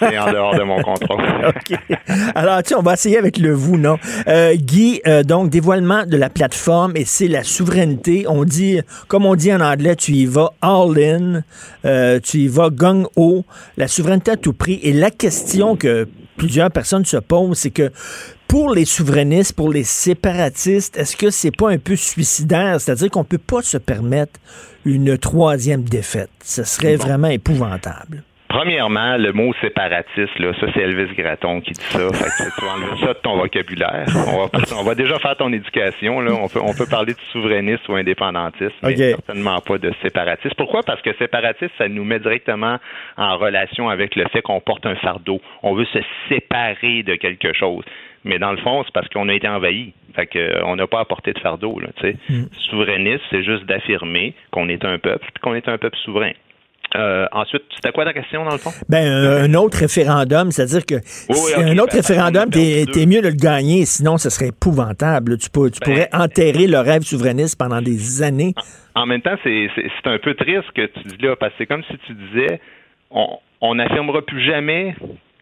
c'est- 0.00 0.18
en 0.18 0.32
dehors 0.32 0.54
de 0.56 0.62
mon 0.64 0.82
contrôle. 0.82 1.22
OK. 1.48 1.78
Alors, 2.34 2.62
tu 2.64 2.70
sais, 2.70 2.74
on 2.74 2.82
va 2.82 2.94
essayer 2.94 3.18
avec 3.18 3.38
le 3.38 3.52
vous, 3.52 3.76
non? 3.78 3.98
Euh, 4.26 4.54
Guy, 4.56 5.00
euh, 5.06 5.22
donc, 5.22 5.50
dévoilement 5.50 6.04
de 6.04 6.16
la 6.16 6.28
plateforme 6.28 6.96
et 6.96 7.04
c'est 7.04 7.28
la 7.28 7.44
souveraineté. 7.44 8.24
On 8.28 8.44
dit, 8.44 8.80
comme 9.06 9.26
on 9.26 9.36
dit 9.36 9.52
en 9.54 9.60
anglais, 9.60 9.94
tu 9.94 10.10
y 10.12 10.26
vas 10.26 10.52
all-in, 10.60 11.42
euh, 11.84 12.18
tu 12.20 12.38
y 12.38 12.48
vas 12.48 12.70
gung-ho, 12.70 13.44
la 13.76 13.86
souveraineté 13.86 14.32
à 14.32 14.36
tout 14.36 14.54
prix. 14.54 14.80
Et 14.82 14.92
la 14.92 15.10
question 15.12 15.76
que 15.76 16.08
plusieurs 16.36 16.70
personnes 16.70 17.04
se 17.04 17.16
posent, 17.16 17.58
c'est 17.58 17.70
que 17.70 17.90
pour 18.48 18.74
les 18.74 18.84
souverainistes, 18.84 19.54
pour 19.54 19.72
les 19.72 19.84
séparatistes, 19.84 20.96
est-ce 20.96 21.16
que 21.16 21.30
c'est 21.30 21.56
pas 21.56 21.70
un 21.70 21.78
peu 21.78 21.96
suicidaire? 21.96 22.80
C'est-à-dire 22.80 23.10
qu'on 23.10 23.24
peut 23.24 23.38
pas 23.38 23.62
se 23.62 23.78
permettre 23.78 24.38
une 24.84 25.18
troisième 25.18 25.82
défaite. 25.82 26.30
Ce 26.44 26.62
serait 26.64 26.96
vraiment 26.96 27.28
épouvantable. 27.28 28.22
Premièrement, 28.54 29.16
le 29.16 29.32
mot 29.32 29.52
séparatiste, 29.60 30.38
là, 30.38 30.52
ça 30.60 30.68
c'est 30.72 30.80
Elvis 30.80 31.12
Gratton 31.16 31.60
qui 31.60 31.72
dit 31.72 31.80
ça. 31.80 31.98
Fait 31.98 32.44
que 32.44 32.54
tu 32.54 32.64
vas 32.64 32.74
enlever 32.74 33.00
ça 33.00 33.14
de 33.14 33.18
ton 33.18 33.36
vocabulaire. 33.36 34.06
On 34.28 34.46
va, 34.46 34.78
on 34.78 34.84
va 34.84 34.94
déjà 34.94 35.18
faire 35.18 35.36
ton 35.36 35.52
éducation. 35.52 36.20
Là. 36.20 36.32
On, 36.40 36.48
peut, 36.48 36.60
on 36.62 36.72
peut 36.72 36.86
parler 36.88 37.14
de 37.14 37.18
souverainiste 37.32 37.88
ou 37.88 37.96
indépendantiste, 37.96 38.76
mais 38.84 38.94
certainement 38.94 39.60
pas 39.60 39.78
de 39.78 39.92
séparatiste. 40.02 40.54
Pourquoi? 40.54 40.84
Parce 40.84 41.02
que 41.02 41.12
séparatiste, 41.16 41.72
ça 41.78 41.88
nous 41.88 42.04
met 42.04 42.20
directement 42.20 42.78
en 43.16 43.36
relation 43.38 43.88
avec 43.88 44.14
le 44.14 44.24
fait 44.28 44.40
qu'on 44.40 44.60
porte 44.60 44.86
un 44.86 44.94
fardeau. 44.94 45.40
On 45.64 45.74
veut 45.74 45.86
se 45.86 45.98
séparer 46.28 47.02
de 47.02 47.16
quelque 47.16 47.52
chose. 47.54 47.84
Mais 48.22 48.38
dans 48.38 48.52
le 48.52 48.58
fond, 48.58 48.84
c'est 48.84 48.94
parce 48.94 49.08
qu'on 49.08 49.28
a 49.30 49.34
été 49.34 49.48
envahi. 49.48 49.94
Fait 50.14 50.26
que, 50.26 50.38
euh, 50.38 50.64
on 50.64 50.76
n'a 50.76 50.86
pas 50.86 51.00
apporté 51.00 51.32
de 51.32 51.40
fardeau. 51.40 51.80
Là, 51.80 51.88
sais. 52.00 52.14
Souverainiste, 52.70 53.24
c'est 53.30 53.42
juste 53.42 53.64
d'affirmer 53.64 54.32
qu'on 54.52 54.68
est 54.68 54.84
un 54.84 54.98
peuple 54.98 55.26
qu'on 55.42 55.54
est 55.54 55.68
un 55.68 55.76
peuple 55.76 55.98
souverain. 56.04 56.32
Euh, 56.96 57.26
ensuite, 57.32 57.62
c'était 57.74 57.90
quoi 57.92 58.04
ta 58.04 58.12
question 58.12 58.44
dans 58.44 58.52
le 58.52 58.58
fond? 58.58 58.70
Ben, 58.88 59.04
un, 59.06 59.44
un 59.44 59.54
autre 59.54 59.78
référendum, 59.78 60.50
c'est-à-dire 60.52 60.86
que 60.86 60.94
Oui, 60.94 61.34
si 61.36 61.54
ok, 61.56 61.62
un 61.62 61.78
autre 61.78 61.92
ben, 61.92 61.96
référendum, 62.00 62.44
on 62.46 62.58
est 62.58 62.86
t'es 62.86 62.92
t'es 62.92 63.06
mieux 63.06 63.20
de 63.20 63.28
le 63.28 63.34
gagner, 63.34 63.84
sinon 63.84 64.16
ce 64.16 64.30
serait 64.30 64.48
épouvantable. 64.48 65.36
Tu, 65.38 65.50
peux- 65.50 65.70
tu 65.70 65.80
Ben, 65.80 65.84
pourrais 65.92 66.08
enterrer 66.12 66.66
le 66.68 66.78
rêve 66.78 67.02
souverainiste 67.02 67.58
pendant 67.58 67.82
des 67.82 68.22
années. 68.22 68.54
En 68.94 69.06
même 69.06 69.22
temps, 69.22 69.36
c'est 69.42 69.68
c'est- 69.74 69.90
c'est 70.02 70.08
un 70.10 70.18
peu 70.18 70.34
triste 70.34 70.62
ce 70.68 70.72
que 70.72 70.86
tu 70.86 71.08
dis 71.16 71.24
là, 71.24 71.34
parce 71.36 71.50
que 71.52 71.58
c'est 71.58 71.66
comme 71.66 71.82
si 71.90 71.98
tu 72.06 72.14
disais 72.14 72.60
on 73.10 73.26
on 73.60 73.74
n'affirmera 73.76 74.22
plus 74.22 74.44
jamais 74.44 74.94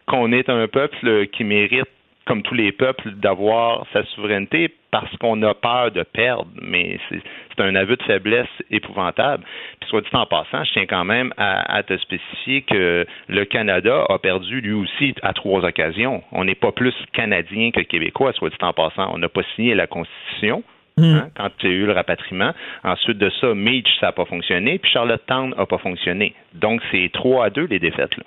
qu'on 0.07 0.31
est 0.31 0.49
un 0.49 0.67
peuple 0.67 1.27
qui 1.27 1.43
mérite, 1.43 1.85
comme 2.25 2.41
tous 2.41 2.53
les 2.53 2.71
peuples, 2.71 3.11
d'avoir 3.11 3.85
sa 3.91 4.03
souveraineté 4.05 4.71
parce 4.91 5.15
qu'on 5.17 5.41
a 5.41 5.53
peur 5.53 5.91
de 5.91 6.03
perdre. 6.03 6.47
Mais 6.61 6.99
c'est 7.09 7.61
un 7.61 7.75
aveu 7.75 7.95
de 7.95 8.03
faiblesse 8.03 8.47
épouvantable. 8.69 9.43
Puis 9.79 9.89
soit 9.89 10.01
dit 10.01 10.09
en 10.13 10.25
passant, 10.25 10.63
je 10.63 10.73
tiens 10.73 10.85
quand 10.85 11.03
même 11.03 11.33
à, 11.37 11.75
à 11.75 11.83
te 11.83 11.97
spécifier 11.97 12.61
que 12.61 13.05
le 13.27 13.45
Canada 13.45 14.05
a 14.07 14.19
perdu 14.19 14.61
lui 14.61 14.73
aussi 14.73 15.15
à 15.23 15.33
trois 15.33 15.65
occasions. 15.65 16.23
On 16.31 16.45
n'est 16.45 16.55
pas 16.55 16.71
plus 16.71 16.93
Canadien 17.11 17.71
que 17.71 17.81
Québécois, 17.81 18.33
soit 18.33 18.49
dit 18.49 18.55
en 18.61 18.73
passant. 18.73 19.11
On 19.13 19.17
n'a 19.17 19.29
pas 19.29 19.43
signé 19.55 19.75
la 19.75 19.87
Constitution. 19.87 20.63
Hein, 20.97 21.29
quand 21.35 21.49
il 21.63 21.69
y 21.69 21.73
a 21.73 21.75
eu 21.75 21.85
le 21.87 21.93
rapatriement. 21.93 22.51
Ensuite 22.83 23.17
de 23.17 23.31
ça, 23.41 23.55
Meach, 23.55 23.87
ça 23.99 24.07
n'a 24.07 24.11
pas 24.11 24.25
fonctionné, 24.25 24.77
puis 24.77 24.91
Charlottetown 24.91 25.55
n'a 25.57 25.65
pas 25.65 25.79
fonctionné. 25.79 26.35
Donc, 26.53 26.81
c'est 26.91 27.09
3 27.11 27.45
à 27.45 27.49
2 27.49 27.65
les 27.65 27.79
défaites. 27.79 28.15
Là. 28.15 28.23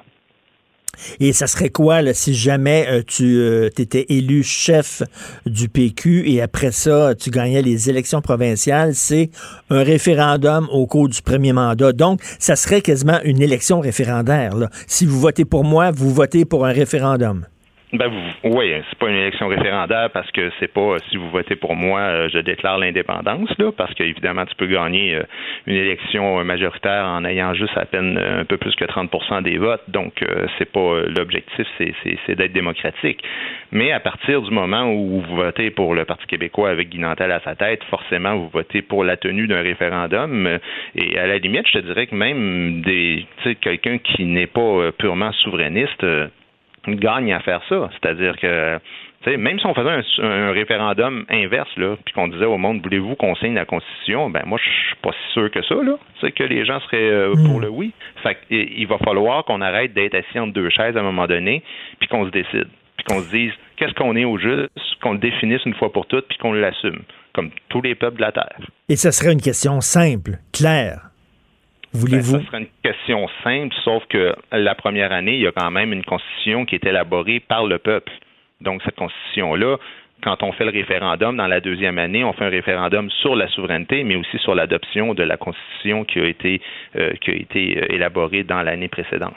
Et 1.21 1.33
ça 1.33 1.47
serait 1.47 1.71
quoi 1.71 2.03
là, 2.03 2.15
si 2.15 2.35
jamais 2.35 2.87
euh, 2.89 3.03
tu 3.07 3.43
étais 3.81 4.07
élu 4.09 4.43
chef 4.43 5.03
du 5.45 5.69
PQ 5.69 6.29
et 6.29 6.43
après 6.43 6.73
ça, 6.73 7.15
tu 7.15 7.31
gagnais 7.31 7.63
les 7.63 7.91
élections 7.91 8.21
provinciales? 8.21 8.95
C'est 8.95 9.31
un 9.71 9.83
référendum 9.83 10.69
au 10.73 10.87
cours 10.87 11.09
du 11.09 11.23
premier 11.23 11.53
mandat. 11.53 11.93
Donc, 11.93 12.21
ça 12.39 12.57
serait 12.57 12.81
quasiment 12.81 13.21
une 13.25 13.43
élection 13.43 13.81
référendaire. 13.81 14.55
Si 14.87 15.07
vous 15.07 15.21
votez 15.21 15.45
pour 15.45 15.65
moi, 15.65 15.91
vous 15.91 16.13
votez 16.13 16.45
pour 16.45 16.67
un 16.67 16.73
référendum. 16.73 17.47
Ben 17.93 18.09
vous, 18.09 18.51
oui, 18.57 18.72
c'est 18.91 18.99
pas 18.99 19.09
une 19.09 19.14
élection 19.14 19.47
référendaire 19.47 20.11
parce 20.11 20.28
que 20.32 20.51
c'est 20.59 20.72
pas 20.72 20.80
euh, 20.80 20.99
si 21.09 21.16
vous 21.16 21.30
votez 21.30 21.55
pour 21.55 21.76
moi, 21.76 22.01
euh, 22.01 22.28
je 22.32 22.39
déclare 22.41 22.78
l'indépendance 22.78 23.49
là, 23.59 23.70
parce 23.70 23.95
qu'évidemment 23.95 24.45
tu 24.45 24.57
peux 24.57 24.66
gagner 24.66 25.14
euh, 25.14 25.22
une 25.66 25.76
élection 25.76 26.43
majoritaire 26.45 27.05
en 27.07 27.24
ayant 27.24 27.55
juste 27.55 27.78
à 27.78 27.84
peine 27.84 28.18
un 28.18 28.45
peu 28.45 28.57
plus 28.57 28.74
que 28.74 28.84
30% 28.84 29.45
des 29.45 29.59
votes. 29.59 29.84
Donc 29.89 30.24
c'est 30.59 30.70
pas 30.70 31.03
l'objectif, 31.16 31.66
c'est 31.78 32.34
d'être 32.34 32.53
démocratique. 32.53 33.22
Mais 33.70 33.93
à 33.93 34.01
partir 34.01 34.43
du 34.43 34.51
moment 34.51 34.91
où 34.93 35.20
vous 35.20 35.37
votez 35.37 35.70
pour 35.70 35.95
le 35.95 36.05
Parti 36.05 36.26
québécois 36.26 36.70
avec 36.70 36.89
Guy 36.89 36.99
Nantel 36.99 37.30
à 37.30 37.41
sa 37.41 37.55
tête, 37.55 37.84
forcément 37.84 38.37
vous 38.37 38.49
votez 38.49 38.82
pour 38.82 39.05
la 39.05 39.16
tenue 39.16 39.47
d'un 39.47 39.62
référendum. 39.62 40.59
Et 40.95 41.18
à 41.18 41.26
la 41.26 41.39
limite, 41.39 41.66
je 41.68 41.78
te 41.78 41.87
dirais 41.87 42.07
que 42.07 42.14
même 42.14 42.82
des, 42.82 43.26
quelqu'un 43.61 43.99
qui 43.99 44.24
n'est 44.24 44.47
pas 44.47 44.91
purement 44.99 45.32
souverainiste 45.32 46.05
gagne 46.95 47.32
à 47.32 47.41
faire 47.41 47.62
ça. 47.68 47.91
C'est-à-dire 48.01 48.37
que 48.39 48.78
même 49.34 49.59
si 49.59 49.66
on 49.66 49.74
faisait 49.74 50.22
un, 50.22 50.53
référendum 50.53 51.24
inverse, 51.28 51.74
là, 51.76 51.97
puis 52.05 52.14
qu'on 52.14 52.28
disait 52.28 52.45
au 52.45 52.59
monde, 52.59 52.80
voulez-vous 52.82 53.16
qu'on 53.16 53.34
signe 53.34 53.55
la 53.55 53.64
Constitution, 53.64 54.30
ben 54.30 54.43
moi, 54.47 54.59
je 54.62 54.68
suis 54.68 54.97
pas 55.03 55.11
si 55.11 55.32
sûr 55.32 55.51
que 55.51 55.62
ça, 55.62 55.74
là. 55.74 55.99
C'est 56.20 56.30
que 56.30 56.45
les 56.45 56.64
gens 56.64 56.78
seraient 56.80 57.11
euh, 57.11 57.34
hmm. 57.34 57.49
pour 57.49 57.61
le 57.61 57.68
oui. 57.68 57.93
Fait 58.22 58.39
il 58.51 58.87
va 58.87 58.99
falloir 58.99 59.45
qu'on 59.45 59.61
arrête 59.61 59.93
d'être 59.95 60.14
assis 60.14 60.39
entre 60.39 60.53
deux 60.53 60.70
chaises 60.70 60.97
à 60.97 61.01
un 61.01 61.03
moment 61.03 61.26
donné, 61.26 61.62
puis 61.99 62.09
qu'on 62.09 62.24
se 62.24 62.30
décide. 62.30 62.68
Puis 62.97 63.05
qu'on 63.09 63.20
se 63.20 63.30
dise 63.30 63.53
qu'est-ce 63.76 63.95
qu'on 63.95 64.14
est 64.14 64.24
au 64.24 64.39
juste, 64.39 64.70
qu'on 65.03 65.12
le 65.12 65.18
définisse 65.18 65.64
une 65.66 65.74
fois 65.74 65.93
pour 65.93 66.07
toutes, 66.07 66.28
puis 66.28 66.39
qu'on 66.39 66.53
l'assume, 66.53 67.03
comme 67.32 67.51
tous 67.68 67.82
les 67.82 67.95
peuples 67.95 68.16
de 68.16 68.22
la 68.22 68.32
Terre. 68.32 68.59
Et 68.89 68.97
ce 68.97 69.11
serait 69.11 69.32
une 69.32 69.43
question 69.43 69.80
simple, 69.80 70.39
claire. 70.53 71.11
Voulez-vous? 71.97 72.33
Ben, 72.33 72.41
ce 72.41 72.47
serait 72.47 72.59
une 72.59 72.67
question 72.83 73.29
simple, 73.43 73.75
sauf 73.85 74.05
que 74.09 74.35
la 74.53 74.75
première 74.75 75.13
année, 75.13 75.35
il 75.35 75.43
y 75.43 75.47
a 75.47 75.53
quand 75.53 75.71
même 75.71 75.93
une 75.93 76.05
constitution 76.05 76.65
qui 76.65 76.75
est 76.75 76.85
élaborée 76.85 77.41
par 77.41 77.67
le 77.67 77.79
peuple. 77.79 78.13
Donc, 78.61 78.83
cette 78.85 78.97
constitution-là, 78.97 79.77
quand 80.23 80.43
on 80.43 80.53
fait 80.53 80.64
le 80.64 80.73
référendum 80.73 81.37
dans 81.37 81.47
la 81.47 81.61
deuxième 81.61 81.99
année, 81.99 82.25
on 82.25 82.33
fait 82.33 82.45
un 82.45 82.51
référendum 82.51 83.09
sur 83.23 83.37
la 83.37 83.49
souveraineté, 83.49 84.03
mais 84.03 84.17
aussi 84.17 84.39
sur 84.39 84.55
l'adoption 84.55 85.14
de 85.14 85.23
la 85.23 85.37
Constitution 85.37 86.05
qui 86.05 86.19
a 86.19 86.27
été, 86.27 86.61
euh, 86.97 87.12
qui 87.21 87.31
a 87.31 87.35
été 87.35 87.79
euh, 87.79 87.95
élaborée 87.95 88.43
dans 88.43 88.62
l'année 88.62 88.89
précédente. 88.89 89.35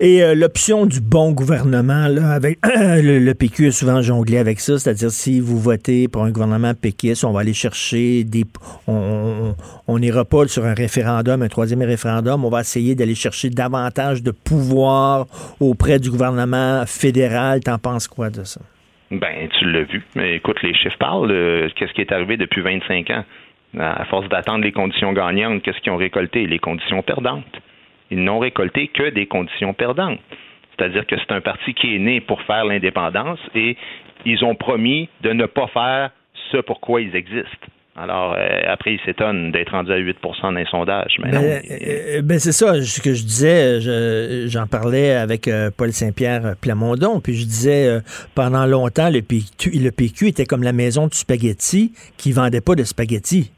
Et 0.00 0.22
euh, 0.22 0.34
l'option 0.34 0.84
du 0.84 1.00
bon 1.00 1.32
gouvernement, 1.32 2.04
avec 2.30 2.58
le, 2.66 3.32
PQ 3.32 3.68
a 3.68 3.70
souvent 3.70 4.02
jonglé 4.02 4.38
avec 4.38 4.60
ça, 4.60 4.78
c'est-à-dire 4.78 5.10
si 5.10 5.40
vous 5.40 5.58
votez 5.58 6.08
pour 6.08 6.24
un 6.24 6.30
gouvernement 6.30 6.74
péquiste, 6.74 7.24
on 7.24 7.32
va 7.32 7.40
aller 7.40 7.54
chercher 7.54 8.24
des... 8.24 8.44
On 8.88 9.98
n'ira 9.98 10.24
pas 10.24 10.46
sur 10.48 10.64
un 10.64 10.74
référendum, 10.74 11.42
un 11.42 11.48
troisième 11.48 11.82
référendum, 11.82 12.44
on 12.44 12.50
va 12.50 12.60
essayer 12.60 12.94
d'aller 12.94 13.14
chercher 13.14 13.48
davantage 13.48 14.22
de 14.22 14.32
pouvoir 14.32 15.26
auprès 15.60 15.98
du 15.98 16.10
gouvernement 16.10 16.84
fédéral. 16.86 17.60
T'en 17.60 17.78
penses 17.78 18.08
quoi 18.08 18.28
de 18.30 18.44
ça? 18.44 18.60
Ben, 19.10 19.48
tu 19.58 19.70
l'as 19.70 19.82
vu. 19.82 20.02
Mais 20.16 20.36
écoute, 20.36 20.62
les 20.62 20.74
chiffres 20.74 20.98
parlent. 20.98 21.30
Euh, 21.30 21.68
qu'est-ce 21.76 21.92
qui 21.92 22.00
est 22.00 22.12
arrivé 22.12 22.36
depuis 22.36 22.60
25 22.60 23.10
ans? 23.10 23.24
À 23.78 24.04
force 24.06 24.28
d'attendre 24.28 24.64
les 24.64 24.72
conditions 24.72 25.12
gagnantes, 25.12 25.62
qu'est-ce 25.62 25.78
qu'ils 25.80 25.92
ont 25.92 25.96
récolté? 25.96 26.46
Les 26.46 26.58
conditions 26.58 27.02
perdantes. 27.02 27.60
Ils 28.10 28.22
n'ont 28.22 28.38
récolté 28.38 28.88
que 28.88 29.10
des 29.10 29.26
conditions 29.26 29.74
perdantes. 29.74 30.20
C'est-à-dire 30.76 31.06
que 31.06 31.16
c'est 31.18 31.32
un 31.32 31.40
parti 31.40 31.74
qui 31.74 31.94
est 31.94 31.98
né 31.98 32.20
pour 32.20 32.40
faire 32.42 32.64
l'indépendance 32.64 33.40
et 33.54 33.76
ils 34.24 34.44
ont 34.44 34.54
promis 34.54 35.08
de 35.22 35.32
ne 35.32 35.46
pas 35.46 35.66
faire 35.68 36.10
ce 36.50 36.58
pourquoi 36.58 37.00
ils 37.00 37.14
existent. 37.16 37.66
Alors, 37.98 38.34
euh, 38.36 38.60
après, 38.66 38.92
il 38.94 39.00
s'étonne 39.06 39.52
d'être 39.52 39.70
rendu 39.70 39.90
à 39.90 39.96
8 39.96 40.18
dans 40.42 40.50
les 40.50 40.66
sondages. 40.66 41.16
Mais 41.22 41.30
ben, 41.30 41.62
euh, 41.70 42.22
ben 42.22 42.38
c'est 42.38 42.52
ça 42.52 42.82
ce 42.82 43.00
que 43.00 43.14
je 43.14 43.22
disais. 43.22 44.48
J'en 44.48 44.66
parlais 44.66 45.12
avec 45.12 45.48
euh, 45.48 45.70
Paul 45.74 45.92
Saint-Pierre 45.92 46.56
Plamondon, 46.60 47.20
puis 47.20 47.34
je 47.34 47.44
disais 47.44 48.00
pendant 48.34 48.66
longtemps, 48.66 49.08
le 49.08 49.22
PQ, 49.22 49.70
le 49.70 49.90
PQ 49.90 50.28
était 50.28 50.44
comme 50.44 50.62
la 50.62 50.72
maison 50.72 51.06
du 51.06 51.16
spaghetti 51.16 51.92
qui 52.18 52.32
vendait 52.32 52.60
pas 52.60 52.74
de 52.74 52.84
spaghetti. 52.84 53.50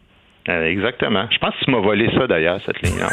Euh, 0.49 0.65
exactement. 0.65 1.27
Je 1.31 1.39
pense 1.39 1.55
que 1.61 1.65
tu 1.65 1.71
m'as 1.71 1.81
volé 1.81 2.09
ça 2.17 2.27
d'ailleurs, 2.27 2.59
cette 2.65 2.81
ligne-là. 2.81 3.09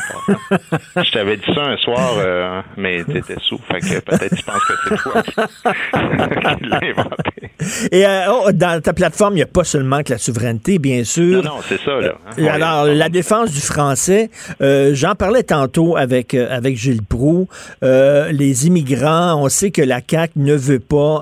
je 1.03 1.11
t'avais 1.11 1.35
dit 1.35 1.53
ça 1.53 1.63
un 1.63 1.77
soir, 1.77 2.13
euh, 2.17 2.61
mais 2.77 3.03
tu 3.03 3.17
étais 3.17 3.35
sous. 3.41 3.59
Fait 3.69 3.79
que 3.79 3.99
peut-être 3.99 4.35
tu 4.35 4.43
penses 4.43 4.63
que 4.63 4.73
c'est 4.87 5.03
toi 5.03 5.21
qui, 5.21 5.33
l'as 6.69 6.79
inventé. 6.81 7.51
Et 7.91 8.05
euh, 8.05 8.31
oh, 8.31 8.51
dans 8.53 8.81
ta 8.81 8.93
plateforme, 8.93 9.33
il 9.33 9.37
n'y 9.37 9.41
a 9.41 9.47
pas 9.47 9.65
seulement 9.65 10.01
que 10.01 10.13
la 10.13 10.17
souveraineté, 10.17 10.79
bien 10.79 11.03
sûr. 11.03 11.43
Non, 11.43 11.55
non, 11.55 11.61
c'est 11.67 11.79
ça. 11.81 11.99
Là. 11.99 12.53
alors, 12.53 12.85
la 12.85 13.09
défense 13.09 13.51
du 13.51 13.59
français, 13.59 14.29
j'en 14.61 15.15
parlais 15.15 15.43
tantôt 15.43 15.97
avec, 15.97 16.33
avec 16.33 16.77
Gilles 16.77 17.03
Proux. 17.03 17.49
les 17.81 18.67
immigrants, 18.67 19.41
on 19.43 19.49
sait 19.49 19.71
que 19.71 19.81
la 19.81 19.99
CAQ 20.07 20.33
ne 20.37 20.55
veut 20.55 20.79
pas 20.79 21.21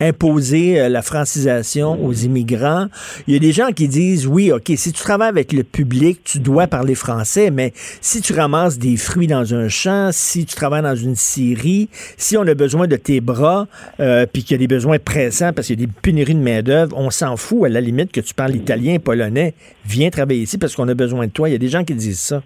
imposer 0.00 0.88
la 0.88 1.02
francisation 1.02 2.04
aux 2.04 2.12
immigrants. 2.12 2.86
Il 3.26 3.34
y 3.34 3.36
a 3.36 3.40
des 3.40 3.52
gens 3.52 3.72
qui 3.72 3.88
disent, 3.88 4.26
oui, 4.26 4.52
OK, 4.52 4.67
si 4.76 4.92
tu 4.92 5.02
travailles 5.02 5.28
avec 5.28 5.52
le 5.52 5.62
public, 5.64 6.20
tu 6.24 6.40
dois 6.40 6.66
parler 6.66 6.94
français, 6.94 7.50
mais 7.50 7.72
si 7.74 8.20
tu 8.20 8.32
ramasses 8.32 8.78
des 8.78 8.96
fruits 8.96 9.26
dans 9.26 9.54
un 9.54 9.68
champ, 9.68 10.10
si 10.12 10.46
tu 10.46 10.54
travailles 10.54 10.82
dans 10.82 10.96
une 10.96 11.14
scierie, 11.14 11.88
si 12.16 12.36
on 12.36 12.42
a 12.42 12.54
besoin 12.54 12.86
de 12.86 12.96
tes 12.96 13.20
bras, 13.20 13.66
euh, 14.00 14.26
puis 14.32 14.42
qu'il 14.42 14.52
y 14.52 14.54
a 14.54 14.58
des 14.58 14.72
besoins 14.72 14.98
pressants 14.98 15.52
parce 15.52 15.68
qu'il 15.68 15.80
y 15.80 15.82
a 15.82 15.86
des 15.86 15.92
pénuries 16.02 16.34
de 16.34 16.40
main-d'œuvre, 16.40 16.96
on 16.96 17.10
s'en 17.10 17.36
fout 17.36 17.64
à 17.64 17.68
la 17.68 17.80
limite 17.80 18.12
que 18.12 18.20
tu 18.20 18.34
parles 18.34 18.54
italien, 18.54 18.98
polonais. 18.98 19.54
Viens 19.86 20.10
travailler 20.10 20.42
ici 20.42 20.58
parce 20.58 20.74
qu'on 20.74 20.88
a 20.88 20.94
besoin 20.94 21.26
de 21.26 21.32
toi. 21.32 21.48
Il 21.48 21.52
y 21.52 21.56
a 21.56 21.58
des 21.58 21.68
gens 21.68 21.84
qui 21.84 21.94
disent 21.94 22.20
ça. 22.20 22.42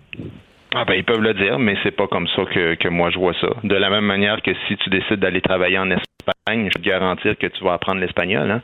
Ah 0.74 0.84
ben, 0.86 0.94
ils 0.94 1.04
peuvent 1.04 1.20
le 1.20 1.34
dire, 1.34 1.58
mais 1.58 1.76
c'est 1.82 1.90
pas 1.94 2.06
comme 2.06 2.26
ça 2.28 2.44
que, 2.46 2.88
moi 2.88 3.10
je 3.10 3.18
vois 3.18 3.34
ça. 3.40 3.48
De 3.62 3.74
la 3.74 3.90
même 3.90 4.06
manière 4.06 4.40
que 4.40 4.52
si 4.66 4.76
tu 4.76 4.88
décides 4.88 5.20
d'aller 5.20 5.42
travailler 5.42 5.78
en 5.78 5.90
Espagne, 5.90 6.68
je 6.68 6.78
peux 6.78 6.82
te 6.82 6.88
garantir 6.88 7.36
que 7.36 7.46
tu 7.46 7.62
vas 7.62 7.74
apprendre 7.74 8.00
l'espagnol. 8.00 8.50
Hein? 8.50 8.62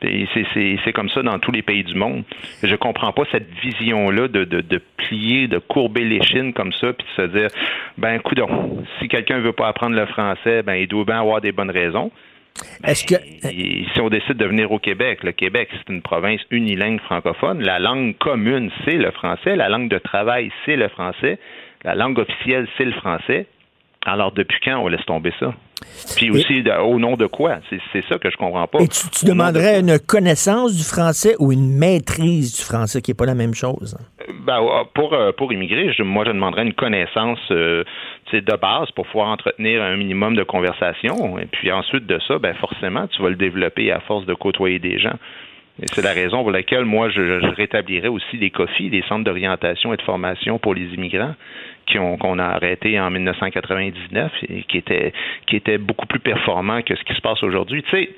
C'est 0.00 0.92
comme 0.92 1.08
ça 1.08 1.22
dans 1.22 1.38
tous 1.38 1.50
les 1.50 1.62
pays 1.62 1.82
du 1.82 1.94
monde. 1.94 2.22
Je 2.62 2.74
comprends 2.76 3.12
pas 3.12 3.24
cette 3.32 3.48
vision-là 3.62 4.28
de, 4.28 4.44
de, 4.44 4.60
de, 4.60 4.80
plier, 4.96 5.48
de 5.48 5.58
courber 5.58 6.04
les 6.04 6.22
chines 6.22 6.52
comme 6.52 6.72
ça, 6.72 6.92
puis 6.92 7.06
de 7.16 7.22
se 7.22 7.28
dire, 7.36 7.48
ben, 7.96 8.20
coudon, 8.20 8.84
si 8.98 9.08
quelqu'un 9.08 9.40
veut 9.40 9.52
pas 9.52 9.68
apprendre 9.68 9.96
le 9.96 10.06
français, 10.06 10.62
ben, 10.62 10.74
il 10.74 10.86
doit 10.86 11.04
bien 11.04 11.20
avoir 11.20 11.40
des 11.40 11.52
bonnes 11.52 11.70
raisons. 11.70 12.12
Est-ce 12.84 13.04
que 13.04 13.14
si 13.14 14.00
on 14.00 14.08
décide 14.08 14.36
de 14.36 14.44
venir 14.44 14.72
au 14.72 14.78
Québec, 14.78 15.22
le 15.22 15.30
Québec 15.32 15.68
c'est 15.72 15.92
une 15.92 16.02
province 16.02 16.40
unilingue 16.50 17.00
francophone, 17.00 17.62
la 17.62 17.78
langue 17.78 18.16
commune 18.18 18.70
c'est 18.84 18.96
le 18.96 19.12
français, 19.12 19.54
la 19.54 19.68
langue 19.68 19.88
de 19.88 19.98
travail 19.98 20.50
c'est 20.64 20.74
le 20.74 20.88
français, 20.88 21.38
la 21.84 21.94
langue 21.94 22.18
officielle 22.18 22.66
c'est 22.76 22.84
le 22.84 22.92
français. 22.92 23.46
Alors 24.04 24.32
depuis 24.32 24.58
quand 24.64 24.78
on 24.78 24.88
laisse 24.88 25.04
tomber 25.06 25.32
ça? 25.38 25.54
Puis 26.16 26.30
aussi, 26.30 26.64
au 26.80 26.98
nom 26.98 27.16
de 27.16 27.26
quoi? 27.26 27.58
C'est 27.92 28.04
ça 28.08 28.18
que 28.18 28.30
je 28.30 28.36
comprends 28.36 28.66
pas. 28.66 28.80
Et 28.80 28.88
tu, 28.88 29.26
demanderais 29.26 29.80
une 29.80 29.98
connaissance 29.98 30.76
du 30.76 30.82
français 30.82 31.34
ou 31.38 31.52
une 31.52 31.76
maîtrise 31.76 32.56
du 32.56 32.62
français, 32.62 33.00
qui 33.02 33.10
n'est 33.10 33.16
pas 33.16 33.26
la 33.26 33.34
même 33.34 33.54
chose? 33.54 33.96
Ben, 34.44 34.60
pour, 34.94 35.12
euh, 35.14 35.32
pour 35.32 35.52
immigrer, 35.52 35.90
moi, 36.00 36.24
je 36.24 36.30
demanderais 36.30 36.62
une 36.62 36.74
connaissance 36.74 37.38
euh, 37.50 37.84
de 38.32 38.56
base 38.56 38.90
pour 38.92 39.06
pouvoir 39.06 39.28
entretenir 39.28 39.82
un 39.82 39.96
minimum 39.96 40.34
de 40.34 40.42
conversation. 40.42 41.38
Et 41.38 41.46
puis 41.46 41.70
ensuite 41.72 42.06
de 42.06 42.18
ça, 42.26 42.38
ben, 42.38 42.54
forcément, 42.54 43.06
tu 43.08 43.22
vas 43.22 43.30
le 43.30 43.36
développer 43.36 43.92
à 43.92 44.00
force 44.00 44.26
de 44.26 44.34
côtoyer 44.34 44.78
des 44.78 44.98
gens. 44.98 45.16
Et 45.80 45.86
c'est 45.86 46.02
la 46.02 46.12
raison 46.12 46.42
pour 46.42 46.50
laquelle 46.50 46.84
moi, 46.84 47.08
je, 47.08 47.54
rétablirais 47.54 48.08
aussi 48.08 48.36
les 48.36 48.50
COFI, 48.50 48.90
les 48.90 49.02
centres 49.02 49.24
d'orientation 49.24 49.92
et 49.94 49.96
de 49.96 50.02
formation 50.02 50.58
pour 50.58 50.74
les 50.74 50.86
immigrants, 50.94 51.34
qu'on 51.92 52.38
a 52.38 52.44
arrêté 52.44 52.98
en 53.00 53.10
1999 53.10 54.32
et 54.48 54.62
qui 54.62 54.78
étaient 54.78 55.12
qui 55.46 55.56
était 55.56 55.78
beaucoup 55.78 56.06
plus 56.06 56.20
performants 56.20 56.82
que 56.82 56.94
ce 56.94 57.04
qui 57.04 57.14
se 57.14 57.20
passe 57.20 57.42
aujourd'hui. 57.42 57.82
Tu 57.84 57.90
sais, 57.90 58.10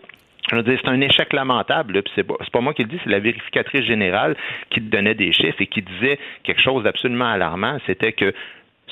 je 0.51 0.57
veux 0.57 0.63
dire, 0.63 0.79
c'est 0.83 0.91
un 0.91 1.01
échec 1.01 1.33
lamentable. 1.33 2.03
C'est 2.15 2.25
pas, 2.25 2.35
pas 2.53 2.61
moi 2.61 2.75
qui 2.75 2.83
le 2.83 2.89
dis, 2.89 2.99
c'est 3.05 3.11
la 3.11 3.21
vérificatrice 3.21 3.85
générale 3.85 4.37
qui 4.71 4.81
donnait 4.81 5.15
des 5.15 5.33
chiffres 5.33 5.61
et 5.61 5.67
qui 5.67 5.83
disait 5.83 6.19
quelque 6.43 6.63
chose 6.63 6.83
d'absolument 6.83 7.31
alarmant. 7.31 7.79
C'était 7.87 8.13
que 8.13 8.35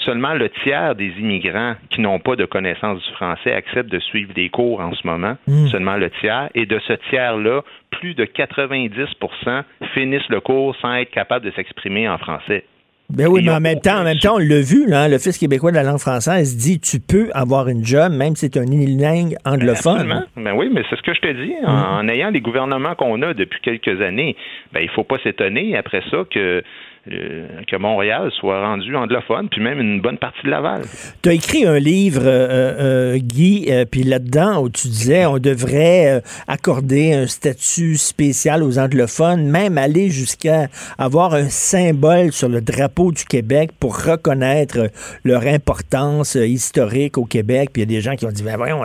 seulement 0.05 0.35
le 0.35 0.49
tiers 0.63 0.95
des 0.95 1.13
immigrants 1.19 1.75
qui 1.91 2.01
n'ont 2.01 2.21
pas 2.21 2.37
de 2.37 2.45
connaissance 2.45 3.03
du 3.03 3.13
français 3.15 3.53
acceptent 3.53 3.91
de 3.91 3.99
suivre 3.99 4.33
des 4.33 4.49
cours 4.49 4.81
en 4.81 4.95
ce 4.95 5.07
moment. 5.07 5.37
Hmm. 5.47 5.67
Seulement 5.69 5.97
le 5.97 6.11
tiers. 6.11 6.49
Et 6.55 6.67
de 6.67 6.79
ce 6.79 6.93
tiers-là, 7.11 7.63
plus 7.91 8.15
de 8.15 8.25
90% 8.25 9.63
finissent 9.95 10.29
le 10.29 10.41
cours 10.41 10.77
sans 10.77 10.95
être 10.95 11.11
capables 11.11 11.45
de 11.45 11.51
s'exprimer 11.53 12.09
en 12.09 12.19
français. 12.19 12.65
Ben 13.11 13.27
oui, 13.27 13.43
mais 13.43 13.53
en 13.53 13.61
même 13.61 13.81
temps, 13.81 14.01
en 14.01 14.05
même 14.05 14.19
temps, 14.19 14.35
on 14.35 14.39
l'a 14.39 14.61
vu, 14.61 14.87
là, 14.87 15.09
l'Office 15.09 15.39
québécois 15.39 15.71
de 15.71 15.77
la 15.77 15.83
langue 15.83 15.99
française 15.99 16.59
dit 16.59 16.79
tu 16.79 17.01
peux 17.01 17.31
avoir 17.33 17.69
une 17.69 17.83
job, 17.83 18.13
même 18.13 18.37
si 18.37 18.51
c'est 18.53 18.59
un 18.59 18.67
unilingue 18.67 19.35
anglophone. 19.47 20.27
Ben 20.37 20.53
oui, 20.55 20.69
mais 20.71 20.83
c'est 20.91 20.97
ce 20.97 21.03
que 21.03 21.15
je 21.15 21.21
te 21.21 21.33
dis. 21.33 21.55
En, 21.65 22.03
mm. 22.03 22.11
ayant 22.11 22.31
les 22.31 22.43
gouvernements 22.43 22.95
qu'on 22.97 23.23
a 23.23 23.33
depuis 23.33 23.61
quelques 23.63 24.03
années, 24.03 24.37
ben 24.75 24.81
il 24.81 24.91
faut 24.91 25.05
pas 25.05 25.19
s'étonner 25.23 25.75
après 25.75 26.03
ça 26.11 26.19
que 26.31 26.63
euh, 27.11 27.47
que 27.67 27.77
Montréal 27.77 28.31
soit 28.39 28.61
rendu 28.67 28.95
anglophone, 28.95 29.49
puis 29.49 29.63
même 29.63 29.81
une 29.81 30.01
bonne 30.01 30.19
partie 30.19 30.43
de 30.45 30.51
Laval. 30.51 30.83
Tu 31.23 31.29
as 31.29 31.33
écrit 31.33 31.67
un 31.67 31.79
livre, 31.79 32.23
euh, 32.25 33.15
euh, 33.15 33.19
Guy, 33.19 33.71
puis 33.91 34.03
là-dedans, 34.03 34.63
où 34.63 34.69
tu 34.69 34.89
disais 34.89 35.27
on 35.27 35.39
devrait 35.39 36.23
accorder 36.47 37.15
un 37.15 37.27
statut 37.27 37.97
spécial 37.97 38.63
aux 38.63 38.79
anglophones, 38.79 39.49
même 39.49 39.79
aller 39.79 40.11
jusqu'à 40.11 40.69
avoir 40.99 41.35
un 41.35 41.49
symbole 41.49 42.33
sur 42.33 42.49
le 42.49 42.61
drapeau 42.61 43.13
du 43.13 43.25
Québec 43.25 43.71
pour 43.79 44.05
reconnaître 44.05 44.91
leur 45.25 45.47
importance 45.47 46.35
historique 46.35 47.19
au 47.19 47.25
Québec. 47.25 47.71
Puis 47.73 47.83
il 47.83 47.91
y 47.91 47.95
a 47.95 47.97
des 47.97 48.03
gens 48.03 48.17
qui 48.17 48.27
ont 48.27 48.33
dit, 48.33 48.43
ben 48.43 48.57
voyons 48.57 48.83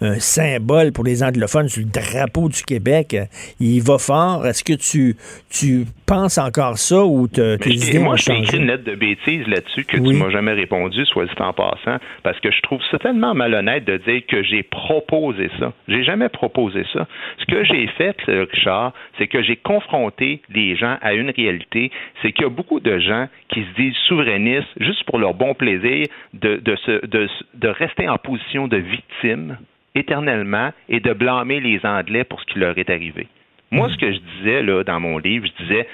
un 0.00 0.18
symbole 0.18 0.92
pour 0.92 1.04
les 1.04 1.22
anglophones 1.22 1.68
sur 1.68 1.82
le 1.82 1.88
drapeau 1.88 2.48
du 2.48 2.62
Québec, 2.62 3.16
il 3.60 3.82
va 3.82 3.98
fort. 3.98 4.46
Est-ce 4.46 4.64
que 4.64 4.74
tu, 4.74 5.16
tu 5.50 5.86
penses 6.06 6.38
encore 6.38 6.78
ça 6.78 7.04
ou 7.04 7.28
tes 7.60 7.70
idées 7.70 7.98
Moi, 7.98 8.16
je 8.16 8.26
t'ai 8.26 8.38
écrit 8.38 8.58
une 8.58 8.66
lettre 8.66 8.84
de 8.84 8.94
bêtises 8.94 9.46
là-dessus 9.46 9.84
que 9.84 9.96
tu 9.96 10.14
m'as 10.14 10.30
jamais 10.30 10.52
répondu, 10.52 11.04
soit 11.06 11.26
dit 11.26 11.32
en 11.38 11.52
passant, 11.52 11.98
parce 12.22 12.38
que 12.40 12.50
je 12.50 12.60
trouve 12.62 12.80
ça 12.90 12.98
tellement 12.98 13.34
malhonnête 13.34 13.84
de 13.84 13.96
dire 13.98 14.22
que 14.26 14.42
j'ai 14.42 14.62
proposé 14.62 15.50
ça. 15.58 15.72
J'ai 15.88 16.04
jamais 16.04 16.28
proposé 16.28 16.84
ça. 16.92 17.06
Ce 17.38 17.44
que 17.46 17.64
j'ai 17.64 17.86
fait, 17.98 18.16
euh, 18.28 18.46
Richard, 18.52 18.92
c'est 19.18 19.26
que 19.26 19.42
j'ai 19.42 19.56
confronté 19.56 20.40
les 20.52 20.76
gens 20.76 20.96
à 21.00 21.14
une 21.14 21.30
réalité, 21.30 21.90
c'est 22.20 22.32
qu'il 22.32 22.44
y 22.44 22.46
a 22.46 22.50
beaucoup 22.50 22.80
de 22.80 22.98
gens 22.98 23.28
qui 23.48 23.60
se 23.60 23.80
disent 23.80 23.96
souverainistes 24.08 24.68
juste 24.80 25.04
pour 25.04 25.18
leur 25.18 25.34
bon 25.34 25.54
plaisir 25.54 26.06
de, 26.34 26.56
de, 26.56 26.76
se, 26.76 27.06
de, 27.06 27.28
de 27.54 27.68
rester 27.68 28.08
en 28.08 28.18
position 28.18 28.68
de 28.68 28.76
victime 28.76 29.58
éternellement 29.94 30.72
et 30.88 31.00
de 31.00 31.12
blâmer 31.12 31.60
les 31.60 31.80
Anglais 31.84 32.24
pour 32.24 32.40
ce 32.40 32.46
qui 32.46 32.58
leur 32.58 32.76
est 32.78 32.90
arrivé. 32.90 33.26
Moi, 33.70 33.88
ce 33.88 33.96
que 33.96 34.12
je 34.12 34.18
disais 34.36 34.62
là, 34.62 34.84
dans 34.84 35.00
mon 35.00 35.16
livre, 35.16 35.46
je 35.46 35.64
disais, 35.64 35.88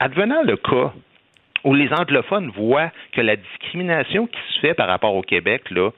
advenant 0.00 0.42
le 0.42 0.56
cas 0.56 0.92
où 1.64 1.74
les 1.74 1.92
anglophones 1.92 2.50
voient 2.50 2.90
que 3.12 3.20
la 3.20 3.36
discrimination 3.36 4.26
qui 4.26 4.40
se 4.52 4.60
fait 4.60 4.74
par 4.74 4.86
rapport 4.86 5.14
au 5.14 5.22
Québec, 5.22 5.70
là, 5.70 5.90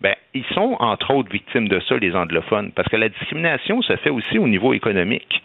ben, 0.00 0.14
ils 0.34 0.44
sont 0.46 0.76
entre 0.80 1.14
autres 1.14 1.30
victimes 1.30 1.68
de 1.68 1.78
ça, 1.80 1.96
les 1.96 2.14
anglophones, 2.14 2.72
parce 2.72 2.88
que 2.88 2.96
la 2.96 3.08
discrimination 3.08 3.82
se 3.82 3.96
fait 3.96 4.10
aussi 4.10 4.38
au 4.38 4.48
niveau 4.48 4.74
économique. 4.74 5.42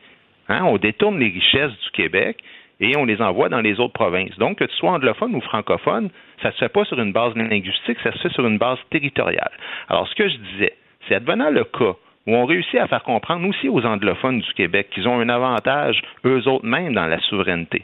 Hein? 0.50 0.64
On 0.64 0.78
détourne 0.78 1.20
les 1.20 1.28
richesses 1.28 1.72
du 1.84 1.92
Québec 1.92 2.38
et 2.80 2.98
on 2.98 3.06
les 3.06 3.22
envoie 3.22 3.50
dans 3.50 3.62
les 3.62 3.80
autres 3.80 3.94
provinces. 3.94 4.36
Donc, 4.40 4.58
que 4.58 4.64
tu 4.64 4.76
sois 4.76 4.92
anglophone 4.92 5.36
ou 5.36 5.42
francophone, 5.42 6.10
ça 6.42 6.50
ne 6.50 6.54
se 6.54 6.60
fait 6.60 6.70
pas 6.70 6.86
sur 6.86 7.00
une 7.00 7.12
base 7.12 7.36
linguistique, 7.36 7.98
ça 8.04 8.12
se 8.14 8.18
fait 8.18 8.34
sur 8.34 8.48
une 8.48 8.58
base 8.58 8.80
territoriale. 8.90 9.52
Alors, 9.90 10.08
ce 10.08 10.16
que 10.16 10.28
je 10.28 10.38
disais, 10.38 10.74
c'est 11.08 11.16
advenant 11.16 11.52
le 11.52 11.64
cas 11.64 11.96
où 12.26 12.36
on 12.36 12.46
réussit 12.46 12.80
à 12.80 12.88
faire 12.88 13.04
comprendre 13.04 13.48
aussi 13.48 13.70
aux 13.70 13.86
anglophones 13.86 14.40
du 14.40 14.54
Québec 14.54 14.90
qu'ils 14.92 15.08
ont 15.08 15.20
un 15.20 15.30
avantage, 15.30 16.02
eux 16.26 16.48
autres 16.48 16.66
mêmes, 16.66 16.94
dans 16.94 17.06
la 17.06 17.20
souveraineté. 17.22 17.84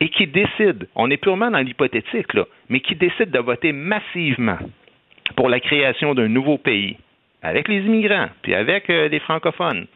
Et 0.00 0.08
qui 0.08 0.26
décident, 0.26 0.86
on 0.94 1.10
est 1.10 1.16
purement 1.16 1.50
dans 1.50 1.58
l'hypothétique, 1.60 2.34
là, 2.34 2.44
mais 2.68 2.80
qui 2.80 2.94
décident 2.96 3.30
de 3.30 3.38
voter 3.44 3.72
massivement 3.72 4.58
pour 5.36 5.48
la 5.48 5.60
création 5.60 6.14
d'un 6.14 6.28
nouveau 6.28 6.58
pays, 6.58 6.96
avec 7.42 7.68
les 7.68 7.78
immigrants, 7.80 8.28
puis 8.42 8.54
avec 8.54 8.90
euh, 8.90 9.08
les 9.08 9.20
francophones, 9.20 9.86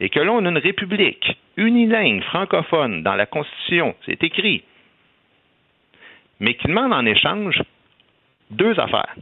et 0.00 0.08
que 0.08 0.20
là, 0.20 0.32
on 0.32 0.44
a 0.46 0.48
une 0.48 0.58
république 0.58 1.36
unilingue 1.56 2.22
francophone 2.22 3.02
dans 3.02 3.14
la 3.14 3.26
Constitution, 3.26 3.94
c'est 4.06 4.22
écrit, 4.24 4.62
mais 6.40 6.54
qui 6.54 6.68
demande 6.68 6.92
en 6.92 7.04
échange 7.04 7.62
deux 8.50 8.78
affaires. 8.80 9.14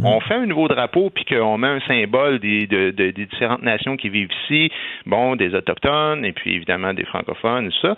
On 0.00 0.20
fait 0.20 0.34
un 0.34 0.46
nouveau 0.46 0.68
drapeau, 0.68 1.10
puis 1.10 1.24
qu'on 1.24 1.58
met 1.58 1.66
un 1.66 1.80
symbole 1.80 2.38
des, 2.38 2.66
de- 2.68 2.90
de- 2.92 3.10
des 3.10 3.26
différentes 3.26 3.62
nations 3.62 3.96
qui 3.96 4.08
vivent 4.10 4.30
ici, 4.44 4.70
bon, 5.06 5.34
des 5.34 5.54
Autochtones, 5.54 6.24
et 6.24 6.32
puis 6.32 6.54
évidemment 6.54 6.94
des 6.94 7.04
francophones, 7.04 7.66
et 7.66 7.70
tout 7.70 7.80
ça. 7.88 7.96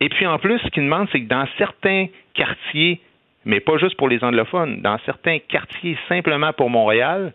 Et 0.00 0.08
puis 0.08 0.26
en 0.26 0.38
plus, 0.38 0.58
ce 0.60 0.68
qu'ils 0.68 0.84
demandent, 0.84 1.08
c'est 1.10 1.22
que 1.22 1.28
dans 1.28 1.46
certains 1.56 2.06
quartiers, 2.34 3.00
mais 3.44 3.60
pas 3.60 3.78
juste 3.78 3.96
pour 3.96 4.08
les 4.08 4.22
anglophones, 4.22 4.80
dans 4.80 4.98
certains 5.04 5.38
quartiers 5.38 5.98
simplement 6.08 6.52
pour 6.52 6.70
Montréal, 6.70 7.32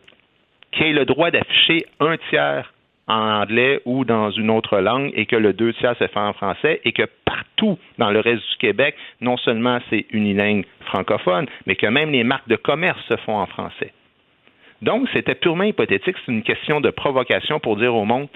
qu'il 0.71 0.87
y 0.87 0.89
ait 0.89 0.93
le 0.93 1.05
droit 1.05 1.31
d'afficher 1.31 1.85
un 1.99 2.17
tiers 2.29 2.73
en 3.07 3.41
anglais 3.41 3.81
ou 3.85 4.05
dans 4.05 4.31
une 4.31 4.49
autre 4.49 4.79
langue 4.79 5.11
et 5.13 5.25
que 5.25 5.35
le 5.35 5.53
deux 5.53 5.73
tiers 5.73 5.95
se 5.97 6.07
fait 6.07 6.19
en 6.19 6.33
français 6.33 6.79
et 6.85 6.93
que 6.93 7.03
partout 7.25 7.77
dans 7.97 8.11
le 8.11 8.19
reste 8.19 8.49
du 8.51 8.57
Québec, 8.59 8.95
non 9.19 9.37
seulement 9.37 9.79
c'est 9.89 10.05
unilingue 10.11 10.65
francophone, 10.85 11.47
mais 11.65 11.75
que 11.75 11.87
même 11.87 12.11
les 12.11 12.23
marques 12.23 12.47
de 12.47 12.55
commerce 12.55 12.99
se 13.07 13.17
font 13.17 13.35
en 13.35 13.45
français. 13.45 13.91
Donc, 14.81 15.07
c'était 15.13 15.35
purement 15.35 15.63
hypothétique. 15.63 16.15
C'est 16.25 16.31
une 16.31 16.43
question 16.43 16.81
de 16.81 16.89
provocation 16.89 17.59
pour 17.59 17.77
dire 17.77 17.95
au 17.95 18.03
monde 18.03 18.27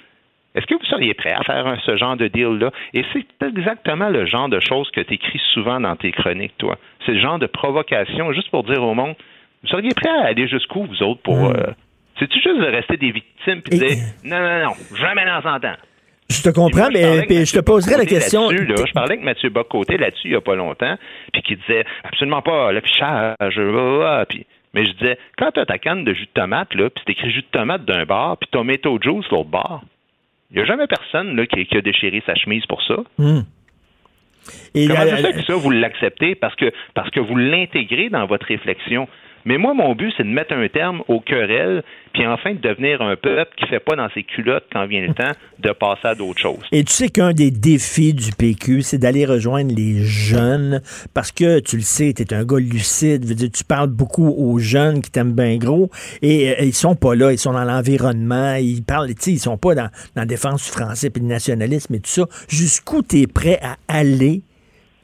est-ce 0.57 0.65
que 0.65 0.73
vous 0.73 0.85
seriez 0.85 1.13
prêt 1.13 1.31
à 1.31 1.43
faire 1.43 1.65
un- 1.67 1.77
ce 1.85 1.95
genre 1.97 2.17
de 2.17 2.27
deal-là? 2.27 2.71
Et 2.93 3.05
c'est 3.13 3.25
exactement 3.45 4.09
le 4.09 4.25
genre 4.25 4.49
de 4.49 4.59
choses 4.59 4.89
que 4.91 5.01
tu 5.01 5.13
écris 5.13 5.41
souvent 5.53 5.79
dans 5.79 5.95
tes 5.95 6.11
chroniques, 6.11 6.57
toi. 6.57 6.77
C'est 7.05 7.13
le 7.13 7.19
genre 7.21 7.39
de 7.39 7.47
provocation, 7.47 8.33
juste 8.33 8.49
pour 8.49 8.63
dire 8.63 8.81
au 8.83 8.93
monde, 8.93 9.15
vous 9.63 9.69
seriez 9.69 9.91
prêt 9.95 10.09
à 10.09 10.25
aller 10.27 10.47
jusqu'où, 10.47 10.85
vous 10.85 11.03
autres, 11.03 11.21
pour... 11.21 11.37
Mm. 11.49 11.55
euh, 11.55 11.71
C'est-tu 12.19 12.39
juste 12.41 12.59
de 12.59 12.65
rester 12.65 12.97
des 12.97 13.11
victimes 13.11 13.61
puis 13.61 13.77
de 13.79 13.85
dire, 13.85 13.97
non, 14.23 14.39
non, 14.39 14.63
non, 14.65 14.73
jamais 14.99 15.25
dans 15.25 15.41
100 15.41 15.65
ans? 15.65 15.75
Je 16.29 16.41
te 16.41 16.49
comprends, 16.49 16.89
Moi, 16.89 16.89
je 16.93 17.01
parlais 17.01 17.25
mais 17.29 17.45
je 17.45 17.53
te 17.57 17.63
poserai 17.63 17.97
la 17.97 18.05
question. 18.05 18.49
là. 18.49 18.57
Je 18.85 18.91
parlais 18.91 19.13
avec 19.13 19.23
Mathieu 19.23 19.49
Bocoté 19.49 19.97
là-dessus 19.97 20.27
il 20.27 20.31
n'y 20.31 20.35
a 20.35 20.41
pas 20.41 20.55
longtemps, 20.55 20.97
puis 21.31 21.41
qui 21.41 21.55
disait 21.55 21.85
absolument 22.03 22.41
pas 22.41 22.71
l'affichage, 22.73 23.35
blablabla, 23.55 24.25
puis 24.27 24.45
mais 24.73 24.85
je 24.85 24.91
disais, 24.91 25.17
quand 25.37 25.51
tu 25.51 25.59
as 25.61 25.65
ta 25.65 25.77
canne 25.77 26.03
de 26.03 26.13
jus 26.13 26.25
de 26.25 26.31
tomate, 26.41 26.75
là, 26.75 26.89
puis 26.89 27.01
c'est 27.05 27.13
écrit 27.13 27.31
jus 27.31 27.41
de 27.41 27.47
tomate 27.51 27.85
d'un 27.85 28.03
bar, 28.03 28.37
puis 28.37 28.49
tomato 28.51 28.99
juice 29.01 29.25
l'autre 29.31 29.49
bar, 29.49 29.81
il 30.51 30.57
n'y 30.57 30.61
a 30.61 30.65
jamais 30.65 30.87
personne 30.87 31.35
là, 31.35 31.45
qui, 31.45 31.65
qui 31.65 31.77
a 31.77 31.81
déchiré 31.81 32.21
sa 32.25 32.35
chemise 32.35 32.65
pour 32.65 32.81
ça. 32.83 32.95
Hmm. 33.17 33.41
Et 34.73 34.87
Comment 34.87 35.03
la- 35.03 35.17
ça 35.21 35.33
que 35.33 35.43
ça, 35.43 35.55
vous 35.55 35.69
l'acceptez? 35.71 36.35
Parce 36.35 36.55
que, 36.55 36.71
parce 36.93 37.09
que 37.09 37.19
vous 37.19 37.35
l'intégrez 37.35 38.09
dans 38.09 38.25
votre 38.27 38.45
réflexion? 38.45 39.07
Mais 39.47 39.57
moi, 39.57 39.73
mon 39.73 39.95
but, 39.95 40.13
c'est 40.17 40.23
de 40.23 40.29
mettre 40.29 40.53
un 40.53 40.67
terme 40.67 41.03
aux 41.07 41.21
querelles, 41.21 41.81
puis 42.13 42.27
enfin 42.27 42.53
de 42.53 42.59
devenir 42.59 43.01
un 43.01 43.15
peuple 43.15 43.49
qui 43.55 43.63
ne 43.63 43.69
fait 43.69 43.79
pas 43.79 43.95
dans 43.95 44.09
ses 44.13 44.23
culottes 44.23 44.65
quand 44.73 44.85
vient 44.87 45.07
le 45.07 45.13
temps 45.13 45.31
de 45.59 45.71
passer 45.71 46.05
à 46.05 46.15
d'autres 46.15 46.41
choses. 46.41 46.65
Et 46.73 46.83
tu 46.83 46.91
sais 46.91 47.07
qu'un 47.07 47.31
des 47.31 47.49
défis 47.49 48.13
du 48.13 48.31
PQ, 48.37 48.81
c'est 48.81 48.97
d'aller 48.97 49.25
rejoindre 49.25 49.73
les 49.73 50.03
jeunes, 50.03 50.81
parce 51.13 51.31
que 51.31 51.61
tu 51.61 51.77
le 51.77 51.81
sais, 51.81 52.13
tu 52.13 52.23
es 52.23 52.33
un 52.33 52.43
gars 52.43 52.59
lucide, 52.59 53.23
veux 53.23 53.35
dire, 53.35 53.49
tu 53.49 53.63
parles 53.63 53.87
beaucoup 53.87 54.27
aux 54.27 54.59
jeunes 54.59 55.01
qui 55.01 55.11
t'aiment 55.11 55.31
bien 55.31 55.55
gros, 55.55 55.89
et 56.21 56.49
euh, 56.49 56.65
ils 56.65 56.73
sont 56.73 56.95
pas 56.95 57.15
là, 57.15 57.31
ils 57.31 57.37
sont 57.37 57.53
dans 57.53 57.63
l'environnement, 57.63 58.55
ils 58.55 58.83
parlent, 58.83 59.09
ils 59.09 59.39
sont 59.39 59.57
pas 59.57 59.75
dans, 59.75 59.87
la 60.17 60.25
défense 60.25 60.65
du 60.65 60.71
français 60.71 61.07
et 61.07 61.19
du 61.21 61.25
nationalisme 61.25 61.95
et 61.95 62.01
tout 62.01 62.09
ça. 62.09 62.25
Jusqu'où 62.49 63.01
tu 63.01 63.21
es 63.21 63.27
prêt 63.27 63.59
à 63.61 63.77
aller 63.87 64.41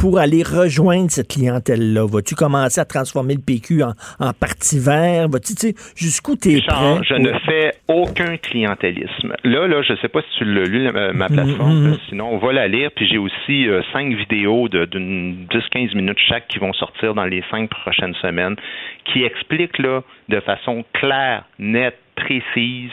pour 0.03 0.19
aller 0.19 0.43
rejoindre 0.43 1.09
cette 1.09 1.29
clientèle-là? 1.29 2.05
Vas-tu 2.05 2.35
commencer 2.35 2.81
à 2.81 2.83
transformer 2.83 3.35
le 3.35 3.39
PQ 3.41 3.83
en, 3.83 3.93
en 4.19 4.33
parti 4.33 4.77
vert? 4.77 5.29
Vas-tu, 5.29 5.55
tu 5.55 5.67
sais, 5.69 5.75
jusqu'où 5.95 6.35
tu 6.35 6.51
es 6.51 6.55
Richard, 6.55 6.95
prêt? 6.97 7.03
je 7.07 7.13
ne 7.13 7.31
fais 7.39 7.71
aucun 7.87 8.35
clientélisme. 8.35 9.33
Là, 9.45 9.65
là, 9.65 9.81
je 9.81 9.93
sais 10.01 10.09
pas 10.09 10.19
si 10.21 10.37
tu 10.39 10.43
l'as 10.43 10.65
lu, 10.65 10.91
la- 10.91 11.13
ma 11.13 11.27
plateforme, 11.29 11.83
Mhm. 11.85 11.91
là, 11.91 11.97
sinon 12.09 12.33
on 12.33 12.37
va 12.37 12.51
la 12.51 12.67
lire, 12.67 12.89
puis 12.93 13.07
j'ai 13.07 13.17
aussi 13.17 13.65
euh, 13.69 13.81
cinq 13.93 14.13
vidéos 14.13 14.67
de- 14.67 14.83
d'une 14.83 15.45
10-15 15.49 15.95
minutes 15.95 16.19
chaque 16.27 16.49
qui 16.49 16.59
vont 16.59 16.73
sortir 16.73 17.13
dans 17.13 17.23
les 17.25 17.41
cinq 17.49 17.69
prochaines 17.69 18.15
semaines, 18.21 18.57
qui 19.05 19.23
expliquent 19.23 19.77
là, 19.79 20.01
de 20.27 20.41
façon 20.41 20.83
claire, 20.93 21.45
nette, 21.59 21.97
précise, 22.17 22.91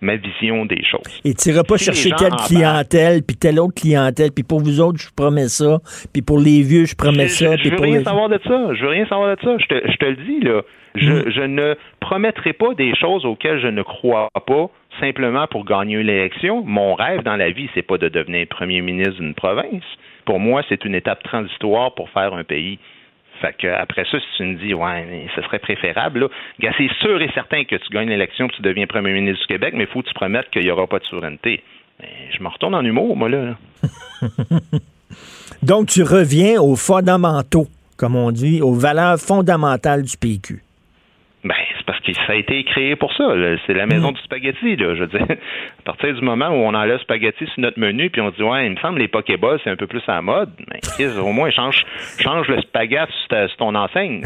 ma 0.00 0.16
vision 0.16 0.64
des 0.66 0.82
choses. 0.84 1.20
Et 1.24 1.34
tu 1.34 1.48
n'iras 1.50 1.64
pas 1.64 1.78
Si 1.78 1.84
chercher 1.84 2.10
telle 2.18 2.34
clientèle, 2.46 3.22
puis 3.26 3.36
telle 3.36 3.60
autre 3.60 3.74
clientèle, 3.74 4.30
puis 4.32 4.44
pour 4.44 4.60
vous 4.60 4.80
autres, 4.80 4.98
je 4.98 5.08
promets 5.14 5.48
ça, 5.48 5.78
puis 6.12 6.22
pour 6.22 6.38
les 6.38 6.62
vieux, 6.62 6.84
je 6.86 6.96
promets 6.96 7.28
Je, 7.28 7.44
ça, 7.44 7.56
je 7.56 7.60
puis 7.62 7.70
veux 7.70 7.76
pour 7.76 7.84
rien 7.84 7.98
les... 7.98 8.04
savoir 8.04 8.28
de 8.28 8.40
ça. 8.44 8.74
Je 8.74 8.82
veux 8.82 8.88
rien 8.88 9.06
savoir 9.06 9.36
de 9.36 9.40
ça. 9.42 9.56
Je 9.58 9.66
te, 9.66 9.90
je 9.90 9.96
te 9.96 10.04
le 10.04 10.16
dis, 10.16 10.40
là. 10.40 10.62
Je, 10.96 11.12
Mm. 11.12 11.30
je 11.30 11.40
ne 11.42 11.74
promettrai 12.00 12.52
pas 12.52 12.74
des 12.74 12.94
choses 12.96 13.24
auxquelles 13.24 13.60
je 13.60 13.68
ne 13.68 13.82
crois 13.82 14.28
pas 14.46 14.70
simplement 14.98 15.46
pour 15.46 15.64
gagner 15.64 15.94
une 15.96 16.08
élection. 16.08 16.64
Mon 16.64 16.94
rêve 16.94 17.22
dans 17.22 17.36
la 17.36 17.50
vie, 17.50 17.68
c'est 17.74 17.82
pas 17.82 17.96
de 17.96 18.08
devenir 18.08 18.46
premier 18.48 18.80
ministre 18.80 19.20
d'une 19.20 19.34
province. 19.34 19.84
Pour 20.24 20.40
moi, 20.40 20.62
c'est 20.68 20.84
une 20.84 20.94
étape 20.96 21.22
transitoire 21.22 21.94
pour 21.94 22.10
faire 22.10 22.34
un 22.34 22.42
pays. 22.44 22.78
Fait 23.40 23.54
que 23.56 23.68
après 23.68 24.04
ça, 24.10 24.18
si 24.18 24.26
tu 24.36 24.44
me 24.44 24.54
dis, 24.56 24.74
ouais, 24.74 25.06
mais 25.08 25.26
ce 25.34 25.42
serait 25.42 25.58
préférable, 25.58 26.20
là, 26.20 26.72
c'est 26.76 26.90
sûr 27.00 27.20
et 27.22 27.30
certain 27.34 27.64
que 27.64 27.76
tu 27.76 27.88
gagnes 27.90 28.08
l'élection 28.08 28.46
et 28.46 28.50
tu 28.50 28.62
deviens 28.62 28.86
premier 28.86 29.12
ministre 29.12 29.40
du 29.40 29.46
Québec, 29.46 29.74
mais 29.76 29.84
il 29.84 29.86
faut 29.86 30.02
que 30.02 30.08
tu 30.08 30.14
promettes 30.14 30.50
qu'il 30.50 30.62
n'y 30.62 30.70
aura 30.70 30.86
pas 30.86 30.98
de 30.98 31.04
souveraineté. 31.04 31.62
Je 32.32 32.42
me 32.42 32.48
retourne 32.48 32.74
en 32.74 32.84
humour, 32.84 33.16
moi, 33.16 33.28
là. 33.28 33.56
Donc, 35.62 35.88
tu 35.88 36.02
reviens 36.02 36.60
aux 36.60 36.76
fondamentaux, 36.76 37.66
comme 37.96 38.16
on 38.16 38.30
dit, 38.30 38.62
aux 38.62 38.74
valeurs 38.74 39.18
fondamentales 39.18 40.02
du 40.02 40.16
PQ. 40.16 40.62
Ben, 41.42 41.54
c'est 41.78 41.86
parce 41.86 42.00
que 42.00 42.12
ça 42.12 42.32
a 42.32 42.34
été 42.34 42.62
créé 42.64 42.96
pour 42.96 43.14
ça. 43.14 43.32
C'est 43.66 43.72
la 43.72 43.86
maison 43.86 44.12
du 44.12 44.20
spaghetti, 44.20 44.76
là. 44.76 44.94
Je 44.94 45.00
veux 45.00 45.06
dire, 45.06 45.26
à 45.78 45.82
partir 45.84 46.14
du 46.14 46.20
moment 46.20 46.48
où 46.48 46.56
on 46.56 46.74
enlève 46.74 47.00
spaghetti 47.00 47.46
sur 47.46 47.60
notre 47.60 47.78
menu, 47.78 48.10
puis 48.10 48.20
on 48.20 48.28
dit, 48.30 48.42
ouais, 48.42 48.66
il 48.66 48.72
me 48.72 48.76
semble 48.76 48.98
les 48.98 49.08
Pokéballs, 49.08 49.58
c'est 49.64 49.70
un 49.70 49.76
peu 49.76 49.86
plus 49.86 50.02
à 50.06 50.16
la 50.16 50.22
mode, 50.22 50.50
mais 50.68 51.06
au 51.18 51.32
moins, 51.32 51.50
change, 51.50 51.82
change 52.18 52.46
le 52.48 52.60
spaghetti 52.60 53.12
sur, 53.30 53.56
ton 53.56 53.74
enseigne. 53.74 54.22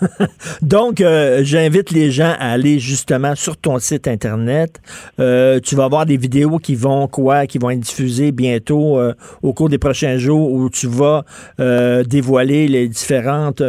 Donc, 0.62 1.02
euh, 1.02 1.40
j'invite 1.42 1.90
les 1.90 2.10
gens 2.10 2.34
à 2.38 2.52
aller 2.52 2.78
justement 2.78 3.34
sur 3.34 3.58
ton 3.58 3.78
site 3.78 4.08
Internet. 4.08 4.80
Euh, 5.20 5.60
tu 5.60 5.76
vas 5.76 5.88
voir 5.88 6.06
des 6.06 6.16
vidéos 6.16 6.58
qui 6.58 6.74
vont, 6.74 7.06
quoi, 7.06 7.46
qui 7.46 7.58
vont 7.58 7.68
être 7.68 7.80
diffusées 7.80 8.32
bientôt 8.32 8.98
euh, 8.98 9.12
au 9.42 9.52
cours 9.52 9.68
des 9.68 9.78
prochains 9.78 10.16
jours 10.16 10.52
où 10.52 10.70
tu 10.70 10.86
vas 10.86 11.24
dévoiler 11.58 12.66
les 12.68 12.88
différentes, 12.88 13.62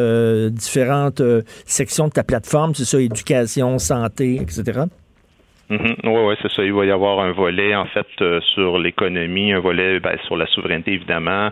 différentes 0.52 1.22
sections 1.66 2.08
de 2.08 2.14
ta 2.14 2.24
plateforme, 2.24 2.74
c'est 2.78 2.86
ça, 2.86 3.02
éducation, 3.02 3.80
santé, 3.80 4.36
etc. 4.36 4.84
Oui, 5.70 5.78
oui, 6.04 6.36
c'est 6.42 6.52
ça. 6.52 6.64
Il 6.64 6.74
va 6.74 6.86
y 6.86 6.92
avoir 6.92 7.20
un 7.20 7.34
volet, 7.34 7.76
en 7.76 7.86
fait, 7.86 8.08
euh, 8.22 8.40
sur 8.54 8.78
l'économie, 8.78 9.52
un 9.52 9.60
volet 9.60 10.00
ben, 10.00 10.18
sur 10.26 10.38
la 10.38 10.48
souveraineté, 10.48 10.94
évidemment, 10.94 11.50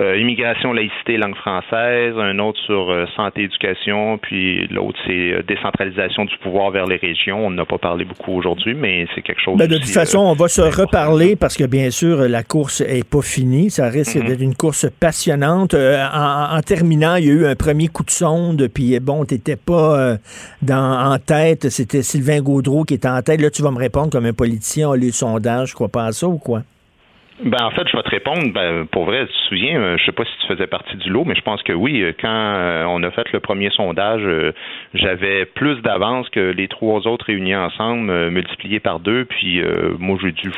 immigration, 0.00 0.72
laïcité, 0.72 1.16
langue 1.16 1.36
française, 1.36 2.14
un 2.16 2.38
autre 2.38 2.58
sur 2.64 2.90
euh, 2.90 3.06
santé, 3.16 3.42
éducation, 3.42 4.18
puis 4.18 4.66
l'autre, 4.68 4.98
c'est 5.06 5.42
décentralisation 5.46 6.24
du 6.24 6.36
pouvoir 6.38 6.70
vers 6.70 6.86
les 6.86 6.96
régions. 6.96 7.46
On 7.46 7.50
n'a 7.50 7.64
pas 7.64 7.78
parlé 7.78 8.04
beaucoup 8.04 8.32
aujourd'hui, 8.32 8.74
mais 8.74 9.06
c'est 9.14 9.22
quelque 9.22 9.40
chose... 9.40 9.58
Ben, 9.58 9.68
de 9.68 9.78
toute 9.78 9.88
façon, 9.88 10.18
on 10.18 10.34
va 10.34 10.48
se 10.48 10.62
reparler 10.62 11.36
parce 11.36 11.56
que, 11.56 11.64
bien 11.64 11.90
sûr, 11.90 12.28
la 12.28 12.42
course 12.42 12.80
est 12.82 13.08
pas 13.08 13.22
finie. 13.22 13.70
Ça 13.70 13.88
risque 13.88 14.16
mm-hmm. 14.16 14.26
d'être 14.26 14.40
une 14.40 14.54
course 14.54 14.86
passionnante. 15.00 15.74
En, 15.74 16.60
terminant, 16.62 17.16
il 17.16 17.24
y 17.24 17.30
a 17.30 17.32
eu 17.32 17.46
un 17.46 17.56
premier 17.56 17.88
coup 17.88 18.04
de 18.04 18.10
sonde, 18.10 18.68
puis 18.72 18.98
bon, 19.00 19.24
t'étais 19.24 19.56
pas 19.56 20.16
dans, 20.62 21.12
en 21.12 21.18
tête. 21.18 21.68
C'était 21.68 22.02
Sylvain 22.02 22.40
Gaudreau 22.40 22.84
qui 22.84 22.94
était 22.94 23.08
en 23.08 23.20
tête 23.22 23.40
là, 23.40 23.50
tu 23.50 23.62
vas 23.62 23.70
me 23.70 23.78
répondre 23.78 24.10
comme 24.10 24.26
un 24.26 24.32
politicien 24.32 24.90
a 24.90 24.96
lu 24.96 25.06
le 25.06 25.12
sondage, 25.12 25.70
je 25.70 25.74
crois 25.74 25.88
pas 25.88 26.04
à 26.04 26.12
ça 26.12 26.26
ou 26.28 26.38
quoi? 26.38 26.62
Ben, 27.42 27.62
en 27.62 27.70
fait, 27.70 27.88
je 27.88 27.96
vais 27.96 28.02
te 28.02 28.10
répondre. 28.10 28.52
Ben, 28.52 28.86
pour 28.86 29.04
vrai, 29.04 29.26
tu 29.26 29.32
te 29.32 29.48
souviens, 29.48 29.80
euh, 29.80 29.96
je 29.98 30.04
sais 30.04 30.12
pas 30.12 30.24
si 30.24 30.32
tu 30.40 30.46
faisais 30.46 30.66
partie 30.66 30.96
du 30.96 31.08
lot, 31.08 31.24
mais 31.24 31.34
je 31.34 31.40
pense 31.40 31.62
que 31.62 31.72
oui. 31.72 32.02
Euh, 32.02 32.12
quand 32.20 32.28
euh, 32.28 32.84
on 32.84 33.02
a 33.02 33.10
fait 33.10 33.32
le 33.32 33.40
premier 33.40 33.70
sondage, 33.70 34.22
j'avais 34.94 35.46
plus 35.46 35.80
d'avance 35.82 36.28
que 36.28 36.40
les 36.40 36.68
trois 36.68 37.06
autres 37.06 37.26
réunis 37.26 37.56
ensemble, 37.56 38.30
multipliés 38.30 38.80
par 38.80 39.00
deux. 39.00 39.24
Puis 39.24 39.62
moi, 39.98 40.18
j'ai 40.20 40.32
dit, 40.32 40.48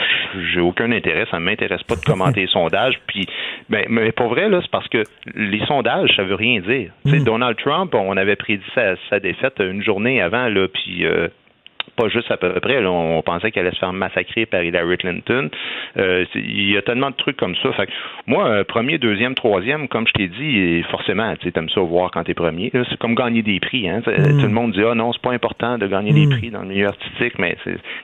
j'ai 0.52 0.60
aucun 0.60 0.90
intérêt, 0.92 1.26
ça 1.30 1.38
ne 1.38 1.44
m'intéresse 1.44 1.82
pas 1.84 1.96
de 1.96 2.00
commenter 2.00 2.40
les 2.42 2.46
sondages. 2.48 2.98
Puis, 3.06 3.26
ben, 3.68 3.84
mais 3.88 4.12
pour 4.12 4.28
vrai, 4.28 4.48
là, 4.48 4.60
c'est 4.62 4.70
parce 4.70 4.88
que 4.88 5.04
les 5.34 5.64
sondages, 5.66 6.10
ça 6.16 6.24
veut 6.24 6.34
rien 6.34 6.60
dire. 6.60 6.92
Tu 7.04 7.12
sais, 7.12 7.20
mm. 7.20 7.24
Donald 7.24 7.56
Trump, 7.58 7.94
on 7.94 8.16
avait 8.16 8.36
prédit 8.36 8.64
sa, 8.74 8.96
sa 9.08 9.20
défaite 9.20 9.60
une 9.60 9.82
journée 9.82 10.20
avant, 10.20 10.48
là, 10.48 10.66
puis 10.68 11.06
pas 11.96 12.08
juste 12.08 12.30
à 12.30 12.36
peu 12.36 12.52
près. 12.60 12.84
on 12.84 13.22
pensait 13.22 13.50
qu'elle 13.50 13.66
allait 13.66 13.74
se 13.74 13.80
faire 13.80 13.92
massacrer 13.92 14.46
par 14.46 14.62
Hillary 14.62 14.96
Clinton. 14.98 15.50
Euh, 15.96 16.24
il 16.34 16.70
y 16.70 16.76
a 16.76 16.82
tellement 16.82 17.10
de 17.10 17.16
trucs 17.16 17.36
comme 17.36 17.54
ça. 17.56 17.72
Fait 17.72 17.88
moi, 18.26 18.48
euh, 18.48 18.64
premier, 18.64 18.98
deuxième, 18.98 19.34
troisième, 19.34 19.88
comme 19.88 20.06
je 20.06 20.12
t'ai 20.12 20.28
dit, 20.28 20.82
forcément, 20.90 21.34
tu 21.36 21.52
aimes 21.54 21.68
ça 21.68 21.80
voir 21.80 22.10
quand 22.10 22.24
t'es 22.24 22.34
premier. 22.34 22.70
C'est 22.72 22.98
comme 22.98 23.14
gagner 23.14 23.42
des 23.42 23.60
prix. 23.60 23.88
Hein. 23.88 24.02
Mm. 24.06 24.40
Tout 24.40 24.46
le 24.46 24.52
monde 24.52 24.72
dit 24.72 24.82
Ah 24.84 24.94
non, 24.94 25.12
c'est 25.12 25.22
pas 25.22 25.32
important 25.32 25.78
de 25.78 25.86
gagner 25.86 26.12
des 26.12 26.26
mm. 26.26 26.38
prix 26.38 26.50
dans 26.50 26.62
le 26.62 26.68
milieu 26.68 26.86
artistique, 26.86 27.38
mais 27.38 27.56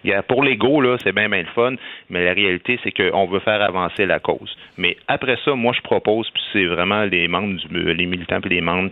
y 0.05 0.13
a, 0.13 0.23
pour 0.23 0.43
l'ego, 0.43 0.81
là, 0.81 0.97
c'est 1.03 1.15
bien, 1.15 1.29
bien 1.29 1.41
le 1.41 1.49
fun. 1.55 1.75
Mais 2.11 2.25
la 2.25 2.33
réalité, 2.33 2.79
c'est 2.85 2.93
qu'on 2.93 3.27
veut 3.27 3.41
faire 3.41 3.63
avancer 3.63 4.07
la 4.07 4.19
cause. 4.19 4.57
Mais 4.77 4.97
après 5.09 5.39
ça, 5.45 5.55
moi, 5.55 5.73
je 5.77 5.83
propose, 5.83 6.31
puis 6.31 6.43
c'est 6.53 6.65
vraiment 6.67 7.05
les 7.05 7.29
membres, 7.29 7.57
du, 7.57 7.95
les 7.95 8.07
militants 8.07 8.41
et 8.45 8.49
les 8.49 8.61
membres 8.61 8.91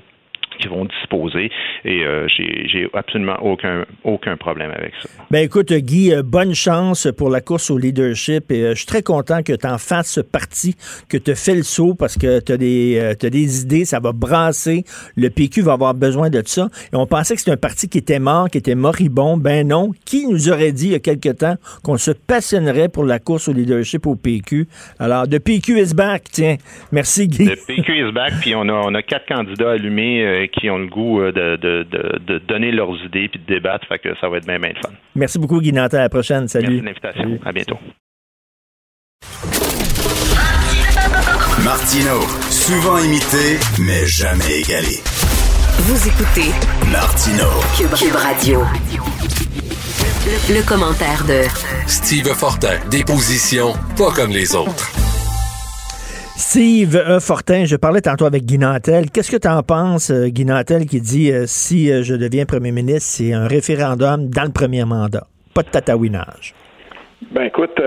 qui 0.59 0.69
vont 0.69 0.85
disposer. 0.85 1.51
Et 1.85 2.05
euh, 2.05 2.27
j'ai 2.29 2.89
absolument 2.95 3.37
aucun, 3.43 3.85
aucun 4.05 4.37
problème 4.37 4.71
avec 4.71 4.93
ça. 5.03 5.09
Ben 5.31 5.41
écoute, 5.41 5.73
Guy, 5.73 6.13
euh, 6.13 6.23
bonne 6.23 6.55
chance 6.55 7.09
pour 7.17 7.31
la 7.31 7.41
course 7.41 7.71
au 7.71 7.79
leadership. 7.79 8.51
Et 8.51 8.63
euh, 8.63 8.71
je 8.71 8.77
suis 8.77 8.87
très 8.87 9.03
content 9.03 9.43
que 9.43 9.53
tu 9.53 9.67
en 9.67 9.79
fasses 9.79 10.13
ce 10.13 10.21
parti, 10.21 10.75
que 11.09 11.17
tu 11.17 11.35
fais 11.35 11.55
le 11.55 11.63
saut 11.63 11.95
parce 11.95 12.17
que 12.17 12.41
tu 12.41 12.53
as, 12.53 12.57
des, 12.57 13.15
des 13.21 13.63
idées, 13.63 13.85
ça 13.85 14.01
va 14.01 14.13
brasser. 14.13 14.85
Le 15.17 15.31
PQ 15.31 15.63
va 15.63 15.73
avoir 15.73 15.95
besoin 15.95 16.31
de 16.31 16.43
ça. 16.45 16.69
Et 16.93 16.97
on 16.97 17.07
pensait 17.07 17.35
que 17.35 17.41
c'était 17.41 17.53
un 17.53 17.57
parti 17.57 17.89
qui 17.89 17.99
était 17.99 18.19
mort, 18.19 18.51
qui 18.51 18.59
était 18.59 18.75
moribond. 18.75 19.37
Ben 19.37 19.69
non. 19.69 19.93
Qui 20.05 20.27
nous 20.27 20.49
aurait 20.49 20.73
dit 20.73 20.87
il 20.87 20.93
y 20.93 20.97
a 20.97 21.01
quelque 21.01 21.31
temps 21.31 21.57
qu'on 21.83 21.97
se 21.99 22.11
passionnerait 22.11 22.89
pour 22.89 23.05
la 23.05 23.19
course 23.19 23.49
au 23.49 23.53
leadership 23.53 24.07
au 24.07 24.17
PQ? 24.17 24.67
Alors, 24.99 25.27
de 25.27 25.39
PQ 25.39 25.81
is 25.81 25.95
back, 25.95 26.25
tiens. 26.31 26.57
Merci, 26.93 27.29
Guy. 27.29 27.47
De 27.47 27.57
PQ 27.67 28.09
is 28.09 28.13
back, 28.13 28.33
puis 28.41 28.55
on 28.55 28.69
a, 28.69 28.73
on 28.73 28.95
a 28.95 29.03
quatre 29.03 29.27
candidats 29.27 29.73
allumés 29.73 30.45
qui 30.49 30.70
ont 30.70 30.78
le 30.78 30.86
goût 30.86 31.20
euh, 31.20 31.32
de, 31.32 31.57
de, 31.57 31.84
de, 32.26 32.38
donner 32.38 32.72
leurs 32.72 32.94
idées 33.05 33.28
puis 33.28 33.40
de 33.40 33.47
débattre. 33.47 33.86
Fait 33.88 33.99
que 33.99 34.14
ça 34.20 34.28
va 34.28 34.38
être 34.38 34.47
bien, 34.47 34.59
bien 34.59 34.72
fun. 34.82 34.92
Merci 35.14 35.38
beaucoup, 35.38 35.61
Guy 35.61 35.76
À 35.76 35.88
la 35.92 36.09
prochaine. 36.09 36.49
Salut. 36.49 36.80
Merci 36.82 37.01
de 37.01 37.07
l'invitation. 37.07 37.38
À 37.44 37.53
bientôt. 37.53 37.78
Martino, 41.64 42.20
souvent 42.51 42.99
imité, 42.99 43.59
mais 43.80 44.07
jamais 44.07 44.61
égalé. 44.61 45.01
Vous 45.78 46.09
écoutez 46.09 46.53
Martino, 46.90 47.44
Cube, 47.76 48.14
Radio. 48.14 48.61
Le, 50.49 50.66
commentaire 50.66 51.24
de 51.26 51.42
Steve 51.86 52.34
Fortin, 52.34 52.78
des 52.90 53.05
positions 53.05 53.74
pas 53.97 54.11
comme 54.11 54.30
les 54.30 54.55
autres. 54.55 55.16
Steve 56.39 56.97
e. 56.97 57.18
Fortin, 57.18 57.64
je 57.64 57.76
parlais 57.76 58.03
tantôt 58.03 58.26
avec 58.26 58.45
Guy. 58.45 58.59
Qu'est-ce 59.11 59.30
que 59.30 59.39
tu 59.39 59.49
en 59.49 59.62
penses, 59.62 60.11
euh, 60.11 60.28
Guy 60.28 60.45
qui 60.87 61.01
dit 61.01 61.32
euh, 61.32 61.45
si 61.47 61.91
euh, 61.91 62.03
je 62.03 62.14
deviens 62.14 62.45
premier 62.45 62.72
ministre, 62.72 63.09
c'est 63.16 63.32
un 63.32 63.47
référendum 63.47 64.28
dans 64.28 64.45
le 64.45 64.53
premier 64.53 64.84
mandat, 64.84 65.26
pas 65.55 65.62
de 65.62 65.70
tatouinage? 65.70 66.55
Ben 67.32 67.45
écoute, 67.45 67.80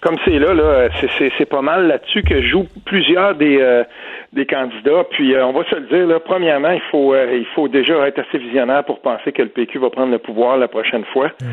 comme 0.00 0.16
c'est 0.24 0.38
là, 0.38 0.54
là 0.54 0.88
c'est 1.18 1.48
pas 1.48 1.62
mal 1.62 1.86
là-dessus 1.86 2.22
que 2.22 2.40
jouent 2.42 2.66
plusieurs 2.84 3.34
des, 3.34 3.84
des 4.32 4.46
candidats. 4.46 5.04
Puis 5.10 5.34
on 5.36 5.52
va 5.52 5.64
se 5.64 5.74
le 5.74 5.86
dire, 5.88 6.06
là, 6.06 6.20
premièrement, 6.20 6.70
il 6.70 6.80
faut 6.90 7.14
il 7.14 7.46
faut 7.54 7.68
déjà 7.68 8.06
être 8.06 8.20
assez 8.20 8.38
visionnaire 8.38 8.84
pour 8.84 9.00
penser 9.00 9.32
que 9.32 9.42
le 9.42 9.48
PQ 9.48 9.78
va 9.78 9.90
prendre 9.90 10.12
le 10.12 10.18
pouvoir 10.18 10.56
la 10.56 10.68
prochaine 10.68 11.04
fois. 11.12 11.28
Mm. 11.40 11.46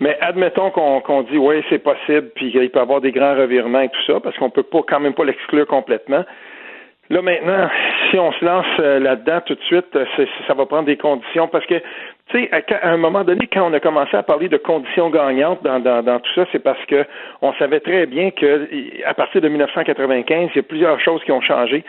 Mais 0.00 0.18
admettons 0.20 0.70
qu'on 0.70 1.22
dit 1.22 1.38
oui, 1.38 1.62
c'est 1.70 1.82
possible, 1.82 2.28
puis 2.34 2.52
qu'il 2.52 2.70
peut 2.70 2.78
y 2.78 2.82
avoir 2.82 3.00
des 3.00 3.12
grands 3.12 3.34
revirements 3.34 3.80
et 3.80 3.88
tout 3.88 4.12
ça, 4.12 4.20
parce 4.20 4.36
qu'on 4.36 4.50
peut 4.50 4.62
pas 4.62 4.80
quand 4.86 5.00
même 5.00 5.14
pas 5.14 5.24
l'exclure 5.24 5.66
complètement. 5.66 6.24
Là 7.10 7.22
maintenant, 7.22 7.68
si 8.10 8.18
on 8.18 8.32
se 8.32 8.44
lance 8.44 8.66
euh, 8.80 8.98
là-dedans 8.98 9.40
tout 9.46 9.54
de 9.54 9.62
suite, 9.62 9.94
euh, 9.94 10.04
ça 10.46 10.54
va 10.54 10.66
prendre 10.66 10.86
des 10.86 10.96
conditions 10.96 11.48
parce 11.48 11.66
que 11.66 11.80
tu 12.28 12.40
sais, 12.40 12.50
à, 12.52 12.90
un 12.90 12.96
moment 12.96 13.22
donné, 13.22 13.48
quand 13.52 13.70
on 13.70 13.72
a 13.72 13.78
commencé 13.78 14.16
à 14.16 14.22
parler 14.24 14.48
de 14.48 14.56
conditions 14.56 15.10
gagnantes 15.10 15.62
dans, 15.62 16.18
tout 16.18 16.32
ça, 16.34 16.44
c'est 16.50 16.58
parce 16.58 16.84
que 16.86 17.04
on 17.40 17.52
savait 17.54 17.78
très 17.78 18.06
bien 18.06 18.32
que 18.32 18.68
à 19.04 19.14
partir 19.14 19.40
de 19.40 19.48
1995, 19.48 20.50
il 20.52 20.56
y 20.56 20.58
a 20.58 20.62
plusieurs 20.64 20.98
choses 20.98 21.22
qui 21.22 21.30
ont 21.30 21.40
changé. 21.40 21.84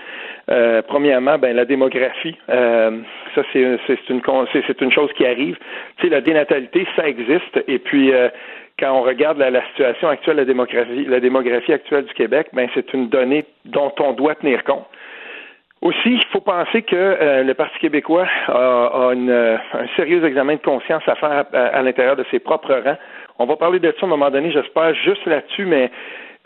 Euh, 0.52 0.84
premièrement, 0.88 1.40
ben 1.40 1.56
la 1.56 1.66
démographie, 1.66 2.38
euh, 2.50 3.00
ça 3.34 3.42
c'est 3.52 3.60
une 4.10 4.22
c'est 4.54 4.82
une 4.82 4.92
chose 4.92 5.12
qui 5.14 5.26
arrive. 5.26 5.58
Tu 5.98 6.04
sais, 6.04 6.14
la 6.14 6.22
dénatalité, 6.22 6.86
ça 6.96 7.08
existe. 7.08 7.64
Et 7.68 7.80
puis 7.80 8.14
euh, 8.14 8.30
quand 8.80 8.92
on 8.92 9.02
regarde 9.02 9.38
la, 9.40 9.66
situation 9.70 10.08
actuelle, 10.08 10.38
la 10.38 10.46
démographie, 10.46 11.06
la 11.06 11.20
démographie 11.20 11.74
actuelle 11.74 12.06
du 12.06 12.14
Québec, 12.14 12.50
ben 12.54 12.70
c'est 12.74 12.94
une 12.94 13.10
donnée 13.10 13.46
dont 13.66 13.92
on 14.00 14.14
doit 14.14 14.36
tenir 14.36 14.64
compte. 14.64 14.86
Aussi, 15.82 16.10
il 16.10 16.26
faut 16.32 16.42
penser 16.42 16.82
que 16.82 16.96
euh, 16.96 17.44
le 17.44 17.54
Parti 17.54 17.78
québécois 17.80 18.28
a, 18.48 19.12
euh, 19.12 19.58
un 19.74 19.88
sérieux 19.96 20.26
examen 20.26 20.56
de 20.56 20.62
conscience 20.62 21.04
à 21.08 21.16
faire 21.16 21.46
à, 21.54 21.82
l'intérieur 21.84 22.16
de 22.16 22.26
ses 22.32 22.40
propres 22.40 22.74
rangs. 22.74 22.98
On 23.38 23.46
va 23.46 23.56
parler 23.56 23.80
de 23.80 23.92
ça 23.92 23.98
à 24.02 24.06
un 24.06 24.10
moment 24.10 24.32
donné, 24.32 24.52
j'espère, 24.52 24.96
juste 24.96 25.24
là-dessus, 25.28 25.66
mais 25.66 25.92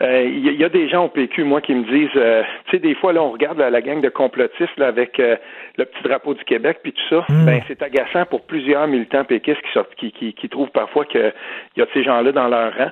euh, 0.02 0.22
il 0.24 0.60
y, 0.60 0.64
a 0.64 0.68
des 0.68 0.88
gens 0.88 1.04
au 1.04 1.08
PQ, 1.08 1.44
moi, 1.44 1.60
qui 1.60 1.74
me 1.74 1.84
disent, 1.84 2.10
tu 2.12 2.70
sais, 2.70 2.78
des 2.78 2.94
fois, 2.94 3.12
là, 3.12 3.22
on 3.22 3.30
regarde 3.30 3.58
la 3.58 3.80
gang 3.80 4.00
de 4.00 4.08
complotistes 4.08 4.76
là, 4.76 4.88
avec 4.88 5.18
le 5.18 5.84
petit 5.84 6.02
drapeau 6.02 6.34
du 6.34 6.44
Québec, 6.44 6.78
puis 6.82 6.92
tout 6.92 7.08
ça, 7.08 7.24
hmm. 7.28 7.46
ben 7.46 7.62
c'est 7.68 7.82
agaçant 7.82 8.24
pour 8.26 8.42
plusieurs 8.42 8.86
militants 8.88 9.24
péquistes 9.24 9.62
qui, 9.96 10.12
qui, 10.12 10.32
qui 10.32 10.48
trouvent 10.48 10.70
parfois 10.70 11.04
qu'il 11.04 11.32
y 11.76 11.82
a 11.82 11.86
ces 11.94 12.02
gens-là 12.02 12.32
dans 12.32 12.48
leur 12.48 12.76
rang 12.76 12.90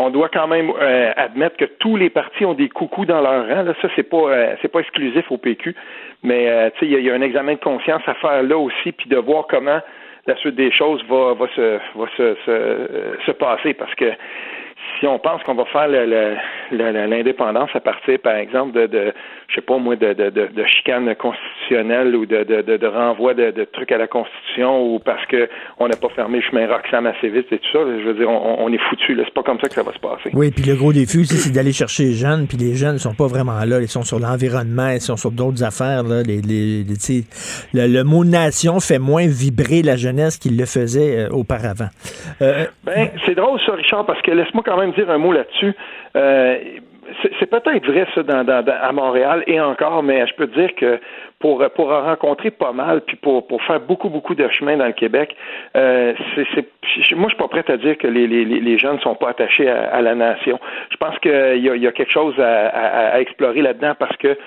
on 0.00 0.10
doit 0.10 0.28
quand 0.28 0.46
même 0.46 0.70
euh, 0.80 1.12
admettre 1.16 1.56
que 1.56 1.64
tous 1.64 1.96
les 1.96 2.10
partis 2.10 2.44
ont 2.44 2.54
des 2.54 2.68
coucous 2.68 3.04
dans 3.04 3.20
leur 3.20 3.46
rang. 3.46 3.62
Là. 3.62 3.74
Ça, 3.82 3.88
c'est 3.94 4.08
pas 4.08 4.30
euh, 4.30 4.54
c'est 4.62 4.68
pas 4.68 4.80
exclusif 4.80 5.30
au 5.30 5.36
PQ, 5.36 5.74
mais 6.22 6.48
euh, 6.48 6.70
il 6.82 7.00
y, 7.00 7.10
a 7.10 7.14
un 7.14 7.20
examen 7.20 7.54
de 7.54 7.60
conscience 7.60 8.02
à 8.06 8.14
faire 8.14 8.42
là 8.42 8.56
aussi, 8.56 8.92
puis 8.92 9.08
de 9.08 9.16
voir 9.16 9.46
comment 9.48 9.80
la 10.26 10.36
suite 10.36 10.54
des 10.54 10.70
choses 10.70 11.02
va, 11.08 11.34
va 11.34 11.46
se 11.54 11.78
va 11.94 12.06
se, 12.16 12.34
se, 13.26 13.30
passer, 13.32 13.74
parce 13.74 13.94
que 13.94 14.10
si 14.98 15.06
on 15.06 15.18
pense 15.18 15.42
qu'on 15.42 15.54
va 15.54 15.64
faire 15.66 15.88
l'indépendance 15.88 17.70
à 17.74 17.80
partir, 17.80 18.18
par 18.20 18.36
exemple, 18.36 18.72
de, 18.72 18.86
de 18.86 19.12
je 19.48 19.56
sais 19.56 19.60
pas 19.62 19.78
moi, 19.78 19.96
de, 19.96 20.12
de, 20.12 20.30
de, 20.30 20.46
de 20.46 20.64
chicanes 20.64 21.12
constitutionnelles 21.16 22.14
ou 22.14 22.24
de, 22.24 22.44
de, 22.44 22.76
de, 22.76 22.86
renvoi 22.86 23.34
de, 23.34 23.64
trucs 23.72 23.90
à 23.90 23.98
la 23.98 24.06
Constitution 24.06 24.82
ou 24.82 24.98
parce 25.00 25.24
que 25.26 25.48
on 25.78 25.88
n'a 25.88 25.96
pas 25.96 26.08
fermé 26.10 26.38
le 26.38 26.44
chemin 26.44 26.68
Roxham 26.68 27.06
assez 27.06 27.28
vite 27.28 27.46
et 27.52 27.58
tout 27.58 27.70
ça. 27.72 27.78
Je 27.80 28.04
veux 28.04 28.14
dire, 28.14 28.28
on, 28.28 28.64
on 28.64 28.72
est 28.72 28.80
foutu. 28.88 29.16
C'est 29.16 29.34
pas 29.34 29.42
comme 29.42 29.58
ça 29.60 29.68
que 29.68 29.74
ça 29.74 29.82
va 29.82 29.92
se 29.92 29.98
passer. 29.98 30.30
Oui, 30.34 30.50
puis 30.50 30.64
le 30.64 30.76
gros 30.76 30.92
défi 30.92 31.24
c'est 31.26 31.52
d'aller 31.52 31.72
chercher 31.72 32.04
les 32.04 32.12
jeunes, 32.12 32.46
puis 32.46 32.56
les 32.56 32.74
jeunes 32.74 32.94
ne 32.94 32.98
sont 32.98 33.14
pas 33.14 33.26
vraiment 33.26 33.58
là. 33.64 33.80
Ils 33.80 33.88
sont 33.88 34.02
sur 34.02 34.18
l'environnement, 34.18 34.90
ils 34.90 35.00
sont 35.00 35.16
sur 35.16 35.30
d'autres 35.30 35.64
affaires. 35.64 36.02
Là. 36.04 36.22
Les, 36.22 36.40
les, 36.40 36.84
le, 37.74 37.86
le, 37.86 38.04
mot 38.04 38.24
nation 38.24 38.80
fait 38.80 38.98
moins 38.98 39.26
vibrer 39.26 39.82
la 39.82 39.96
jeunesse 39.96 40.38
qu'il 40.38 40.56
le 40.56 40.66
faisait 40.66 41.26
euh, 41.26 41.28
auparavant. 41.30 41.88
Euh, 42.42 42.66
ben, 42.84 43.10
c'est 43.26 43.34
drôle 43.34 43.58
ça, 43.66 43.72
Richard, 43.72 44.06
parce 44.06 44.20
que 44.22 44.30
laisse-moi 44.30 44.62
quand 44.70 44.78
même 44.78 44.92
dire 44.92 45.10
un 45.10 45.18
mot 45.18 45.32
là-dessus. 45.32 45.74
Euh, 46.16 46.58
c'est 47.40 47.50
peut-être 47.50 47.84
vrai 47.86 48.06
ça 48.14 48.22
dans, 48.22 48.46
à 48.46 48.92
Montréal 48.92 49.42
et 49.48 49.60
encore, 49.60 50.04
mais 50.04 50.24
je 50.28 50.34
peux 50.34 50.46
dire 50.46 50.74
que 50.76 51.00
pour 51.40 51.64
pour 51.74 51.88
rencontrer 51.88 52.52
pas 52.52 52.70
mal 52.70 53.00
puis 53.00 53.16
pour 53.16 53.48
pour 53.48 53.60
faire 53.64 53.80
beaucoup 53.80 54.08
beaucoup 54.08 54.36
de 54.36 54.48
chemin 54.48 54.76
dans 54.76 54.86
le 54.86 54.92
Québec, 54.92 55.34
euh, 55.76 56.14
c'est 56.36 57.16
moi 57.16 57.28
je 57.28 57.34
suis 57.34 57.36
pas 57.36 57.48
prêt 57.48 57.64
à 57.66 57.76
dire 57.78 57.98
que 57.98 58.06
les 58.06 58.28
les, 58.28 58.44
les 58.44 58.78
jeunes 58.78 59.00
sont 59.00 59.16
pas 59.16 59.30
attachés 59.30 59.68
à, 59.68 60.00
la 60.02 60.14
nation. 60.14 60.60
Je 60.90 60.96
pense 60.98 61.18
qu'il 61.18 61.64
y 61.64 61.86
a, 61.86 61.92
quelque 61.92 62.12
chose 62.12 62.38
à, 62.38 63.20
explorer 63.20 63.62
là-dedans 63.62 63.94
parce 63.98 64.16
que 64.18 64.38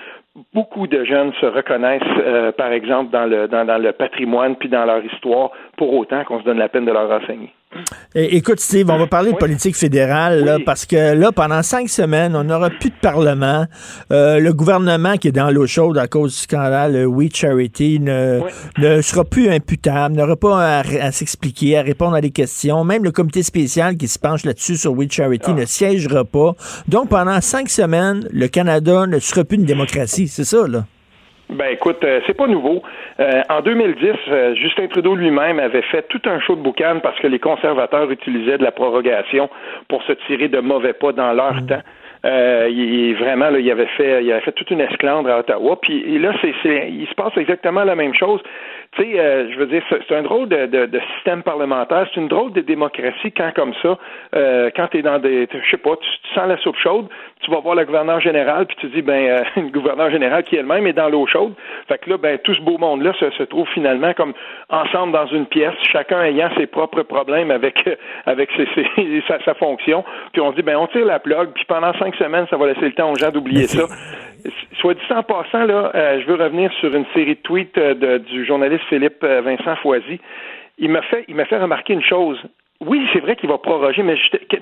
beaucoup 0.54 0.86
de 0.86 1.04
jeunes 1.04 1.32
se 1.40 1.46
reconnaissent, 1.46 2.02
euh, 2.18 2.50
par 2.50 2.72
exemple, 2.72 3.10
dans 3.10 3.26
le, 3.26 3.46
dans, 3.46 3.64
dans, 3.64 3.78
le 3.78 3.92
patrimoine 3.92 4.56
puis 4.56 4.68
dans 4.68 4.84
leur 4.84 5.04
histoire, 5.04 5.50
pour 5.76 5.94
autant 5.94 6.24
qu'on 6.24 6.40
se 6.40 6.44
donne 6.44 6.58
la 6.58 6.68
peine 6.68 6.86
de 6.86 6.92
leur 6.92 7.12
écoute, 8.14 8.60
Steve, 8.60 8.90
on 8.90 8.98
va 8.98 9.06
parler 9.06 9.32
de 9.32 9.36
politique 9.36 9.76
fédérale, 9.76 10.44
là, 10.44 10.58
parce 10.64 10.86
que 10.86 11.14
là, 11.14 11.32
pendant 11.32 11.62
cinq 11.62 11.88
semaines, 11.88 12.36
on 12.36 12.44
n'aura 12.44 12.70
plus 12.70 12.90
de 12.90 12.94
Parlement. 13.00 13.66
Euh, 14.12 14.38
le 14.38 14.52
gouvernement 14.52 15.16
qui 15.16 15.28
est 15.28 15.32
dans 15.32 15.50
l'eau 15.50 15.66
chaude 15.66 15.98
à 15.98 16.06
cause 16.06 16.34
du 16.34 16.40
scandale 16.40 17.06
We 17.06 17.28
Charity 17.32 18.00
ne, 18.00 18.40
ne 18.78 19.02
sera 19.02 19.24
plus 19.24 19.48
imputable, 19.50 20.16
n'aura 20.16 20.36
pas 20.36 20.80
à, 20.80 21.12
s'expliquer, 21.12 21.78
à 21.78 21.82
répondre 21.82 22.14
à 22.14 22.20
des 22.20 22.30
questions. 22.30 22.84
Même 22.84 23.04
le 23.04 23.10
comité 23.10 23.42
spécial 23.42 23.96
qui 23.96 24.08
se 24.08 24.18
penche 24.18 24.44
là-dessus 24.44 24.76
sur 24.76 24.92
We 24.92 25.08
Charity 25.10 25.50
ah. 25.50 25.60
ne 25.60 25.64
siégera 25.64 26.24
pas. 26.24 26.54
Donc, 26.88 27.08
pendant 27.08 27.40
cinq 27.40 27.68
semaines, 27.68 28.28
le 28.32 28.48
Canada 28.48 29.06
ne 29.06 29.18
sera 29.18 29.44
plus 29.44 29.56
une 29.56 29.64
démocratie. 29.64 30.28
C'est 30.28 30.44
ça, 30.44 30.66
là? 30.66 30.86
Ben 31.50 31.66
écoute, 31.72 32.02
euh, 32.04 32.20
c'est 32.26 32.36
pas 32.36 32.46
nouveau. 32.46 32.82
Euh, 33.20 33.42
en 33.50 33.60
2010, 33.60 34.12
euh, 34.28 34.54
Justin 34.54 34.86
Trudeau 34.88 35.14
lui-même 35.14 35.58
avait 35.58 35.82
fait 35.82 36.02
tout 36.08 36.22
un 36.24 36.40
show 36.40 36.56
de 36.56 36.62
boucan 36.62 37.00
parce 37.02 37.18
que 37.20 37.26
les 37.26 37.38
conservateurs 37.38 38.10
utilisaient 38.10 38.58
de 38.58 38.64
la 38.64 38.72
prorogation 38.72 39.50
pour 39.88 40.02
se 40.04 40.12
tirer 40.26 40.48
de 40.48 40.60
mauvais 40.60 40.94
pas 40.94 41.12
dans 41.12 41.32
leur 41.32 41.54
mmh. 41.54 41.66
temps. 41.66 41.82
il, 42.24 43.14
vraiment, 43.16 43.50
là, 43.50 43.58
il 43.58 43.70
avait 43.70 43.88
fait, 43.98 44.24
il 44.24 44.32
avait 44.32 44.40
fait 44.40 44.52
toute 44.52 44.70
une 44.70 44.80
esclandre 44.80 45.28
à 45.28 45.40
Ottawa. 45.40 45.78
Puis 45.80 46.18
là, 46.18 46.32
c'est, 46.40 46.88
il 46.90 47.06
se 47.06 47.14
passe 47.14 47.36
exactement 47.36 47.84
la 47.84 47.94
même 47.94 48.14
chose. 48.14 48.40
Tu 48.96 49.02
sais, 49.02 49.18
euh, 49.18 49.50
je 49.52 49.58
veux 49.58 49.66
dire, 49.66 49.82
c'est 49.88 50.14
un 50.14 50.22
drôle 50.22 50.48
de, 50.48 50.66
de, 50.66 50.86
de, 50.86 51.00
système 51.14 51.42
parlementaire, 51.42 52.06
c'est 52.12 52.20
une 52.20 52.28
drôle 52.28 52.52
de 52.52 52.60
démocratie 52.60 53.32
quand 53.32 53.52
comme 53.54 53.72
ça, 53.82 53.98
euh, 54.36 54.70
quand 54.74 54.88
tu 54.88 54.98
es 54.98 55.02
dans 55.02 55.18
des, 55.18 55.48
je 55.52 55.70
sais 55.70 55.76
pas, 55.76 55.96
tu, 55.96 56.34
sens 56.34 56.48
la 56.48 56.56
soupe 56.58 56.76
chaude, 56.76 57.06
tu 57.40 57.50
vas 57.50 57.60
voir 57.60 57.74
le 57.74 57.84
gouverneur 57.84 58.20
général, 58.20 58.66
puis 58.66 58.76
tu 58.80 58.86
dis, 58.88 59.02
ben, 59.02 59.26
euh, 59.28 59.42
le 59.56 59.70
gouverneur 59.70 60.10
général 60.10 60.44
qui 60.44 60.56
elle-même 60.56 60.86
est 60.86 60.92
dans 60.92 61.08
l'eau 61.08 61.26
chaude. 61.26 61.54
Fait 61.88 61.98
que 61.98 62.10
là, 62.10 62.18
ben, 62.18 62.38
tout 62.38 62.54
ce 62.54 62.60
beau 62.60 62.78
monde-là 62.78 63.12
se, 63.18 63.30
se 63.30 63.42
trouve 63.42 63.68
finalement 63.74 64.12
comme 64.14 64.32
ensemble 64.70 65.12
dans 65.12 65.26
une 65.26 65.46
pièce, 65.46 65.74
chacun 65.92 66.22
ayant 66.22 66.50
ses 66.56 66.66
propres 66.66 67.02
problèmes 67.02 67.50
avec 67.50 67.88
avec 68.26 68.50
ses, 68.56 68.68
ses, 68.74 69.22
sa, 69.28 69.42
sa, 69.44 69.54
fonction. 69.54 70.04
Puis 70.32 70.40
on 70.40 70.52
se 70.52 70.56
dit, 70.56 70.62
ben, 70.62 70.76
on 70.76 70.86
tire 70.86 71.04
la 71.04 71.18
plug, 71.18 71.50
puis 71.54 71.64
pendant 71.64 71.92
cinq 71.94 72.14
semaines, 72.16 72.46
ça 72.48 72.56
va 72.56 72.68
laisser 72.68 72.86
le 72.86 72.92
temps 72.92 73.10
aux 73.10 73.16
gens 73.16 73.30
d'oublier 73.30 73.66
ça. 73.66 73.86
Soit 74.78 74.94
dit 74.94 75.00
en 75.10 75.22
passant, 75.22 75.64
là, 75.64 75.90
euh, 75.94 76.20
je 76.20 76.26
veux 76.26 76.34
revenir 76.34 76.72
sur 76.74 76.94
une 76.94 77.06
série 77.14 77.34
de 77.34 77.40
tweets 77.40 77.78
euh, 77.78 77.94
de, 77.94 78.18
du 78.18 78.44
journaliste 78.44 78.84
Philippe 78.88 79.22
euh, 79.24 79.40
Vincent 79.40 79.76
Foisy. 79.76 80.20
Il 80.78 80.90
m'a 80.90 81.02
fait, 81.02 81.24
fait 81.26 81.56
remarquer 81.56 81.94
une 81.94 82.02
chose. 82.02 82.38
Oui, 82.80 83.06
c'est 83.12 83.20
vrai 83.20 83.36
qu'il 83.36 83.48
va 83.48 83.56
proroger, 83.56 84.02
mais 84.02 84.16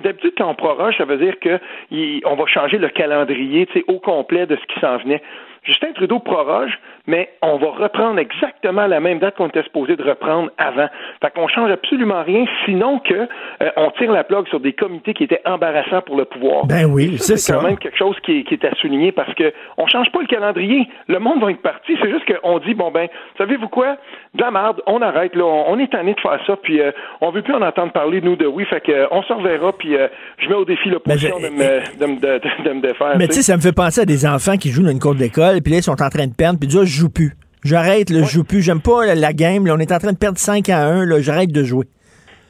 d'habitude, 0.05 0.35
quand 0.37 0.49
on 0.49 0.55
proroge, 0.55 0.97
ça 0.99 1.05
veut 1.05 1.17
dire 1.17 1.35
qu'on 1.41 2.37
va 2.37 2.47
changer 2.47 2.79
le 2.79 2.89
calendrier 2.91 3.67
au 3.89 3.99
complet 3.99 4.47
de 4.47 4.57
ce 4.57 4.73
qui 4.73 4.81
s'en 4.81 4.99
venait. 4.99 5.23
Justin 5.65 5.93
Trudeau 5.93 6.19
proroge, 6.19 6.79
mais 7.07 7.31
on 7.43 7.59
va 7.59 7.71
reprendre 7.71 8.19
exactement 8.19 8.87
la 8.87 9.01
même 9.01 9.19
date 9.19 9.37
qu'on 9.37 9.49
était 9.49 9.63
supposé 9.65 9.97
de 9.97 10.03
reprendre 10.03 10.51
avant. 10.59 10.89
Fait 11.21 11.33
qu'on 11.35 11.49
change 11.49 11.71
absolument 11.71 12.23
rien, 12.23 12.45
sinon 12.65 13.01
que 13.01 13.15
euh, 13.15 13.71
on 13.77 13.91
tire 13.93 14.13
la 14.13 14.25
plug 14.25 14.47
sur 14.49 14.61
des 14.61 14.73
comités 14.73 15.15
qui 15.15 15.25
étaient 15.25 15.43
embarrassants 15.45 16.03
pour 16.03 16.17
le 16.17 16.25
pouvoir. 16.25 16.67
Ben 16.67 16.87
oui, 16.87 17.17
c'est 17.19 17.37
ça. 17.37 17.55
C'est 17.55 17.61
quand 17.61 17.67
même 17.67 17.79
quelque 17.79 17.99
chose 17.99 18.17
qui 18.25 18.41
est, 18.41 18.45
qui 18.45 18.55
est 18.55 18.65
à 18.65 18.75
souligner 18.77 19.13
parce 19.13 19.35
que 19.35 19.53
on 19.77 19.87
change 19.87 20.11
pas 20.13 20.21
le 20.21 20.27
calendrier. 20.27 20.89
Le 21.09 21.19
monde 21.19 21.41
va 21.41 21.51
être 21.51 21.63
parti. 21.63 21.97
C'est 22.01 22.11
juste 22.11 22.25
qu'on 22.27 22.59
dit 22.59 22.75
bon 22.75 22.91
ben, 22.91 23.09
savez-vous 23.39 23.69
quoi, 23.69 23.97
de 24.35 24.43
la 24.43 24.51
merde, 24.51 24.81
on 24.87 25.03
arrête 25.03 25.35
là, 25.35 25.45
on, 25.45 25.79
est 25.79 25.91
tanné 25.91 26.15
de 26.15 26.21
faire 26.21 26.39
ça, 26.47 26.57
puis 26.63 26.81
euh, 26.81 26.93
on 27.21 27.31
veut 27.31 27.43
plus 27.43 27.55
en 27.55 27.63
entendre 27.63 27.93
parler 27.93 28.21
nous 28.21 28.37
de 28.37 28.47
oui. 28.47 28.65
Fait 28.67 28.81
que 28.81 28.93
euh, 28.93 29.07
on 29.11 29.23
se 29.23 29.33
reverra, 29.33 29.73
puis 29.73 29.97
je 30.39 30.49
mets 30.49 30.55
au 30.55 30.65
défi 30.65 30.89
l'opposition 30.89 31.39
de, 31.39 31.49
me, 31.49 31.99
de, 31.99 32.21
de, 32.21 32.65
de, 32.65 32.73
me 32.75 32.81
défaire. 32.81 33.17
Mais 33.19 33.29
tu 33.29 33.35
sais, 33.35 33.43
ça 33.43 33.57
me 33.57 33.63
fait 33.63 33.73
penser 33.73 34.03
à 34.03 34.05
des 34.05 34.27
enfants 34.27 34.57
qui 34.57 34.71
jouent 34.71 34.85
dans 34.85 34.91
une 34.91 35.01
cour 35.01 35.15
d'école 35.15 35.33
puis 35.63 35.73
là, 35.73 35.79
ils 35.79 35.83
sont 35.83 36.01
en 36.03 36.09
train 36.09 36.27
de 36.27 36.35
perdre, 36.35 36.59
puis 36.59 36.69
je 36.93 37.01
joue 37.01 37.09
plus. 37.09 37.37
J'arrête, 37.65 38.13
je 38.13 38.25
joue 38.25 38.45
plus. 38.45 38.61
J'aime 38.61 38.81
pas 38.81 39.15
la, 39.15 39.33
game. 39.33 39.67
Là, 39.67 39.75
on 39.75 39.79
est 39.79 39.93
en 39.93 39.99
train 39.99 40.13
de 40.13 40.19
perdre 40.19 40.39
5 40.39 40.69
à 40.69 40.87
1. 40.87 41.21
J'arrête 41.21 41.53
de 41.53 41.65
jouer. 41.65 41.87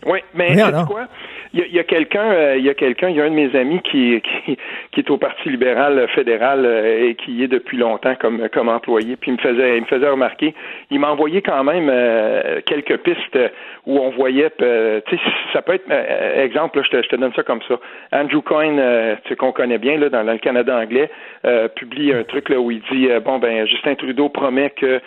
Oui, 0.06 0.18
mais 0.34 0.56
c'est 0.56 0.86
quoi? 0.86 1.06
Il 1.54 1.66
y 1.70 1.78
a, 1.78 1.84
quelqu'un, 1.84 2.32
euh, 2.32 2.56
il 2.56 2.64
y 2.64 2.70
a 2.70 2.74
quelqu'un, 2.74 3.10
il 3.10 3.16
y 3.16 3.20
a 3.20 3.24
un 3.24 3.30
de 3.30 3.34
mes 3.34 3.54
amis 3.54 3.80
qui, 3.82 4.22
qui, 4.90 5.00
est 5.00 5.10
au 5.10 5.18
Parti 5.18 5.50
libéral 5.50 6.08
fédéral 6.14 6.64
euh, 6.64 7.08
et 7.08 7.14
qui 7.14 7.42
est 7.44 7.48
depuis 7.48 7.76
longtemps 7.76 8.14
comme, 8.14 8.48
comme 8.48 8.70
employé. 8.70 9.16
Puis 9.16 9.32
il 9.32 9.34
me 9.34 9.38
faisait, 9.38 9.76
il 9.76 9.82
me 9.82 9.86
faisait 9.86 10.08
remarquer, 10.08 10.54
il 10.90 10.98
m'a 10.98 11.10
envoyé 11.10 11.42
quand 11.42 11.62
même 11.62 11.90
euh, 11.90 12.62
quelques 12.64 12.96
pistes 12.98 13.38
où 13.84 13.98
on 13.98 14.08
voyait, 14.10 14.50
tu 14.50 14.64
sais, 14.64 15.22
ça 15.52 15.60
peut 15.60 15.74
être, 15.74 15.90
exemple, 16.40 16.80
je, 16.84 16.88
te, 16.88 17.02
je 17.02 17.08
te 17.08 17.16
donne 17.16 17.34
ça 17.34 17.42
comme 17.42 17.60
ça. 17.68 17.78
Andrew 18.12 18.40
Coyne, 18.40 18.80
tu 19.24 19.28
sais, 19.28 19.36
qu'on 19.36 19.52
connaît 19.52 19.78
bien 19.78 19.98
là 19.98 20.08
dans, 20.08 20.22
le 20.22 20.38
Canada 20.38 20.78
anglais, 20.78 21.10
publie 21.74 22.14
un 22.14 22.22
truc 22.22 22.48
là 22.48 22.60
où 22.60 22.70
il 22.70 22.80
dit, 22.90 23.08
bon 23.24 23.38
ben 23.38 23.66
Justin 23.66 23.94
Trudeau 23.96 24.28
promet 24.28 24.70
que 24.70 25.00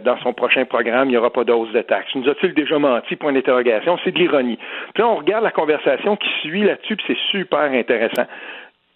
dans 0.00 0.18
son 0.18 0.32
prochain 0.32 0.64
programme, 0.64 1.08
il 1.08 1.12
n'y 1.12 1.16
aura 1.16 1.30
pas 1.30 1.44
d'hausse 1.44 1.72
de 1.72 1.82
taxes. 1.82 2.14
Nous 2.14 2.28
a-t-il 2.28 2.54
déjà 2.54 2.78
menti? 2.78 3.16
Point 3.16 3.32
d'interrogation. 3.32 3.98
C'est 4.04 4.12
de 4.12 4.18
l'ironie. 4.18 4.58
Puis 4.94 5.02
là, 5.02 5.08
on 5.08 5.16
regarde 5.16 5.44
la 5.44 5.50
conversation 5.50 6.16
qui 6.16 6.28
suit 6.40 6.62
là-dessus, 6.62 6.96
puis 6.96 7.04
c'est 7.08 7.38
super 7.38 7.72
intéressant. 7.72 8.26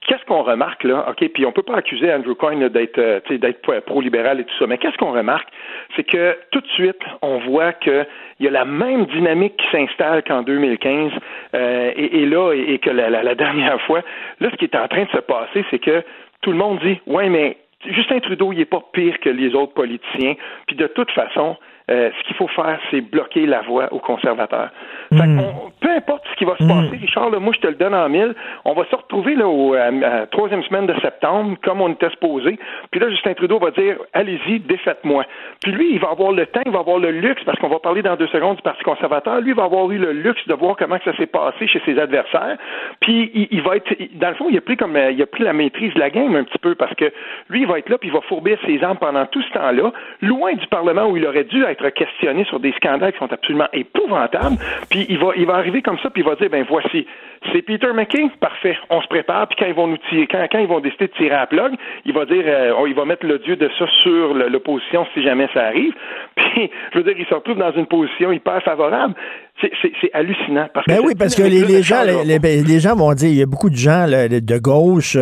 Qu'est-ce 0.09 0.25
qu'on 0.25 0.43
remarque 0.43 0.85
là? 0.85 1.07
Ok, 1.11 1.29
puis 1.35 1.45
on 1.45 1.53
peut 1.53 1.63
pas 1.63 1.77
accuser 1.77 2.11
Andrew 2.11 2.35
Coyne 2.35 2.67
d'être 2.71 2.99
euh, 2.99 3.21
d'être 3.29 3.81
pro-libéral 3.81 4.41
et 4.41 4.45
tout 4.45 4.55
ça, 4.59 4.67
mais 4.67 4.79
qu'est-ce 4.79 4.97
qu'on 4.97 5.13
remarque? 5.13 5.49
C'est 5.97 6.05
que 6.05 6.35
tout 6.51 6.61
de 6.61 6.67
suite, 6.69 7.01
on 7.21 7.39
voit 7.41 7.75
qu'il 7.75 8.07
y 8.41 8.47
a 8.47 8.51
la 8.51 8.65
même 8.65 9.05
dynamique 9.07 9.59
qui 9.59 9.67
s'installe 9.71 10.23
qu'en 10.23 10.43
2015 10.43 11.13
euh, 11.55 11.93
et, 11.95 12.25
là 12.25 12.55
et, 12.55 12.79
que 12.79 12.89
la, 12.89 13.11
la, 13.11 13.35
dernière 13.35 13.79
fois, 13.83 14.01
là, 14.41 14.49
ce 14.51 14.57
qui 14.57 14.65
est 14.65 14.77
en 14.77 14.89
train 14.89 15.05
de 15.05 15.11
se 15.11 15.19
passer, 15.19 15.63
c'est 15.71 15.79
que 15.79 16.03
tout 16.41 16.53
le 16.53 16.57
monde 16.57 16.79
dit 16.79 16.99
ouais, 17.07 17.29
mais 17.29 17.59
Justin 17.87 18.21
Trudeau, 18.21 18.53
il 18.53 18.61
est 18.61 18.65
pas 18.65 18.83
pire 18.93 19.19
que 19.21 19.29
les 19.29 19.55
autres 19.55 19.75
politiciens, 19.75 20.35
puis 20.67 20.77
de 20.77 20.87
toute 20.89 21.11
façon, 21.13 21.57
euh, 21.91 22.11
ce 22.19 22.27
qu'il 22.27 22.37
faut 22.37 22.49
faire, 22.49 22.79
c'est 22.91 23.01
bloquer 23.01 23.47
la 23.47 23.63
voie 23.63 23.93
aux 23.93 24.01
conservateurs. 24.01 24.71
Hmm. 25.11 25.41
peu 25.81 25.91
importe 25.91 26.23
ce 26.31 26.37
qui 26.37 26.45
va 26.45 26.57
se 26.59 26.65
hmm. 26.65 26.69
passer, 26.69 26.97
Richard, 27.01 27.31
moi 27.41 27.53
je 27.55 27.61
te 27.61 27.67
le 27.67 27.75
donne 27.75 27.95
en 27.95 28.09
mille, 28.09 28.35
on 28.65 28.75
va 28.75 28.85
se 28.91 28.95
retrouver 28.95 29.35
là 29.35 29.49
au 29.49 29.75
euh, 29.75 30.27
troisième 30.31 30.63
semaine 30.65 30.87
de 30.87 30.95
septembre, 31.01 31.57
comme 31.63 31.81
on 31.81 31.91
était 31.91 32.11
supposé. 32.11 32.59
Puis 32.91 33.01
là, 33.01 33.09
Justin 33.11 33.35
Trudeau 33.35 33.59
va 33.59 33.71
dire 33.71 33.97
Allez-y, 34.13 34.61
défaites-moi. 34.61 35.25
Puis 35.63 35.73
lui, 35.73 35.93
il 35.93 36.01
va 36.01 36.11
avoir 36.11 36.33
le 36.33 36.47
temps, 36.47 36.61
il 36.67 36.73
va 36.73 36.81
avoir 36.81 36.99
le 36.99 37.11
luxe, 37.11 37.43
parce 37.45 37.59
qu'on 37.59 37.69
va 37.69 37.79
parler 37.79 38.03
dans 38.03 38.17
deux 38.17 38.27
secondes 38.29 38.57
du 38.57 38.63
Parti 38.63 38.83
conservateur, 38.83 39.41
lui 39.41 39.51
il 39.51 39.57
va 39.57 39.65
avoir 39.65 39.91
eu 39.91 39.99
le 39.99 40.13
luxe 40.13 40.47
de 40.47 40.55
voir 40.55 40.77
comment 40.77 40.99
ça 41.05 41.17
s'est 41.17 41.27
passé 41.27 41.67
chez 41.67 41.81
ses 41.85 41.99
adversaires. 41.99 42.57
Puis 43.01 43.49
il, 43.51 43.63
va 43.63 43.77
être 43.77 43.93
dans 44.15 44.29
le 44.29 44.35
fond, 44.35 44.47
il 44.51 44.57
a 44.59 44.61
pris 44.61 44.77
comme 44.77 44.97
euh, 44.97 45.11
il 45.11 45.23
a 45.23 45.27
pris 45.27 45.45
la 45.45 45.53
maîtrise 45.53 45.95
de 45.95 46.01
la 46.01 46.11
game 46.11 46.35
un 46.37 46.45
petit 46.45 46.59
peu 46.59 46.75
parce 46.75 46.95
que 46.95 47.13
lui, 47.49 47.63
il 47.63 47.67
va 47.67 47.79
être 47.79 47.89
là, 47.89 47.99
puis 47.99 48.09
il 48.09 48.13
va 48.13 48.21
fourbir 48.23 48.59
ses 48.67 48.83
armes 48.83 48.99
pendant 48.99 49.27
tout 49.27 49.43
ce 49.43 49.53
temps-là, 49.53 49.93
loin 50.23 50.55
du 50.55 50.67
Parlement 50.67 51.07
où 51.07 51.17
il 51.17 51.27
aurait 51.27 51.45
dû 51.45 51.65
être 51.65 51.89
questionné 51.91 52.45
sur 52.45 52.61
des 52.61 52.73
scandales 52.73 53.13
qui 53.13 53.19
sont 53.19 53.33
absolument 53.33 53.69
épouvantables. 53.73 54.57
Puis 54.91 54.98
il 55.09 55.19
va, 55.19 55.31
il 55.37 55.47
va 55.47 55.55
arriver 55.55 55.83
comme 55.83 55.99
ça, 55.99 56.11
puis 56.11 56.23
il 56.23 56.29
va 56.29 56.35
dire, 56.37 56.51
ben 56.51 56.65
voici, 56.69 57.07
c'est 57.53 57.63
Peter 57.63 57.93
McKay, 57.93 58.29
parfait, 58.41 58.77
on 58.91 59.01
se 59.01 59.09
prépare, 59.09 59.47
puis 59.49 59.57
quand 59.59 59.67
ils 59.67 59.75
vont 59.75 59.87
nous 59.87 59.99
tirer, 60.09 60.27
quand, 60.27 60.45
quand 60.51 60.59
ils 60.59 60.67
vont 60.67 60.81
décider 60.81 61.07
de 61.07 61.13
tirer 61.13 61.35
à 61.35 61.47
plug, 61.47 61.75
il 62.05 62.13
va 62.13 62.25
dire, 62.25 62.43
euh, 62.47 62.85
il 62.87 62.95
va 62.95 63.05
mettre 63.05 63.27
le 63.27 63.39
dieu 63.39 63.57
de 63.57 63.69
ça 63.79 63.87
sur 64.03 64.35
l'opposition 64.35 65.07
si 65.15 65.23
jamais 65.23 65.49
ça 65.55 65.67
arrive. 65.67 65.95
Puis, 66.35 66.71
je 66.93 66.99
veux 66.99 67.05
dire, 67.05 67.15
il 67.19 67.27
se 67.27 67.35
retrouve 67.35 67.59
dans 67.59 67.73
une 67.73 67.87
position 67.87 68.33
hyper 68.33 68.63
favorable. 68.63 69.15
C'est 69.61 70.11
hallucinant. 70.13 70.69
Parce 70.73 70.87
ben 70.87 71.01
oui, 71.05 71.15
parce 71.19 71.35
que 71.35 71.43
les, 71.43 71.83
gens, 71.83 72.03
les, 72.05 72.81
gens 72.81 72.95
vont 72.95 73.13
dire, 73.15 73.29
il 73.29 73.37
y 73.37 73.43
a 73.43 73.47
beaucoup 73.47 73.71
de 73.71 73.77
gens 73.77 74.07
de 74.07 74.59
gauche, 74.59 75.17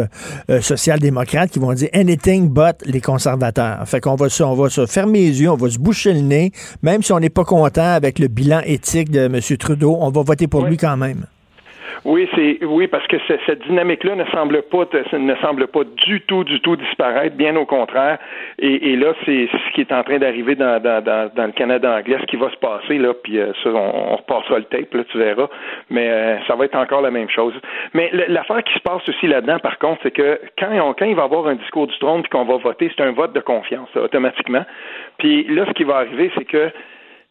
euh, 0.51 0.61
social-démocrate, 0.61 1.51
qui 1.51 1.59
vont 1.59 1.73
dire 1.73 1.89
anything 1.95 2.51
but 2.51 2.77
les 2.85 3.01
conservateurs. 3.01 3.83
Fait 3.87 4.01
qu'on 4.01 4.15
va, 4.15 4.27
on 4.41 4.55
va 4.55 4.69
se 4.69 4.87
fermer 4.87 5.21
les 5.21 5.43
yeux, 5.43 5.51
on 5.51 5.57
va 5.57 5.71
se 5.71 5.79
boucher 5.79 6.13
le 6.13 6.21
nez, 6.21 6.53
même 6.83 7.03
si 7.03 7.13
on 7.13 7.21
n'est 7.21 7.31
pas 7.31 7.45
content 7.45 7.95
avec 7.95 8.19
le 8.19 8.29
bilan 8.29 8.61
éthique 8.65 9.11
de 9.11 9.21
M. 9.21 9.41
Trudeau, 9.59 9.97
on 10.01 10.11
va 10.11 10.23
voter 10.23 10.47
pour 10.47 10.67
lui 10.67 10.77
quand 10.77 10.97
même. 10.97 11.27
Oui, 12.05 12.29
c'est 12.35 12.65
oui 12.65 12.87
parce 12.87 13.07
que 13.07 13.17
cette 13.47 13.63
dynamique-là 13.67 14.15
ne 14.15 14.25
semble 14.27 14.63
pas 14.63 14.87
ne 15.13 15.35
semble 15.37 15.67
pas 15.69 15.85
du 15.85 16.21
tout, 16.23 16.45
du 16.45 16.61
tout 16.61 16.77
disparaître, 16.77 17.37
bien 17.37 17.57
au 17.57 17.67
contraire. 17.67 18.19
Et, 18.59 18.97
là, 18.97 19.13
c'est 19.25 19.49
ce 19.53 19.73
qui 19.75 19.81
est 19.83 19.93
en 19.93 20.03
train 20.03 20.19
d'arriver 20.19 20.55
dans, 20.55 20.81
dans, 20.81 21.03
dans, 21.03 21.47
le 21.47 21.53
Canada 21.53 21.97
anglais, 21.97 22.17
ce 22.21 22.27
qui 22.27 22.37
va 22.37 22.51
se 22.51 22.57
passer 22.57 22.99
là. 22.99 23.13
Puis 23.15 23.39
euh, 23.39 23.53
ça, 23.63 23.71
on, 23.71 24.13
on, 24.13 24.17
repassera 24.17 24.59
le 24.59 24.65
tape, 24.65 24.93
là, 24.95 25.05
tu 25.05 25.19
verras. 25.19 25.49
Mais 25.91 26.09
euh, 26.09 26.37
ça 26.47 26.55
va 26.55 26.65
être 26.65 26.77
encore 26.77 27.03
la 27.03 27.11
même 27.11 27.29
chose. 27.29 27.55
Mais 27.95 28.11
l'affaire 28.29 28.63
qui 28.63 28.75
se 28.75 28.81
passe 28.81 29.07
aussi 29.09 29.27
là-dedans, 29.27 29.59
par 29.59 29.79
contre, 29.79 30.01
c'est 30.03 30.11
que 30.11 30.41
quand, 30.59 30.69
on, 30.71 30.95
il 31.05 31.15
va 31.15 31.23
y 31.23 31.25
avoir 31.25 31.47
un 31.47 31.55
discours 31.55 31.87
du 31.87 31.99
trône 31.99 32.23
puis 32.23 32.31
qu'on 32.31 32.45
va 32.45 32.57
voter, 32.57 32.91
c'est 32.97 33.03
un 33.03 33.13
vote 33.13 33.33
de 33.33 33.41
confiance 33.41 33.89
automatiquement. 33.97 34.65
Puis 35.19 35.45
là, 35.45 35.65
ce 35.67 35.73
qui 35.73 35.85
va 35.85 35.97
arriver, 35.97 36.31
c'est 36.37 36.45
que 36.45 36.71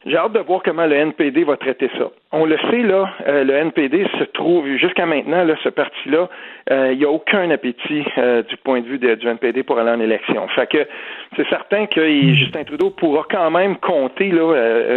j'ai 0.06 0.18
hâte 0.18 0.34
de 0.34 0.40
voir 0.40 0.62
comment 0.64 0.86
le 0.86 0.96
NPD 0.96 1.44
va 1.44 1.58
traiter 1.58 1.90
ça. 1.98 2.12
On 2.32 2.46
le 2.46 2.58
sait, 2.70 2.84
là, 2.84 3.10
euh, 3.28 3.44
le 3.44 3.54
NPD 3.54 4.06
se 4.20 4.24
trouve, 4.26 4.68
jusqu'à 4.78 5.08
maintenant, 5.08 5.44
là, 5.44 5.56
ce 5.64 5.70
parti-là, 5.70 6.30
euh, 6.70 6.92
il 6.92 7.00
n'y 7.00 7.06
a 7.06 7.10
aucun 7.10 7.50
appétit 7.50 8.04
euh, 8.20 8.44
du 8.44 8.56
point 8.58 8.82
de 8.82 8.86
vue 8.86 9.00
de, 9.00 9.16
du 9.16 9.28
NPD 9.28 9.64
pour 9.64 9.80
aller 9.80 9.90
en 9.90 10.00
élection. 10.00 10.48
Fait 10.50 10.68
que 10.68 10.88
c'est 11.36 11.48
certain 11.50 11.88
que 11.88 12.02
hmm. 12.02 12.36
Justin 12.36 12.64
Trudeau 12.66 12.92
pourra 12.92 13.26
quand 13.28 13.50
même 13.50 13.78
compter 13.78 14.30
là, 14.30 14.54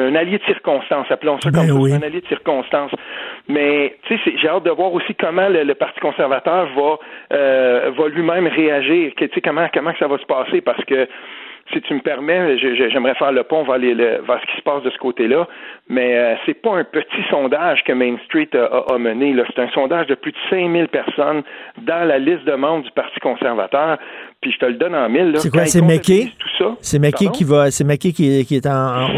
un 0.09 0.15
allié 0.15 0.39
de 0.39 0.45
circonstance, 0.45 1.07
appelons 1.11 1.41
ça 1.41 1.51
comme 1.51 1.67
ben 1.67 1.89
ça, 1.89 1.97
un 1.97 2.03
allié 2.03 2.21
de 2.21 2.27
circonstance. 2.27 2.91
Mais 3.49 3.97
tu 4.03 4.19
sais, 4.19 4.35
j'ai 4.37 4.49
hâte 4.49 4.65
de 4.65 4.71
voir 4.71 4.93
aussi 4.93 5.15
comment 5.15 5.49
le, 5.49 5.75
Parti 5.79 6.01
conservateur 6.01 6.69
va 6.75 6.99
va 7.91 8.09
lui-même 8.09 8.47
réagir. 8.49 9.13
Tu 9.17 9.31
sais, 9.33 9.41
comment 9.41 9.69
comment 9.73 9.93
ça 9.99 10.09
va 10.09 10.19
se 10.19 10.27
passer 10.27 10.61
parce 10.61 10.85
que 10.85 11.07
si 11.73 11.81
tu 11.83 11.95
me 11.95 12.01
permets, 12.01 12.59
j'aimerais 12.59 13.15
faire 13.15 13.33
le 13.33 13.43
pont 13.43 13.65
vers, 13.65 13.79
ce 13.79 14.51
qui 14.51 14.57
se 14.57 14.63
passe 14.63 14.83
de 14.83 14.91
ce 14.91 14.99
côté-là, 14.99 15.47
mais 15.89 16.17
euh, 16.17 16.35
c'est 16.47 16.55
pas 16.55 16.77
un 16.77 16.85
petit 16.85 17.23
sondage 17.31 17.85
que 17.85 17.93
Main 17.93 18.17
Street 18.27 18.51
a, 18.55 18.99
mené. 18.99 19.35
C'est 19.55 19.63
un 19.63 19.69
sondage 19.71 20.07
de 20.07 20.15
plus 20.15 20.33
de 20.33 20.39
5000 20.51 20.89
personnes 20.89 21.43
dans 21.83 22.07
la 22.07 22.19
liste 22.19 22.45
de 22.45 22.55
membres 22.55 22.85
du 22.85 22.91
Parti 22.93 23.19
conservateur. 23.21 23.99
Puis 24.41 24.53
je 24.53 24.59
te 24.59 24.67
le 24.67 24.75
donne 24.75 24.95
en 24.95 25.09
mille. 25.09 25.33
C'est 25.37 25.51
quoi, 25.51 25.67
c'est 25.67 25.83
McKay? 25.83 26.29
C'est 26.81 26.99
McKay 26.99 27.29
qui 27.33 27.45
va, 27.45 27.71
c'est 27.71 27.85
McKay 27.85 28.13
qui, 28.13 28.45
qui, 28.47 28.57
est 28.57 28.67
en, 28.67 29.09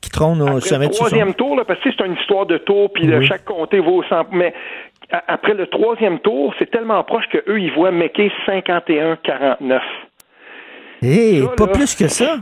qui 0.00 0.10
trône 0.10 0.40
au 0.42 0.60
sommet 0.60 0.86
le 0.86 0.92
troisième 0.92 1.34
tour, 1.34 1.56
là, 1.56 1.64
parce 1.64 1.80
que 1.80 1.90
c'est 1.90 2.04
une 2.04 2.14
histoire 2.14 2.46
de 2.46 2.58
tour, 2.58 2.92
puis 2.92 3.08
chaque 3.26 3.44
comté 3.44 3.78
vaut 3.78 4.02
100. 4.02 4.26
Mais 4.32 4.52
après 5.28 5.54
le 5.54 5.66
troisième 5.66 6.18
tour, 6.20 6.54
c'est 6.58 6.70
tellement 6.70 7.02
proche 7.04 7.26
qu'eux, 7.28 7.60
ils 7.60 7.72
voient 7.72 7.90
McKay 7.90 8.30
51-49. 8.46 9.80
Pas 11.56 11.66
plus 11.68 11.94
que 11.94 12.08
ça. 12.08 12.38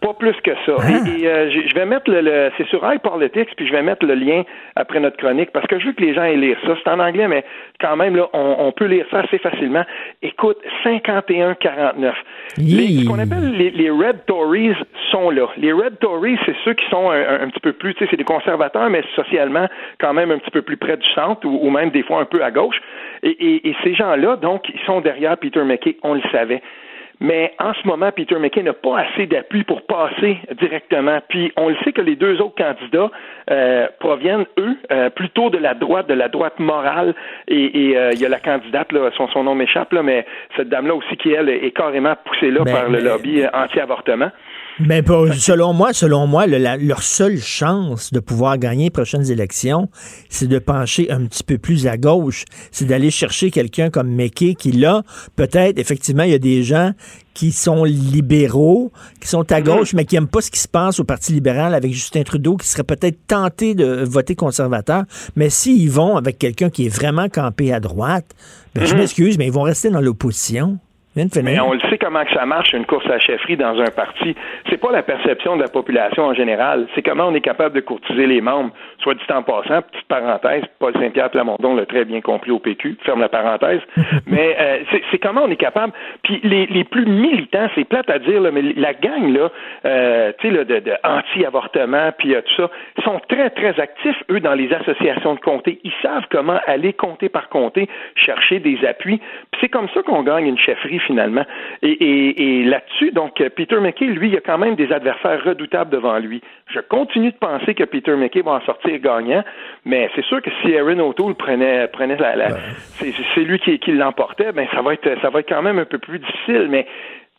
Pas 0.00 0.14
plus 0.14 0.36
que 0.44 0.52
ça. 0.64 0.76
Hein? 0.78 1.04
Et, 1.06 1.26
euh, 1.26 1.50
je 1.50 1.74
vais 1.74 1.84
mettre 1.84 2.08
le, 2.08 2.52
c'est 2.56 2.66
sur 2.68 2.80
iPolitics, 2.88 3.56
puis 3.56 3.66
je 3.66 3.72
vais 3.72 3.82
mettre 3.82 4.06
le 4.06 4.14
lien 4.14 4.44
après 4.76 5.00
notre 5.00 5.16
chronique 5.16 5.50
parce 5.50 5.66
que 5.66 5.80
je 5.80 5.86
veux 5.86 5.92
que 5.92 6.02
les 6.02 6.14
gens 6.14 6.22
aient 6.22 6.36
lire 6.36 6.56
ça. 6.64 6.76
C'est 6.80 6.88
en 6.88 7.00
anglais, 7.00 7.26
mais 7.26 7.44
quand 7.80 7.96
même 7.96 8.14
là, 8.14 8.28
on, 8.32 8.70
peut 8.70 8.84
lire 8.84 9.06
ça 9.10 9.20
assez 9.20 9.38
facilement. 9.38 9.84
Écoute, 10.22 10.58
51-49. 10.84 12.12
Ce 12.58 13.08
qu'on 13.08 13.18
appelle 13.18 13.50
les, 13.50 13.90
Red 13.90 14.24
Tories 14.26 14.76
sont 15.10 15.30
là. 15.30 15.48
Les 15.56 15.72
Red 15.72 15.98
Tories, 15.98 16.38
c'est 16.46 16.54
ceux 16.64 16.74
qui 16.74 16.88
sont 16.90 17.10
un, 17.10 17.48
petit 17.48 17.60
peu 17.60 17.72
plus, 17.72 17.94
tu 17.94 18.04
sais, 18.04 18.10
c'est 18.12 18.16
des 18.16 18.24
conservateurs, 18.24 18.88
mais 18.90 19.02
socialement 19.16 19.66
quand 20.00 20.14
même 20.14 20.30
un 20.30 20.38
petit 20.38 20.52
peu 20.52 20.62
plus 20.62 20.76
près 20.76 20.96
du 20.96 21.08
centre 21.12 21.44
ou, 21.44 21.70
même 21.70 21.90
des 21.90 22.04
fois 22.04 22.20
un 22.20 22.24
peu 22.24 22.44
à 22.44 22.52
gauche. 22.52 22.80
Et, 23.24 23.68
et 23.68 23.74
ces 23.82 23.94
gens-là, 23.94 24.36
donc, 24.36 24.68
ils 24.68 24.80
sont 24.86 25.00
derrière 25.00 25.36
Peter 25.38 25.64
McKay. 25.64 25.96
On 26.04 26.14
le 26.14 26.22
savait. 26.30 26.62
Mais 27.20 27.52
en 27.58 27.74
ce 27.74 27.86
moment, 27.86 28.12
Peter 28.12 28.36
McKay 28.38 28.62
n'a 28.62 28.72
pas 28.72 29.00
assez 29.00 29.26
d'appui 29.26 29.64
pour 29.64 29.82
passer 29.82 30.38
directement. 30.60 31.18
Puis 31.28 31.52
on 31.56 31.68
le 31.68 31.76
sait 31.84 31.92
que 31.92 32.00
les 32.00 32.14
deux 32.14 32.40
autres 32.40 32.54
candidats 32.56 33.10
euh, 33.50 33.88
proviennent, 33.98 34.46
eux, 34.58 34.76
euh, 34.92 35.10
plutôt 35.10 35.50
de 35.50 35.58
la 35.58 35.74
droite, 35.74 36.08
de 36.08 36.14
la 36.14 36.28
droite 36.28 36.58
morale. 36.60 37.14
Et, 37.48 37.96
euh, 37.96 38.12
il 38.12 38.20
y 38.20 38.24
a 38.24 38.28
la 38.28 38.38
candidate, 38.38 38.92
là, 38.92 39.10
son, 39.16 39.28
son 39.28 39.44
nom 39.44 39.54
m'échappe, 39.54 39.92
là, 39.92 40.02
mais 40.02 40.26
cette 40.56 40.68
dame-là 40.68 40.94
aussi 40.94 41.16
qui, 41.16 41.32
elle, 41.32 41.48
est 41.48 41.74
carrément 41.76 42.14
poussée 42.24 42.50
là 42.50 42.62
ben, 42.64 42.72
par 42.72 42.88
le 42.88 43.00
lobby 43.00 43.42
anti-avortement. 43.52 44.30
Mais 44.80 45.02
selon 45.36 45.72
moi, 45.72 45.92
selon 45.92 46.26
moi, 46.26 46.46
leur 46.46 47.02
seule 47.02 47.38
chance 47.38 48.12
de 48.12 48.20
pouvoir 48.20 48.58
gagner 48.58 48.84
les 48.84 48.90
prochaines 48.90 49.30
élections, 49.30 49.88
c'est 50.28 50.46
de 50.46 50.58
pencher 50.58 51.10
un 51.10 51.26
petit 51.26 51.42
peu 51.42 51.58
plus 51.58 51.86
à 51.86 51.96
gauche. 51.96 52.44
C'est 52.70 52.84
d'aller 52.84 53.10
chercher 53.10 53.50
quelqu'un 53.50 53.90
comme 53.90 54.08
McKay 54.08 54.54
qui, 54.54 54.72
là, 54.72 55.02
peut-être, 55.36 55.78
effectivement, 55.78 56.22
il 56.22 56.30
y 56.30 56.34
a 56.34 56.38
des 56.38 56.62
gens 56.62 56.92
qui 57.34 57.52
sont 57.52 57.84
libéraux, 57.84 58.92
qui 59.20 59.28
sont 59.28 59.50
à 59.52 59.60
mm-hmm. 59.60 59.64
gauche, 59.64 59.94
mais 59.94 60.04
qui 60.04 60.14
n'aiment 60.16 60.28
pas 60.28 60.40
ce 60.40 60.50
qui 60.50 60.58
se 60.58 60.68
passe 60.68 60.98
au 60.98 61.04
Parti 61.04 61.32
libéral 61.32 61.74
avec 61.74 61.92
Justin 61.92 62.22
Trudeau, 62.22 62.56
qui 62.56 62.66
serait 62.68 62.84
peut-être 62.84 63.18
tenté 63.26 63.74
de 63.74 64.04
voter 64.04 64.34
conservateur. 64.34 65.04
Mais 65.36 65.50
s'ils 65.50 65.90
vont 65.90 66.16
avec 66.16 66.38
quelqu'un 66.38 66.70
qui 66.70 66.86
est 66.86 66.88
vraiment 66.88 67.28
campé 67.28 67.72
à 67.72 67.80
droite, 67.80 68.34
ben, 68.74 68.84
je 68.84 68.92
mm-hmm. 68.92 68.98
m'excuse, 68.98 69.38
mais 69.38 69.46
ils 69.46 69.52
vont 69.52 69.62
rester 69.62 69.90
dans 69.90 70.00
l'opposition. 70.00 70.78
Mais 71.16 71.58
on 71.58 71.72
le 71.72 71.80
sait 71.90 71.98
comment 71.98 72.24
que 72.24 72.32
ça 72.32 72.46
marche 72.46 72.72
une 72.72 72.86
course 72.86 73.08
à 73.10 73.18
chefferie 73.18 73.56
dans 73.56 73.80
un 73.80 73.90
parti. 73.90 74.36
C'est 74.70 74.76
pas 74.76 74.92
la 74.92 75.02
perception 75.02 75.56
de 75.56 75.62
la 75.62 75.68
population 75.68 76.24
en 76.24 76.34
général, 76.34 76.86
c'est 76.94 77.02
comment 77.02 77.24
on 77.24 77.34
est 77.34 77.40
capable 77.40 77.74
de 77.74 77.80
courtiser 77.80 78.26
les 78.26 78.40
membres. 78.40 78.70
Soit 79.00 79.14
dit 79.14 79.22
en 79.30 79.42
passant, 79.42 79.82
petite 79.82 80.06
parenthèse, 80.06 80.62
Paul 80.78 80.92
Saint-Pierre 80.94 81.30
Plamondon 81.30 81.74
l'a 81.74 81.86
très 81.86 82.04
bien 82.04 82.20
compris 82.20 82.50
au 82.50 82.58
PQ, 82.58 82.98
ferme 83.04 83.20
la 83.20 83.28
parenthèse. 83.28 83.80
mais 84.26 84.56
euh, 84.60 84.78
c'est 85.10 85.18
comment 85.18 85.42
on 85.44 85.50
est 85.50 85.56
capable. 85.56 85.92
Puis 86.22 86.40
les, 86.44 86.66
les 86.66 86.84
plus 86.84 87.06
militants, 87.06 87.68
c'est 87.74 87.84
plate 87.84 88.10
à 88.10 88.18
dire, 88.18 88.40
là, 88.40 88.50
mais 88.50 88.62
la 88.62 88.94
gang 88.94 89.32
là, 89.32 89.50
euh, 89.86 90.32
tu 90.38 90.48
sais, 90.48 90.64
de, 90.64 90.78
de 90.78 90.92
anti-avortement, 91.02 92.12
puis 92.16 92.34
euh, 92.34 92.42
tout 92.42 92.62
ça, 92.62 92.70
sont 93.04 93.20
très 93.28 93.50
très 93.50 93.80
actifs 93.80 94.22
eux 94.30 94.40
dans 94.40 94.54
les 94.54 94.72
associations 94.72 95.34
de 95.34 95.40
comté. 95.40 95.80
Ils 95.82 95.92
savent 96.02 96.26
comment 96.30 96.60
aller 96.66 96.92
comté 96.92 97.28
par 97.28 97.48
comté 97.48 97.88
chercher 98.14 98.60
des 98.60 98.84
appuis. 98.86 99.18
Puis 99.50 99.60
c'est 99.60 99.68
comme 99.68 99.88
ça 99.94 100.02
qu'on 100.02 100.22
gagne 100.22 100.46
une 100.46 100.58
chefferie 100.58 100.97
finalement. 101.00 101.44
Et, 101.82 102.62
là-dessus, 102.64 103.12
donc, 103.12 103.42
Peter 103.56 103.80
McKay, 103.80 104.06
lui, 104.06 104.28
il 104.28 104.36
a 104.36 104.40
quand 104.40 104.58
même 104.58 104.74
des 104.74 104.92
adversaires 104.92 105.42
redoutables 105.44 105.90
devant 105.90 106.18
lui. 106.18 106.40
Je 106.72 106.80
continue 106.80 107.30
de 107.30 107.36
penser 107.36 107.74
que 107.74 107.84
Peter 107.84 108.14
McKay 108.14 108.42
va 108.42 108.52
en 108.52 108.60
sortir 108.62 108.98
gagnant, 108.98 109.42
mais 109.84 110.10
c'est 110.14 110.24
sûr 110.24 110.42
que 110.42 110.50
si 110.62 110.76
Aaron 110.76 110.98
O'Toole 111.00 111.34
prenait, 111.34 111.88
prenait 111.88 112.16
la, 112.16 112.48
c'est 112.98 113.40
lui 113.40 113.58
qui, 113.58 113.78
qui 113.78 113.92
l'emportait, 113.92 114.52
ben 114.52 114.66
ça 114.72 114.82
va 114.82 114.94
être, 114.94 115.08
ça 115.22 115.30
va 115.30 115.40
être 115.40 115.48
quand 115.48 115.62
même 115.62 115.78
un 115.78 115.84
peu 115.84 115.98
plus 115.98 116.18
difficile. 116.18 116.66
Mais 116.68 116.86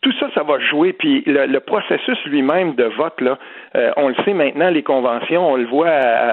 tout 0.02 0.12
ça, 0.18 0.28
ça 0.34 0.42
va 0.42 0.58
jouer. 0.58 0.92
Puis 0.92 1.22
le, 1.26 1.58
processus 1.58 2.18
lui-même 2.24 2.74
de 2.74 2.84
vote, 2.84 3.20
là, 3.20 3.38
euh, 3.76 3.92
on 3.96 4.08
le 4.08 4.14
sait 4.24 4.32
maintenant, 4.32 4.70
les 4.70 4.82
conventions, 4.82 5.52
on 5.52 5.56
le 5.56 5.66
voit 5.66 5.90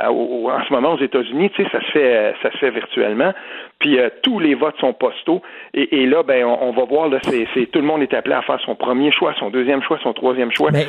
en 0.07 0.63
ce 0.63 0.73
moment 0.73 0.93
aux 0.93 0.99
États-Unis, 0.99 1.49
tu 1.51 1.63
sais, 1.63 1.69
ça 1.71 1.81
se 1.81 1.91
fait, 1.91 2.33
ça 2.41 2.51
se 2.51 2.57
fait 2.57 2.69
virtuellement. 2.69 3.33
Puis 3.79 3.99
euh, 3.99 4.09
tous 4.23 4.39
les 4.39 4.55
votes 4.55 4.75
sont 4.79 4.93
postaux. 4.93 5.41
Et, 5.73 6.07
là, 6.07 6.23
ben, 6.23 6.45
on, 6.45 6.71
va 6.71 6.85
voir, 6.85 7.09
là, 7.09 7.19
c'est, 7.23 7.45
tout 7.71 7.79
le 7.79 7.85
monde 7.85 8.01
est 8.01 8.13
appelé 8.13 8.33
à 8.33 8.41
faire 8.41 8.59
son 8.65 8.75
premier 8.75 9.11
choix, 9.11 9.35
son 9.39 9.51
deuxième 9.51 9.83
choix, 9.83 9.99
son 10.01 10.13
troisième 10.13 10.51
choix. 10.51 10.71
Mais, 10.71 10.87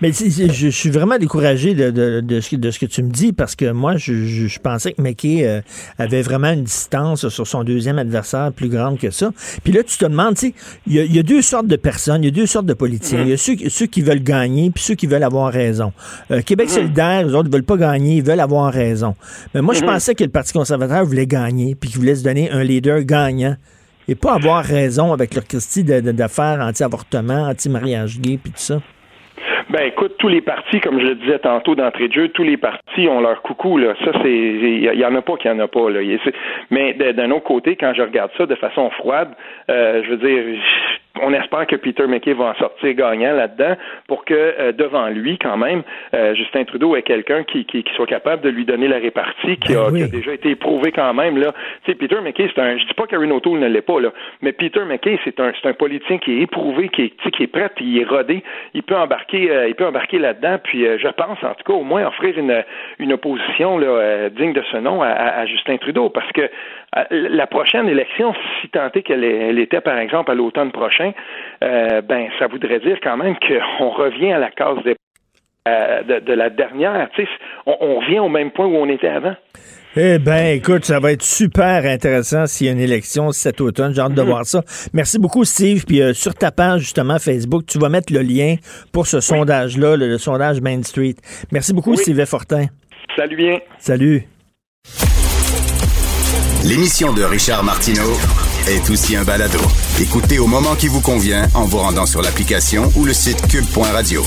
mais 0.00 0.12
je, 0.12 0.68
suis 0.68 0.90
vraiment 0.90 1.18
découragé 1.18 1.74
de, 1.74 1.90
de, 1.90 2.20
de, 2.20 2.40
ce, 2.40 2.56
de, 2.56 2.70
ce, 2.70 2.78
que 2.78 2.86
tu 2.86 3.02
me 3.02 3.10
dis 3.10 3.34
parce 3.34 3.54
que 3.54 3.70
moi, 3.72 3.96
je, 3.96 4.14
je 4.14 4.58
pensais 4.58 4.92
que 4.92 5.02
McKay 5.02 5.46
euh, 5.46 5.60
avait 5.98 6.22
vraiment 6.22 6.50
une 6.50 6.64
distance 6.64 7.28
sur 7.28 7.46
son 7.46 7.62
deuxième 7.64 7.98
adversaire 7.98 8.52
plus 8.52 8.68
grande 8.70 8.98
que 8.98 9.10
ça. 9.10 9.30
Puis 9.62 9.72
là, 9.72 9.82
tu 9.82 9.98
te 9.98 10.06
demandes, 10.06 10.36
tu 10.36 10.48
sais, 10.48 10.54
il 10.86 11.14
y, 11.14 11.18
a 11.18 11.22
deux 11.22 11.42
sortes 11.42 11.66
de 11.66 11.76
personnes, 11.76 12.22
il 12.22 12.26
y 12.26 12.28
a 12.28 12.34
deux 12.34 12.46
sortes 12.46 12.66
de 12.66 12.74
politiciens. 12.74 13.22
Il 13.22 13.28
y 13.28 13.32
a 13.32 13.36
ceux, 13.36 13.56
ceux, 13.68 13.86
qui 13.86 14.00
veulent 14.00 14.22
gagner 14.22 14.70
puis 14.70 14.82
ceux 14.82 14.94
qui 14.94 15.06
veulent 15.06 15.22
avoir 15.22 15.52
raison. 15.52 15.92
Euh, 16.30 16.40
Québec 16.40 16.70
solidaire, 16.70 17.26
les 17.26 17.34
autres 17.34 17.48
ne 17.48 17.52
veulent 17.52 17.62
pas 17.62 17.76
gagner, 17.76 18.16
ils 18.16 18.24
veulent 18.24 18.40
avoir 18.40 18.72
raison. 18.72 19.14
Mais 19.54 19.60
moi, 19.60 19.74
je 19.74 19.84
pensais 19.84 20.14
que 20.14 20.24
le 20.24 20.30
Parti 20.30 20.54
conservateur 20.54 21.04
voulait 21.04 21.26
gagner 21.26 21.65
puis 21.74 21.90
qu'il 21.90 21.98
voulait 21.98 22.14
se 22.14 22.24
donner 22.24 22.50
un 22.50 22.62
leader 22.62 23.02
gagnant 23.02 23.56
et 24.08 24.14
pas 24.14 24.34
avoir 24.34 24.64
raison 24.64 25.12
avec 25.12 25.34
leur 25.34 25.44
Christie 25.44 25.84
d'affaires 25.84 26.58
anti-avortement, 26.60 27.48
anti-mariage 27.48 28.20
gay 28.20 28.38
puis 28.42 28.52
tout 28.52 28.58
ça. 28.58 28.80
Ben 29.70 29.90
écoute, 30.06 30.18
tous 30.18 30.28
les 30.28 30.40
partis, 30.40 30.80
comme 30.80 31.00
je 31.00 31.06
le 31.06 31.14
disais 31.16 31.38
tantôt 31.38 31.74
d'entrée 31.74 32.08
de 32.08 32.12
jeu, 32.12 32.28
tous 32.28 32.42
les 32.42 32.56
partis 32.56 33.08
ont 33.08 33.20
leur 33.20 33.42
coucou 33.42 33.78
là. 33.78 33.94
Ça 34.04 34.12
c'est, 34.22 34.30
il 34.30 34.82
y, 34.82 35.04
en 35.04 35.14
a 35.14 35.22
pas 35.22 35.36
qu'il 35.36 35.50
y 35.50 35.54
en 35.54 35.58
a 35.58 35.68
pas 35.68 35.90
là. 35.90 36.00
Mais 36.70 36.94
d'un 36.94 37.30
autre 37.30 37.44
côté, 37.44 37.76
quand 37.76 37.92
je 37.94 38.02
regarde 38.02 38.30
ça 38.36 38.46
de 38.46 38.54
façon 38.54 38.90
froide, 38.90 39.30
euh, 39.70 40.02
je 40.04 40.10
veux 40.10 40.16
dire, 40.16 40.60
on 41.22 41.32
espère 41.32 41.66
que 41.66 41.76
Peter 41.76 42.06
McKay 42.06 42.32
va 42.34 42.46
en 42.46 42.54
sortir 42.54 42.94
gagnant 42.94 43.32
là-dedans 43.32 43.76
pour 44.06 44.24
que 44.24 44.34
euh, 44.34 44.72
devant 44.72 45.08
lui, 45.08 45.38
quand 45.38 45.56
même, 45.56 45.82
euh, 46.14 46.34
Justin 46.34 46.64
Trudeau 46.64 46.96
est 46.96 47.02
quelqu'un 47.02 47.44
qui, 47.44 47.64
qui, 47.64 47.84
soit 47.94 48.06
capable 48.06 48.42
de 48.42 48.48
lui 48.48 48.64
donner 48.64 48.88
la 48.88 48.98
répartie, 48.98 49.56
qui, 49.58 49.74
a, 49.74 49.90
ben 49.90 50.08
déjà 50.08 50.32
été 50.32 50.50
éprouvé 50.50 50.92
quand 50.92 51.14
même. 51.14 51.38
Là. 51.38 51.52
Tu 51.84 51.92
sais, 51.92 51.98
Peter 51.98 52.16
McKay, 52.22 52.50
c'est 52.54 52.60
un. 52.60 52.76
Je 52.76 52.84
dis 52.84 52.94
pas 52.94 53.06
qu'Aaron 53.06 53.30
O'Toole 53.30 53.58
ne 53.58 53.68
l'est 53.68 53.82
pas, 53.82 54.00
là, 54.00 54.10
mais 54.42 54.52
Peter 54.52 54.84
McKay, 54.84 55.18
c'est 55.24 55.40
un, 55.40 55.52
un 55.64 55.72
politicien 55.72 56.18
qui 56.18 56.32
est 56.32 56.42
éprouvé, 56.42 56.88
qui 56.88 57.02
est, 57.02 57.30
qui 57.30 57.42
est 57.42 57.46
prêt, 57.46 57.70
il 57.80 57.98
est 57.98 58.04
rodé. 58.04 58.42
Il 58.74 58.82
peut 58.82 58.96
embarquer, 58.96 59.50
euh, 59.50 59.68
il 59.68 59.74
peut 59.74 59.86
embarquer 59.86 59.95
là-dedans. 60.18 60.58
Puis 60.62 60.84
je 60.84 61.08
pense, 61.08 61.42
en 61.42 61.54
tout 61.54 61.64
cas, 61.64 61.72
au 61.72 61.84
moins 61.84 62.06
offrir 62.06 62.38
une, 62.38 62.64
une 62.98 63.12
opposition 63.12 63.78
là, 63.78 64.28
digne 64.30 64.52
de 64.52 64.62
ce 64.70 64.76
nom 64.76 65.02
à, 65.02 65.08
à, 65.08 65.46
Justin 65.46 65.76
Trudeau, 65.76 66.08
parce 66.10 66.30
que 66.32 66.48
la 67.10 67.46
prochaine 67.46 67.88
élection, 67.88 68.34
si 68.60 68.70
est 68.74 69.02
qu'elle 69.02 69.24
elle 69.24 69.58
était, 69.58 69.80
par 69.80 69.98
exemple, 69.98 70.30
à 70.30 70.34
l'automne 70.34 70.72
prochain, 70.72 71.12
euh, 71.62 72.00
ben 72.00 72.28
ça 72.38 72.46
voudrait 72.46 72.80
dire 72.80 72.98
quand 73.02 73.16
même 73.16 73.36
qu'on 73.36 73.90
revient 73.90 74.32
à 74.32 74.38
la 74.38 74.50
case 74.50 74.78
euh, 75.68 76.02
de, 76.02 76.32
la 76.32 76.50
dernière. 76.50 77.08
On 77.66 77.96
revient 77.96 78.20
au 78.20 78.28
même 78.28 78.50
point 78.50 78.66
où 78.66 78.76
on 78.76 78.88
était 78.88 79.08
avant. 79.08 79.34
Eh 79.98 80.18
bien, 80.18 80.50
écoute, 80.50 80.84
ça 80.84 81.00
va 81.00 81.12
être 81.12 81.22
super 81.22 81.86
intéressant 81.86 82.46
s'il 82.46 82.66
y 82.66 82.68
a 82.68 82.72
une 82.72 82.80
élection 82.80 83.32
cet 83.32 83.62
automne. 83.62 83.94
J'ai 83.94 84.02
hâte 84.02 84.12
de 84.14 84.20
Mhm. 84.20 84.28
voir 84.28 84.44
ça. 84.46 84.62
Merci 84.92 85.18
beaucoup, 85.18 85.44
Steve. 85.46 85.84
Puis 85.86 86.02
euh, 86.02 86.12
sur 86.12 86.34
ta 86.34 86.50
page, 86.50 86.82
justement, 86.82 87.18
Facebook, 87.18 87.64
tu 87.66 87.78
vas 87.78 87.88
mettre 87.88 88.12
le 88.12 88.20
lien 88.20 88.56
pour 88.92 89.06
ce 89.06 89.20
sondage-là, 89.20 89.96
le, 89.96 90.06
le 90.08 90.18
sondage 90.18 90.60
Main 90.60 90.82
Street. 90.82 91.14
Merci 91.50 91.72
beaucoup, 91.72 91.92
Oui. 91.92 91.98
Steve 91.98 92.22
Fortin. 92.26 92.66
Salut 93.16 93.36
bien. 93.36 93.58
Salut. 93.78 94.28
L'émission 96.64 97.14
de 97.14 97.22
Richard 97.22 97.64
Martineau 97.64 98.12
est 98.68 98.90
aussi 98.90 99.16
un 99.16 99.24
balado. 99.24 99.60
Écoutez 100.00 100.38
au 100.38 100.46
moment 100.46 100.74
qui 100.74 100.88
vous 100.88 101.00
convient 101.00 101.46
en 101.54 101.64
vous 101.64 101.78
rendant 101.78 102.04
sur 102.06 102.20
l'application 102.20 102.90
ou 102.96 103.04
le 103.06 103.14
site 103.14 103.40
cube.radio. 103.48 104.22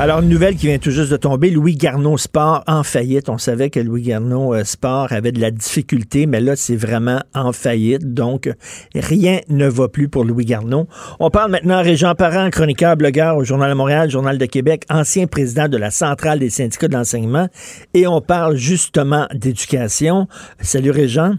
Alors, 0.00 0.22
une 0.22 0.28
nouvelle 0.28 0.56
qui 0.56 0.66
vient 0.66 0.78
tout 0.78 0.90
juste 0.90 1.12
de 1.12 1.16
tomber, 1.16 1.50
Louis 1.50 1.76
Garneau 1.76 2.18
Sport 2.18 2.64
en 2.66 2.82
faillite. 2.82 3.28
On 3.28 3.38
savait 3.38 3.70
que 3.70 3.78
Louis 3.78 4.02
Garneau 4.02 4.52
euh, 4.52 4.64
Sport 4.64 5.12
avait 5.12 5.30
de 5.30 5.40
la 5.40 5.52
difficulté, 5.52 6.26
mais 6.26 6.40
là, 6.40 6.56
c'est 6.56 6.74
vraiment 6.74 7.20
en 7.32 7.52
faillite. 7.52 8.12
Donc, 8.12 8.50
rien 8.92 9.38
ne 9.48 9.68
va 9.68 9.86
plus 9.86 10.08
pour 10.08 10.24
Louis 10.24 10.46
Garneau. 10.46 10.88
On 11.20 11.30
parle 11.30 11.52
maintenant 11.52 11.76
à 11.76 11.82
Régent 11.82 12.16
Parent, 12.16 12.50
chroniqueur, 12.50 12.96
blogueur 12.96 13.36
au 13.36 13.44
Journal 13.44 13.70
de 13.70 13.76
Montréal, 13.76 14.10
Journal 14.10 14.36
de 14.36 14.46
Québec, 14.46 14.82
ancien 14.90 15.28
président 15.28 15.68
de 15.68 15.76
la 15.76 15.92
Centrale 15.92 16.40
des 16.40 16.50
syndicats 16.50 16.88
de 16.88 16.94
l'enseignement. 16.94 17.48
Et 17.94 18.08
on 18.08 18.20
parle 18.20 18.56
justement 18.56 19.28
d'éducation. 19.32 20.26
Salut 20.58 20.90
Régent. 20.90 21.34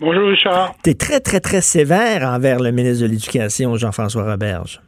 Bonjour 0.00 0.28
Richard. 0.28 0.74
Tu 0.84 0.90
es 0.90 0.94
très, 0.94 1.20
très, 1.20 1.40
très 1.40 1.62
sévère 1.62 2.28
envers 2.28 2.60
le 2.60 2.72
ministre 2.72 3.06
de 3.06 3.10
l'Éducation, 3.10 3.74
Jean-François 3.76 4.30
Roberge. 4.30 4.82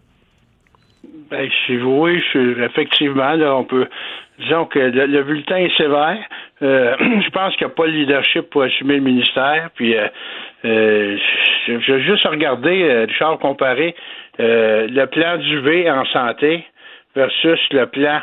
Ben, 1.31 1.49
je, 1.69 1.75
oui, 1.75 2.23
je, 2.33 2.63
effectivement, 2.65 3.33
là, 3.35 3.57
on 3.57 3.65
peut. 3.65 3.87
Disons 4.39 4.67
que 4.67 4.79
le, 4.79 5.07
le 5.07 5.23
bulletin 5.25 5.57
est 5.57 5.77
sévère. 5.77 6.19
Euh, 6.63 6.95
je 7.01 7.31
pense 7.31 7.55
qu'il 7.57 7.67
n'y 7.67 7.73
a 7.73 7.75
pas 7.75 7.87
le 7.87 7.93
leadership 7.93 8.51
pour 8.51 8.63
assumer 8.63 8.95
le 8.95 9.03
ministère. 9.03 9.71
Puis, 9.75 9.97
euh, 9.97 10.07
euh, 10.65 11.19
je, 11.67 11.79
je 11.81 11.93
vais 11.93 12.03
juste 12.03 12.27
regarder, 12.27 12.83
euh, 12.83 13.05
Richard, 13.07 13.39
comparer 13.39 13.95
euh, 14.41 14.87
le 14.89 15.07
plan 15.07 15.37
du 15.37 15.61
V 15.61 15.91
en 15.91 16.05
santé 16.07 16.65
versus 17.15 17.61
le 17.73 17.87
plan 17.87 18.21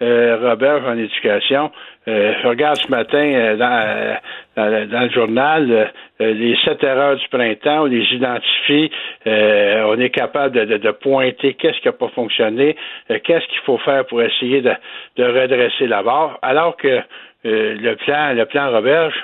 euh, 0.00 0.38
Robert 0.40 0.84
en 0.86 0.96
éducation. 0.96 1.70
Euh, 2.08 2.32
je 2.42 2.48
regarde 2.48 2.78
ce 2.78 2.90
matin 2.90 3.18
euh, 3.18 3.56
dans, 3.56 3.70
euh, 3.70 4.14
dans, 4.56 4.90
dans 4.90 5.00
le 5.02 5.10
journal 5.10 5.70
euh, 5.70 5.84
euh, 6.22 6.32
les 6.32 6.56
sept 6.64 6.82
erreurs 6.82 7.16
du 7.16 7.28
printemps, 7.28 7.82
on 7.82 7.84
les 7.84 8.04
identifie, 8.14 8.90
euh, 9.26 9.82
on 9.88 10.00
est 10.00 10.08
capable 10.08 10.54
de, 10.54 10.64
de, 10.64 10.76
de 10.78 10.90
pointer 10.90 11.52
qu'est-ce 11.54 11.78
qui 11.80 11.88
n'a 11.88 11.92
pas 11.92 12.08
fonctionné, 12.08 12.76
qu'est-ce 13.08 13.46
qu'il 13.48 13.60
faut 13.66 13.78
faire 13.78 14.06
pour 14.06 14.22
essayer 14.22 14.62
de, 14.62 14.72
de 15.16 15.24
redresser 15.24 15.86
la 15.86 16.02
barre, 16.02 16.38
alors 16.40 16.76
que 16.76 17.00
le 17.44 17.94
plan, 17.94 18.32
le 18.32 18.44
plan 18.46 18.70
Roberge, 18.70 19.14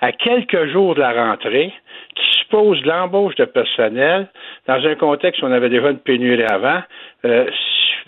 à 0.00 0.12
quelques 0.12 0.66
jours 0.72 0.94
de 0.94 1.00
la 1.00 1.12
rentrée, 1.12 1.72
suppose 2.52 2.82
l'embauche 2.84 3.34
de 3.36 3.44
personnel 3.46 4.28
dans 4.66 4.74
un 4.86 4.94
contexte 4.96 5.42
où 5.42 5.46
on 5.46 5.52
avait 5.52 5.70
déjà 5.70 5.90
une 5.90 5.98
pénurie 5.98 6.44
avant, 6.44 6.80
euh, 7.24 7.46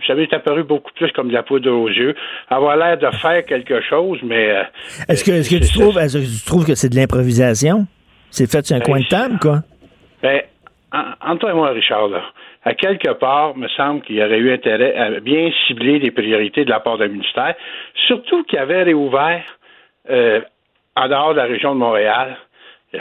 ça 0.06 0.14
m'est 0.14 0.32
apparu 0.34 0.64
beaucoup 0.64 0.92
plus 0.94 1.10
comme 1.12 1.28
de 1.28 1.32
la 1.32 1.42
poudre 1.42 1.70
aux 1.70 1.88
yeux, 1.88 2.14
avoir 2.50 2.76
l'air 2.76 2.98
de 2.98 3.10
faire 3.16 3.44
quelque 3.46 3.80
chose, 3.80 4.18
mais... 4.22 4.50
euh, 4.50 4.62
Est-ce 5.08 5.24
que, 5.24 5.30
est-ce 5.30 5.50
que, 5.50 5.64
tu, 5.64 5.72
trouves, 5.78 5.98
est-ce 5.98 6.18
que 6.18 6.38
tu 6.40 6.44
trouves 6.44 6.66
que 6.66 6.74
c'est 6.74 6.90
de 6.90 6.96
l'improvisation? 6.96 7.86
C'est 8.30 8.50
fait 8.50 8.64
sur 8.66 8.76
un 8.76 8.80
coin 8.80 9.00
de 9.00 9.06
table, 9.06 9.38
quoi? 9.40 9.60
Ben, 10.22 10.42
en- 10.92 11.30
entre 11.30 11.40
toi 11.40 11.50
et 11.50 11.54
moi, 11.54 11.70
Richard, 11.70 12.08
là, 12.08 12.22
à 12.64 12.74
quelque 12.74 13.12
part, 13.12 13.56
me 13.56 13.68
semble 13.68 14.02
qu'il 14.02 14.16
y 14.16 14.22
aurait 14.22 14.38
eu 14.38 14.52
intérêt 14.52 14.94
à 14.96 15.20
bien 15.20 15.50
cibler 15.66 15.98
les 16.00 16.10
priorités 16.10 16.64
de 16.64 16.70
la 16.70 16.80
part 16.80 16.98
du 16.98 17.08
ministère, 17.08 17.54
surtout 18.06 18.42
qu'il 18.44 18.58
avait 18.58 18.82
réouvert 18.82 19.42
euh, 20.10 20.40
en 20.96 21.08
dehors 21.08 21.32
de 21.32 21.38
la 21.38 21.44
région 21.44 21.74
de 21.74 21.78
Montréal. 21.80 22.36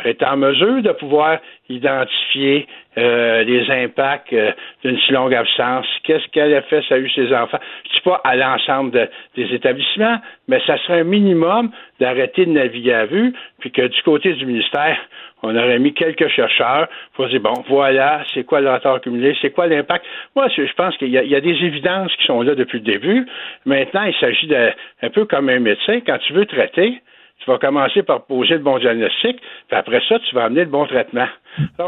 Été 0.06 0.26
en 0.26 0.38
mesure 0.38 0.82
de 0.82 0.92
pouvoir 0.92 1.40
identifier 1.70 2.68
euh, 2.98 3.44
les 3.44 3.70
impacts 3.70 4.34
euh, 4.34 4.52
d'une 4.84 4.98
si 5.00 5.12
longue 5.12 5.34
absence, 5.34 5.86
qu'est-ce 6.04 6.28
qu'elle 6.30 6.54
a 6.54 6.62
fait, 6.64 6.84
ça 6.88 6.96
a 6.96 6.98
eu 6.98 7.10
ses 7.10 7.34
enfants? 7.34 7.60
Je 7.90 7.96
dis 7.96 8.02
pas 8.02 8.22
à 8.24 8.36
l'ensemble 8.36 8.92
de- 8.92 9.10
des 9.36 9.54
établissements, 9.54 10.18
mais 10.48 10.60
ça 10.66 10.78
serait 10.80 11.00
un 11.00 11.04
minimum 11.04 11.72
d'arrêter 12.00 12.46
de 12.46 12.52
naviguer 12.52 12.94
à 12.94 13.06
vue, 13.06 13.34
puis 13.60 13.72
que 13.72 13.88
du 13.88 14.02
côté 14.04 14.34
du 14.34 14.46
ministère, 14.46 14.98
on 15.42 15.56
aurait 15.56 15.80
mis 15.80 15.94
quelques 15.94 16.28
chercheurs 16.30 16.88
pour 17.16 17.28
dire, 17.28 17.42
bon, 17.42 17.54
voilà, 17.68 18.22
c'est 18.34 18.46
quoi 18.46 18.62
le 18.62 18.72
retard 18.72 19.02
cumulé, 19.02 19.36
c'est 19.42 19.50
quoi 19.52 19.68
l'impact? 19.68 20.06
Moi, 20.36 20.48
je 20.56 20.74
pense 20.74 20.96
qu'il 20.98 21.10
y, 21.10 21.12
y 21.14 21.36
a 21.36 21.42
des 21.42 21.66
évidences 21.66 22.16
qui 22.16 22.26
sont 22.26 22.42
là 22.42 22.56
depuis 22.56 22.80
le 22.80 22.86
début. 22.86 23.26
Maintenant, 23.66 24.04
il 24.04 24.16
s'agit 24.16 24.48
de, 24.48 24.70
un 25.02 25.10
peu 25.10 25.26
comme 25.26 25.50
un 25.50 25.60
médecin, 25.60 26.00
quand 26.06 26.18
tu 26.20 26.34
veux 26.34 26.46
traiter, 26.46 27.02
tu 27.44 27.52
vas 27.52 27.58
commencer 27.58 28.04
par 28.04 28.26
poser 28.26 28.54
le 28.56 28.60
bon 28.60 28.78
diagnostic, 28.80 29.38
puis 29.68 29.78
après 29.78 30.02
ça, 30.08 30.18
tu 30.20 30.36
vas 30.36 30.46
amener 30.46 30.62
le 30.62 30.70
bon 30.70 30.86
traitement. 30.86 31.28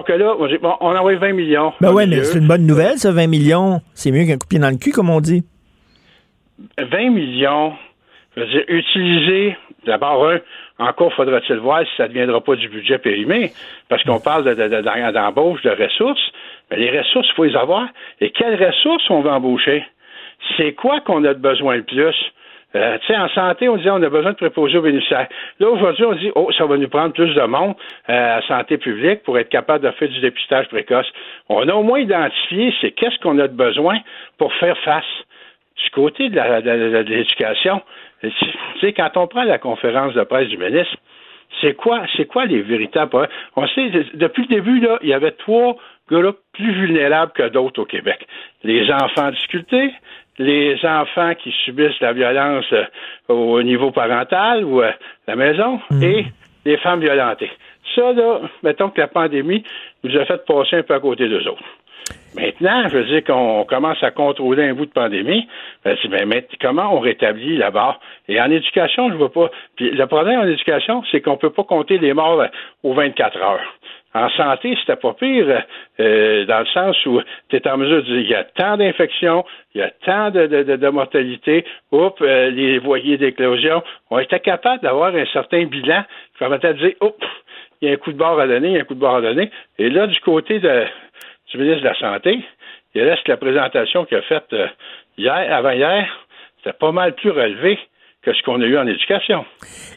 Que 0.06 0.14
là, 0.14 0.36
bon, 0.62 0.74
on 0.82 0.96
envoie 0.96 1.16
20 1.16 1.34
millions. 1.34 1.74
Ben 1.82 1.92
ouais, 1.94 2.06
mais 2.08 2.24
c'est 2.24 2.40
une 2.40 2.48
bonne 2.48 2.66
nouvelle, 2.68 2.98
ça, 2.98 3.12
20 3.12 3.28
millions. 3.28 3.82
C'est 3.94 4.12
mieux 4.12 4.26
qu'un 4.26 4.34
coup 4.38 4.46
de 4.46 4.50
pied 4.50 4.60
dans 4.60 4.70
le 4.70 4.78
cul, 4.78 4.92
comme 4.92 5.10
on 5.10 5.22
dit. 5.22 5.44
20 6.80 7.10
millions, 7.12 7.74
je 8.36 8.42
veux 8.42 8.48
dire, 8.48 8.64
utiliser, 8.68 9.58
d'abord, 9.86 10.28
un, 10.30 10.40
encore 10.80 11.14
faudra-t-il 11.14 11.58
voir 11.60 11.82
si 11.84 11.90
ça 11.98 12.04
ne 12.04 12.10
deviendra 12.10 12.42
pas 12.42 12.56
du 12.56 12.68
budget 12.70 12.98
périmé, 12.98 13.52
parce 13.90 14.04
qu'on 14.04 14.20
parle 14.20 14.44
de- 14.46 14.54
de- 14.54 14.68
de- 14.70 15.12
d'embauche 15.14 15.62
de, 15.64 15.70
ressources, 15.72 16.32
mais 16.70 16.78
les 16.78 16.98
ressources, 17.00 17.28
il 17.32 17.36
faut 17.36 17.46
les 17.46 17.56
avoir. 17.56 17.88
Et 18.22 18.32
quelles 18.32 18.62
ressources 18.64 19.10
on 19.10 19.22
va 19.22 19.34
embaucher? 19.36 19.84
C'est 20.58 20.74
quoi 20.74 21.00
qu'on 21.02 21.24
a 21.24 21.34
de 21.34 21.40
besoin 21.40 21.78
le 21.78 21.84
plus? 21.84 22.16
Euh, 22.76 22.98
tu 23.00 23.08
sais, 23.08 23.18
en 23.18 23.30
santé, 23.30 23.70
on 23.70 23.78
disait 23.78 23.90
on 23.90 24.04
a 24.04 24.10
besoin 24.10 24.32
de 24.32 24.38
préposés 24.38 24.78
aux 24.78 24.82
bénéficiaires. 24.82 25.28
Là, 25.60 25.70
aujourd'hui, 25.70 26.04
on 26.04 26.14
dit, 26.14 26.32
oh, 26.36 26.52
ça 26.58 26.66
va 26.66 26.78
nous 26.78 26.90
prendre 26.90 27.14
plus 27.14 27.34
de 27.34 27.42
monde 27.44 27.76
euh, 28.10 28.38
à 28.38 28.42
santé 28.42 28.78
publique 28.78 29.24
pour 29.24 29.40
être 29.40 29.50
capable 29.50 29.86
de 29.86 29.92
faire 29.92 30.10
du 30.10 30.20
dépistage 30.20 30.68
précoce. 30.68 31.08
On 31.48 31.68
a 31.70 31.74
au 31.74 31.84
moins 31.84 32.00
identifié, 32.00 32.74
c'est 32.82 32.92
qu'est-ce 32.92 33.18
qu'on 33.20 33.40
a 33.40 33.48
de 33.48 33.56
besoin 33.56 34.00
pour 34.38 34.54
faire 34.56 34.78
face. 34.80 35.06
Du 35.84 35.90
côté 35.92 36.30
de 36.30 37.02
l'éducation, 37.02 37.82
tu 38.22 38.32
sais, 38.82 38.94
quand 38.94 39.12
on 39.18 39.28
prend 39.28 39.44
la 39.44 39.58
conférence 39.58 40.14
de 40.14 40.24
presse 40.24 40.48
du 40.48 40.58
ministre, 40.58 40.96
c'est 41.62 41.74
quoi, 41.74 42.04
c'est 42.16 42.26
quoi 42.26 42.46
les 42.46 42.62
véritables 42.62 43.10
problèmes? 43.10 43.32
On 43.56 43.68
sait, 43.68 43.90
depuis 44.14 44.44
le 44.44 44.56
début, 44.56 44.80
là, 44.80 44.98
il 45.02 45.10
y 45.10 45.14
avait 45.14 45.32
trois 45.32 45.76
groupes 46.10 46.40
plus 46.54 46.72
vulnérables 46.72 47.32
que 47.34 47.50
d'autres 47.50 47.82
au 47.82 47.86
Québec. 47.86 48.26
Les 48.64 48.90
enfants 48.92 49.28
en 49.28 49.32
difficulté, 49.32 49.92
les 50.38 50.78
enfants 50.84 51.34
qui 51.36 51.52
subissent 51.64 52.00
la 52.02 52.14
violence 52.14 52.66
euh, 52.74 52.86
au 53.30 53.62
niveau 53.64 53.92
parental 53.92 54.64
ou 54.64 54.82
à 54.82 54.94
la 55.28 55.36
maison, 55.36 55.80
et 56.02 56.26
les 56.66 56.78
femmes 56.78 57.00
violentées. 57.00 57.52
Ça, 57.94 58.12
là, 58.14 58.42
mettons 58.64 58.90
que 58.90 59.00
la 59.00 59.08
pandémie 59.08 59.64
nous 60.04 60.18
a 60.18 60.26
fait 60.26 60.46
passer 60.46 60.78
un 60.78 60.84
peu 60.84 60.94
à 60.94 61.00
côté 61.00 61.30
d'eux 61.30 61.48
autres. 61.48 61.64
Maintenant, 62.36 62.88
je 62.90 62.98
veux 62.98 63.06
dire 63.06 63.24
qu'on 63.24 63.64
commence 63.64 64.04
à 64.04 64.12
contrôler 64.12 64.68
un 64.68 64.74
bout 64.74 64.86
de 64.86 64.92
pandémie. 64.92 65.48
Ben, 65.86 65.96
ben, 66.10 66.28
mais 66.28 66.46
comment 66.62 66.94
on 66.94 67.00
rétablit 67.00 67.58
la 67.58 67.72
barre? 67.72 68.00
Et 68.28 68.42
en 68.42 68.52
éducation, 68.52 69.10
je 69.10 69.16
vois 69.16 69.32
pas. 69.32 69.50
Puis 69.78 69.92
le 69.92 70.06
problème 70.06 70.42
en 70.42 70.48
éducation, 70.48 71.02
c'est 71.12 71.22
qu'on 71.22 71.38
peut 71.38 71.50
pas 71.50 71.64
compter 71.64 71.98
les 71.98 72.14
morts 72.14 72.42
euh, 72.42 72.48
aux 72.84 72.94
24 72.94 73.38
heures. 73.38 73.76
En 74.16 74.30
santé, 74.30 74.78
c'était 74.80 74.96
pas 74.96 75.14
pire, 75.14 75.64
euh, 76.00 76.46
dans 76.46 76.60
le 76.60 76.66
sens 76.68 77.06
où 77.06 77.22
tu 77.50 77.58
es 77.58 77.68
en 77.68 77.76
mesure 77.76 77.98
de 77.98 78.02
dire 78.04 78.16
il 78.16 78.30
y 78.30 78.34
a 78.34 78.46
tant 78.46 78.78
d'infections, 78.78 79.44
il 79.74 79.82
y 79.82 79.84
a 79.84 79.92
tant 80.06 80.32
de, 80.32 80.48
de, 80.48 80.64
de, 80.64 80.78
de 80.78 80.88
mortalité, 80.88 81.66
oups, 81.92 82.22
euh, 82.22 82.50
les 82.50 82.80
voyers 82.80 83.18
d'éclosion. 83.18 83.84
On 84.10 84.20
était 84.20 84.40
capable 84.40 84.82
d'avoir 84.84 85.14
un 85.14 85.26
certain 85.34 85.66
bilan 85.66 86.04
qui 86.32 86.40
permettait 86.40 86.76
de 86.76 86.80
dire, 86.80 86.96
oups, 87.02 87.28
il 87.82 87.90
y 87.90 87.92
a 87.92 87.96
un 87.96 87.98
coup 87.98 88.14
de 88.14 88.18
barre 88.18 88.40
à 88.40 88.48
donner, 88.48 88.70
il 88.70 88.74
y 88.76 88.78
a 88.78 88.82
un 88.82 88.86
coup 88.86 88.96
de 88.96 89.02
barre 89.02 89.16
à 89.16 89.22
donner. 89.22 89.52
Et 89.78 89.90
là, 89.90 90.08
du 90.08 90.20
côté 90.22 90.60
de, 90.60 90.86
du 91.52 91.58
ministre 91.58 91.82
de 91.82 91.88
la 91.90 91.96
Santé, 91.96 92.40
il 92.94 93.02
reste 93.02 93.28
la 93.28 93.36
présentation 93.36 94.06
qu'il 94.06 94.16
a 94.16 94.22
faite 94.22 94.54
euh, 94.54 94.68
hier, 95.18 95.54
avant-hier, 95.54 96.08
c'était 96.60 96.78
pas 96.78 96.94
mal 96.94 97.16
plus 97.16 97.32
relevé 97.32 97.78
que 98.26 98.34
ce 98.34 98.42
qu'on 98.42 98.60
a 98.62 98.66
eu 98.66 98.78
en 98.78 98.88
éducation. 98.88 99.46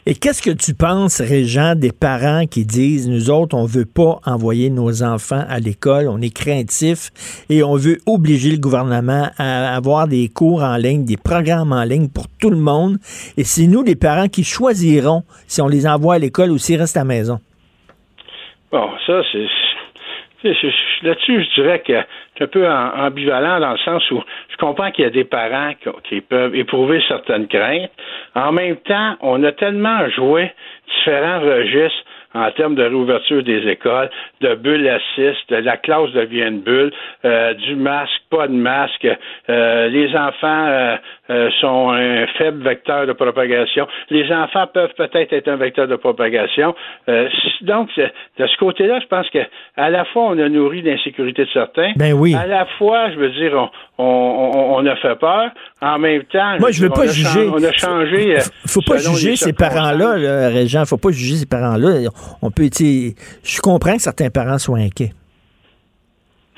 Et 0.05 0.13
qu'est-ce 0.13 0.41
que 0.41 0.51
tu 0.51 0.75
penses, 0.75 1.19
Régent, 1.19 1.75
des 1.75 1.91
parents 1.91 2.45
qui 2.45 2.63
disent, 2.65 3.09
nous 3.09 3.31
autres, 3.31 3.57
on 3.57 3.65
veut 3.65 3.85
pas 3.85 4.19
envoyer 4.25 4.69
nos 4.69 5.01
enfants 5.03 5.43
à 5.49 5.59
l'école, 5.59 6.07
on 6.07 6.21
est 6.21 6.33
craintifs 6.33 7.09
et 7.49 7.63
on 7.63 7.75
veut 7.75 7.97
obliger 8.05 8.51
le 8.51 8.57
gouvernement 8.57 9.29
à 9.37 9.75
avoir 9.75 10.07
des 10.07 10.29
cours 10.29 10.61
en 10.63 10.77
ligne, 10.77 11.05
des 11.05 11.17
programmes 11.17 11.73
en 11.73 11.83
ligne 11.83 12.07
pour 12.07 12.27
tout 12.39 12.51
le 12.51 12.57
monde. 12.57 12.97
Et 13.35 13.43
c'est 13.43 13.67
nous, 13.67 13.83
les 13.83 13.95
parents, 13.95 14.27
qui 14.27 14.43
choisirons 14.43 15.23
si 15.47 15.61
on 15.61 15.67
les 15.67 15.87
envoie 15.87 16.15
à 16.15 16.19
l'école 16.19 16.51
ou 16.51 16.59
s'ils 16.59 16.79
restent 16.79 16.97
à 16.97 17.01
la 17.01 17.05
maison. 17.05 17.39
Bon, 18.71 18.87
ça, 19.07 19.21
c'est. 19.31 19.47
Là-dessus, 20.43 21.43
je 21.43 21.61
dirais 21.61 21.79
que 21.79 21.93
c'est 22.37 22.43
un 22.45 22.47
peu 22.47 22.67
en- 22.67 23.05
ambivalent 23.07 23.59
dans 23.59 23.71
le 23.71 23.77
sens 23.79 24.09
où 24.11 24.23
je 24.49 24.57
comprends 24.57 24.91
qu'il 24.91 25.03
y 25.03 25.07
a 25.07 25.11
des 25.11 25.25
parents 25.25 25.73
qui 26.05 26.21
peuvent 26.21 26.55
éprouver 26.55 27.01
certaines 27.07 27.47
craintes. 27.47 27.91
En 28.35 28.51
même 28.51 28.77
temps, 28.77 29.15
on 29.21 29.43
a 29.43 29.51
tellement 29.51 30.07
joué 30.09 30.51
différents 30.95 31.41
registres 31.41 32.03
en 32.33 32.51
termes 32.51 32.75
de 32.75 32.83
réouverture 32.83 33.43
des 33.43 33.67
écoles, 33.67 34.09
de 34.41 34.55
bulle 34.55 34.87
à 34.87 34.99
6, 35.15 35.33
de 35.49 35.55
la 35.57 35.77
classe 35.77 36.11
devient 36.11 36.47
une 36.47 36.61
bulle, 36.61 36.91
euh, 37.25 37.53
du 37.55 37.75
masque, 37.75 38.11
pas 38.29 38.47
de 38.47 38.53
masque, 38.53 39.07
euh, 39.49 39.87
les 39.87 40.15
enfants 40.15 40.65
euh, 40.67 40.95
euh, 41.31 41.49
sont 41.59 41.89
un 41.89 42.27
faible 42.37 42.63
vecteur 42.63 43.07
de 43.07 43.13
propagation. 43.13 43.87
Les 44.09 44.31
enfants 44.31 44.67
peuvent 44.71 44.93
peut-être 44.95 45.33
être 45.33 45.47
un 45.47 45.55
vecteur 45.55 45.87
de 45.87 45.95
propagation. 45.95 46.75
Euh, 47.07 47.27
donc, 47.61 47.89
de 47.97 48.47
ce 48.47 48.57
côté-là, 48.57 48.99
je 49.01 49.07
pense 49.07 49.29
que 49.29 49.39
à 49.75 49.89
la 49.89 50.05
fois 50.05 50.27
on 50.27 50.39
a 50.39 50.49
nourri 50.49 50.81
l'insécurité 50.81 51.45
de 51.45 51.49
certains, 51.51 51.91
ben 51.95 52.13
oui. 52.13 52.35
à 52.35 52.45
la 52.45 52.65
fois, 52.77 53.11
je 53.11 53.19
veux 53.19 53.29
dire, 53.31 53.69
on, 53.97 54.05
on, 54.05 54.75
on 54.77 54.85
a 54.85 54.95
fait 54.97 55.15
peur. 55.19 55.49
En 55.81 55.97
même 55.97 56.23
temps, 56.23 56.57
moi 56.59 56.71
je 56.71 56.81
veux 56.81 56.89
pas 56.89 57.07
juger. 57.07 57.49
on 57.51 57.63
a 57.63 57.71
changé. 57.73 58.37
Faut 58.67 58.81
pas 58.81 58.97
juger 58.97 59.35
ces 59.35 59.53
parents-là, 59.53 60.17
là, 60.17 60.49
Régent. 60.49 60.85
Faut 60.85 60.97
pas 60.97 61.11
juger 61.11 61.35
ces 61.35 61.47
parents-là. 61.47 62.09
On 62.41 62.51
peut, 62.51 62.69
je 62.71 63.61
comprends 63.61 63.95
que 63.95 64.01
certains 64.01 64.29
parents 64.29 64.57
soient 64.57 64.79
inquiets. 64.79 65.11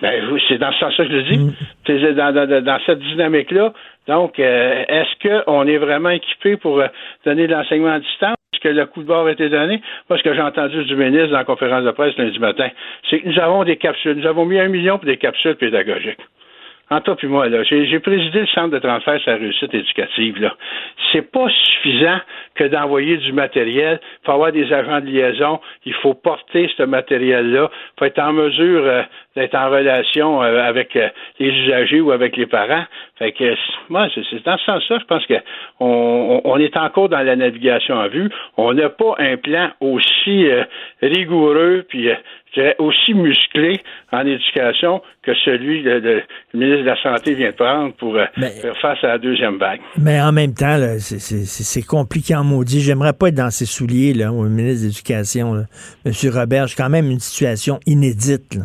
Ben, 0.01 0.23
c'est 0.47 0.57
dans 0.57 0.71
ce 0.71 0.79
sens-là 0.79 1.05
que 1.05 1.11
je 1.11 1.15
le 1.15 1.23
dis. 1.23 1.38
Mm. 1.38 2.15
Dans, 2.15 2.33
dans, 2.33 2.63
dans, 2.63 2.79
cette 2.85 2.99
dynamique-là. 2.99 3.73
Donc, 4.07 4.39
euh, 4.39 4.83
est-ce 4.88 5.43
qu'on 5.45 5.67
est 5.67 5.77
vraiment 5.77 6.09
équipé 6.09 6.57
pour 6.57 6.79
euh, 6.79 6.88
donner 7.23 7.47
de 7.47 7.53
l'enseignement 7.53 7.93
à 7.93 7.99
distance? 7.99 8.35
Est-ce 8.53 8.61
que 8.61 8.69
le 8.69 8.85
coup 8.88 9.03
de 9.03 9.07
bord 9.07 9.27
a 9.27 9.31
été 9.31 9.47
donné? 9.49 9.81
Moi, 10.09 10.17
ce 10.17 10.23
que 10.23 10.33
j'ai 10.33 10.41
entendu 10.41 10.83
du 10.85 10.95
ministre 10.95 11.29
dans 11.29 11.38
la 11.38 11.43
conférence 11.43 11.83
de 11.83 11.91
presse 11.91 12.17
lundi 12.17 12.39
matin, 12.39 12.69
c'est 13.09 13.19
que 13.19 13.27
nous 13.29 13.39
avons 13.39 13.63
des 13.63 13.77
capsules. 13.77 14.17
Nous 14.17 14.25
avons 14.25 14.45
mis 14.45 14.59
un 14.59 14.69
million 14.69 14.97
pour 14.97 15.05
des 15.05 15.17
capsules 15.17 15.55
pédagogiques. 15.55 16.19
En 16.91 16.99
toi 16.99 17.15
puis 17.15 17.27
moi, 17.27 17.47
là, 17.47 17.63
j'ai 17.63 17.99
présidé 17.99 18.41
le 18.41 18.47
centre 18.47 18.72
de 18.72 18.80
transfert 18.80 19.18
la 19.26 19.35
réussite 19.38 19.73
éducative. 19.73 20.41
Là. 20.41 20.53
C'est 21.11 21.31
pas 21.31 21.47
suffisant 21.47 22.19
que 22.55 22.65
d'envoyer 22.65 23.15
du 23.15 23.31
matériel. 23.31 24.01
Il 24.03 24.26
faut 24.26 24.34
avoir 24.34 24.51
des 24.51 24.73
agents 24.73 24.99
de 24.99 25.05
liaison. 25.05 25.61
Il 25.85 25.93
faut 25.93 26.13
porter 26.13 26.69
ce 26.76 26.84
matériel-là. 26.84 27.69
Il 27.72 27.99
faut 27.99 28.05
être 28.05 28.19
en 28.19 28.34
mesure 28.34 28.84
euh, 28.84 29.03
d'être 29.38 29.55
en 29.55 29.69
relation 29.69 30.43
euh, 30.43 30.61
avec 30.61 30.97
euh, 30.97 31.07
les 31.39 31.47
usagers 31.47 32.01
ou 32.01 32.11
avec 32.11 32.35
les 32.35 32.45
parents. 32.45 32.84
Fait 33.18 33.31
que 33.31 33.55
moi, 33.88 34.07
c'est 34.13 34.43
dans 34.43 34.57
ce 34.57 34.65
sens-là, 34.65 34.99
je 34.99 35.05
pense 35.05 35.26
que 35.27 35.35
on, 35.80 36.41
on, 36.43 36.57
est 36.57 36.76
encore 36.76 37.07
dans 37.07 37.22
la 37.22 37.38
navigation 37.38 37.95
en 37.95 38.09
vue. 38.09 38.30
On 38.57 38.73
n'a 38.73 38.89
pas 38.89 39.15
un 39.18 39.38
plan 39.38 39.69
aussi 39.80 40.45
rigoureux 41.01 41.85
puis 41.88 42.09
aussi 42.79 43.13
musclé 43.13 43.79
en 44.11 44.25
éducation 44.25 45.01
que 45.23 45.33
celui 45.45 45.83
que 45.83 45.89
le 45.89 46.23
ministre 46.53 46.81
de 46.81 46.87
la 46.87 47.01
Santé 47.01 47.33
vient 47.33 47.51
de 47.51 47.55
prendre 47.55 47.93
pour 47.93 48.15
euh, 48.15 48.25
faire 48.61 48.77
face 48.77 49.03
à 49.03 49.07
la 49.07 49.17
deuxième 49.17 49.57
vague. 49.57 49.79
Mais 49.97 50.21
en 50.21 50.31
même 50.31 50.53
temps, 50.53 50.77
c'est 50.99 51.85
compliqué 51.85 52.35
en 52.35 52.43
maudit. 52.43 52.81
J'aimerais 52.81 53.13
pas 53.13 53.29
être 53.29 53.35
dans 53.35 53.51
ses 53.51 53.65
souliers, 53.65 54.13
là, 54.13 54.31
au 54.31 54.43
ministre 54.43 54.81
de 54.83 54.87
l'Éducation, 54.87 55.65
M. 56.05 56.11
Robert. 56.33 56.69
C'est 56.69 56.81
quand 56.81 56.89
même 56.89 57.09
une 57.09 57.19
situation 57.19 57.79
inédite. 57.85 58.59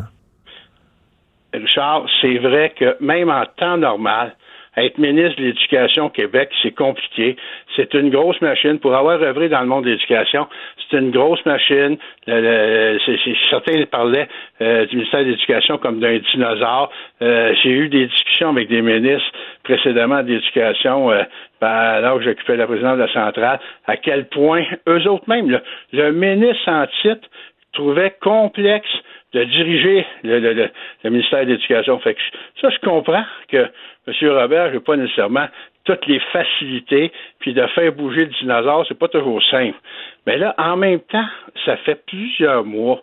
Richard, 1.53 2.05
c'est 2.21 2.37
vrai 2.37 2.73
que 2.77 2.97
même 3.01 3.29
en 3.29 3.45
temps 3.57 3.77
normal, 3.77 4.35
être 4.77 4.97
ministre 4.99 5.37
de 5.37 5.45
l'Éducation 5.45 6.05
au 6.05 6.09
Québec, 6.09 6.49
c'est 6.61 6.75
compliqué. 6.75 7.35
C'est 7.75 7.93
une 7.93 8.09
grosse 8.09 8.39
machine. 8.41 8.79
Pour 8.79 8.95
avoir 8.95 9.21
œuvré 9.21 9.49
dans 9.49 9.61
le 9.61 9.65
monde 9.65 9.85
de 9.85 9.89
l'éducation, 9.89 10.47
c'est 10.89 10.97
une 10.97 11.11
grosse 11.11 11.43
machine. 11.45 11.97
certains 12.25 13.85
parlaient 13.89 14.27
euh, 14.61 14.85
du 14.85 14.97
ministère 14.97 15.21
de 15.21 15.31
l'Éducation 15.31 15.77
comme 15.77 15.99
d'un 15.99 16.19
dinosaure. 16.19 16.91
Euh, 17.21 17.53
j'ai 17.63 17.71
eu 17.71 17.89
des 17.89 18.05
discussions 18.05 18.49
avec 18.49 18.69
des 18.69 18.81
ministres 18.81 19.31
précédemment 19.63 20.21
d'éducation 20.23 21.11
euh, 21.11 21.23
ben, 21.59 21.67
alors 21.67 22.19
que 22.19 22.25
j'occupais 22.25 22.55
la 22.55 22.67
présidence 22.67 22.97
de 22.97 23.03
la 23.03 23.13
centrale, 23.13 23.59
à 23.87 23.97
quel 23.97 24.27
point 24.27 24.63
eux 24.87 25.07
autres 25.07 25.27
même, 25.27 25.49
le, 25.49 25.61
le 25.91 26.11
ministre 26.11 26.69
en 26.69 26.85
titre 27.01 27.27
trouvait 27.73 28.15
complexe 28.21 28.89
de 29.37 29.43
diriger 29.45 30.05
le, 30.23 30.39
le, 30.39 30.69
le 31.03 31.09
ministère 31.09 31.45
de 31.45 31.51
l'Éducation. 31.51 31.99
Fait 31.99 32.15
que 32.15 32.21
ça, 32.61 32.69
je 32.69 32.79
comprends 32.79 33.25
que 33.49 33.67
M. 34.07 34.29
Robert 34.29 34.73
n'a 34.73 34.79
pas 34.79 34.95
nécessairement 34.95 35.47
toutes 35.83 36.05
les 36.07 36.19
facilités, 36.31 37.11
puis 37.39 37.53
de 37.53 37.65
faire 37.67 37.93
bouger 37.93 38.25
le 38.25 38.31
dinosaure, 38.41 38.85
c'est 38.87 38.99
pas 38.99 39.07
toujours 39.07 39.41
simple. 39.43 39.77
Mais 40.25 40.37
là, 40.37 40.53
en 40.57 40.75
même 40.75 40.99
temps, 40.99 41.27
ça 41.65 41.77
fait 41.77 42.05
plusieurs 42.05 42.65
mois 42.65 43.01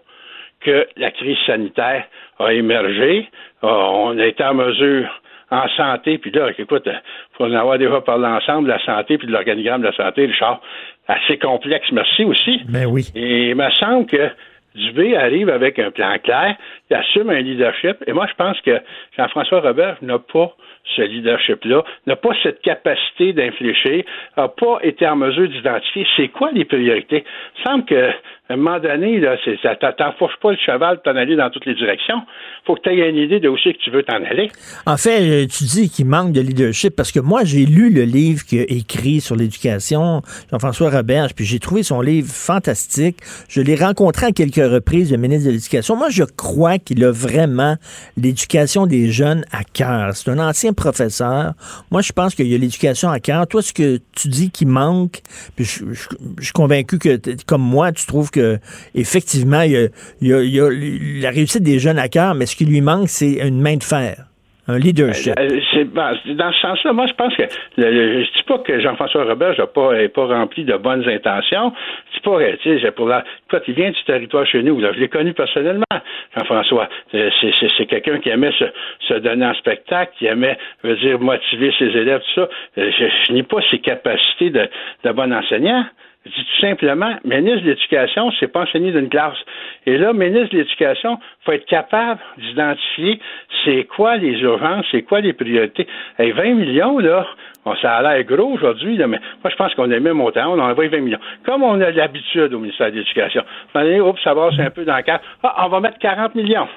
que 0.60 0.86
la 0.96 1.10
crise 1.10 1.38
sanitaire 1.46 2.04
a 2.38 2.52
émergé. 2.52 3.28
Euh, 3.62 3.68
on 3.68 4.18
a 4.18 4.26
été 4.26 4.44
en 4.44 4.54
mesure 4.54 5.08
en 5.50 5.68
santé, 5.76 6.18
puis 6.18 6.30
là, 6.30 6.50
écoute, 6.58 6.82
il 6.86 7.00
faut 7.36 7.44
en 7.44 7.52
avoir 7.52 7.78
déjà 7.78 8.00
parlé 8.00 8.26
ensemble, 8.26 8.64
de 8.66 8.72
la 8.72 8.84
santé, 8.84 9.18
puis 9.18 9.28
de 9.28 9.32
l'organigramme 9.32 9.82
de 9.82 9.86
la 9.86 9.96
santé, 9.96 10.26
Richard, 10.26 10.60
assez 11.06 11.38
complexe, 11.38 11.90
merci 11.92 12.24
aussi. 12.24 12.62
Ben 12.68 12.86
oui. 12.86 13.04
Et 13.14 13.50
il 13.50 13.54
me 13.54 13.70
semble 13.70 14.06
que 14.06 14.30
Dubé 14.74 15.16
arrive 15.16 15.48
avec 15.48 15.78
un 15.78 15.90
plan 15.90 16.18
clair, 16.18 16.56
il 16.90 16.96
assume 16.96 17.30
un 17.30 17.40
leadership, 17.40 17.96
et 18.06 18.12
moi, 18.12 18.26
je 18.26 18.34
pense 18.34 18.60
que 18.62 18.80
Jean-François 19.16 19.60
Robert 19.60 19.98
n'a 20.02 20.18
pas 20.18 20.54
ce 20.96 21.02
leadership-là, 21.02 21.82
n'a 22.06 22.16
pas 22.16 22.30
cette 22.42 22.60
capacité 22.60 23.32
d'infléchir, 23.32 24.04
n'a 24.36 24.48
pas 24.48 24.78
été 24.82 25.06
en 25.06 25.16
mesure 25.16 25.48
d'identifier 25.48 26.06
c'est 26.16 26.28
quoi 26.28 26.50
les 26.52 26.64
priorités. 26.64 27.24
Il 27.58 27.62
semble 27.62 27.84
que 27.84 28.10
un 28.50 28.56
moment 28.56 28.78
donné, 28.78 29.20
là, 29.20 29.36
c'est, 29.42 29.58
ça, 29.62 29.74
pas 29.74 30.50
le 30.50 30.56
cheval 30.58 30.96
pour 30.96 31.04
t'en 31.04 31.18
aller 31.18 31.34
dans 31.34 31.48
toutes 31.48 31.64
les 31.64 31.74
directions. 31.74 32.20
faut 32.66 32.74
que 32.74 32.82
tu 32.82 32.90
aies 32.90 33.08
une 33.08 33.16
idée 33.16 33.40
de 33.40 33.48
où 33.48 33.56
c'est 33.56 33.72
que 33.72 33.78
tu 33.78 33.90
veux 33.90 34.02
t'en 34.02 34.22
aller. 34.22 34.50
En 34.84 34.98
fait, 34.98 35.22
euh, 35.22 35.46
tu 35.46 35.64
dis 35.64 35.88
qu'il 35.88 36.04
manque 36.04 36.32
de 36.32 36.42
leadership 36.42 36.94
parce 36.94 37.10
que 37.10 37.20
moi, 37.20 37.44
j'ai 37.44 37.64
lu 37.64 37.90
le 37.90 38.02
livre 38.02 38.44
qu'il 38.44 38.60
a 38.60 38.64
écrit 38.68 39.22
sur 39.22 39.34
l'éducation, 39.34 40.20
Jean-François 40.50 40.90
Roberge, 40.90 41.34
puis 41.34 41.46
j'ai 41.46 41.58
trouvé 41.58 41.82
son 41.82 42.02
livre 42.02 42.28
fantastique. 42.28 43.16
Je 43.48 43.62
l'ai 43.62 43.76
rencontré 43.76 44.26
à 44.26 44.32
quelques 44.32 44.56
reprises, 44.56 45.10
le 45.10 45.16
ministre 45.16 45.48
de 45.48 45.52
l'Éducation. 45.52 45.96
Moi, 45.96 46.08
je 46.10 46.24
crois 46.24 46.78
qu'il 46.78 47.02
a 47.02 47.10
vraiment 47.10 47.76
l'éducation 48.18 48.86
des 48.86 49.10
jeunes 49.10 49.44
à 49.52 49.64
cœur. 49.64 50.10
C'est 50.12 50.30
un 50.30 50.38
ancien 50.38 50.73
professeur. 50.74 51.54
Moi, 51.90 52.02
je 52.02 52.12
pense 52.12 52.34
qu'il 52.34 52.46
y 52.46 52.54
a 52.54 52.58
l'éducation 52.58 53.10
à 53.10 53.20
cœur. 53.20 53.46
Toi, 53.46 53.62
ce 53.62 53.72
que 53.72 54.00
tu 54.12 54.28
dis 54.28 54.50
qu'il 54.50 54.68
manque, 54.68 55.22
puis 55.56 55.64
je, 55.64 55.84
je 55.92 56.44
suis 56.44 56.52
convaincu 56.52 56.98
que, 56.98 57.20
comme 57.46 57.62
moi, 57.62 57.92
tu 57.92 58.06
trouves 58.06 58.30
que 58.30 58.58
effectivement, 58.94 59.62
il 59.62 59.90
y, 60.20 60.32
a, 60.32 60.70
la 61.20 61.30
réussite 61.30 61.62
des 61.62 61.78
jeunes 61.78 61.98
à 61.98 62.08
cœur, 62.08 62.34
mais 62.34 62.46
ce 62.46 62.56
qui 62.56 62.64
lui 62.64 62.80
manque, 62.80 63.08
c'est 63.08 63.46
une 63.46 63.60
main 63.60 63.76
de 63.76 63.84
fer. 63.84 64.26
Un 64.66 64.78
leadership. 64.78 65.34
Euh, 65.38 65.60
c'est, 65.72 65.92
dans 65.92 66.52
ce 66.52 66.60
sens-là, 66.60 66.92
moi, 66.92 67.06
je 67.06 67.12
pense 67.12 67.34
que 67.36 67.42
je 67.76 68.36
dis 68.36 68.42
pas 68.44 68.58
que 68.58 68.80
Jean-François 68.80 69.24
Robert 69.24 69.58
n'a 69.58 69.66
pas, 69.66 70.26
rempli 70.26 70.64
de 70.64 70.76
bonnes 70.76 71.06
intentions. 71.06 71.72
Je 72.10 72.14
dis 72.14 72.20
pas, 72.20 72.38
tu 72.62 72.80
sais, 72.80 72.92
il 73.68 73.74
vient 73.74 73.90
du 73.90 74.04
territoire 74.04 74.46
chez 74.46 74.62
nous. 74.62 74.80
je 74.80 74.98
l'ai 74.98 75.08
connu 75.08 75.34
personnellement, 75.34 75.84
Jean-François. 76.36 76.88
C'est, 77.12 77.86
quelqu'un 77.86 78.18
qui 78.20 78.30
aimait 78.30 78.52
se, 78.52 79.14
donner 79.18 79.46
en 79.46 79.54
spectacle, 79.54 80.12
qui 80.18 80.26
aimait, 80.26 80.56
veut 80.82 80.96
dire, 80.96 81.20
motiver 81.20 81.72
ses 81.78 81.86
élèves, 81.86 82.20
tout 82.20 82.40
ça. 82.40 82.48
Euh, 82.78 82.90
je, 82.98 83.04
je 83.26 83.32
n'ai 83.32 83.42
pas 83.42 83.58
ses 83.70 83.80
capacités 83.80 84.50
de 84.50 85.12
bon 85.12 85.32
enseignant. 85.32 85.84
Je 86.24 86.30
dis 86.30 86.44
tout 86.44 86.60
simplement, 86.60 87.14
ministre 87.24 87.64
de 87.64 87.70
l'Éducation, 87.70 88.30
c'est 88.40 88.48
pas 88.48 88.62
enseigner 88.62 88.92
d'une 88.92 89.10
classe. 89.10 89.36
Et 89.84 89.98
là, 89.98 90.14
ministre 90.14 90.54
de 90.54 90.58
l'Éducation, 90.58 91.18
faut 91.44 91.52
être 91.52 91.66
capable 91.66 92.18
d'identifier 92.38 93.20
c'est 93.64 93.84
quoi 93.84 94.16
les 94.16 94.40
urgences, 94.40 94.86
c'est 94.90 95.02
quoi 95.02 95.20
les 95.20 95.34
priorités. 95.34 95.86
Et 96.18 96.32
20 96.32 96.54
millions, 96.54 96.98
là, 96.98 97.26
ça 97.82 97.96
a 97.96 98.02
l'air 98.02 98.24
gros 98.24 98.54
aujourd'hui, 98.54 98.96
mais 98.98 99.06
moi, 99.06 99.50
je 99.50 99.56
pense 99.56 99.74
qu'on 99.74 99.90
est 99.90 100.00
même 100.00 100.20
autant, 100.20 100.54
on 100.54 100.58
envoie 100.58 100.88
20 100.88 101.00
millions. 101.00 101.20
Comme 101.44 101.62
on 101.62 101.80
a 101.80 101.90
l'habitude 101.90 102.54
au 102.54 102.58
ministère 102.58 102.90
de 102.90 102.96
l'Éducation. 102.96 103.42
Oups, 103.74 104.22
ça 104.22 104.32
va, 104.32 104.50
c'est 104.56 104.62
un 104.62 104.70
peu 104.70 104.84
dans 104.84 104.96
le 104.96 105.02
cadre. 105.02 105.22
Ah, 105.42 105.66
on 105.66 105.68
va 105.68 105.80
mettre 105.80 105.98
40 105.98 106.34
millions. 106.34 106.68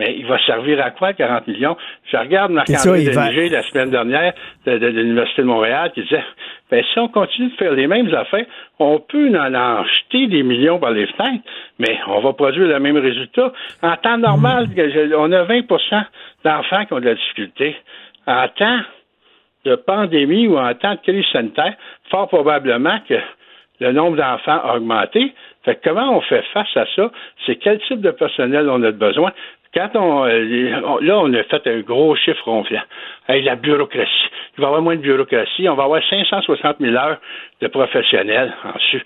Mais 0.00 0.16
il 0.16 0.24
va 0.24 0.38
servir 0.46 0.82
à 0.82 0.92
quoi, 0.92 1.12
40 1.12 1.46
millions? 1.46 1.76
Je 2.10 2.16
regarde 2.16 2.52
Marc-André 2.52 3.50
la 3.50 3.62
semaine 3.64 3.90
dernière 3.90 4.32
de, 4.64 4.72
l'Université 4.72 5.42
de 5.42 5.46
Montréal 5.46 5.92
qui 5.92 6.00
disait 6.00 6.24
ben, 6.70 6.82
si 6.90 6.98
on 6.98 7.08
continue 7.08 7.50
de 7.50 7.56
faire 7.56 7.74
les 7.74 7.86
mêmes 7.86 8.12
affaires, 8.14 8.46
on 8.78 8.98
peut 8.98 9.28
en, 9.38 9.54
en 9.54 9.84
jeter 9.84 10.26
des 10.28 10.42
millions 10.42 10.78
par 10.78 10.92
les 10.92 11.06
fenêtres, 11.06 11.44
mais 11.78 11.98
on 12.06 12.20
va 12.20 12.32
produire 12.32 12.66
le 12.66 12.80
même 12.80 12.96
résultat. 12.96 13.52
En 13.82 13.94
temps 13.96 14.16
normal, 14.16 14.68
mm. 14.68 15.14
on 15.18 15.30
a 15.32 15.44
20% 15.44 16.04
d'enfants 16.44 16.86
qui 16.86 16.92
ont 16.94 17.00
de 17.00 17.04
la 17.04 17.14
difficulté. 17.14 17.76
En 18.26 18.48
temps 18.48 18.80
de 19.66 19.74
pandémie 19.74 20.46
ou 20.46 20.56
en 20.56 20.72
temps 20.72 20.94
de 20.94 21.00
crise 21.00 21.26
sanitaire, 21.30 21.74
fort 22.10 22.28
probablement 22.28 22.98
que 23.06 23.16
le 23.80 23.92
nombre 23.92 24.16
d'enfants 24.16 24.60
a 24.64 24.76
augmenté. 24.76 25.34
Fait 25.66 25.78
comment 25.84 26.16
on 26.16 26.22
fait 26.22 26.42
face 26.54 26.74
à 26.74 26.86
ça? 26.96 27.10
C'est 27.44 27.56
quel 27.56 27.78
type 27.80 28.00
de 28.00 28.12
personnel 28.12 28.70
on 28.70 28.82
a 28.82 28.92
besoin? 28.92 29.32
Quand 29.72 29.90
euh, 29.94 30.80
on, 30.84 30.98
là, 30.98 31.18
on 31.20 31.32
a 31.32 31.44
fait 31.44 31.66
un 31.66 31.80
gros 31.80 32.16
chiffre 32.16 32.44
ronflant. 32.44 32.82
Avec 33.28 33.44
la 33.44 33.54
bureaucratie. 33.54 34.10
Il 34.56 34.60
va 34.60 34.64
y 34.64 34.66
avoir 34.66 34.82
moins 34.82 34.96
de 34.96 35.00
bureaucratie. 35.00 35.68
On 35.68 35.76
va 35.76 35.84
avoir 35.84 36.02
560 36.08 36.76
000 36.80 36.94
heures 36.96 37.18
de 37.60 37.68
professionnels 37.68 38.52
en 38.64 38.72
dessus. 38.72 39.04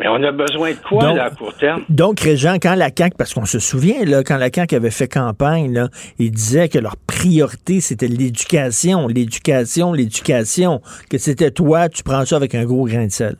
Mais 0.00 0.08
on 0.08 0.22
a 0.22 0.32
besoin 0.32 0.72
de 0.72 0.76
quoi 0.76 1.14
là, 1.14 1.24
à 1.24 1.30
court 1.30 1.56
terme? 1.56 1.84
Donc, 1.88 2.20
Régent, 2.20 2.56
quand 2.60 2.74
la 2.74 2.88
CAQ, 2.88 3.14
parce 3.16 3.34
qu'on 3.34 3.44
se 3.44 3.58
souvient, 3.58 4.04
là, 4.04 4.22
quand 4.26 4.36
la 4.36 4.48
CAQ 4.52 4.74
avait 4.74 4.90
fait 4.90 5.06
campagne, 5.06 5.72
là, 5.72 5.88
ils 6.18 6.30
disaient 6.30 6.68
que 6.68 6.78
leur 6.78 6.96
priorité, 7.06 7.80
c'était 7.80 8.08
l'éducation, 8.08 9.06
l'éducation, 9.06 9.92
l'éducation, 9.92 10.80
que 11.10 11.18
c'était 11.18 11.50
toi, 11.50 11.88
tu 11.88 12.02
prends 12.02 12.24
ça 12.24 12.36
avec 12.36 12.54
un 12.54 12.64
gros 12.64 12.84
grain 12.86 13.06
de 13.06 13.12
sel. 13.12 13.34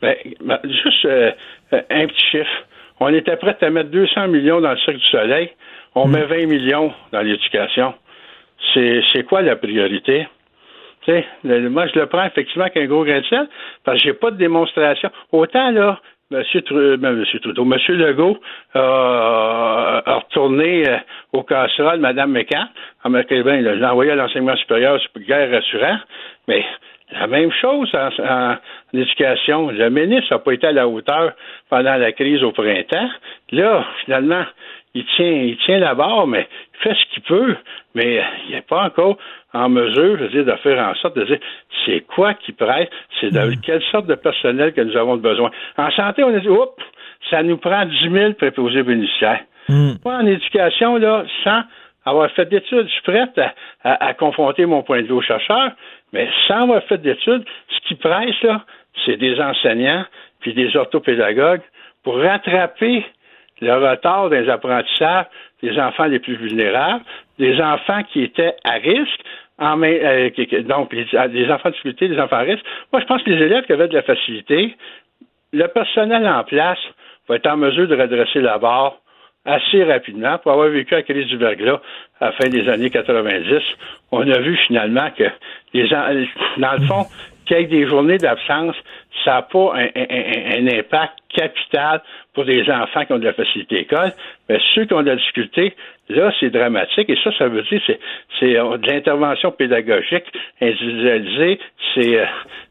Ben, 0.00 0.14
ben, 0.44 0.58
juste 0.64 1.04
euh, 1.06 1.32
euh, 1.72 1.80
un 1.90 2.06
petit 2.06 2.24
chiffre. 2.30 2.66
On 3.00 3.08
était 3.12 3.36
prêt 3.36 3.56
à 3.60 3.70
mettre 3.70 3.90
200 3.90 4.28
millions 4.28 4.60
dans 4.60 4.70
le 4.70 4.78
Cirque 4.78 4.98
du 4.98 5.06
Soleil. 5.10 5.50
On 5.94 6.08
met 6.08 6.24
20 6.24 6.46
millions 6.46 6.92
dans 7.12 7.20
l'éducation. 7.20 7.94
C'est, 8.72 9.02
quoi 9.28 9.42
la 9.42 9.56
priorité? 9.56 10.26
Tu 11.04 11.12
sais, 11.12 11.24
le- 11.44 11.68
moi, 11.68 11.86
je 11.86 11.98
le 11.98 12.06
prends 12.06 12.24
effectivement 12.24 12.64
avec 12.64 12.76
un 12.78 12.86
gros 12.86 13.04
grain 13.04 13.20
de 13.20 13.26
sel 13.26 13.46
parce 13.84 13.98
que 13.98 14.04
j'ai 14.04 14.14
pas 14.14 14.30
de 14.30 14.36
démonstration. 14.36 15.10
Autant, 15.32 15.70
là, 15.70 16.00
Monsieur, 16.30 16.62
Tru- 16.62 16.96
ben, 16.96 17.12
Monsieur 17.12 17.38
Trudeau, 17.40 17.64
Monsieur 17.64 17.94
Legault 17.94 18.38
euh, 18.74 20.00
a 20.04 20.14
retourné 20.24 20.88
euh, 20.88 20.96
au 21.32 21.42
casserole 21.42 22.00
Mme 22.00 22.32
McCann. 22.32 22.68
En 23.04 23.10
McCain, 23.10 23.36
il 23.56 23.62
l'a 23.64 23.92
envoyé 23.92 24.10
à 24.12 24.14
l'enseignement 24.16 24.56
supérieur, 24.56 24.98
c'est 25.00 25.22
guère 25.22 25.50
rassurant. 25.50 25.98
Mais 26.48 26.64
la 27.12 27.26
même 27.26 27.52
chose 27.52 27.90
en, 27.94 28.08
en- 28.24 28.52
en 28.54 28.56
éducation. 28.98 29.70
Le 29.70 29.90
ministre 29.90 30.32
n'a 30.32 30.38
pas 30.38 30.52
été 30.54 30.66
à 30.66 30.72
la 30.72 30.88
hauteur 30.88 31.32
pendant 31.68 31.94
la 31.96 32.10
crise 32.12 32.42
au 32.42 32.52
printemps. 32.52 33.10
Là, 33.52 33.84
finalement, 34.04 34.44
il 34.94 35.04
tient, 35.16 35.26
il 35.26 35.56
tient 35.58 35.78
la 35.78 35.94
barre, 35.94 36.26
mais 36.26 36.46
il 36.74 36.78
fait 36.80 36.94
ce 36.94 37.14
qu'il 37.14 37.22
peut, 37.24 37.56
mais 37.94 38.22
il 38.48 38.54
n'est 38.54 38.62
pas 38.62 38.84
encore 38.84 39.16
en 39.52 39.68
mesure, 39.68 40.16
je 40.18 40.22
veux 40.24 40.28
dire, 40.28 40.44
de 40.44 40.58
faire 40.60 40.78
en 40.88 40.94
sorte 40.96 41.16
de 41.16 41.24
dire 41.24 41.38
c'est 41.84 42.00
quoi 42.06 42.34
qui 42.34 42.52
prête, 42.52 42.90
c'est 43.20 43.30
de 43.30 43.54
quelle 43.62 43.82
sorte 43.90 44.06
de 44.06 44.14
personnel 44.14 44.72
que 44.72 44.80
nous 44.80 44.96
avons 44.96 45.16
besoin. 45.16 45.50
En 45.76 45.90
santé, 45.92 46.22
on 46.24 46.34
a 46.34 46.38
dit, 46.40 46.48
oups, 46.48 46.70
ça 47.30 47.42
nous 47.42 47.56
prend 47.56 47.84
10 47.84 48.10
000 48.10 48.32
préposés 48.34 48.82
bénéficiaires. 48.82 49.40
Moi, 50.04 50.14
en 50.14 50.26
éducation, 50.26 50.96
là, 50.96 51.24
sans 51.42 51.62
avoir 52.04 52.30
fait 52.32 52.46
d'études, 52.46 52.86
je 52.86 52.92
suis 52.92 53.02
prête 53.02 53.36
à, 53.38 53.54
à- 53.82 54.06
à 54.08 54.14
confronter 54.14 54.66
mon 54.66 54.82
point 54.82 55.00
de 55.02 55.06
vue 55.06 55.14
aux 55.14 55.22
chercheurs, 55.22 55.70
mais 56.12 56.28
sans 56.46 56.64
avoir 56.64 56.82
fait 56.84 56.98
d'études, 56.98 57.44
ce 57.68 57.88
qui 57.88 57.94
presse, 57.94 58.40
là, 58.42 58.64
c'est 59.04 59.16
des 59.16 59.40
enseignants 59.40 60.04
puis 60.40 60.52
des 60.52 60.76
orthopédagogues 60.76 61.62
pour 62.02 62.18
rattraper 62.18 63.04
le 63.60 63.72
retard 63.74 64.30
des 64.30 64.48
apprentissages 64.48 65.26
des 65.62 65.78
enfants 65.78 66.04
les 66.04 66.18
plus 66.18 66.36
vulnérables, 66.36 67.02
des 67.38 67.60
enfants 67.60 68.02
qui 68.12 68.22
étaient 68.22 68.54
à 68.64 68.72
risque, 68.74 69.20
en 69.58 69.76
main- 69.76 69.88
euh, 69.92 70.30
donc 70.62 70.92
les, 70.92 71.06
les 71.32 71.50
enfants 71.50 71.68
de 71.70 71.74
difficulté, 71.74 72.08
les 72.08 72.20
enfants 72.20 72.36
à 72.36 72.40
risque. 72.40 72.64
Moi, 72.92 73.00
je 73.00 73.06
pense 73.06 73.22
que 73.22 73.30
les 73.30 73.42
élèves 73.44 73.64
qui 73.64 73.72
avaient 73.72 73.88
de 73.88 73.94
la 73.94 74.02
facilité, 74.02 74.76
le 75.52 75.66
personnel 75.68 76.26
en 76.26 76.42
place 76.44 76.78
va 77.28 77.36
être 77.36 77.46
en 77.46 77.56
mesure 77.56 77.86
de 77.88 77.96
redresser 77.96 78.40
la 78.40 78.58
barre 78.58 78.96
assez 79.46 79.84
rapidement. 79.84 80.38
Pour 80.38 80.52
avoir 80.52 80.68
vécu 80.68 80.94
la 80.94 81.02
crise 81.02 81.26
du 81.26 81.36
verglas 81.36 81.80
à 82.20 82.26
la 82.26 82.32
fin 82.32 82.48
des 82.48 82.68
années 82.68 82.90
90, 82.90 83.62
on 84.10 84.28
a 84.28 84.38
vu 84.40 84.56
finalement 84.66 85.08
que 85.16 85.24
les 85.72 85.92
en- 85.94 86.24
dans 86.58 86.72
le 86.72 86.86
fond, 86.86 87.04
ait 87.50 87.64
des 87.66 87.86
journées 87.86 88.16
d'absence, 88.18 88.74
ça 89.24 89.32
n'a 89.34 89.42
pas 89.42 89.72
un, 89.74 89.86
un- 89.94 90.66
un- 90.66 90.78
impact 90.78 91.12
capital 91.34 92.02
pour 92.32 92.44
des 92.44 92.68
enfants 92.70 93.04
qui 93.04 93.12
ont 93.12 93.18
de 93.18 93.24
la 93.24 93.32
facilité 93.32 93.80
école. 93.80 94.12
Mais 94.48 94.58
ceux 94.74 94.84
qui 94.84 94.94
ont 94.94 95.02
de 95.02 95.10
la 95.10 95.16
difficulté, 95.16 95.74
là, 96.08 96.32
c'est 96.40 96.50
dramatique. 96.50 97.08
Et 97.10 97.16
ça, 97.22 97.30
ça 97.38 97.48
veut 97.48 97.62
dire 97.62 97.80
c'est 97.86 97.98
c'est 98.40 98.56
euh, 98.58 98.76
de 98.78 98.86
l'intervention 98.86 99.50
pédagogique 99.52 100.24
individualisée, 100.60 101.58
c'est 101.94 102.18
euh, 102.18 102.26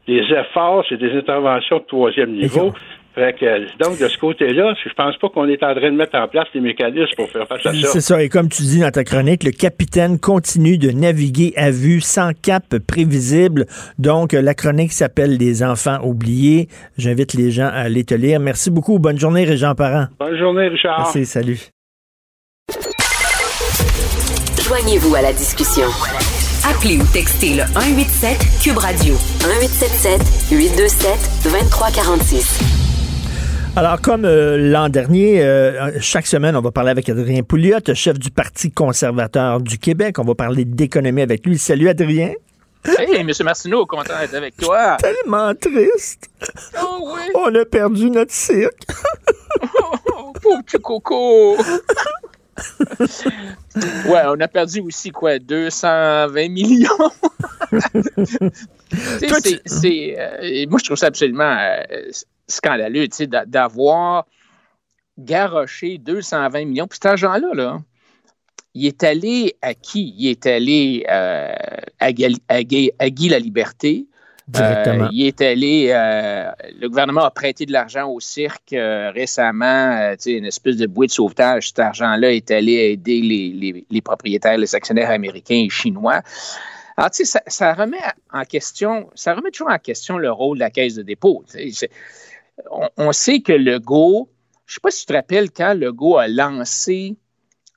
des 0.06 0.22
efforts, 0.32 0.84
c'est 0.88 0.96
des 0.98 1.16
interventions 1.16 1.78
de 1.78 1.84
troisième 1.84 2.32
niveau. 2.32 2.72
Fait 3.14 3.32
que, 3.38 3.78
donc, 3.78 4.00
de 4.00 4.08
ce 4.08 4.18
côté-là, 4.18 4.74
je 4.84 4.92
pense 4.94 5.16
pas 5.18 5.28
qu'on 5.28 5.46
est 5.46 5.62
en 5.62 5.72
train 5.72 5.92
de 5.92 5.96
mettre 5.96 6.16
en 6.16 6.26
place 6.26 6.48
les 6.52 6.60
mécanismes 6.60 7.14
pour 7.16 7.30
faire 7.30 7.46
face 7.46 7.64
à 7.64 7.72
ça. 7.72 7.88
C'est 7.88 8.00
ça. 8.00 8.20
Et 8.20 8.28
comme 8.28 8.48
tu 8.48 8.62
dis 8.62 8.80
dans 8.80 8.90
ta 8.90 9.04
chronique, 9.04 9.44
le 9.44 9.52
capitaine 9.52 10.18
continue 10.18 10.78
de 10.78 10.90
naviguer 10.90 11.52
à 11.56 11.70
vue 11.70 12.00
sans 12.00 12.32
cap 12.32 12.64
prévisible. 12.88 13.66
Donc, 13.98 14.34
euh, 14.34 14.42
la 14.42 14.54
chronique 14.54 14.92
s'appelle 14.92 15.36
Les 15.36 15.62
enfants 15.62 16.00
oubliés. 16.02 16.68
J'invite 16.98 17.34
les 17.34 17.52
gens 17.52 17.68
à 17.68 17.82
aller 17.82 18.02
te 18.02 18.14
lire. 18.14 18.40
Merci 18.40 18.72
beaucoup. 18.72 18.98
Bonne 18.98 19.18
journée, 19.18 19.44
Régent 19.44 19.76
Parent. 19.76 20.06
Bonne 20.18 20.36
journée, 20.36 20.66
Richard. 20.66 20.98
Merci. 20.98 21.24
Salut. 21.24 21.60
Joignez-vous 24.66 25.14
à 25.14 25.22
la 25.22 25.32
discussion. 25.32 25.86
Appelez 26.68 26.96
ou 26.96 27.04
textez 27.12 27.54
le 27.54 27.62
187 27.74 28.38
Cube 28.62 28.78
Radio 28.78 29.14
1877 29.44 30.50
827 30.50 31.10
2346. 31.44 32.83
Alors, 33.76 34.00
comme 34.00 34.24
euh, 34.24 34.56
l'an 34.56 34.88
dernier, 34.88 35.42
euh, 35.42 35.90
chaque 36.00 36.28
semaine, 36.28 36.54
on 36.54 36.60
va 36.60 36.70
parler 36.70 36.90
avec 36.90 37.08
Adrien 37.08 37.42
Pouliot, 37.42 37.80
chef 37.94 38.20
du 38.20 38.30
Parti 38.30 38.70
conservateur 38.70 39.60
du 39.60 39.78
Québec. 39.78 40.20
On 40.20 40.24
va 40.24 40.36
parler 40.36 40.64
d'économie 40.64 41.22
avec 41.22 41.44
lui. 41.44 41.58
Salut, 41.58 41.88
Adrien. 41.88 42.34
Hey, 42.84 43.16
M. 43.16 43.28
Martineau, 43.42 43.84
content 43.86 44.16
d'être 44.20 44.34
avec 44.34 44.56
toi? 44.58 44.96
Tellement 44.98 45.52
triste. 45.56 46.28
Oh 46.80 47.14
oui. 47.14 47.22
On 47.34 47.52
a 47.52 47.64
perdu 47.64 48.10
notre 48.10 48.32
cirque. 48.32 48.82
Oh, 50.16 50.32
pauvre 50.42 50.62
petit 50.64 50.80
coco. 50.80 51.56
ouais, 51.56 51.64
on 54.26 54.40
a 54.40 54.48
perdu 54.48 54.80
aussi, 54.80 55.10
quoi, 55.10 55.38
220 55.38 56.48
millions. 56.48 56.88
C'est, 59.64 60.16
euh, 60.18 60.66
moi, 60.68 60.78
je 60.80 60.84
trouve 60.84 60.96
ça 60.96 61.06
absolument 61.06 61.56
euh, 61.56 61.82
scandaleux, 62.48 63.08
tu 63.08 63.16
sais, 63.16 63.26
d'a- 63.26 63.46
d'avoir 63.46 64.26
garoché 65.18 65.98
220 65.98 66.64
millions. 66.64 66.86
Puis 66.86 66.96
cet 66.96 67.06
argent-là, 67.06 67.54
là, 67.54 67.78
il 68.74 68.86
est 68.86 69.04
allé 69.04 69.54
à 69.62 69.74
qui? 69.74 70.14
Il 70.18 70.28
est 70.28 70.46
allé 70.46 71.06
euh, 71.08 71.54
à, 72.00 72.12
Gali- 72.12 72.42
à 72.48 72.62
Guy, 72.64 72.90
à 72.98 73.08
Guy 73.10 73.28
la 73.28 73.38
Liberté. 73.38 74.06
Directement. 74.46 75.04
Euh, 75.06 75.08
il 75.12 75.26
est 75.26 75.40
allé, 75.40 75.90
euh, 75.90 76.50
le 76.78 76.88
gouvernement 76.88 77.22
a 77.22 77.30
prêté 77.30 77.64
de 77.64 77.72
l'argent 77.72 78.10
au 78.10 78.20
cirque 78.20 78.74
récemment, 78.74 80.10
tu 80.16 80.22
sais, 80.22 80.32
une 80.32 80.44
espèce 80.44 80.76
de 80.76 80.86
bouée 80.86 81.06
de 81.06 81.12
sauvetage. 81.12 81.68
Cet 81.68 81.78
argent-là 81.78 82.32
est 82.32 82.50
allé 82.50 82.72
aider 82.72 83.20
les, 83.22 83.50
les- 83.50 83.86
les 83.88 84.00
propriétaires, 84.02 84.58
les 84.58 84.74
actionnaires 84.74 85.10
américains 85.10 85.64
et 85.66 85.70
chinois. 85.70 86.20
Alors, 86.96 87.10
tu 87.10 87.24
sais, 87.24 87.24
ça, 87.24 87.42
ça 87.46 87.72
remet 87.74 87.96
en 88.32 88.44
question, 88.44 89.08
ça 89.14 89.34
remet 89.34 89.50
toujours 89.50 89.70
en 89.70 89.78
question 89.78 90.18
le 90.18 90.30
rôle 90.30 90.58
de 90.58 90.60
la 90.60 90.70
caisse 90.70 90.94
de 90.94 91.02
dépôt. 91.02 91.42
tu 91.50 91.72
sais. 91.72 91.90
On, 92.70 92.88
on 92.96 93.12
sait 93.12 93.40
que 93.40 93.52
Legault, 93.52 94.28
je 94.66 94.72
ne 94.72 94.74
sais 94.74 94.80
pas 94.82 94.90
si 94.90 95.00
tu 95.00 95.06
te 95.06 95.12
rappelles 95.12 95.50
quand 95.50 95.74
Legault 95.74 96.16
a 96.18 96.28
lancé 96.28 97.16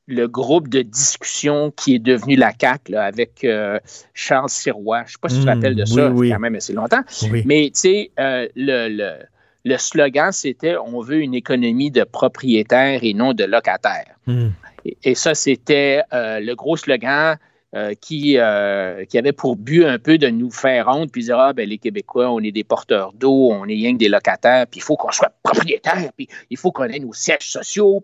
le 0.10 0.28
groupe 0.28 0.70
de 0.70 0.82
discussion 0.82 1.72
qui 1.72 1.95
est 1.95 1.99
devenu 1.99 2.36
la 2.38 2.54
CAC 2.54 2.91
avec 2.91 3.44
euh, 3.44 3.78
Charles 4.14 4.49
Sirois. 4.49 4.99
Je 4.99 5.04
ne 5.04 5.10
sais 5.10 5.18
pas 5.22 5.30
si 5.30 5.36
tu 5.40 5.41
te 5.45 5.49
Mm, 5.49 5.54
rappelles 5.54 5.76
de 5.76 5.86
ça, 5.86 6.10
oui. 6.12 6.30
quand 6.30 6.40
même 6.40 6.56
assez 6.56 6.72
longtemps. 6.74 7.02
Oui. 7.30 7.44
Mais 7.45 7.66
tu 7.74 7.80
sais, 7.82 8.12
euh, 8.20 8.48
le, 8.56 8.88
le- 8.90 9.26
le 9.66 9.78
slogan, 9.78 10.32
c'était 10.32 10.78
on 10.78 11.02
veut 11.02 11.20
une 11.20 11.34
économie 11.34 11.91
de 11.91 12.06
propriétaires 12.06 12.99
et 13.04 13.14
non 13.14 13.34
de 13.34 13.44
locataires. 13.44 14.16
Hmm. 14.26 14.49
Et, 14.86 14.98
et 15.04 15.14
ça, 15.16 15.36
c'était 15.36 16.04
euh, 16.14 16.40
le 16.40 16.56
gros 16.56 16.78
slogan 16.78 17.36
euh, 17.76 17.94
qui, 17.95 18.38
euh, 18.38 19.03
qui 19.03 19.18
avait 19.18 19.34
pour 19.34 19.57
but 19.57 19.84
un 19.84 19.99
peu 19.99 20.18
de 20.18 20.30
nous 20.30 20.52
faire 20.52 20.88
honte, 20.88 21.11
puis 21.11 21.23
dire, 21.23 21.38
ah, 21.38 21.52
ben, 21.52 21.68
les 21.68 21.77
Québécois, 21.77 22.31
on 22.31 22.39
est 22.39 22.53
des 22.53 22.64
porteurs 22.64 23.11
d'eau, 23.11 23.49
on 23.52 23.65
est 23.65 23.73
rien 23.73 23.91
que 23.91 23.98
des 23.98 24.07
locataires, 24.07 24.68
puis 24.68 24.80
il 24.80 24.84
faut 24.84 24.95
qu'on 24.95 25.11
soit 25.11 25.34
propriétaire, 25.44 26.11
puis 26.15 26.30
il 26.49 26.57
faut 26.57 26.72
qu'on 26.72 26.85
ait 26.85 26.99
nos 26.99 27.11
sièges 27.11 27.52
sociaux. 27.52 28.02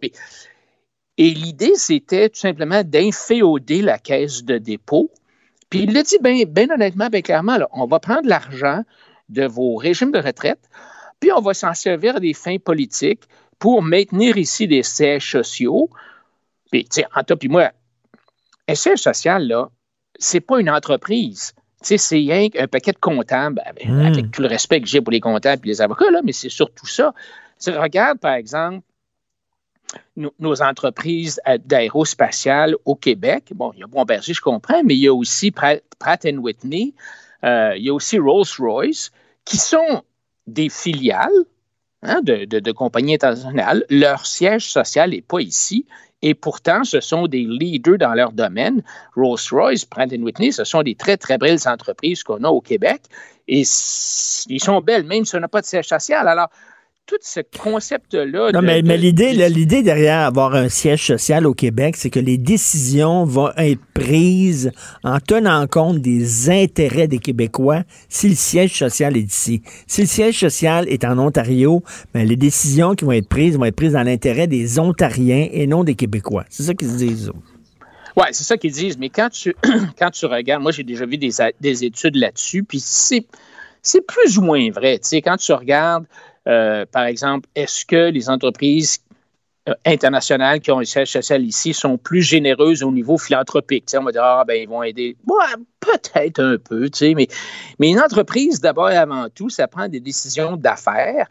Et 1.18 1.30
l'idée, 1.30 1.76
c'était 1.76 2.28
tout 2.28 2.40
simplement 2.40 2.84
d'inféoder 2.84 3.82
la 3.82 4.00
caisse 4.00 4.44
de 4.44 4.58
dépôt. 4.58 5.10
Puis 5.70 5.84
il 5.84 5.94
l'a 5.94 6.04
dit 6.04 6.18
bien 6.22 6.44
ben 6.46 6.70
honnêtement, 6.70 7.08
bien 7.08 7.22
clairement, 7.22 7.58
là, 7.58 7.70
on 7.72 7.86
va 7.86 8.00
prendre 8.00 8.28
l'argent 8.28 8.84
de 9.30 9.46
vos 9.46 9.76
régimes 9.76 10.12
de 10.12 10.20
retraite, 10.20 10.70
puis 11.22 11.32
on 11.32 11.40
va 11.40 11.54
s'en 11.54 11.74
servir 11.74 12.18
à 12.18 12.20
des 12.20 12.34
fins 12.34 12.58
politiques 12.58 13.24
pour 13.60 13.82
maintenir 13.82 14.36
ici 14.36 14.68
des 14.68 14.84
sièges 14.84 15.32
sociaux. 15.32 15.90
Puis, 16.70 16.84
tu 16.84 17.00
sais, 17.00 17.06
en 17.16 17.24
toi 17.24 17.38
puis 17.38 17.48
moi, 17.48 17.72
siège 18.74 19.00
social, 19.00 19.48
là, 19.48 19.70
c'est 20.20 20.40
pas 20.42 20.60
une 20.60 20.70
entreprise. 20.70 21.54
Tu 21.82 21.88
sais, 21.88 21.98
c'est 21.98 22.16
rien 22.16 22.50
qu'un 22.50 22.68
paquet 22.68 22.94
de 22.94 22.98
comptables, 23.00 23.62
avec, 23.66 23.88
Mm. 23.88 24.00
avec 24.06 24.32
tout 24.32 24.42
le 24.42 24.48
respect 24.48 24.80
que 24.80 24.88
j'ai 24.88 25.02
pour 25.02 25.12
les 25.12 25.20
comptables 25.20 25.68
et 25.68 25.72
les 25.72 25.82
avocats, 25.82 26.10
là, 26.12 26.22
mais 26.24 26.32
c'est 26.32 26.50
surtout 26.50 26.88
ça. 26.88 27.14
Tu 27.60 27.72
sais, 27.72 27.78
regarde, 27.78 28.20
par 28.20 28.34
exemple, 28.36 28.86
nos, 30.16 30.34
nos 30.40 30.62
entreprises 30.62 31.42
d'aérospatiales 31.66 32.76
au 32.86 32.96
Québec. 32.96 33.52
Bon, 33.54 33.72
il 33.74 33.80
y 33.80 33.84
a 33.84 33.88
Bombardier, 33.88 34.34
je 34.34 34.42
comprends, 34.42 34.82
mais 34.84 34.96
il 34.96 35.02
y 35.02 35.08
a 35.08 35.14
aussi 35.14 35.52
Pratt, 35.52 35.84
Pratt 36.00 36.26
Whitney, 36.26 36.94
euh, 37.44 37.74
il 37.76 37.84
y 37.84 37.90
a 37.90 37.94
aussi 37.94 38.18
Rolls-Royce, 38.18 39.12
qui 39.46 39.58
sont 39.58 40.04
des 40.48 40.70
filiales 40.70 41.30
hein, 42.02 42.22
de, 42.22 42.46
de- 42.46 42.60
de 42.60 42.72
compagnies 42.72 43.16
internationales. 43.16 43.86
Leur 43.90 44.26
siège 44.26 44.72
social 44.72 45.10
n'est 45.12 45.22
pas 45.22 45.42
ici. 45.42 45.86
Et 46.24 46.34
pourtant, 46.34 46.86
ce 46.86 47.02
sont 47.02 47.28
des 47.28 47.46
leaders 47.46 47.98
dans 47.98 48.14
leur 48.14 48.32
domaine. 48.32 48.82
Rolls-Royce, 49.16 49.84
Pratt 49.84 50.10
Whitney, 50.10 50.54
ce 50.54 50.64
sont 50.64 50.82
des 50.82 50.96
très, 50.96 51.18
très 51.18 51.38
belles 51.38 51.60
entreprises 51.68 52.24
qu'on 52.24 52.46
a 52.46 52.48
au 52.48 52.62
Québec. 52.62 53.02
Et 53.50 53.64
ils 54.48 54.64
sont 54.64 54.80
belles, 54.80 55.04
même 55.04 55.26
si 55.26 55.36
on 55.36 55.42
n'a 55.42 55.50
pas 55.50 55.60
de 55.60 55.66
siège 55.66 55.88
social. 55.88 56.30
Alors, 56.30 56.48
tout 57.06 57.18
ce 57.22 57.42
concept-là. 57.62 58.52
Non, 58.54 58.62
de- 58.62 58.66
mais, 58.66 58.98
l'idée, 58.98 59.34
l'idée 59.50 59.84
derrière 59.84 60.20
avoir 60.20 60.56
un 60.56 60.70
siège 60.70 61.06
social 61.06 61.46
au 61.46 61.54
Québec, 61.54 61.96
c'est 61.98 62.10
que 62.10 62.20
les 62.20 62.38
décisions 62.38 63.26
vont 63.26 63.50
être 63.58 63.82
prises 63.94 64.72
en 65.04 65.20
tenant 65.20 65.68
compte 65.68 66.00
des 66.00 66.50
intérêts 66.50 67.08
des 67.08 67.20
Québécois 67.20 67.84
si 68.08 68.30
le 68.30 68.36
siège 68.36 68.78
social 68.78 69.18
est 69.18 69.22
ici. 69.22 69.62
Si 69.86 70.02
le 70.02 70.08
siège 70.08 70.40
social 70.40 70.88
est 70.88 71.04
en 71.04 71.20
Ontario, 71.20 71.84
ben, 72.14 72.26
les 72.28 72.38
décisions 72.38 72.96
qui 72.96 73.04
vont 73.06 73.12
être 73.12 73.28
prises 73.28 73.58
vont 73.58 73.66
être 73.66 73.76
prises 73.76 73.94
dans 73.94 74.04
l'intérêt 74.04 74.48
des 74.48 74.80
Ontariens 74.80 75.48
et 75.52 75.68
non 75.68 75.84
des 75.84 75.96
Québécois. 75.96 76.46
C'est 76.50 76.64
ça 76.64 76.74
qu'ils 76.74 76.90
se 76.90 76.98
disent. 76.98 77.32
Oui, 78.16 78.26
c'est 78.32 78.44
ça 78.44 78.58
qu'ils 78.58 78.72
disent. 78.72 78.98
Mais 78.98 79.10
quand 79.10 79.30
tu, 79.30 79.54
quand 80.00 80.12
tu 80.12 80.26
regardes, 80.26 80.62
moi, 80.62 80.72
j'ai 80.72 80.84
déjà 80.84 81.06
vu 81.06 81.18
des, 81.18 81.32
des 81.60 81.84
études 81.84 82.16
là-dessus, 82.16 82.64
puis 82.64 82.80
c'est, 82.80 83.26
c'est 83.82 84.06
plus 84.06 84.38
ou 84.38 84.42
moins 84.42 84.70
vrai. 84.72 85.00
Tu 85.00 85.10
sais, 85.10 85.22
quand 85.22 85.36
tu 85.38 85.52
regardes, 85.52 86.06
euh, 86.48 86.86
par 86.92 87.06
exemple, 87.06 87.48
est-ce 87.56 87.86
que 87.86 88.10
les 88.10 88.30
entreprises 88.30 89.00
euh, 89.70 89.74
internationales 89.86 90.60
qui 90.60 90.72
ont 90.72 90.80
un 90.80 90.86
siège 90.86 91.12
social 91.12 91.44
ici 91.44 91.74
sont 91.74 91.98
plus 91.98 92.22
généreuses 92.22 92.84
au 92.84 92.92
niveau 92.92 93.18
philanthropique? 93.18 93.90
On 93.98 94.04
va 94.04 94.12
dire, 94.12 94.24
ah, 94.24 94.44
ben, 94.46 94.62
ils 94.62 94.68
vont 94.68 94.84
aider. 94.84 95.16
Ouais, 95.26 95.64
peut-être 95.80 96.40
un 96.40 96.58
peu, 96.58 96.90
tu 96.90 96.98
sais, 96.98 97.14
mais, 97.14 97.28
mais 97.80 97.92
une 97.92 98.00
entreprise, 98.00 98.60
d'abord 98.60 98.92
et 98.92 98.98
avant 98.98 99.30
tout, 99.30 99.50
ça 99.50 99.68
prend 99.68 99.88
des 99.88 100.00
décisions 100.00 100.58
d'affaires. 100.58 101.28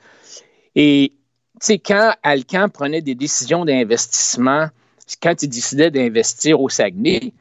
Et, 0.75 1.13
tu 1.61 1.67
sais, 1.67 1.79
quand 1.79 2.15
Alcan 2.23 2.69
prenait 2.73 3.03
des 3.03 3.15
décisions 3.15 3.65
d'investissement, 3.65 4.69
quand 5.23 5.43
il 5.43 5.49
décidait 5.49 5.91
d'investir 5.91 6.61
au 6.61 6.69
Saguenay, 6.69 7.35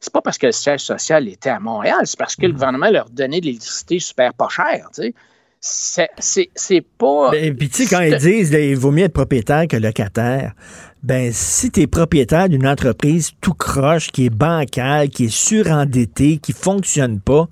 c'est 0.00 0.12
pas 0.12 0.22
parce 0.22 0.38
que 0.38 0.46
le 0.46 0.52
siège 0.52 0.80
social 0.80 1.28
était 1.28 1.50
à 1.50 1.60
Montréal, 1.60 2.00
c'est 2.04 2.18
parce 2.18 2.36
que 2.36 2.46
le 2.46 2.52
gouvernement 2.52 2.90
leur 2.90 3.10
donnait 3.10 3.40
de 3.40 3.46
l'électricité 3.46 3.98
super 3.98 4.32
pas 4.34 4.48
chère, 4.48 4.88
tu 4.94 5.02
sais. 5.02 5.14
C'est, 5.60 6.86
pas. 6.98 7.30
Et 7.34 7.50
Ben, 7.50 7.56
puis, 7.56 7.68
tu 7.68 7.84
sais, 7.84 7.94
quand 7.94 8.02
ils 8.02 8.16
disent 8.18 8.52
là, 8.52 8.60
il 8.60 8.76
vaut 8.76 8.92
mieux 8.92 9.04
être 9.04 9.12
propriétaire 9.12 9.66
que 9.66 9.76
locataire, 9.76 10.54
ben, 11.02 11.32
si 11.32 11.70
tu 11.70 11.82
es 11.82 11.86
propriétaire 11.86 12.48
d'une 12.48 12.66
entreprise 12.66 13.32
tout 13.40 13.54
croche, 13.54 14.08
qui 14.08 14.26
est 14.26 14.30
bancale, 14.30 15.08
qui 15.08 15.24
est 15.24 15.34
surendettée, 15.34 16.38
qui 16.38 16.52
fonctionne 16.52 17.20
pas, 17.20 17.48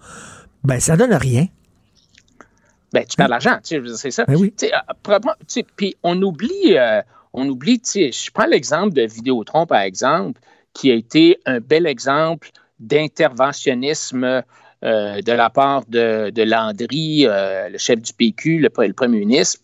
ben, 0.63 0.81
ça 0.81 0.97
donne 0.97 1.15
rien. 1.15 1.47
Ben, 2.93 3.05
tu 3.05 3.17
perds 3.17 3.27
de 3.27 3.31
l'argent, 3.31 3.59
c'est 3.63 4.11
ça. 4.11 4.25
Ben 4.27 4.37
oui. 4.37 4.55
Euh, 4.63 5.63
Puis 5.77 5.97
on 6.05 6.21
oublie, 6.23 6.77
euh, 6.77 7.03
on 7.33 7.49
oublie, 7.49 7.81
tu 7.81 7.91
sais, 7.91 8.13
je 8.13 8.31
prends 8.31 8.47
l'exemple 8.47 8.95
de 8.95 9.03
Vidéotron, 9.03 9.67
par 9.67 9.81
exemple, 9.81 10.41
qui 10.73 10.91
a 10.93 10.95
été 10.95 11.39
un 11.45 11.59
bel 11.59 11.87
exemple 11.87 12.51
d'interventionnisme 12.79 14.43
euh, 14.85 15.23
de 15.23 15.33
la 15.33 15.49
part 15.49 15.85
de, 15.89 16.43
Landry, 16.43 17.27
euh, 17.27 17.71
le 17.71 17.79
chef 17.79 18.03
du 18.03 18.13
PQ, 18.13 18.59
le, 18.59 18.69
premier 18.69 19.19
ministre, 19.19 19.61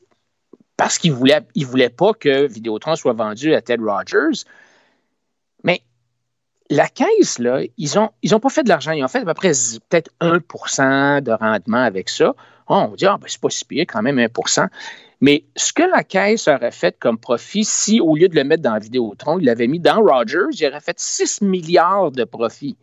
parce 0.78 0.97
qu'il 0.97 1.12
ne 1.12 1.16
voulait, 1.64 1.90
pas 1.90 2.14
que 2.14 2.47
Vidéotron 2.47 2.97
soit 2.97 3.12
vendu 3.12 3.55
à 3.55 3.60
Ted 3.60 3.82
Rogers. 3.84 4.44
Mais 5.62 5.82
la 6.70 6.88
caisse, 6.88 7.38
là, 7.38 7.60
ils 7.76 7.90
n'ont 7.97 8.10
ont 8.32 8.40
pas 8.40 8.48
fait 8.48 8.62
de 8.62 8.70
l'argent. 8.70 8.92
Ils 8.92 9.05
ont 9.05 9.09
fait 9.09 9.18
à 9.18 9.24
peu 9.26 9.34
près 9.34 9.52
peut-être 9.90 10.10
1% 10.22 11.20
de 11.20 11.32
rendement 11.32 11.82
avec 11.82 12.09
ça. 12.09 12.34
Oh, 12.68 12.86
on 12.90 12.94
dit, 12.94 13.05
ah, 13.05 13.18
ben, 13.20 13.26
c'est 13.28 13.40
pas 13.40 13.51
si 13.51 13.66
pire, 13.66 13.84
quand 13.86 14.01
même 14.01 14.18
1% 14.18 14.68
Mais 15.20 15.44
ce 15.55 15.74
que 15.74 15.82
la 15.82 16.02
caisse 16.02 16.48
aurait 16.48 16.70
fait 16.70 16.97
comme 16.98 17.18
profit, 17.18 17.64
si 17.64 18.01
au 18.01 18.16
lieu 18.16 18.28
de 18.28 18.36
le 18.36 18.44
mettre 18.44 18.62
dans 18.62 18.78
Vidéotron, 18.78 19.38
il 19.38 19.44
l'avait 19.44 19.66
mis 19.66 19.80
dans 19.80 20.01
Rogers, 20.01 20.47
il 20.52 20.66
aurait 20.66 20.80
fait 20.80 20.98
6 20.98 21.42
milliards 21.42 22.10
de 22.10 22.24
profit. 22.24 22.78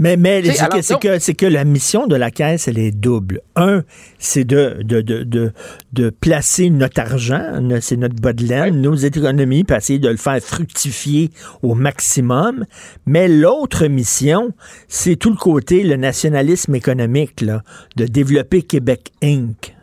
Mais, 0.00 0.16
mais 0.16 0.42
c'est 0.42 0.98
que, 0.98 1.18
c'est 1.18 1.34
que, 1.34 1.46
la 1.46 1.64
mission 1.64 2.06
de 2.06 2.16
la 2.16 2.30
caisse, 2.30 2.66
elle 2.66 2.78
est 2.78 2.90
double. 2.90 3.42
Un, 3.56 3.84
c'est 4.18 4.44
de, 4.44 4.78
de, 4.82 5.02
de, 5.02 5.22
de, 5.22 5.52
de 5.92 6.08
placer 6.10 6.70
notre 6.70 7.00
argent, 7.00 7.60
c'est 7.80 7.98
notre 7.98 8.16
bas 8.16 8.32
de 8.32 8.44
laine, 8.44 8.80
nos 8.80 8.94
économies, 8.94 9.64
puis 9.64 9.76
essayer 9.76 9.98
de 9.98 10.08
le 10.08 10.16
faire 10.16 10.40
fructifier 10.40 11.30
au 11.62 11.74
maximum. 11.74 12.64
Mais 13.04 13.28
l'autre 13.28 13.86
mission, 13.86 14.52
c'est 14.88 15.16
tout 15.16 15.30
le 15.30 15.36
côté, 15.36 15.82
le 15.82 15.96
nationalisme 15.96 16.74
économique, 16.74 17.42
là, 17.42 17.62
de 17.96 18.06
développer 18.06 18.62
Québec 18.62 19.12
Inc. 19.22 19.74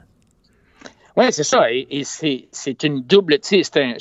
Oui, 1.16 1.26
c'est 1.32 1.44
ça. 1.44 1.72
Et, 1.72 1.86
et 1.92 2.04
c'est, 2.04 2.48
c'est 2.52 2.84
une 2.84 3.04
double. 3.04 3.38
C'est, 3.42 3.62
un- 3.78 3.94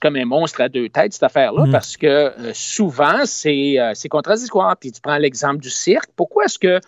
comme 0.00 0.16
un 0.16 0.24
monstre 0.24 0.60
à 0.62 0.68
deux 0.68 0.88
têtes, 0.88 1.12
cette 1.12 1.22
affaire-là, 1.22 1.66
Mm. 1.66 1.70
parce 1.72 1.96
que 1.96 2.06
euh, 2.06 2.50
souvent, 2.54 3.20
c'est, 3.24 3.78
euh, 3.78 3.92
c'est 3.94 4.08
contradictoire. 4.08 4.76
Puis 4.76 4.90
tu 4.92 5.00
prends 5.00 5.18
l'exemple 5.18 5.58
du 5.60 5.70
cirque. 5.70 6.08
Pourquoi 6.16 6.44
est-ce 6.46 6.58
que 6.58 6.80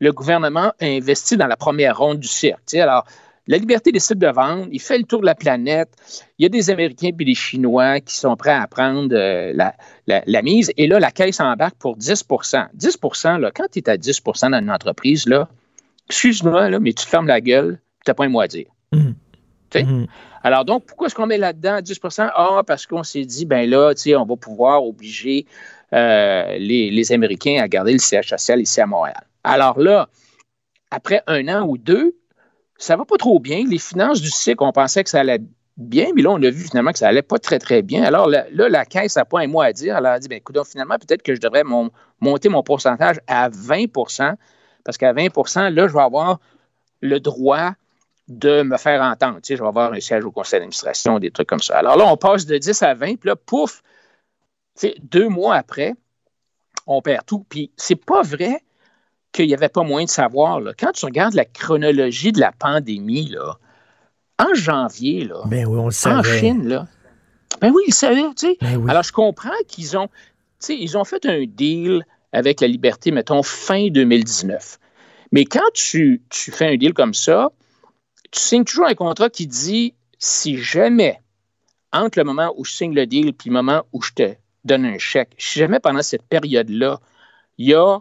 le 0.00 0.12
gouvernement 0.12 0.72
a 0.80 0.84
investi 0.86 1.36
dans 1.36 1.46
la 1.46 1.56
première 1.56 1.98
ronde 1.98 2.18
du 2.20 2.28
cirque? 2.28 2.74
Alors, 2.74 3.04
la 3.46 3.56
liberté 3.56 3.92
décide 3.92 4.18
de 4.18 4.26
vendre, 4.26 4.66
il 4.70 4.80
fait 4.80 4.98
le 4.98 5.04
tour 5.04 5.20
de 5.22 5.26
la 5.26 5.34
planète. 5.34 5.88
Il 6.38 6.42
y 6.42 6.46
a 6.46 6.48
des 6.50 6.68
Américains 6.70 7.10
puis 7.16 7.24
des 7.24 7.34
Chinois 7.34 8.00
qui 8.00 8.14
sont 8.14 8.36
prêts 8.36 8.52
à 8.52 8.66
prendre 8.66 9.08
euh, 9.14 9.52
la, 9.54 9.74
la- 10.06 10.22
la 10.26 10.42
mise. 10.42 10.70
Et 10.76 10.86
là, 10.86 11.00
la 11.00 11.10
caisse 11.10 11.40
embarque 11.40 11.76
pour 11.78 11.96
10% 11.96 12.66
10 12.74 12.98
là, 13.40 13.50
quand 13.54 13.64
tu 13.72 13.78
es 13.78 13.88
à 13.88 13.96
10% 13.96 14.50
dans 14.50 14.58
une 14.58 14.70
entreprise, 14.70 15.26
là, 15.26 15.48
excuse-moi, 16.10 16.68
là, 16.68 16.78
mais 16.78 16.92
tu 16.92 17.04
te 17.04 17.08
fermes 17.08 17.26
la 17.26 17.40
gueule, 17.40 17.80
tu 18.04 18.10
n'as 18.10 18.14
pas 18.14 18.24
un 18.24 18.28
mot 18.28 18.40
à 18.40 18.48
dire. 18.48 18.66
Mhm. 18.92 19.14
Sais? 19.72 19.86
Alors, 20.42 20.64
donc, 20.64 20.84
pourquoi 20.84 21.06
est-ce 21.08 21.14
qu'on 21.14 21.26
met 21.26 21.38
là-dedans 21.38 21.80
10% 21.80 22.30
Ah, 22.34 22.62
parce 22.66 22.86
qu'on 22.86 23.02
s'est 23.02 23.24
dit, 23.24 23.44
ben 23.44 23.68
là, 23.68 23.92
on 24.16 24.24
va 24.24 24.36
pouvoir 24.36 24.84
obliger 24.84 25.46
euh, 25.92 26.56
les, 26.58 26.90
les 26.90 27.12
Américains 27.12 27.60
à 27.62 27.68
garder 27.68 27.92
le 27.92 27.98
siège 27.98 28.28
social 28.28 28.60
ici 28.60 28.80
à 28.80 28.86
Montréal. 28.86 29.22
Alors 29.44 29.78
là, 29.78 30.08
après 30.90 31.22
un 31.26 31.48
an 31.48 31.66
ou 31.66 31.78
deux, 31.78 32.16
ça 32.76 32.96
va 32.96 33.04
pas 33.04 33.16
trop 33.16 33.40
bien. 33.40 33.64
Les 33.68 33.78
finances 33.78 34.20
du 34.20 34.30
cycle, 34.30 34.62
on 34.62 34.72
pensait 34.72 35.04
que 35.04 35.10
ça 35.10 35.20
allait 35.20 35.40
bien, 35.76 36.08
mais 36.14 36.22
là, 36.22 36.30
on 36.30 36.42
a 36.42 36.50
vu 36.50 36.64
finalement 36.64 36.92
que 36.92 36.98
ça 36.98 37.08
allait 37.08 37.22
pas 37.22 37.38
très, 37.38 37.58
très 37.58 37.82
bien. 37.82 38.02
Alors 38.04 38.28
là, 38.28 38.46
là, 38.52 38.68
la 38.68 38.84
caisse 38.84 39.16
n'a 39.16 39.24
pas 39.24 39.40
un 39.40 39.46
mot 39.46 39.60
à 39.60 39.72
dire. 39.72 39.96
Elle 39.96 40.06
a 40.06 40.18
dit, 40.18 40.28
ben 40.28 40.36
écoute, 40.36 40.54
donc, 40.54 40.66
finalement, 40.66 40.96
peut-être 40.98 41.22
que 41.22 41.34
je 41.34 41.40
devrais 41.40 41.64
mon- 41.64 41.90
monter 42.20 42.48
mon 42.48 42.62
pourcentage 42.62 43.16
à 43.26 43.48
20% 43.48 44.34
parce 44.84 44.96
qu'à 44.98 45.12
20% 45.12 45.70
là, 45.70 45.88
je 45.88 45.92
vais 45.92 46.00
avoir 46.00 46.40
le 47.00 47.20
droit 47.20 47.72
de 48.28 48.62
me 48.62 48.76
faire 48.76 49.00
entendre. 49.02 49.36
Tu 49.36 49.48
sais, 49.48 49.56
je 49.56 49.62
vais 49.62 49.68
avoir 49.68 49.92
un 49.92 50.00
siège 50.00 50.24
au 50.24 50.30
conseil 50.30 50.60
d'administration, 50.60 51.18
des 51.18 51.30
trucs 51.30 51.48
comme 51.48 51.60
ça. 51.62 51.78
Alors 51.78 51.96
là, 51.96 52.04
on 52.06 52.16
passe 52.16 52.46
de 52.46 52.58
10 52.58 52.82
à 52.82 52.94
20, 52.94 53.16
puis 53.16 53.28
là, 53.28 53.36
pouf, 53.36 53.82
tu 54.78 54.88
sais, 54.88 54.94
deux 55.02 55.28
mois 55.28 55.54
après, 55.56 55.94
on 56.86 57.00
perd 57.00 57.24
tout. 57.26 57.44
Puis 57.48 57.70
c'est 57.76 57.96
pas 57.96 58.22
vrai 58.22 58.62
qu'il 59.32 59.46
n'y 59.46 59.54
avait 59.54 59.68
pas 59.68 59.82
moyen 59.82 60.04
de 60.04 60.10
savoir. 60.10 60.60
là. 60.60 60.72
Quand 60.78 60.92
tu 60.92 61.04
regardes 61.04 61.34
la 61.34 61.44
chronologie 61.44 62.32
de 62.32 62.40
la 62.40 62.52
pandémie, 62.52 63.28
là, 63.28 63.58
en 64.38 64.54
janvier, 64.54 65.24
là, 65.24 65.42
Ben 65.46 65.66
oui, 65.66 65.78
on 65.78 65.88
le 65.88 66.08
en. 66.08 66.22
Chine, 66.22 66.68
là, 66.68 66.86
ben 67.60 67.72
oui, 67.74 67.82
ils 67.88 67.94
savaient, 67.94 68.22
tu 68.36 68.48
sais. 68.48 68.58
Ben 68.60 68.76
oui. 68.76 68.90
Alors, 68.90 69.02
je 69.02 69.12
comprends 69.12 69.50
qu'ils 69.66 69.96
ont, 69.96 70.08
tu 70.08 70.14
sais, 70.60 70.76
ils 70.76 70.96
ont 70.96 71.04
fait 71.04 71.24
un 71.26 71.44
deal 71.46 72.04
avec 72.32 72.60
la 72.60 72.68
liberté, 72.68 73.10
mettons, 73.10 73.42
fin 73.42 73.88
2019. 73.88 74.78
Mais 75.32 75.44
quand 75.44 75.70
tu, 75.74 76.22
tu 76.30 76.50
fais 76.52 76.66
un 76.66 76.76
deal 76.76 76.94
comme 76.94 77.14
ça, 77.14 77.50
tu 78.30 78.40
signes 78.40 78.64
toujours 78.64 78.86
un 78.86 78.94
contrat 78.94 79.30
qui 79.30 79.46
dit 79.46 79.94
si 80.18 80.58
jamais, 80.58 81.20
entre 81.92 82.18
le 82.18 82.24
moment 82.24 82.52
où 82.56 82.64
je 82.64 82.72
signe 82.72 82.94
le 82.94 83.06
deal 83.06 83.28
et 83.28 83.34
le 83.46 83.52
moment 83.52 83.82
où 83.92 84.02
je 84.02 84.12
te 84.12 84.34
donne 84.64 84.84
un 84.84 84.98
chèque, 84.98 85.34
si 85.38 85.58
jamais 85.58 85.80
pendant 85.80 86.02
cette 86.02 86.24
période-là, 86.24 87.00
il 87.56 87.68
y 87.68 87.74
a 87.74 87.98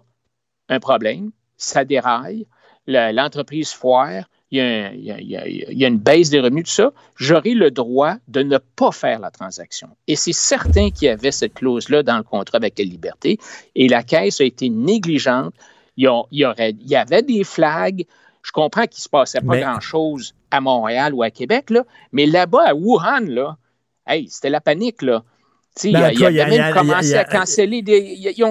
un 0.70 0.80
problème, 0.80 1.32
ça 1.58 1.86
déraille, 1.86 2.48
l'entreprise 2.88 3.72
foire, 3.72 4.26
il 4.50 4.60
y, 4.60 5.84
a 5.84 5.88
une 5.88 5.98
baisse 5.98 6.30
des 6.30 6.40
revenus, 6.40 6.66
tout 6.66 6.72
ça, 6.72 6.94
j'aurai 7.16 7.54
le 7.54 7.70
droit 7.70 8.16
de 8.30 8.44
ne 8.44 8.58
pas 8.58 8.92
faire 8.92 9.20
la 9.20 9.30
transaction. 9.30 9.90
Et 10.08 10.16
c'est 10.16 10.34
certain 10.34 10.90
qu'il 10.90 11.08
y 11.08 11.10
avait 11.10 11.32
cette 11.32 11.56
clause-là 11.56 12.04
dans 12.04 12.18
le 12.18 12.24
contrat 12.24 12.58
avec 12.58 12.80
la 12.80 12.86
liberté, 12.86 13.40
et 13.76 13.90
la 13.90 14.04
Caisse 14.04 14.40
a 14.40 14.46
été 14.46 14.70
négligente. 14.70 15.54
Il 15.98 16.10
y 16.32 16.96
avait 16.96 17.24
des 17.24 17.44
flags. 17.44 18.06
Je 18.48 18.52
comprends 18.54 18.84
qu'il 18.84 19.00
ne 19.00 19.02
se 19.02 19.10
passait 19.10 19.42
pas 19.42 19.56
Mais- 19.56 19.62
grand-chose 19.62 20.34
à 20.52 20.62
Montréal 20.62 21.14
ou 21.14 21.22
à 21.22 21.30
Québec, 21.32 21.70
là, 21.70 21.84
mais 22.14 22.26
là-bas, 22.26 22.64
à 22.68 22.74
Wuhan, 22.74 23.26
là, 23.28 23.58
hey, 24.08 24.30
c'était 24.30 24.50
la 24.50 24.62
panique. 24.62 25.02
Là. 25.02 25.22
Ben, 25.84 26.06
en 26.06 26.10
il 26.10 26.42
avait 26.42 26.72
commencé 26.74 27.14
à 27.14 27.24
canceller 27.26 27.82
des. 27.82 28.16
Ils 28.18 28.44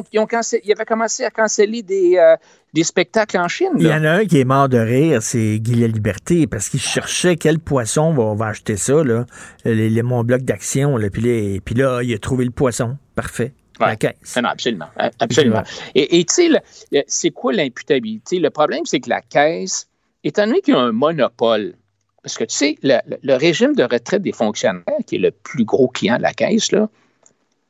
avaient 0.72 0.84
commencé 0.84 1.24
à 1.24 1.30
canceller 1.30 1.82
des, 1.82 2.16
euh, 2.18 2.36
des 2.72 2.84
spectacles 2.84 3.38
en 3.38 3.48
Chine. 3.48 3.70
Il 3.78 3.86
y 3.86 3.92
en 3.92 4.04
a 4.04 4.10
un 4.10 4.24
qui 4.26 4.38
est 4.38 4.44
mort 4.44 4.68
de 4.68 4.78
rire, 4.78 5.22
c'est 5.22 5.58
Guy 5.58 5.76
La 5.76 5.88
Liberté, 5.88 6.46
parce 6.46 6.68
qu'il 6.68 6.78
cherchait 6.78 7.36
quel 7.36 7.58
poisson 7.58 8.12
va, 8.12 8.34
va 8.34 8.46
acheter 8.48 8.76
ça, 8.76 9.02
là, 9.02 9.24
les, 9.64 9.88
les- 9.90 10.02
mon 10.02 10.22
bloc 10.22 10.42
d'action. 10.42 10.96
Là, 10.98 11.08
puis, 11.10 11.60
puis 11.64 11.74
là, 11.74 12.02
il 12.02 12.14
a 12.14 12.18
trouvé 12.18 12.44
le 12.44 12.50
poisson. 12.52 12.96
Parfait. 13.16 13.54
La 13.78 13.88
Ouais. 13.88 13.96
caisse. 13.96 14.36
Non, 14.36 14.42
non, 14.42 14.48
absolument. 14.50 15.62
Et 15.94 16.24
tu 16.24 16.34
sais, 16.34 17.04
c'est 17.06 17.30
quoi 17.30 17.52
l'imputabilité? 17.52 18.38
Le 18.38 18.50
problème, 18.50 18.84
c'est 18.84 19.00
que 19.00 19.10
la 19.10 19.20
Caisse, 19.20 19.88
étant 20.24 20.46
donné 20.46 20.60
qu'il 20.60 20.74
y 20.74 20.76
a 20.76 20.80
un 20.80 20.92
monopole, 20.92 21.74
parce 22.22 22.38
que 22.38 22.44
tu 22.44 22.54
sais, 22.56 22.78
le, 22.82 23.34
régime 23.34 23.74
de 23.74 23.84
retraite 23.84 24.22
des 24.22 24.32
fonctionnaires, 24.32 24.84
qui 25.06 25.16
est 25.16 25.20
le 25.20 25.30
plus 25.30 25.64
gros 25.64 25.88
client 25.88 26.16
de 26.16 26.22
la 26.22 26.32
Caisse, 26.32 26.72
là, 26.72 26.88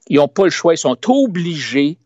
ils 0.08 0.16
n'ont 0.16 0.28
pas 0.28 0.44
le 0.44 0.50
choix. 0.50 0.74
Ils 0.74 0.78
sont 0.78 0.96
obligés 1.08 1.98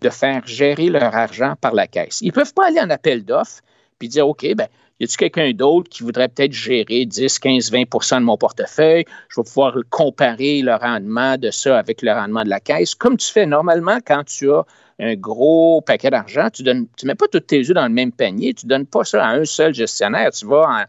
de 0.00 0.10
faire 0.10 0.46
gérer 0.46 0.88
leur 0.88 1.14
argent 1.14 1.54
par 1.60 1.72
la 1.72 1.86
Caisse. 1.86 2.20
Ils 2.20 2.26
ne 2.26 2.32
peuvent 2.32 2.52
pas 2.52 2.66
aller 2.66 2.80
en 2.80 2.90
appel 2.90 3.24
d'offres 3.24 3.60
puis 3.98 4.08
dire, 4.08 4.28
OK, 4.28 4.46
ben, 4.54 4.68
Y 5.04 5.06
a-t-il 5.06 5.16
quelqu'un 5.18 5.52
d'autre 5.52 5.90
qui 5.90 6.02
voudrait 6.02 6.28
peut-être 6.28 6.54
gérer 6.54 7.04
10, 7.04 7.38
15, 7.38 7.70
20% 7.70 8.20
de 8.20 8.24
mon 8.24 8.38
portefeuille? 8.38 9.04
Je 9.28 9.38
vais 9.38 9.44
pouvoir 9.44 9.76
comparer 9.90 10.62
le 10.62 10.74
rendement 10.76 11.36
de 11.36 11.50
ça 11.50 11.78
avec 11.78 12.00
le 12.00 12.10
rendement 12.10 12.42
de 12.42 12.48
la 12.48 12.58
caisse. 12.58 12.94
Comme 12.94 13.18
tu 13.18 13.30
fais 13.30 13.44
normalement 13.44 13.98
quand 14.02 14.24
tu 14.24 14.50
as 14.50 14.64
un 14.98 15.14
gros 15.14 15.82
paquet 15.82 16.08
d'argent, 16.08 16.48
tu 16.50 16.62
ne 16.62 16.84
tu 16.96 17.04
mets 17.04 17.14
pas 17.14 17.26
tous 17.30 17.40
tes 17.40 17.60
œufs 17.60 17.74
dans 17.74 17.86
le 17.86 17.92
même 17.92 18.12
panier, 18.12 18.54
tu 18.54 18.64
ne 18.64 18.70
donnes 18.70 18.86
pas 18.86 19.04
ça 19.04 19.22
à 19.22 19.32
un 19.32 19.44
seul 19.44 19.74
gestionnaire. 19.74 20.30
Tu 20.30 20.46
vas 20.46 20.86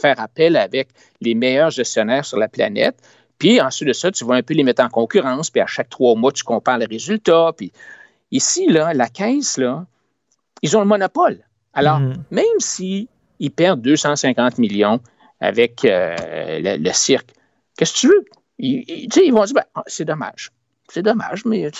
faire 0.00 0.18
appel 0.18 0.56
avec 0.56 0.88
les 1.20 1.34
meilleurs 1.34 1.70
gestionnaires 1.70 2.24
sur 2.24 2.38
la 2.38 2.48
planète. 2.48 2.96
Puis 3.38 3.60
ensuite 3.60 3.88
de 3.88 3.92
ça, 3.92 4.10
tu 4.10 4.24
vas 4.24 4.36
un 4.36 4.42
peu 4.42 4.54
les 4.54 4.64
mettre 4.64 4.82
en 4.82 4.88
concurrence, 4.88 5.50
puis 5.50 5.60
à 5.60 5.66
chaque 5.66 5.90
trois 5.90 6.14
mois, 6.14 6.32
tu 6.32 6.42
compares 6.42 6.78
les 6.78 6.86
résultats. 6.86 7.52
Puis 7.54 7.70
ici, 8.30 8.66
là, 8.66 8.94
la 8.94 9.08
caisse, 9.10 9.58
là, 9.58 9.84
ils 10.62 10.74
ont 10.74 10.80
le 10.80 10.86
monopole. 10.86 11.40
Alors, 11.74 12.00
mm. 12.00 12.14
même 12.30 12.44
si 12.60 13.10
ils 13.38 13.50
perdent 13.50 13.82
250 13.82 14.58
millions 14.58 15.00
avec 15.40 15.84
euh, 15.84 16.16
le, 16.60 16.92
cirque, 16.92 17.30
qu'est-ce 17.76 17.94
que 17.94 17.98
tu 17.98 18.08
veux? 18.08 18.24
Ils, 18.58 19.08
ils 19.16 19.32
vont 19.32 19.44
dire, 19.44 19.54
ben, 19.54 19.64
ah, 19.74 19.84
c'est 19.86 20.04
dommage. 20.04 20.50
C'est 20.90 21.02
dommage, 21.02 21.44
mais 21.44 21.70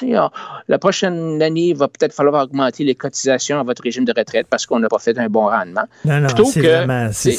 la 0.68 0.78
prochaine 0.78 1.40
année, 1.42 1.68
il 1.68 1.76
va 1.76 1.88
peut-être 1.88 2.12
falloir 2.12 2.44
augmenter 2.44 2.84
les 2.84 2.94
cotisations 2.94 3.58
à 3.58 3.62
votre 3.62 3.82
régime 3.82 4.04
de 4.04 4.12
retraite 4.16 4.46
parce 4.50 4.66
qu'on 4.66 4.78
n'a 4.78 4.88
pas 4.88 4.98
fait 4.98 5.18
un 5.18 5.28
bon 5.28 5.48
rendement. 5.48 5.84
Non, 6.04 6.20
non, 6.20 6.44
c'est 6.44 6.60
vraiment... 6.60 7.08
C'est 7.12 7.32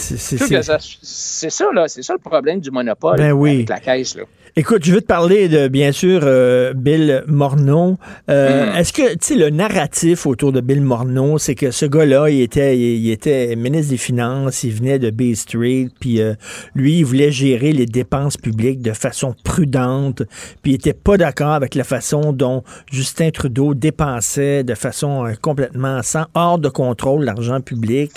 ça, 1.49 1.65
là. 1.73 1.87
C'est 1.87 2.03
ça 2.03 2.13
le 2.13 2.19
problème 2.19 2.59
du 2.59 2.71
monopole 2.71 3.17
ben 3.17 3.39
avec 3.39 3.69
la 3.69 3.79
caisse, 3.79 4.15
là. 4.15 4.23
Écoute, 4.55 4.83
je 4.83 4.93
veux 4.93 5.01
te 5.01 5.05
parler 5.05 5.47
de, 5.47 5.67
bien 5.67 5.91
sûr, 5.91 6.21
euh, 6.23 6.73
Bill 6.73 7.23
Morneau. 7.27 7.97
Euh, 8.29 8.73
mm. 8.73 8.77
Est-ce 8.77 8.93
que, 8.93 9.13
tu 9.13 9.17
sais, 9.21 9.35
le 9.35 9.51
narratif 9.51 10.25
autour 10.25 10.51
de 10.51 10.59
Bill 10.59 10.81
Morneau, 10.81 11.37
c'est 11.37 11.55
que 11.55 11.71
ce 11.71 11.85
gars-là, 11.85 12.29
il 12.29 12.41
était, 12.41 12.77
il, 12.77 13.09
était 13.11 13.55
ministre 13.55 13.91
des 13.91 13.97
Finances, 13.97 14.63
il 14.63 14.73
venait 14.73 14.97
de 14.97 15.11
Bay 15.11 15.35
Street, 15.35 15.87
puis 15.99 16.19
euh, 16.19 16.33
lui, 16.73 16.99
il 16.99 17.05
voulait 17.05 17.31
gérer 17.31 17.71
les 17.73 17.85
dépenses 17.85 18.37
publiques 18.37 18.81
de 18.81 18.91
façon 18.91 19.35
prudente, 19.43 20.23
puis 20.61 20.71
il 20.71 20.75
était 20.75 20.93
pas 20.93 21.17
d'accord 21.17 21.58
avec 21.59 21.75
la 21.75 21.83
façon 21.83 22.33
dont 22.33 22.63
Justin 22.91 23.29
Trudeau 23.29 23.73
dépensait 23.73 24.63
de 24.63 24.73
façon 24.73 25.31
complètement 25.41 26.01
sans 26.01 26.25
hors 26.33 26.57
de 26.57 26.69
contrôle 26.69 27.25
l'argent 27.25 27.61
public. 27.61 28.11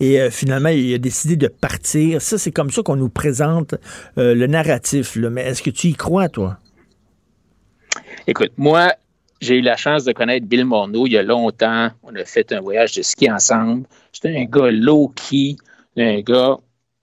Et 0.00 0.28
finalement, 0.30 0.68
il 0.68 0.92
a 0.94 0.98
décidé 0.98 1.36
de 1.36 1.48
partir. 1.48 2.20
Ça, 2.20 2.36
c'est 2.36 2.52
comme 2.52 2.70
ça 2.70 2.82
qu'on 2.82 2.96
nous 2.96 3.08
présente 3.08 3.74
le 4.16 4.46
narratif. 4.46 5.16
Mais 5.16 5.42
est-ce 5.42 5.62
que 5.62 5.70
tu 5.70 5.86
y 5.88 5.94
crois, 5.94 6.28
toi? 6.28 6.58
Écoute, 8.26 8.52
moi, 8.56 8.92
j'ai 9.40 9.58
eu 9.58 9.62
la 9.62 9.76
chance 9.76 10.04
de 10.04 10.12
connaître 10.12 10.46
Bill 10.46 10.64
Morneau 10.64 11.06
il 11.06 11.12
y 11.12 11.18
a 11.18 11.22
longtemps. 11.22 11.90
On 12.02 12.14
a 12.16 12.24
fait 12.24 12.52
un 12.52 12.60
voyage 12.60 12.94
de 12.96 13.02
ski 13.02 13.30
ensemble. 13.30 13.86
C'est 14.12 14.28
un 14.28 14.44
gars 14.44 14.70
low-key, 14.70 15.56
un 15.96 16.20
gars 16.20 16.56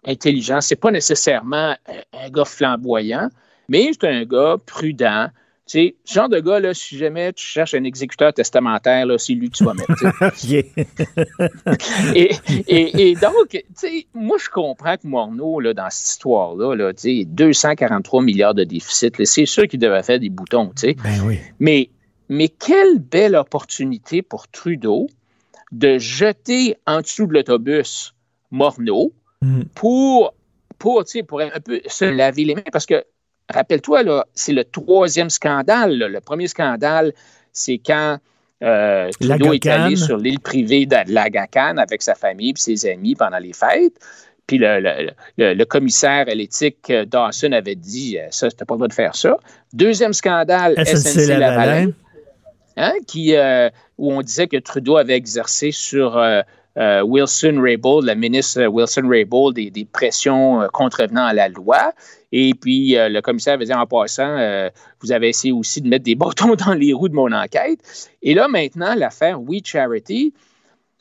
intelligent. 0.06 0.60
C'est 0.62 0.76
pas 0.76 0.92
nécessairement 0.92 1.76
un 2.14 2.30
gars 2.30 2.46
flamboyant, 2.46 3.30
mais 3.70 3.90
c'est 3.94 4.08
un 4.08 4.24
gars 4.26 4.58
prudent, 4.66 5.30
sais, 5.68 5.96
ce 6.06 6.14
genre 6.14 6.30
de 6.30 6.40
gars, 6.40 6.60
là, 6.60 6.74
si 6.74 6.98
jamais 6.98 7.34
tu 7.34 7.46
cherches 7.46 7.74
un 7.74 7.84
exécuteur 7.84 8.34
testamentaire, 8.34 9.08
c'est 9.18 9.34
lui 9.34 9.50
que 9.50 9.58
tu 9.58 9.64
vas 9.64 9.74
mettre. 9.74 9.92
et, 12.16 12.32
et, 12.68 13.10
et, 13.10 13.16
donc, 13.16 13.50
tu 13.50 13.64
sais, 13.74 14.08
moi, 14.14 14.38
je 14.40 14.50
comprends 14.50 14.98
que 14.98 15.08
Morneau, 15.08 15.60
là, 15.60 15.74
dans 15.74 15.90
cette 15.90 16.10
histoire-là, 16.10 16.76
là, 16.76 16.94
243 16.94 18.22
milliards 18.22 18.54
de 18.54 18.64
déficit, 18.64 19.24
c'est 19.26 19.46
sûr 19.46 19.68
qu'il 19.68 19.80
devait 19.80 20.04
faire 20.04 20.20
des 20.20 20.30
boutons. 20.30 20.72
tu 20.76 20.90
sais. 20.90 20.96
Ben 21.04 21.22
oui. 21.26 21.40
Mais, 21.60 21.90
mais 22.30 22.50
quelle 22.50 23.00
belle 23.00 23.36
opportunité 23.36 24.22
pour 24.22 24.48
Trudeau 24.48 25.08
de 25.72 25.98
jeter 25.98 26.78
en 26.86 27.02
dessous 27.02 27.26
de 27.26 27.34
l'autobus 27.34 28.14
Morneau 28.52 29.14
mm. 29.42 29.64
pour, 29.74 30.36
pour, 30.78 31.04
pour 31.28 31.42
un 31.42 31.60
peu 31.64 31.82
se 31.88 32.06
laver 32.06 32.46
les 32.46 32.56
mains. 32.56 32.62
Parce 32.72 32.86
que 32.86 33.04
rappelle-toi, 33.54 34.26
c'est 34.34 34.54
le 34.54 34.64
troisième 34.64 35.30
scandale. 35.30 35.98
Le 35.98 36.20
premier 36.20 36.48
scandale, 36.48 37.14
c'est 37.52 37.78
quand 37.78 38.18
euh, 38.64 39.10
Trudeau 39.20 39.54
est 39.54 39.66
allé 39.68 39.96
sur 39.96 40.18
l'île 40.18 40.40
privée 40.40 40.86
de 40.86 40.96
Lagacan 41.12 41.78
avec 41.78 42.02
sa 42.02 42.16
famille 42.16 42.52
et 42.52 42.60
ses 42.60 42.90
amis 42.90 43.16
pendant 43.16 43.38
les 43.38 43.54
fêtes. 43.54 44.00
Puis 44.48 44.60
le, 44.60 45.64
commissaire 45.64 46.26
à 46.28 46.36
l'éthique 46.36 46.90
euh, 46.92 47.06
Dawson 47.06 47.52
avait 47.52 47.76
dit 47.76 48.20
euh, 48.20 48.28
ça, 48.30 48.50
c'était 48.50 48.66
pas 48.66 48.76
le 48.76 48.80
droit 48.80 48.88
de 48.88 48.94
faire 48.94 49.16
ça. 49.16 49.38
Deuxième 49.74 50.14
scandale, 50.14 50.76
SNC-Lavalin, 50.78 51.92
hein, 52.78 52.94
qui, 53.08 53.36
où 53.98 54.14
on 54.14 54.22
disait 54.22 54.48
que 54.48 54.58
Trudeau 54.58 54.98
avait 54.98 55.16
exercé 55.16 55.72
sur 55.72 56.22
Wilson 56.78 57.60
Raybould, 57.62 58.06
la 58.06 58.16
ministre 58.16 58.66
Wilson 58.66 59.08
Raybould, 59.08 59.56
des, 59.56 59.70
des 59.70 59.86
pressions 59.86 60.68
contrevenant 60.74 61.26
à 61.26 61.34
la 61.34 61.48
loi. 61.48 61.94
Et 62.38 62.54
puis, 62.54 62.98
euh, 62.98 63.08
le 63.08 63.22
commissaire 63.22 63.54
avait 63.54 63.64
dit 63.64 63.74
en 63.74 63.86
passant, 63.88 64.38
euh, 64.38 64.70
vous 65.00 65.14
avez 65.14 65.30
essayé 65.30 65.54
aussi 65.54 65.80
de 65.80 65.88
mettre 65.88 66.04
des 66.04 66.16
bâtons 66.16 66.56
dans 66.56 66.74
les 66.74 66.92
roues 66.92 67.08
de 67.08 67.14
mon 67.14 67.32
enquête. 67.32 67.80
Et 68.22 68.34
là, 68.34 68.50
maintenant, 68.50 68.94
l'affaire 68.94 69.42
We 69.42 69.62
Charity, 69.64 70.34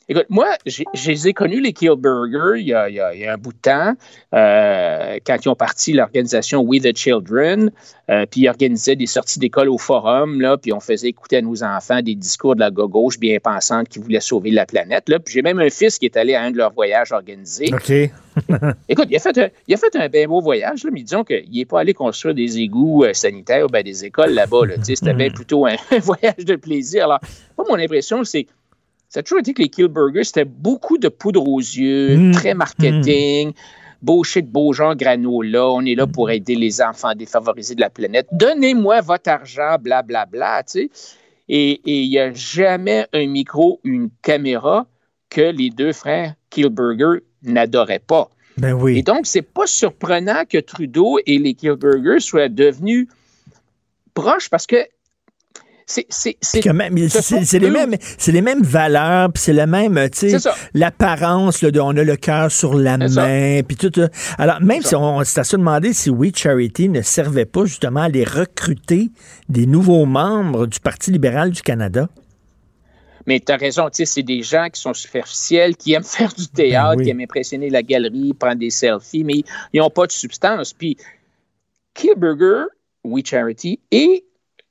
Écoute, 0.07 0.27
moi, 0.29 0.49
je 0.67 0.83
les 1.07 1.27
ai 1.27 1.33
connus, 1.33 1.61
les 1.61 1.73
Killburgers, 1.73 2.59
il 2.59 2.67
y 2.67 2.73
a, 2.75 2.89
il 2.89 2.95
y 2.95 3.25
a, 3.25 3.33
un 3.33 3.37
bout 3.37 3.53
de 3.53 3.57
temps, 3.57 3.93
euh, 4.35 5.17
quand 5.25 5.37
ils 5.43 5.49
ont 5.49 5.55
parti 5.55 5.93
l'organisation 5.93 6.61
We 6.61 6.79
the 6.79 6.95
Children, 6.95 7.71
euh, 8.11 8.27
puis 8.29 8.41
ils 8.41 8.49
organisaient 8.49 8.95
des 8.95 9.07
sorties 9.07 9.39
d'école 9.39 9.67
au 9.67 9.79
forum, 9.79 10.41
là, 10.41 10.57
puis 10.57 10.71
on 10.73 10.79
faisait 10.79 11.07
écouter 11.07 11.37
à 11.37 11.41
nos 11.41 11.63
enfants 11.63 12.03
des 12.03 12.13
discours 12.13 12.53
de 12.53 12.59
la 12.59 12.69
gauche 12.69 13.17
bien 13.17 13.39
pensante 13.39 13.89
qui 13.89 13.97
voulait 13.97 14.19
sauver 14.19 14.51
la 14.51 14.67
planète. 14.67 15.09
Là. 15.09 15.17
Puis 15.17 15.33
j'ai 15.33 15.41
même 15.41 15.59
un 15.59 15.71
fils 15.71 15.97
qui 15.97 16.05
est 16.05 16.17
allé 16.17 16.35
à 16.35 16.43
un 16.43 16.51
de 16.51 16.57
leurs 16.57 16.73
voyages 16.73 17.11
organisés. 17.11 17.71
OK. 17.73 17.91
Écoute, 18.89 19.07
il 19.09 19.15
a 19.15 19.19
fait 19.19 19.37
un, 19.39 19.49
il 19.67 19.73
a 19.73 19.77
fait 19.77 19.95
un 19.95 20.07
bien 20.07 20.27
beau 20.27 20.39
voyage, 20.39 20.83
là, 20.83 20.91
mais 20.93 21.01
disons 21.01 21.23
qu'il 21.23 21.49
n'est 21.51 21.65
pas 21.65 21.79
allé 21.79 21.95
construire 21.95 22.35
des 22.35 22.59
égouts 22.59 23.05
euh, 23.05 23.13
sanitaires 23.13 23.65
ou 23.65 23.69
ben, 23.69 23.81
des 23.81 24.05
écoles 24.05 24.33
là-bas. 24.33 24.67
Là, 24.67 24.75
C'était 24.83 25.15
bien 25.15 25.31
plutôt 25.31 25.65
un, 25.67 25.77
voyage 25.99 26.45
de 26.45 26.55
plaisir. 26.57 27.05
Alors, 27.05 27.19
moi, 27.57 27.65
mon 27.69 27.79
impression, 27.79 28.23
c'est 28.23 28.45
ça 29.09 29.19
a 29.19 29.23
toujours 29.23 29.39
été 29.39 29.53
que 29.53 29.61
les 29.61 29.69
Killburgers, 29.69 30.23
c'était 30.23 30.45
beaucoup 30.45 30.97
de 30.97 31.07
poudre 31.07 31.47
aux 31.47 31.59
yeux, 31.59 32.17
mmh. 32.17 32.31
très 32.33 32.53
marketing. 32.53 33.49
Mmh. 33.49 33.53
Beau 34.01 34.23
shit, 34.23 34.51
beau 34.51 34.71
genre 34.73 34.95
granola, 34.95 35.67
on 35.67 35.81
est 35.81 35.95
là 35.95 36.05
pour 36.05 36.29
aider 36.29 36.55
les 36.55 36.81
enfants 36.81 37.15
défavorisés 37.15 37.75
de 37.75 37.81
la 37.81 37.89
planète. 37.89 38.27
Donnez-moi 38.31 39.01
votre 39.01 39.29
argent, 39.29 39.77
blablabla, 39.79 40.25
bla, 40.25 40.25
bla, 40.25 40.63
tu 40.63 40.71
sais. 40.71 40.89
Et 41.47 41.81
il 41.85 42.09
n'y 42.09 42.19
a 42.19 42.33
jamais 42.33 43.07
un 43.13 43.27
micro, 43.27 43.79
une 43.83 44.09
caméra 44.21 44.85
que 45.29 45.41
les 45.41 45.69
deux 45.69 45.93
frères 45.93 46.33
Killburger 46.49 47.21
n'adoraient 47.43 47.99
pas. 47.99 48.29
Ben 48.57 48.73
oui. 48.73 48.99
Et 48.99 49.03
donc, 49.03 49.25
c'est 49.25 49.41
pas 49.41 49.67
surprenant 49.67 50.43
que 50.47 50.57
Trudeau 50.57 51.19
et 51.25 51.37
les 51.37 51.53
Killburgers 51.53 52.19
soient 52.19 52.49
devenus 52.49 53.07
proches 54.13 54.49
parce 54.49 54.65
que 54.65 54.77
c'est 55.85 57.59
les 57.59 57.69
mêmes 57.69 57.95
c'est 58.17 58.31
les 58.31 58.41
mêmes 58.41 58.63
valeurs 58.63 59.31
puis 59.31 59.43
c'est 59.43 59.53
le 59.53 59.67
même 59.67 60.09
tu 60.09 60.31
sais 60.31 60.49
l'apparence 60.73 61.63
on 61.63 61.97
a 61.97 62.03
le 62.03 62.15
cœur 62.15 62.51
sur 62.51 62.73
la 62.73 62.97
main 62.97 63.61
puis 63.61 63.77
tout 63.77 63.91
alors 64.39 64.61
même 64.61 64.81
si 64.81 64.95
on 64.95 65.23
s'est 65.23 65.41
à 65.41 65.43
se 65.43 65.55
demander 65.55 65.93
si 65.93 66.09
We 66.09 66.31
Charity 66.35 66.89
ne 66.89 67.01
servait 67.01 67.45
pas 67.45 67.65
justement 67.65 68.01
à 68.01 68.09
les 68.09 68.23
recruter 68.23 69.09
des 69.49 69.65
nouveaux 69.65 70.05
membres 70.05 70.65
du 70.65 70.79
Parti 70.79 71.11
libéral 71.11 71.51
du 71.51 71.61
Canada. 71.61 72.09
Mais 73.27 73.39
tu 73.39 73.51
as 73.51 73.57
raison, 73.57 73.89
tu 73.89 73.97
sais, 73.97 74.05
c'est 74.05 74.23
des 74.23 74.43
gens 74.43 74.67
qui 74.71 74.79
sont 74.79 74.93
superficiels, 74.93 75.75
qui 75.75 75.93
aiment 75.93 76.03
faire 76.03 76.33
du 76.33 76.47
théâtre, 76.47 76.97
ben 76.97 77.03
qui 77.03 77.09
aiment 77.09 77.21
impressionner 77.21 77.69
la 77.69 77.81
galerie, 77.81 78.33
prendre 78.33 78.59
des 78.59 78.69
selfies, 78.69 79.23
mais 79.23 79.43
ils 79.73 79.79
n'ont 79.79 79.89
pas 79.89 80.05
de 80.05 80.11
substance. 80.11 80.73
Puis, 80.73 80.97
Killburger, 81.95 82.65
We 83.03 83.23
Charity 83.25 83.79
et 83.91 84.24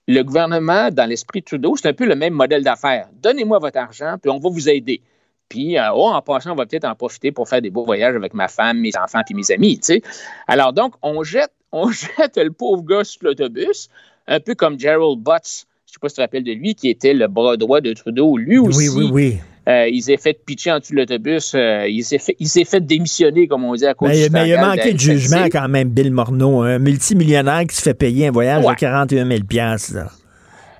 le 0.07 0.23
gouvernement, 0.23 0.91
dans 0.91 1.09
l'esprit 1.09 1.43
Trudeau, 1.43 1.77
c'est 1.77 1.89
un 1.89 1.93
peu 1.93 2.05
le 2.05 2.15
même 2.15 2.35
modèle 2.35 2.63
d'affaires. 2.63 3.09
Donnez-moi 3.23 3.59
votre 3.59 3.79
argent, 3.79 4.17
puis 4.21 4.31
on 4.31 4.39
va 4.39 4.51
vous 4.51 4.69
aider. 4.69 5.01
Puis, 5.49 5.79
euh, 5.79 5.93
oh, 5.95 6.09
en 6.09 6.21
passant, 6.23 6.53
on 6.53 6.57
va 6.57 6.67
peut-être 6.67 6.85
en 6.85 6.95
profiter 6.95 7.33
pour 7.33 7.49
faire 7.49 7.63
des 7.63 7.71
beaux 7.71 7.85
voyages 7.85 8.15
avec 8.15 8.35
ma 8.35 8.49
femme, 8.49 8.81
mes 8.81 8.97
enfants, 8.97 9.21
puis 9.25 9.35
mes 9.35 9.51
amis. 9.51 9.79
Tu 9.79 9.85
sais. 9.85 10.03
Alors, 10.47 10.73
donc, 10.73 10.95
on 11.03 11.23
jette, 11.23 11.53
on 11.73 11.91
jette 11.91 12.37
le 12.37 12.51
pauvre 12.51 12.83
gars 12.83 13.05
sur 13.05 13.25
l'autobus, 13.25 13.89
un 14.27 14.41
peu 14.41 14.55
comme 14.55 14.79
Gerald 14.79 15.19
Butts, 15.19 15.67
je 15.87 15.91
ne 15.91 15.93
sais 15.93 16.01
pas 16.01 16.09
si 16.09 16.15
tu 16.15 16.17
te 16.17 16.21
rappelles 16.23 16.45
de 16.45 16.53
lui, 16.53 16.75
qui 16.75 16.89
était 16.89 17.15
le 17.15 17.29
bras 17.29 17.57
droit 17.57 17.81
de 17.81 17.93
Trudeau. 17.93 18.37
Lui 18.37 18.59
aussi, 18.59 18.89
oui, 18.89 19.05
oui, 19.05 19.11
oui. 19.13 19.39
Euh, 19.67 19.89
il 19.89 20.03
s'est 20.03 20.19
fait 20.19 20.39
pitcher 20.45 20.73
en 20.73 20.79
dessous 20.79 20.93
de 20.93 20.99
l'autobus. 20.99 21.55
Euh, 21.55 21.89
il 21.89 22.05
s'est 22.05 22.19
fait, 22.19 22.37
fait, 22.65 22.81
démissionner, 22.81 23.49
comme 23.49 23.65
on 23.65 23.75
dit, 23.75 23.87
à 23.87 23.95
cause 23.95 24.11
mais, 24.11 24.29
du 24.29 24.31
Mais 24.31 24.49
il 24.49 24.55
a 24.55 24.67
manqué 24.67 24.93
de 24.93 24.99
jugement 24.99 25.47
quand 25.51 25.69
même, 25.69 25.89
Bill 25.89 26.11
Morneau, 26.13 26.63
un 26.63 26.79
multimillionnaire 26.79 27.67
qui 27.67 27.77
se 27.77 27.83
fait 27.83 27.95
payer 27.95 28.27
un 28.27 28.31
voyage 28.31 28.65
de 28.65 28.75
41 28.75 29.27
000 29.27 29.41
là. 29.51 30.11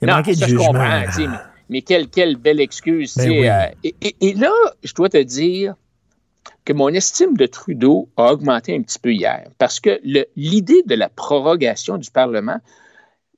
Il 0.03 0.09
non, 0.09 0.17
manqué 0.17 0.35
de 0.35 0.47
jugement. 0.47 0.73
mais, 1.71 1.81
quelle, 1.81 2.09
quelle, 2.09 2.37
belle 2.37 2.61
excuse. 2.61 3.15
Ben 3.17 3.31
euh, 3.31 3.91
et, 4.21 4.35
là, 4.35 4.53
je 4.83 4.93
dois 4.93 5.09
te 5.09 5.23
dire 5.23 5.75
que 6.67 6.75
mon 6.75 6.89
estime 6.89 7.37
de 7.39 7.47
Trudeau 7.47 8.11
a 8.19 8.33
augmenté 8.33 8.75
un 8.75 8.83
petit 8.83 8.99
peu 8.99 9.13
hier 9.13 9.45
parce 9.59 9.81
que 9.81 10.01
l'idée 10.37 10.83
de 10.85 10.95
la 10.95 11.09
prorogation 11.09 11.97
du 11.97 12.11
Parlement, 12.11 12.59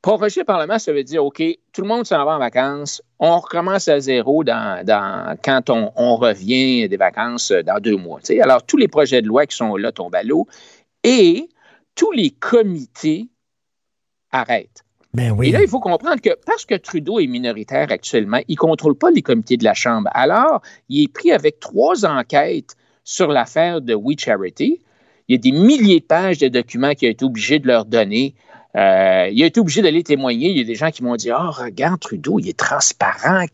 Proroger 0.07 0.43
le 0.43 0.45
Parlement, 0.45 0.79
ça 0.79 0.93
veut 0.93 1.03
dire, 1.03 1.25
OK, 1.25 1.43
tout 1.73 1.83
le 1.83 1.89
monde 1.89 2.07
s'en 2.07 2.25
va 2.25 2.37
en 2.37 2.39
vacances, 2.39 3.03
on 3.19 3.41
recommence 3.41 3.89
à 3.89 3.99
zéro 3.99 4.45
dans, 4.45 4.87
dans 4.87 5.37
quand 5.43 5.69
on, 5.69 5.91
on, 5.97 6.15
revient 6.15 6.89
des 6.89 6.97
vacances 6.97 7.51
dans 7.51 7.81
deux 7.81 7.97
mois. 7.97 8.21
Alors, 8.41 8.65
tous 8.65 8.77
les 8.77 8.87
projets 8.87 9.21
de 9.21 9.27
loi 9.27 9.47
qui 9.47 9.57
sont 9.57 9.75
là 9.75 9.91
tombent 9.91 10.15
à 10.15 10.23
l'eau 10.23 10.47
et 11.03 11.49
tous 11.97 12.13
les 12.13 12.31
comités 12.31 13.27
arrêtent. 14.31 14.85
Ben 15.13 15.33
oui. 15.33 15.49
Et 15.49 15.51
là, 15.51 15.61
il 15.61 15.69
faut 15.69 15.81
comprendre 15.81 16.21
que 16.21 16.39
parce 16.47 16.65
que 16.65 16.77
Trudeau 16.77 17.19
est 17.19 17.27
minoritaire 17.27 17.91
actuellement, 17.91 18.39
il 18.47 18.53
ne 18.53 18.59
contrôle 18.59 18.97
pas 18.97 19.11
les 19.11 19.23
comités 19.23 19.57
de 19.57 19.65
la 19.65 19.75
Chambre. 19.75 20.09
Alors, 20.15 20.63
il 20.89 21.03
est 21.03 21.13
pris 21.13 21.33
avec 21.33 21.59
trois 21.59 22.07
enquêtes 22.07 22.77
sur 23.03 23.27
l'affaire 23.33 23.81
de 23.81 23.95
We 23.95 24.17
Charity. 24.17 24.81
Il 25.27 25.33
y 25.33 25.35
a 25.35 25.39
des 25.41 25.51
milliers 25.51 25.99
de 25.99 26.05
pages 26.05 26.39
de 26.39 26.47
documents 26.47 26.95
qu'il 26.95 27.09
a 27.09 27.11
été 27.11 27.25
obligé 27.25 27.59
de 27.59 27.67
leur 27.67 27.87
donner. 27.87 28.37
Euh, 28.77 29.29
il 29.33 29.43
a 29.43 29.47
été 29.47 29.59
obligé 29.59 29.81
d'aller 29.81 30.03
témoigner. 30.03 30.51
Il 30.51 30.59
y 30.59 30.61
a 30.61 30.65
des 30.65 30.75
gens 30.75 30.91
qui 30.91 31.03
m'ont 31.03 31.17
dit 31.17 31.31
Oh, 31.33 31.51
regarde, 31.51 32.01
Trudeau, 32.01 32.39
il 32.39 32.49
est 32.49 32.59
transparent, 32.59 33.45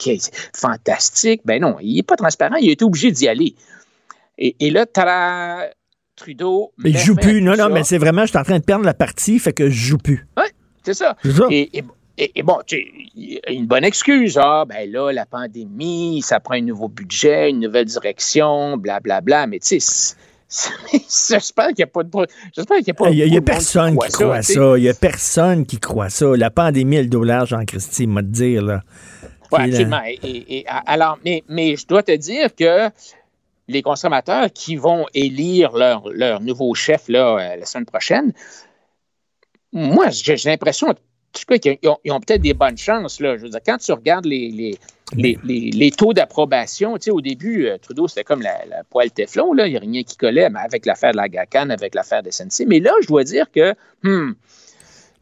fantastique. 0.55 1.43
Ben 1.45 1.61
non, 1.61 1.77
il 1.81 1.97
n'est 1.97 2.03
pas 2.03 2.17
transparent, 2.17 2.57
il 2.57 2.69
a 2.69 2.73
été 2.73 2.85
obligé 2.85 3.13
d'y 3.13 3.29
aller. 3.29 3.55
Et, 4.39 4.57
et 4.59 4.71
là, 4.71 4.87
Trudeau. 6.17 6.73
Mais 6.79 6.91
il 6.91 6.99
joue 6.99 7.15
plus. 7.15 7.41
Non, 7.41 7.57
non, 7.57 7.69
mais 7.69 7.85
c'est 7.85 7.99
vraiment, 7.99 8.23
je 8.23 8.29
suis 8.29 8.39
en 8.39 8.45
train 8.45 8.59
de 8.59 8.65
perdre 8.65 8.85
la 8.85 8.95
partie, 8.95 9.39
fait 9.39 9.53
que 9.53 9.71
je 9.71 9.89
joue 9.89 9.99
plus. 9.99 10.27
Oui, 10.37 10.45
c'est 10.83 10.95
ça. 10.95 11.17
ça. 11.23 11.47
Et, 11.51 11.79
et, 12.19 12.33
et, 12.35 12.43
bon, 12.43 12.59
une 13.49 13.67
bonne 13.67 13.85
excuse. 13.85 14.39
Ah, 14.41 14.65
ben 14.69 14.91
là, 14.91 15.13
la 15.13 15.25
pandémie, 15.25 16.21
ça 16.23 16.41
prend 16.41 16.55
un 16.55 16.61
nouveau 16.61 16.89
budget, 16.89 17.51
une 17.51 17.61
nouvelle 17.61 17.87
direction, 17.87 18.77
blablabla. 18.77 19.21
Bla, 19.21 19.21
bla, 19.21 19.47
mais 19.47 19.59
tu 19.61 19.81
sais, 19.81 20.17
J'espère 20.93 21.69
qu'il 21.69 21.77
n'y 21.79 21.85
a 21.85 21.87
pas 21.87 22.03
de. 22.03 22.11
J'espère 22.55 22.77
qu'il 22.79 22.87
n'y 22.87 22.91
a 22.91 22.95
pas. 22.95 23.11
Il 23.11 23.31
n'y 23.31 23.37
a, 23.37 23.41
personne 23.41 23.99
qui 23.99 24.13
croit 24.13 24.43
ça. 24.43 24.77
Il 24.77 24.83
n'y 24.83 24.89
a 24.89 24.95
personne 24.95 25.67
qui 25.67 25.79
croit 25.79 26.11
ça. 26.11 26.27
La 26.37 26.51
pandémie, 26.51 26.99
le 26.99 27.07
dollar, 27.07 27.47
Jean-Christy, 27.47 28.07
m'a 28.07 28.23
dire, 28.23 28.63
là. 28.63 28.83
Oui, 29.51 29.61
absolument. 29.65 30.03
Et, 30.23 30.65
alors, 30.67 31.19
mais, 31.25 31.43
mais 31.49 31.77
je 31.77 31.87
dois 31.87 32.03
te 32.03 32.13
dire 32.13 32.55
que 32.55 32.91
les 33.69 33.83
conservateurs 33.83 34.49
qui 34.53 34.77
vont 34.77 35.07
élire 35.15 35.73
leur, 35.73 36.09
leur 36.11 36.41
nouveau 36.41 36.75
chef 36.75 37.09
là, 37.09 37.37
euh, 37.37 37.57
la 37.57 37.65
semaine 37.65 37.87
prochaine, 37.87 38.33
moi, 39.73 40.11
j'ai 40.11 40.37
l'impression, 40.45 40.89
en 40.89 40.95
tout 40.95 41.45
cas, 41.47 41.59
qu'ils 41.59 41.79
ont, 41.89 41.99
ont 42.11 42.21
peut-être 42.21 42.43
des 42.43 42.55
bonnes 42.55 42.77
chances. 42.77 43.21
Là. 43.21 43.37
Je 43.37 43.43
veux 43.43 43.49
dire, 43.49 43.61
quand 43.65 43.79
tu 43.79 43.93
regardes 43.93 44.27
les, 44.27 44.51
les, 44.51 44.79
les, 45.17 45.39
les, 45.45 45.91
taux 45.91 46.13
d'approbation, 46.13 46.97
tu 46.97 47.05
sais, 47.05 47.11
au 47.11 47.21
début, 47.21 47.67
euh, 47.67 47.79
Trudeau, 47.79 48.09
c'était 48.09 48.25
comme 48.25 48.43
la, 48.43 48.65
la, 48.69 48.85
poêle 48.85 49.11
Teflon, 49.11 49.53
là, 49.53 49.67
il 49.67 49.71
n'y 49.71 49.77
a 49.77 49.81
rien 49.81 50.03
qui 50.03 50.17
collait, 50.17 50.49
mais 50.51 50.61
avec 50.61 50.87
l'affaire 50.87 51.13
de 51.13 51.17
la 51.17 51.29
GACAN, 51.29 51.71
avec 51.71 51.95
l'affaire 51.95 52.23
de 52.23 52.31
SNC. 52.31 52.67
Mais 52.67 52.81
là, 52.81 52.93
je 53.03 53.09
dois 53.09 53.25
dire 53.25 53.51
que 53.51 53.75
hmm, 54.03 54.33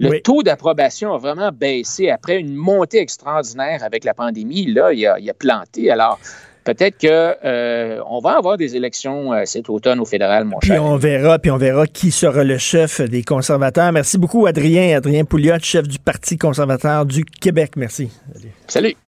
le 0.00 0.20
taux 0.20 0.42
d'approbation 0.42 1.12
a 1.14 1.18
vraiment 1.18 1.50
baissé 1.52 2.10
après 2.10 2.38
une 2.38 2.54
montée 2.54 2.98
extraordinaire 2.98 3.82
avec 3.82 4.04
la 4.04 4.14
pandémie. 4.14 4.66
Là, 4.66 4.92
il 4.92 5.06
a, 5.06 5.18
il 5.18 5.28
a 5.28 5.34
planté. 5.34 5.90
Alors, 5.90 6.18
peut-être 6.64 6.98
qu'on 6.98 7.46
euh, 7.46 8.20
va 8.22 8.36
avoir 8.36 8.56
des 8.56 8.76
élections 8.76 9.32
euh, 9.32 9.42
cet 9.44 9.68
automne 9.68 10.00
au 10.00 10.06
fédéral, 10.06 10.44
mon 10.44 10.60
cher. 10.60 10.76
Puis 10.76 10.78
on 10.78 10.96
verra, 10.96 11.38
puis 11.38 11.50
on 11.50 11.58
verra 11.58 11.86
qui 11.86 12.10
sera 12.10 12.44
le 12.44 12.58
chef 12.58 13.00
des 13.00 13.22
conservateurs. 13.22 13.92
Merci 13.92 14.18
beaucoup, 14.18 14.46
Adrien. 14.46 14.96
Adrien 14.96 15.24
Pouliot, 15.24 15.58
chef 15.60 15.86
du 15.86 15.98
Parti 15.98 16.38
conservateur 16.38 17.04
du 17.04 17.24
Québec. 17.24 17.72
Merci. 17.76 18.10
Salut. 18.32 18.52
Salut. 18.66 19.09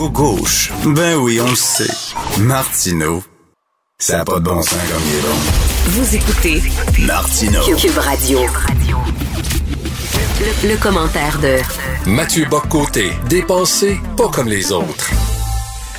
Au 0.00 0.10
gauche, 0.10 0.72
ben 0.96 1.16
oui, 1.18 1.38
on 1.40 1.50
le 1.50 1.54
sait. 1.54 1.84
Martineau, 2.42 3.22
ça 3.96 4.18
n'a 4.18 4.24
pas 4.24 4.40
de 4.40 4.44
bon 4.44 4.60
sens 4.60 4.90
comme 4.90 5.00
il 5.06 5.14
est 5.14 5.22
bon. 5.22 5.38
Vous 5.90 6.16
écoutez 6.16 7.06
Martineau. 7.06 7.60
Cube 7.76 7.98
Radio. 7.98 8.40
Le, 10.40 10.68
le 10.68 10.82
commentaire 10.82 11.38
de 11.38 12.10
Mathieu 12.10 12.44
Boccoté, 12.50 13.12
dépensé 13.30 13.98
pas 14.16 14.28
comme 14.30 14.48
les 14.48 14.72
autres. 14.72 15.12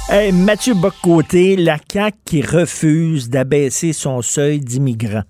Hey, 0.09 0.33
Mathieu 0.33 0.73
Boccoté, 0.73 1.55
la 1.55 1.77
CAQ 1.77 2.17
qui 2.25 2.41
refuse 2.41 3.29
d'abaisser 3.29 3.93
son 3.93 4.21
seuil 4.21 4.59
d'immigrants. 4.59 5.23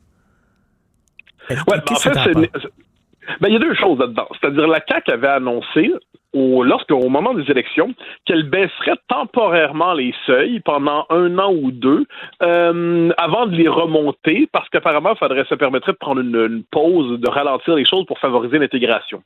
Ouais, 1.52 1.58
ben, 1.68 1.82
en 1.92 1.96
fait, 1.98 2.10
ben, 2.10 3.48
il 3.48 3.54
y 3.54 3.56
a 3.58 3.60
deux 3.60 3.76
choses 3.76 4.00
là-dedans. 4.00 4.28
C'est-à-dire, 4.42 4.68
la 4.68 4.82
CAQ 4.88 5.12
avait 5.12 5.28
annoncé 5.28 5.92
lorsqu'au 6.36 7.10
moment 7.10 7.34
des 7.34 7.49
élections, 7.49 7.94
qu'elle 8.26 8.44
baisserait 8.44 8.98
temporairement 9.07 9.94
les 9.94 10.14
seuils 10.26 10.60
pendant 10.60 11.06
un 11.10 11.38
an 11.40 11.53
ou 11.53 11.72
deux 11.72 12.06
euh, 12.41 13.10
avant 13.18 13.45
de 13.45 13.56
les 13.56 13.68
remonter, 13.68 14.48
parce 14.52 14.68
qu'apparemment, 14.70 15.16
se 15.16 15.56
permettrait 15.56 15.94
de 15.94 15.98
prendre 15.98 16.22
une, 16.22 16.64
pause, 16.72 17.20
de 17.20 17.30
ralentir 17.30 17.76
les 17.76 17.86
choses 17.86 18.06
pour 18.06 18.20
favoriser 18.20 18.60
l'intégration. 18.60 19.24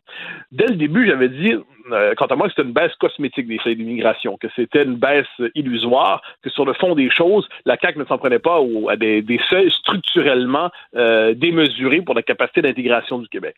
Dès 0.51 0.67
le 0.67 0.75
début, 0.75 1.07
j'avais 1.07 1.29
dit, 1.29 1.53
euh, 1.91 2.13
quant 2.15 2.25
à 2.25 2.35
moi, 2.35 2.47
que 2.47 2.53
c'était 2.55 2.67
une 2.67 2.73
baisse 2.73 2.93
cosmétique 2.99 3.47
des 3.47 3.59
seuils 3.63 3.75
d'immigration, 3.75 4.37
que 4.37 4.47
c'était 4.55 4.83
une 4.83 4.95
baisse 4.95 5.27
illusoire, 5.55 6.21
que 6.43 6.49
sur 6.49 6.65
le 6.65 6.73
fond 6.73 6.95
des 6.95 7.09
choses, 7.09 7.47
la 7.65 7.77
CAQ 7.77 7.99
ne 7.99 8.05
s'en 8.05 8.17
prenait 8.17 8.39
pas 8.39 8.59
à 8.89 8.95
des, 8.95 9.39
seuils 9.49 9.71
structurellement 9.71 10.69
euh, 10.95 11.33
démesurés 11.33 12.01
pour 12.01 12.15
la 12.15 12.21
capacité 12.21 12.61
d'intégration 12.61 13.19
du 13.19 13.27
Québec. 13.27 13.55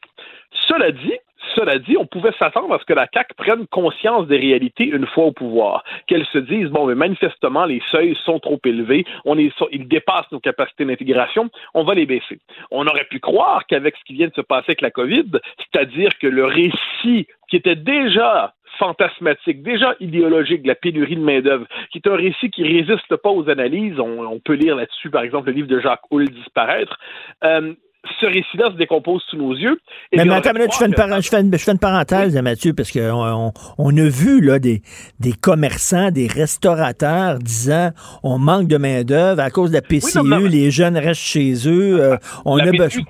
Cela 0.67 0.91
dit, 0.91 1.13
cela 1.55 1.79
dit, 1.79 1.97
on 1.97 2.05
pouvait 2.05 2.31
s'attendre 2.37 2.73
à 2.73 2.79
ce 2.79 2.85
que 2.85 2.93
la 2.93 3.07
CAQ 3.13 3.33
prenne 3.35 3.67
conscience 3.67 4.27
des 4.27 4.37
réalités 4.37 4.85
une 4.85 5.07
fois 5.07 5.25
au 5.25 5.31
pouvoir, 5.31 5.83
qu'elle 6.07 6.25
se 6.25 6.37
dise 6.37 6.67
bon, 6.69 6.85
mais 6.85 6.95
manifestement 6.95 7.65
les 7.65 7.81
seuils 7.91 8.17
sont 8.25 8.39
trop 8.39 8.59
élevés, 8.65 9.05
on 9.25 9.37
est, 9.37 9.51
ils 9.71 9.87
dépassent 9.87 10.31
nos 10.31 10.39
capacités 10.39 10.85
d'intégration, 10.85 11.49
on 11.73 11.83
va 11.83 11.93
les 11.93 12.05
baisser. 12.05 12.39
On 12.71 12.85
aurait 12.87 13.05
pu 13.05 13.19
croire 13.19 13.65
qu'avec 13.67 13.95
ce 13.97 14.03
qui 14.05 14.13
vient 14.13 14.27
de 14.27 14.33
se 14.33 14.41
passer 14.41 14.65
avec 14.69 14.81
la 14.81 14.91
COVID, 14.91 15.31
c'est-à-dire 15.57 16.11
que 16.19 16.27
le 16.27 16.45
récit 16.45 17.27
qui 17.49 17.55
était 17.55 17.75
déjà 17.75 18.53
fantasmatique, 18.79 19.61
déjà 19.63 19.95
idéologique 19.99 20.63
de 20.63 20.67
la 20.67 20.75
pénurie 20.75 21.15
de 21.15 21.21
main-d'œuvre, 21.21 21.65
qui 21.91 21.99
est 21.99 22.07
un 22.07 22.15
récit 22.15 22.49
qui 22.49 22.63
résiste 22.63 23.15
pas 23.17 23.29
aux 23.29 23.49
analyses. 23.49 23.99
On, 23.99 24.39
peut 24.39 24.53
lire 24.53 24.75
là-dessus, 24.75 25.09
par 25.09 25.23
exemple, 25.23 25.47
le 25.47 25.53
livre 25.53 25.67
de 25.67 25.79
Jacques 25.79 26.01
Hull, 26.09 26.29
Disparaître. 26.29 26.97
Euh, 27.43 27.73
ce 28.19 28.25
récit-là 28.25 28.71
se 28.71 28.77
décompose 28.77 29.23
sous 29.29 29.37
nos 29.37 29.55
yeux. 29.55 29.79
mais, 30.11 30.21
attends, 30.21 30.51
je, 30.55 30.77
fais 30.77 30.85
une 30.85 30.93
je, 31.21 31.29
fais 31.29 31.41
une, 31.41 31.51
je 31.55 31.63
fais 31.63 31.71
une 31.71 31.79
parenthèse, 31.79 32.35
Mathieu, 32.41 32.73
parce 32.73 32.91
qu'on 32.91 33.51
on, 33.77 33.97
a 33.97 34.09
vu 34.09 34.41
là, 34.41 34.59
des, 34.59 34.81
des 35.19 35.33
commerçants, 35.33 36.09
des 36.09 36.27
restaurateurs 36.27 37.37
disant 37.39 37.91
on 38.23 38.39
manque 38.39 38.67
de 38.67 38.77
main-d'œuvre 38.77 39.41
à 39.41 39.49
cause 39.51 39.69
de 39.69 39.75
la 39.75 39.81
PCU, 39.81 40.47
les 40.47 40.71
jeunes 40.71 40.97
restent 40.97 41.21
chez 41.21 41.53
eux. 41.67 42.01
Euh, 42.01 42.17
on 42.45 42.55
la, 42.57 42.71
PCU, 42.71 43.01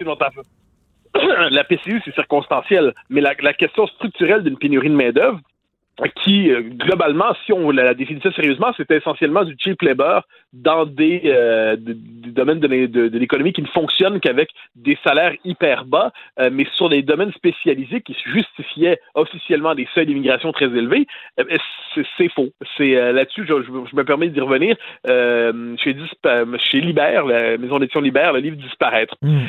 la 1.51 1.63
PCU, 1.63 2.01
c'est 2.03 2.13
circonstanciel, 2.13 2.93
mais 3.09 3.21
la, 3.21 3.33
la 3.41 3.53
question 3.53 3.87
structurelle 3.87 4.43
d'une 4.43 4.57
pénurie 4.57 4.89
de 4.89 4.95
main-d'œuvre, 4.95 5.39
qui, 6.09 6.51
euh, 6.51 6.61
globalement, 6.61 7.33
si 7.45 7.53
on 7.53 7.71
la 7.71 7.93
définit 7.93 8.21
ça 8.21 8.31
sérieusement, 8.31 8.73
c'était 8.75 8.97
essentiellement 8.97 9.43
du 9.43 9.55
cheap 9.57 9.81
labor 9.81 10.23
dans 10.53 10.85
des, 10.85 11.21
euh, 11.25 11.75
domaines 11.77 12.59
de, 12.59 13.17
l'économie 13.17 13.53
qui 13.53 13.61
ne 13.61 13.67
fonctionnent 13.67 14.19
qu'avec 14.19 14.49
des 14.75 14.97
salaires 15.03 15.33
hyper 15.45 15.85
bas, 15.85 16.11
euh, 16.39 16.49
mais 16.51 16.65
sur 16.73 16.89
des 16.89 17.03
domaines 17.03 17.31
spécialisés 17.33 18.01
qui 18.01 18.15
justifiaient 18.25 18.99
officiellement 19.15 19.75
des 19.75 19.87
seuils 19.93 20.07
d'immigration 20.07 20.51
très 20.51 20.65
élevés, 20.65 21.07
c'est 22.17 22.29
faux. 22.29 22.49
C'est 22.77 22.93
là-dessus, 23.13 23.45
je, 23.47 23.53
je, 23.63 23.95
me 23.95 24.03
permets 24.03 24.29
d'y 24.29 24.39
revenir. 24.39 24.75
chez, 25.05 25.95
chez 26.57 26.81
Libère, 26.81 27.25
la 27.25 27.57
maison 27.57 27.79
d'édition 27.79 28.01
Libère, 28.01 28.33
le 28.33 28.39
livre 28.39 28.57
Disparaître 28.57 29.15
mm. 29.21 29.39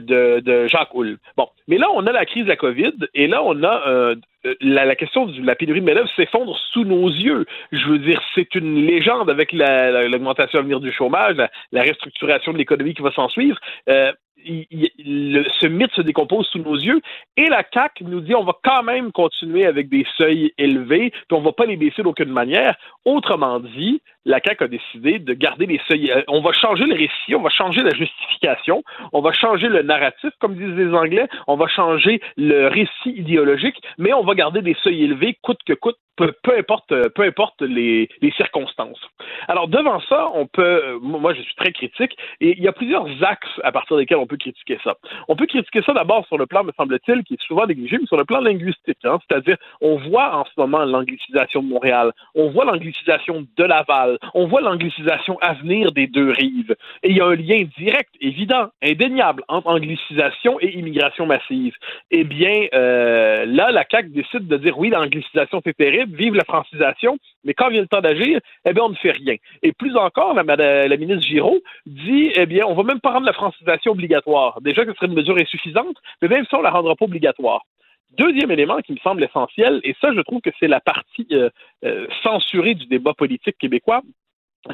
de, 0.00 0.40
de 0.40 0.66
Jacques 0.68 0.94
Hull. 0.94 1.18
Bon, 1.36 1.48
mais 1.68 1.78
là, 1.78 1.86
on 1.94 2.06
a 2.06 2.12
la 2.12 2.26
crise 2.26 2.44
de 2.44 2.48
la 2.48 2.56
COVID, 2.56 2.94
et 3.14 3.26
là, 3.26 3.42
on 3.44 3.62
a 3.64 4.14
euh, 4.46 4.54
la, 4.60 4.94
question 4.96 5.26
de 5.26 5.44
la 5.44 5.54
pénurie 5.54 5.80
de 5.80 5.86
main 5.86 6.06
s'effondre 6.16 6.56
sous 6.72 6.84
nos 6.84 7.08
yeux. 7.08 7.46
Je 7.72 7.86
veux 7.86 7.98
dire, 7.98 8.20
c'est 8.34 8.54
une 8.54 8.86
légende 8.86 9.30
avec 9.30 9.52
l'augmentation 9.52 10.58
à 10.58 10.62
venir 10.62 10.80
du 10.80 10.92
chômage, 10.92 11.36
la, 11.72 11.82
restructuration 11.82 12.52
de 12.52 12.58
l'économie 12.58 12.94
qui 12.94 13.02
va 13.02 13.12
s'en 13.12 13.28
suivre. 13.28 13.58
Euh, 13.88 14.12
ce 14.44 15.66
mythe 15.66 15.92
se 15.92 16.02
décompose 16.02 16.46
sous 16.48 16.58
nos 16.58 16.76
yeux 16.76 17.00
et 17.36 17.46
la 17.46 17.62
CAC 17.62 18.02
nous 18.02 18.20
dit 18.20 18.34
on 18.34 18.44
va 18.44 18.54
quand 18.62 18.82
même 18.82 19.12
continuer 19.12 19.66
avec 19.66 19.88
des 19.88 20.06
seuils 20.16 20.52
élevés, 20.58 21.10
puis 21.10 21.38
on 21.38 21.40
va 21.40 21.52
pas 21.52 21.66
les 21.66 21.76
baisser 21.76 22.02
d'aucune 22.02 22.30
manière. 22.30 22.76
Autrement 23.04 23.60
dit, 23.60 24.00
la 24.24 24.40
CAC 24.40 24.62
a 24.62 24.68
décidé 24.68 25.18
de 25.18 25.34
garder 25.34 25.66
les 25.66 25.80
seuils. 25.88 26.10
Euh, 26.10 26.22
on 26.28 26.40
va 26.40 26.52
changer 26.52 26.84
le 26.84 26.94
récit, 26.94 27.34
on 27.34 27.42
va 27.42 27.50
changer 27.50 27.82
la 27.82 27.94
justification, 27.94 28.82
on 29.12 29.20
va 29.20 29.32
changer 29.32 29.68
le 29.68 29.82
narratif, 29.82 30.30
comme 30.40 30.54
disent 30.54 30.76
les 30.76 30.94
Anglais, 30.94 31.28
on 31.46 31.56
va 31.56 31.66
changer 31.66 32.20
le 32.36 32.68
récit 32.68 33.10
idéologique, 33.10 33.80
mais 33.98 34.12
on 34.12 34.24
va 34.24 34.34
garder 34.34 34.62
des 34.62 34.76
seuils 34.82 35.04
élevés 35.04 35.36
coûte 35.42 35.60
que 35.66 35.74
coûte 35.74 35.98
peu, 36.16 36.32
importe, 36.56 36.94
peu 37.14 37.22
importe 37.22 37.60
les, 37.62 38.08
circonstances. 38.36 39.00
Alors 39.48 39.68
devant 39.68 40.00
ça, 40.08 40.28
on 40.34 40.46
peut, 40.46 40.98
moi 41.00 41.34
je 41.34 41.42
suis 41.42 41.54
très 41.54 41.72
critique 41.72 42.16
et 42.40 42.56
il 42.56 42.62
y 42.62 42.68
a 42.68 42.72
plusieurs 42.72 43.06
axes 43.22 43.60
à 43.62 43.72
partir 43.72 43.96
desquels 43.96 44.18
on 44.18 44.26
peut 44.26 44.33
peut 44.34 44.50
critiquer 44.50 44.78
ça? 44.82 44.94
On 45.28 45.36
peut 45.36 45.46
critiquer 45.46 45.82
ça 45.82 45.92
d'abord 45.92 46.26
sur 46.26 46.38
le 46.38 46.46
plan, 46.46 46.64
me 46.64 46.72
semble-t-il, 46.76 47.22
qui 47.24 47.34
est 47.34 47.42
souvent 47.42 47.66
négligé, 47.66 47.98
mais 47.98 48.06
sur 48.06 48.16
le 48.16 48.24
plan 48.24 48.40
linguistique. 48.40 48.98
Hein. 49.04 49.18
C'est-à-dire, 49.28 49.56
on 49.80 49.96
voit 49.96 50.36
en 50.36 50.44
ce 50.44 50.50
moment 50.56 50.84
l'anglicisation 50.84 51.62
de 51.62 51.68
Montréal, 51.68 52.12
on 52.34 52.50
voit 52.50 52.64
l'anglicisation 52.64 53.46
de 53.56 53.64
Laval, 53.64 54.18
on 54.34 54.46
voit 54.46 54.60
l'anglicisation 54.60 55.38
à 55.40 55.54
venir 55.54 55.92
des 55.92 56.06
deux 56.06 56.30
rives. 56.30 56.74
Et 57.02 57.10
il 57.10 57.16
y 57.16 57.20
a 57.20 57.26
un 57.26 57.34
lien 57.34 57.64
direct, 57.78 58.10
évident, 58.20 58.68
indéniable 58.82 59.42
entre 59.48 59.68
anglicisation 59.68 60.58
et 60.60 60.76
immigration 60.76 61.26
massive. 61.26 61.74
Eh 62.10 62.24
bien, 62.24 62.66
euh, 62.74 63.44
là, 63.46 63.70
la 63.70 63.84
CAQ 63.88 64.08
décide 64.10 64.46
de 64.48 64.56
dire 64.56 64.78
oui, 64.78 64.90
l'anglicisation 64.90 65.60
c'est 65.64 65.76
terrible, 65.76 66.16
vive 66.16 66.34
la 66.34 66.44
francisation, 66.44 67.18
mais 67.44 67.54
quand 67.54 67.68
vient 67.68 67.82
le 67.82 67.86
temps 67.86 68.00
d'agir, 68.00 68.40
eh 68.66 68.72
bien, 68.72 68.82
on 68.84 68.88
ne 68.90 68.94
fait 68.94 69.12
rien. 69.12 69.36
Et 69.62 69.72
plus 69.72 69.96
encore, 69.96 70.34
la, 70.34 70.42
la 70.88 70.96
ministre 70.96 71.26
Giraud 71.26 71.60
dit, 71.86 72.32
eh 72.34 72.46
bien, 72.46 72.64
on 72.66 72.74
va 72.74 72.82
même 72.82 73.00
pas 73.00 73.12
rendre 73.12 73.26
la 73.26 73.32
francisation 73.32 73.92
obligatoire. 73.92 74.23
Déjà 74.60 74.84
que 74.84 74.92
ce 74.92 74.96
serait 74.96 75.06
une 75.06 75.14
mesure 75.14 75.36
insuffisante, 75.38 75.96
mais 76.22 76.28
même 76.28 76.44
si 76.46 76.54
on 76.54 76.62
la 76.62 76.70
rendra 76.70 76.94
pas 76.96 77.04
obligatoire. 77.04 77.62
Deuxième 78.16 78.50
élément 78.50 78.80
qui 78.80 78.92
me 78.92 78.98
semble 78.98 79.24
essentiel, 79.24 79.80
et 79.82 79.94
ça, 80.00 80.12
je 80.14 80.20
trouve 80.20 80.40
que 80.40 80.50
c'est 80.60 80.68
la 80.68 80.80
partie 80.80 81.26
euh, 81.32 81.50
euh, 81.84 82.06
censurée 82.22 82.74
du 82.74 82.86
débat 82.86 83.12
politique 83.14 83.58
québécois, 83.58 84.02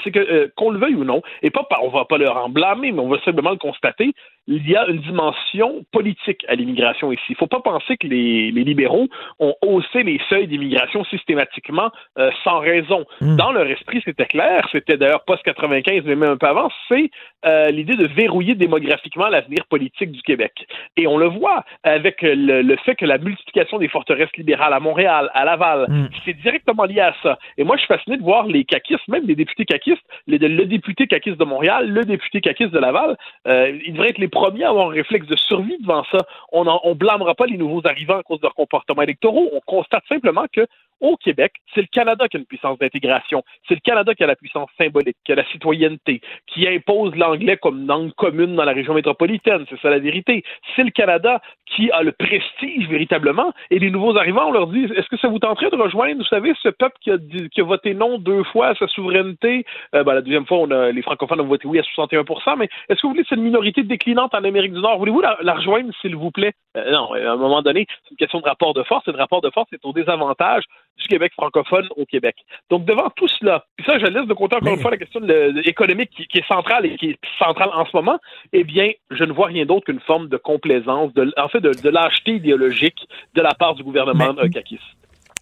c'est 0.04 0.10
que, 0.10 0.20
euh, 0.20 0.52
qu'on 0.56 0.70
le 0.70 0.78
veuille 0.78 0.94
ou 0.94 1.04
non, 1.04 1.22
et 1.42 1.50
pas, 1.50 1.66
on 1.82 1.88
va 1.88 2.04
pas 2.04 2.18
leur 2.18 2.36
en 2.36 2.48
blâmer, 2.48 2.92
mais 2.92 3.00
on 3.00 3.08
va 3.08 3.20
simplement 3.20 3.50
le 3.50 3.56
constater, 3.56 4.12
il 4.46 4.68
y 4.68 4.76
a 4.76 4.86
une 4.88 5.00
dimension 5.00 5.84
politique 5.92 6.44
à 6.48 6.54
l'immigration 6.54 7.12
ici. 7.12 7.22
Il 7.28 7.32
ne 7.32 7.36
faut 7.36 7.46
pas 7.46 7.60
penser 7.60 7.96
que 7.96 8.06
les, 8.06 8.50
libéraux 8.50 9.08
ont 9.38 9.54
haussé 9.62 10.02
les 10.02 10.20
seuils 10.28 10.48
d'immigration 10.48 11.04
systématiquement 11.04 11.90
euh, 12.18 12.30
sans 12.44 12.58
raison. 12.58 13.04
Hmm. 13.20 13.36
Dans 13.36 13.52
leur 13.52 13.66
esprit, 13.66 14.02
c'était 14.04 14.26
clair, 14.26 14.66
c'était 14.72 14.96
d'ailleurs 14.96 15.24
post-95, 15.24 16.02
mais 16.04 16.16
même 16.16 16.32
un 16.32 16.36
peu 16.36 16.46
avant, 16.46 16.68
c'est 16.88 17.10
euh, 17.46 17.70
l'idée 17.70 17.94
de 17.94 18.06
verrouiller 18.06 18.54
démographiquement 18.54 19.28
l'avenir 19.28 19.64
politique 19.68 20.10
du 20.10 20.22
Québec. 20.22 20.52
Et 20.96 21.06
on 21.06 21.16
le 21.16 21.26
voit 21.26 21.64
avec 21.84 22.18
le, 22.22 22.76
fait 22.84 22.96
que 22.96 23.06
la 23.06 23.18
multiplication 23.18 23.78
des 23.78 23.88
forteresses 23.88 24.36
libérales 24.36 24.72
à 24.72 24.80
Montréal, 24.80 25.30
à 25.32 25.44
Laval, 25.44 25.86
hmm. 25.88 26.08
c'est 26.24 26.34
directement 26.34 26.84
lié 26.84 27.00
à 27.00 27.14
ça. 27.22 27.38
Et 27.56 27.64
moi, 27.64 27.76
je 27.76 27.82
suis 27.82 27.88
fasciné 27.88 28.16
de 28.16 28.22
voir 28.22 28.46
les 28.46 28.64
caquistes, 28.64 29.06
même 29.08 29.26
les 29.26 29.36
députés 29.36 29.64
caquistes, 29.64 29.79
le 30.26 30.64
député 30.64 31.06
caquiste 31.06 31.38
de 31.38 31.44
Montréal, 31.44 31.88
le 31.90 32.04
député 32.04 32.40
caquiste 32.40 32.70
de 32.70 32.78
Laval, 32.78 33.16
euh, 33.46 33.78
ils 33.86 33.92
devraient 33.92 34.10
être 34.10 34.18
les 34.18 34.28
premiers 34.28 34.64
à 34.64 34.70
avoir 34.70 34.88
un 34.88 34.92
réflexe 34.92 35.26
de 35.26 35.36
survie 35.36 35.78
devant 35.80 36.04
ça. 36.10 36.18
On 36.52 36.64
ne 36.64 36.94
blâmera 36.94 37.34
pas 37.34 37.46
les 37.46 37.56
nouveaux 37.56 37.82
arrivants 37.86 38.18
à 38.18 38.22
cause 38.22 38.40
de 38.40 38.46
leur 38.46 38.54
comportement 38.54 39.02
électoraux. 39.02 39.48
On 39.52 39.60
constate 39.60 40.04
simplement 40.08 40.44
que 40.52 40.66
au 41.00 41.16
Québec, 41.16 41.52
c'est 41.74 41.80
le 41.80 41.88
Canada 41.90 42.28
qui 42.28 42.36
a 42.36 42.40
une 42.40 42.46
puissance 42.46 42.78
d'intégration. 42.78 43.42
C'est 43.68 43.74
le 43.74 43.80
Canada 43.80 44.14
qui 44.14 44.24
a 44.24 44.26
la 44.26 44.36
puissance 44.36 44.68
symbolique, 44.78 45.16
qui 45.24 45.32
a 45.32 45.34
la 45.34 45.46
citoyenneté, 45.46 46.20
qui 46.46 46.66
impose 46.68 47.14
l'anglais 47.16 47.56
comme 47.56 47.86
langue 47.86 48.12
commune 48.12 48.56
dans 48.56 48.64
la 48.64 48.72
région 48.72 48.94
métropolitaine. 48.94 49.64
C'est 49.68 49.80
ça 49.80 49.90
la 49.90 49.98
vérité. 49.98 50.42
C'est 50.76 50.84
le 50.84 50.90
Canada 50.90 51.40
qui 51.66 51.90
a 51.90 52.02
le 52.02 52.12
prestige 52.12 52.88
véritablement. 52.88 53.52
Et 53.70 53.78
les 53.78 53.90
nouveaux 53.90 54.16
arrivants, 54.16 54.48
on 54.48 54.52
leur 54.52 54.66
dit 54.66 54.84
est-ce 54.96 55.08
que 55.08 55.16
ça 55.16 55.28
vous 55.28 55.38
tenterait 55.38 55.70
de 55.70 55.76
rejoindre, 55.76 56.18
vous 56.18 56.24
savez, 56.24 56.52
ce 56.62 56.68
peuple 56.68 56.96
qui 57.00 57.10
a, 57.10 57.64
voté 57.64 57.94
non 57.94 58.18
deux 58.18 58.42
fois 58.44 58.68
à 58.68 58.74
sa 58.74 58.86
souveraineté? 58.88 59.64
Euh, 59.94 60.02
ben, 60.02 60.14
La 60.14 60.22
deuxième 60.22 60.46
fois, 60.46 60.58
on 60.58 60.70
a, 60.70 60.90
les 60.90 61.02
francophones 61.02 61.40
ont 61.40 61.46
voté 61.46 61.66
oui 61.66 61.78
à 61.78 61.82
61% 61.82 62.40
mais 62.56 62.68
est-ce 62.88 63.00
que 63.00 63.06
vous 63.06 63.12
voulez 63.12 63.24
cette 63.28 63.38
minorité 63.38 63.82
déclinante 63.82 64.34
en 64.34 64.44
Amérique 64.44 64.72
du 64.72 64.80
Nord? 64.80 64.98
Voulez-vous 64.98 65.20
la, 65.20 65.54
rejoindre, 65.54 65.90
s'il 66.00 66.16
vous 66.16 66.30
plaît? 66.30 66.52
Euh, 66.76 66.90
Non, 66.90 67.12
à 67.12 67.32
un 67.32 67.36
moment 67.36 67.62
donné, 67.62 67.86
c'est 68.04 68.10
une 68.12 68.16
question 68.16 68.40
de 68.40 68.46
rapport 68.46 68.74
de 68.74 68.82
force. 68.82 69.06
Et 69.08 69.12
le 69.12 69.18
rapport 69.18 69.40
de 69.40 69.50
force 69.50 69.72
est 69.72 69.84
au 69.84 69.92
désavantage 69.92 70.64
du 70.98 71.08
Québec 71.08 71.32
francophone 71.32 71.88
au 71.96 72.04
Québec. 72.04 72.36
Donc, 72.68 72.84
devant 72.84 73.10
tout 73.10 73.28
cela, 73.28 73.64
puis 73.76 73.86
ça, 73.86 73.98
je 73.98 74.06
laisse 74.06 74.26
de 74.26 74.34
côté 74.34 74.56
encore 74.56 74.74
une 74.74 74.80
fois 74.80 74.90
la 74.90 74.96
question 74.96 75.20
économique 75.64 76.10
qui, 76.10 76.38
est 76.38 76.46
centrale 76.46 76.86
et 76.86 76.96
qui 76.96 77.10
est 77.10 77.18
centrale 77.38 77.70
en 77.72 77.84
ce 77.86 77.96
moment, 77.96 78.18
eh 78.52 78.64
bien, 78.64 78.90
je 79.10 79.24
ne 79.24 79.32
vois 79.32 79.46
rien 79.46 79.64
d'autre 79.64 79.86
qu'une 79.86 80.00
forme 80.00 80.28
de 80.28 80.36
complaisance, 80.36 81.12
de, 81.14 81.32
en 81.36 81.48
fait, 81.48 81.60
de, 81.60 81.88
lâcheté 81.88 82.32
idéologique 82.32 83.06
de 83.34 83.42
la 83.42 83.54
part 83.54 83.74
du 83.74 83.82
gouvernement 83.82 84.34
Mais, 84.34 84.50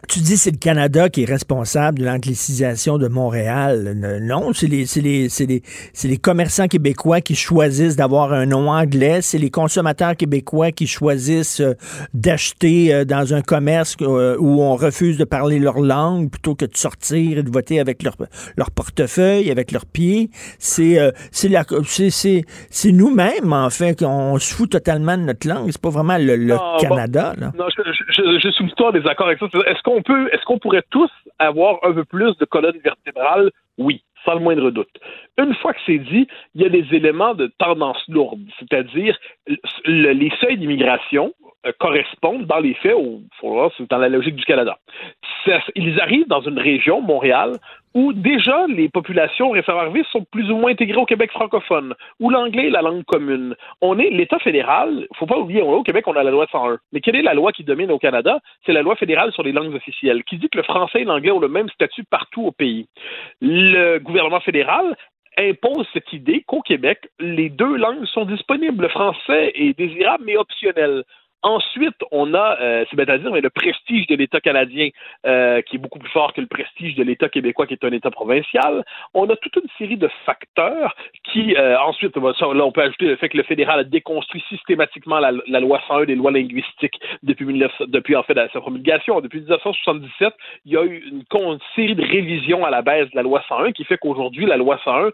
tu 0.07 0.21
dis 0.21 0.37
c'est 0.37 0.53
le 0.53 0.59
Canada 0.59 1.09
qui 1.09 1.25
est 1.25 1.29
responsable 1.29 1.99
de 1.99 2.05
l'anglicisation 2.05 2.99
de 2.99 3.09
Montréal. 3.09 3.95
Non, 4.23 4.53
c'est 4.53 4.69
les, 4.69 4.85
les, 4.97 5.27
les, 5.29 5.63
les, 6.05 6.17
commerçants 6.17 6.69
québécois 6.69 7.21
qui 7.21 7.35
choisissent 7.35 7.97
d'avoir 7.97 8.33
un 8.33 8.47
nom 8.47 8.71
anglais. 8.71 9.23
C'est 9.23 9.39
les 9.39 9.51
consommateurs 9.51 10.15
québécois 10.17 10.71
qui 10.71 10.87
choisissent 10.87 11.61
euh, 11.61 11.75
d'acheter 12.15 12.95
euh, 12.95 13.05
dans 13.05 13.35
un 13.35 13.43
commerce 13.43 13.97
euh, 14.01 14.37
où 14.39 14.63
on 14.63 14.77
refuse 14.77 15.19
de 15.19 15.25
parler 15.25 15.59
leur 15.59 15.81
langue 15.81 16.31
plutôt 16.31 16.55
que 16.55 16.65
de 16.65 16.77
sortir 16.77 17.39
et 17.39 17.43
de 17.43 17.51
voter 17.51 17.81
avec 17.81 18.05
leur, 18.05 18.15
leur 18.57 18.71
portefeuille, 18.71 19.51
avec 19.51 19.73
leurs 19.73 19.87
pieds. 19.87 20.31
C'est 20.61 20.99
c'est 21.33 22.93
nous-mêmes, 22.93 23.53
en 23.53 23.71
fait, 23.71 23.99
qu'on 23.99 24.39
se 24.39 24.55
fout 24.55 24.71
totalement 24.71 25.17
de 25.17 25.23
notre 25.25 25.49
langue. 25.49 25.71
C'est 25.71 25.81
pas 25.81 25.91
vraiment 25.91 26.19
le, 26.19 26.57
Canada. 26.81 27.35
là. 27.37 27.53
Non, 27.59 27.65
je, 27.77 27.83
je, 27.83 28.39
je, 28.43 28.51
suis 28.51 28.65
des 28.93 29.09
accords 29.09 29.27
avec 29.27 29.39
ça. 29.39 29.47
Est-ce 29.47 29.83
est-ce 29.97 30.45
qu'on 30.45 30.59
pourrait 30.59 30.85
tous 30.91 31.11
avoir 31.39 31.79
un 31.85 31.93
peu 31.93 32.05
plus 32.05 32.37
de 32.39 32.45
colonne 32.45 32.79
vertébrale? 32.79 33.51
Oui, 33.79 34.03
sans 34.25 34.35
le 34.35 34.41
moindre 34.41 34.71
doute. 34.71 34.91
Une 35.39 35.55
fois 35.55 35.73
que 35.73 35.81
c'est 35.87 35.99
dit, 35.99 36.27
il 36.55 36.63
y 36.63 36.67
a 36.67 36.69
des 36.69 36.87
éléments 36.93 37.35
de 37.35 37.47
tendance 37.59 38.03
lourde, 38.09 38.41
c'est-à-dire 38.59 39.17
les 39.85 40.33
seuils 40.41 40.59
d'immigration 40.59 41.33
correspondent 41.79 42.47
dans 42.47 42.61
les 42.61 42.75
faits, 42.75 42.95
au, 42.95 43.21
dans 43.91 43.99
la 43.99 44.09
logique 44.09 44.37
du 44.37 44.45
Canada. 44.45 44.79
ils 45.75 46.01
arrivent 46.01 46.29
dans 46.29 46.41
une 46.41 46.59
région, 46.59 47.01
Montréal, 47.01 47.53
où 47.95 48.13
déjà 48.13 48.67
les 48.69 48.89
populations 48.89 49.53
arrivées 49.55 50.05
sont 50.13 50.25
plus 50.31 50.51
ou 50.51 50.57
moins 50.57 50.71
intégrées 50.71 51.01
au 51.01 51.07
Québec 51.07 51.31
francophone, 51.33 51.95
où 52.21 52.31
l'anglais 52.31 52.67
est 52.67 52.71
la 52.71 52.83
langue 52.83 53.05
commune. 53.05 53.57
On 53.81 53.99
est 53.99 54.11
l'État 54.11 54.39
fédéral, 54.39 55.07
faut 55.17 55.27
pas 55.27 55.39
oublier, 55.39 55.63
au 55.63 55.83
Québec, 55.83 56.07
on 56.07 56.15
a 56.15 56.23
la 56.23 56.31
loi 56.31 56.47
101. 56.51 56.79
Mais 56.93 57.01
quelle 57.01 57.17
est 57.17 57.23
la 57.23 57.35
loi 57.35 57.53
qui 57.53 57.65
domine 57.65 57.91
au 57.91 57.99
Canada? 57.99 58.39
C'est 58.65 58.73
la 58.73 58.83
loi 58.83 58.97
fédérale 58.97 59.33
sur 59.33 59.43
les 59.43 59.53
langues 59.53 59.75
officielles, 59.75 60.23
qui 60.25 60.39
dit 60.39 60.49
que 60.49 60.59
le 60.59 60.65
français 60.65 61.01
et 61.01 61.05
l'anglais 61.05 61.33
ont 61.33 61.41
le 61.41 61.49
même 61.49 61.69
statut 61.71 62.05
partout 62.05 62.47
au 62.47 62.53
pays. 62.53 62.87
Le 63.41 63.99
gouvernement 63.99 64.41
fédéral 64.41 64.97
impose 65.39 65.87
cette 65.93 66.13
idée 66.13 66.43
qu'au 66.47 66.61
Québec, 66.61 67.09
les 67.21 67.49
deux 67.49 67.77
langues 67.77 68.05
sont 68.07 68.25
disponibles. 68.25 68.83
Le 68.83 68.89
français 68.89 69.53
est 69.55 69.77
désirable 69.77 70.25
mais 70.27 70.37
optionnel. 70.37 71.05
Ensuite, 71.43 71.95
on 72.11 72.35
a, 72.35 72.59
euh, 72.61 72.85
c'est-à-dire 72.91 73.31
le 73.31 73.51
prestige 73.51 74.09
de 74.09 74.17
l'État 74.17 74.41
canadien 74.41 74.89
euh, 75.25 75.63
qui 75.63 75.77
est 75.77 75.79
beaucoup 75.79 76.01
plus 76.01 76.11
fort 76.11 76.33
que 76.33 76.41
le 76.41 76.49
prestige 76.49 76.97
de 76.97 77.05
l'État 77.05 77.29
québécois 77.29 77.69
qui 77.69 77.75
est 77.75 77.85
un 77.85 77.93
État 77.93 78.11
provincial. 78.11 78.85
On 79.15 79.29
a 79.31 79.37
toute 79.37 79.55
une 79.55 79.69
série 79.79 79.97
de 79.97 80.09
facteurs 80.27 80.97
qui, 81.23 81.55
euh, 81.55 81.79
ensuite, 81.81 82.17
là, 82.17 82.65
on 82.65 82.73
peut 82.73 82.83
ajouter 82.83 83.07
le 83.07 83.17
fait 83.17 83.29
que 83.29 83.37
le 83.37 83.45
fédéral 83.45 83.79
a 83.79 83.85
déconstruit 83.85 84.43
systématiquement 84.49 85.21
la, 85.21 85.61
loi 85.61 85.81
101 85.87 86.07
des 86.07 86.17
lois 86.17 86.33
linguistiques 86.33 86.99
depuis, 87.23 87.47
depuis 87.87 88.17
en 88.17 88.25
fait 88.25 88.35
sa 88.53 88.61
promulgation. 88.61 89.21
Depuis 89.21 89.39
1977, 89.39 90.35
il 90.65 90.73
y 90.73 90.77
a 90.77 90.83
eu 90.83 91.05
une, 91.09 91.23
série 91.77 91.95
de 91.95 92.03
révisions 92.03 92.65
à 92.65 92.71
la 92.71 92.83
baisse 92.83 93.09
de 93.11 93.17
la 93.17 93.23
loi 93.23 93.45
101 93.49 93.71
qui 93.73 93.85
fait 93.85 93.97
qu'aujourd'hui, 93.97 94.45
la 94.47 94.57
loi 94.57 94.81
101, 94.85 95.11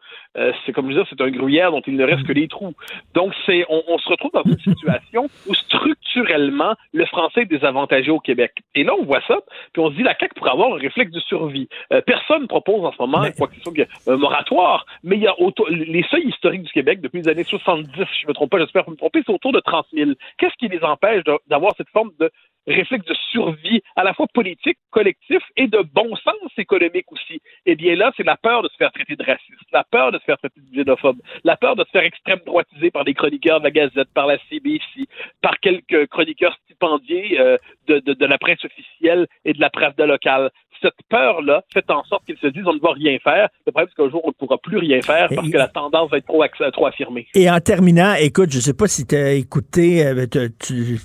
c'est 0.65 0.73
comme 0.73 0.87
je 0.87 0.93
disais, 0.93 1.07
c'est 1.11 1.21
un 1.21 1.31
gruyère 1.31 1.71
dont 1.71 1.83
il 1.87 1.97
ne 1.97 2.05
reste 2.05 2.27
que 2.27 2.33
les 2.33 2.49
trous. 2.49 2.75
Donc, 3.15 3.35
c'est, 3.45 3.67
on, 3.69 3.83
on 3.89 3.99
se 3.99 4.09
retrouve 4.09 4.31
dans 4.33 4.43
une 4.45 4.59
situation 4.59 5.29
où 5.47 5.55
structure 5.55 6.14
culturellement, 6.15 6.75
le 6.93 7.05
français 7.07 7.43
est 7.43 7.47
désavantagé 7.47 8.11
au 8.11 8.21
Québec. 8.21 8.53
Et 8.75 8.85
là, 8.85 8.95
on 8.99 9.05
voit 9.05 9.23
ça, 9.27 9.39
puis 9.73 9.83
on 9.83 9.91
se 9.91 9.97
dit 9.97 10.03
la 10.03 10.17
CAQ 10.19 10.35
pourrait 10.35 10.53
avoir 10.53 10.73
un 10.75 10.79
réflexe 10.79 11.11
de 11.11 11.21
survie. 11.21 11.69
Euh, 11.93 12.01
personne 12.01 12.43
ne 12.43 12.47
propose 12.47 12.85
en 12.85 12.93
ce 12.93 12.97
moment 13.01 13.25
quoi 13.37 13.49
que 13.49 13.57
ce 13.57 13.63
soit 13.63 13.73
un 14.07 14.17
moratoire, 14.17 14.87
mais 15.03 15.17
il 15.17 15.23
y 15.23 15.27
a 15.27 15.35
les 15.71 16.05
seuils 16.11 16.29
historiques 16.29 16.63
du 16.63 16.73
Québec 16.73 17.01
depuis 17.01 17.23
les 17.23 17.29
années 17.29 17.45
70, 17.45 17.91
si 17.93 18.01
je 18.21 18.27
ne 18.27 18.29
me 18.29 18.35
trompe 18.35 18.51
pas, 18.51 18.59
j'espère 18.59 18.89
me 18.89 18.97
tromper, 18.97 19.23
c'est 19.27 19.33
autour 19.33 19.53
de 19.53 19.61
30 19.61 19.87
000. 19.93 20.11
Qu'est-ce 20.39 20.55
qui 20.59 20.69
les 20.69 20.83
empêche 20.85 21.25
d'avoir 21.49 21.75
cette 21.77 21.89
forme 21.91 22.11
de 22.21 22.31
réflexe 22.67 23.05
de 23.05 23.15
survie 23.31 23.83
à 23.97 24.05
la 24.05 24.15
fois 24.15 24.27
politique, 24.33 24.79
collectif 24.91 25.43
et 25.57 25.67
de 25.67 25.85
bon 25.93 26.15
sens 26.17 26.35
économique 26.57 27.11
aussi? 27.13 27.41
Eh 27.67 27.77
bien 27.77 27.95
là, 27.95 28.13
c'est 28.17 28.25
la 28.25 28.37
peur 28.37 28.63
de 28.63 28.69
se 28.69 28.77
faire 28.77 28.93
traiter 28.93 29.17
de 29.17 29.25
raciste, 29.25 29.71
la 29.73 29.85
peur 29.85 30.13
de 30.13 30.19
se 30.19 30.25
faire 30.25 30.39
traiter 30.39 30.61
de 30.61 30.77
xénophobe, 30.77 31.19
la 31.43 31.57
peur 31.57 31.77
de 31.77 31.85
se 31.85 31.91
faire 31.91 32.05
extrême 32.05 32.41
droitiser 32.47 32.91
par 32.91 33.05
des 33.05 33.15
chroniqueurs 33.15 33.59
de 33.59 33.65
la 33.65 33.71
Gazette, 33.71 34.09
par 34.15 34.27
la 34.27 34.39
CBC, 34.49 35.07
par 35.43 35.59
quelques 35.61 36.04
chroniqueurs 36.07 36.57
stipendiés 36.65 37.39
euh, 37.41 37.57
de, 37.87 37.99
de, 38.01 38.15
de, 38.15 38.27
la 38.27 38.39
presse 38.39 38.65
officielle 38.65 39.27
et 39.45 39.53
de 39.53 39.61
la 39.61 39.71
presse 39.71 39.95
de 39.97 40.05
locale 40.05 40.51
cette 40.85 40.95
peur-là 41.09 41.63
fait 41.73 41.91
en 41.91 42.05
sorte 42.05 42.25
qu'ils 42.27 42.39
se 42.39 42.47
disent 42.49 42.65
on 42.67 42.75
ne 42.75 42.81
va 42.81 42.93
rien 42.93 43.17
faire. 43.23 43.49
Le 43.67 43.73
problème, 43.73 43.89
c'est 43.91 44.03
qu'un 44.03 44.11
jour, 44.11 44.21
on 44.25 44.29
ne 44.29 44.33
pourra 44.33 44.59
plus 44.59 44.79
rien 44.79 45.01
faire 45.03 45.29
parce 45.35 45.49
que 45.49 45.57
la 45.57 45.69
tendance 45.69 46.11
va 46.11 46.19
être 46.19 46.27
trop, 46.27 46.45
trop 46.73 46.87
affirmée. 46.87 47.27
Et 47.35 47.51
en 47.51 47.61
terminant, 47.61 48.15
écoute, 48.15 48.51
je 48.51 48.59
ne 48.59 48.63
sais 48.63 48.75
pas 48.75 48.87
si 48.87 49.07
tu 49.07 49.17
as 49.17 49.33
écouté, 49.33 50.07
euh, 50.07 50.27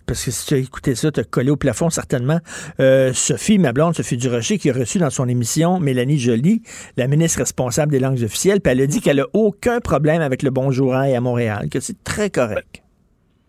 parce 0.05 0.25
que 0.25 0.31
si 0.31 0.45
tu 0.45 0.53
as 0.53 0.57
écouté 0.57 0.95
ça, 0.95 1.11
tu 1.11 1.19
as 1.19 1.23
collé 1.23 1.49
au 1.49 1.57
plafond 1.57 1.89
certainement, 1.89 2.39
euh, 2.79 3.13
Sophie, 3.13 3.57
ma 3.57 3.73
blonde, 3.73 3.95
Sophie 3.95 4.17
Durocher, 4.17 4.57
qui 4.57 4.69
a 4.69 4.73
reçu 4.73 4.97
dans 4.97 5.09
son 5.09 5.27
émission 5.27 5.79
Mélanie 5.79 6.19
Joly, 6.19 6.61
la 6.97 7.07
ministre 7.07 7.39
responsable 7.39 7.91
des 7.91 7.99
langues 7.99 8.23
officielles, 8.23 8.61
puis 8.61 8.71
elle 8.71 8.81
a 8.81 8.87
dit 8.87 9.01
qu'elle 9.01 9.17
n'a 9.17 9.27
aucun 9.33 9.79
problème 9.79 10.21
avec 10.21 10.43
le 10.43 10.49
bonjour 10.49 10.93
à 10.93 11.19
Montréal, 11.19 11.69
que 11.71 11.79
c'est 11.79 12.03
très 12.03 12.29
correct. 12.29 12.83